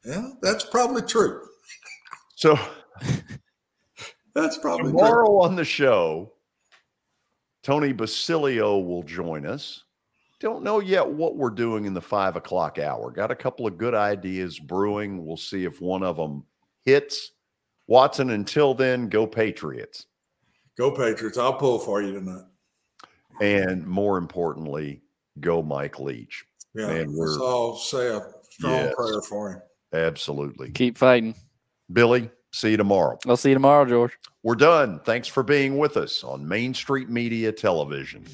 Yeah, 0.06 0.30
that's 0.42 0.64
probably 0.64 1.02
true. 1.02 1.46
So 2.36 2.58
That's 4.34 4.58
probably 4.58 4.92
true. 4.92 5.00
tomorrow 5.00 5.38
on 5.42 5.56
the 5.56 5.66
show, 5.66 6.34
Tony 7.62 7.94
Basilio 7.94 8.80
will 8.80 9.04
join 9.04 9.46
us. 9.46 9.84
Don't 10.40 10.64
know 10.64 10.80
yet 10.80 11.08
what 11.08 11.38
we're 11.38 11.50
doing 11.50 11.86
in 11.86 11.94
the 11.94 12.02
five 12.02 12.36
o'clock 12.36 12.80
hour. 12.80 13.12
Got 13.12 13.32
a 13.32 13.36
couple 13.36 13.66
of 13.68 13.78
good 13.78 13.94
ideas 13.94 14.60
brewing. 14.60 15.26
We'll 15.26 15.38
see 15.38 15.64
if 15.64 15.80
one 15.80 16.04
of 16.04 16.18
them 16.18 16.44
hits. 16.84 17.32
Watson, 17.88 18.32
until 18.32 18.74
then, 18.74 19.08
go 19.08 19.26
Patriots. 19.26 20.08
Go 20.78 20.92
Patriots. 20.92 21.38
I'll 21.38 21.54
pull 21.54 21.80
for 21.80 22.02
you 22.02 22.14
tonight. 22.14 22.44
And 23.42 23.86
more 23.86 24.18
importantly, 24.18 25.02
go 25.40 25.62
Mike 25.64 26.00
Leach. 26.00 26.46
Yeah, 26.76 26.88
Man, 26.88 27.08
let's 27.16 27.38
we're 27.38 27.40
all 27.42 27.76
say 27.78 28.08
a 28.08 28.22
strong 28.50 28.74
Yes. 28.74 28.94
prayer 28.96 29.22
for 29.22 29.52
him. 29.52 29.62
absolutely. 29.94 30.72
Keep 30.72 30.98
fighting. 30.98 31.36
Billy, 31.92 32.30
see 32.52 32.72
you 32.72 32.78
tomorrow. 32.78 33.18
I'll 33.28 33.38
see 33.38 33.50
you 33.50 33.56
tomorrow, 33.56 33.86
George. 33.86 34.18
We're 34.44 34.56
done. 34.56 35.00
Thanks 35.06 35.28
for 35.28 35.44
being 35.44 35.78
with 35.78 35.98
us 35.98 36.24
on 36.24 36.48
Main 36.48 36.74
Street 36.74 37.10
Media 37.10 37.52
Television. 37.52 38.26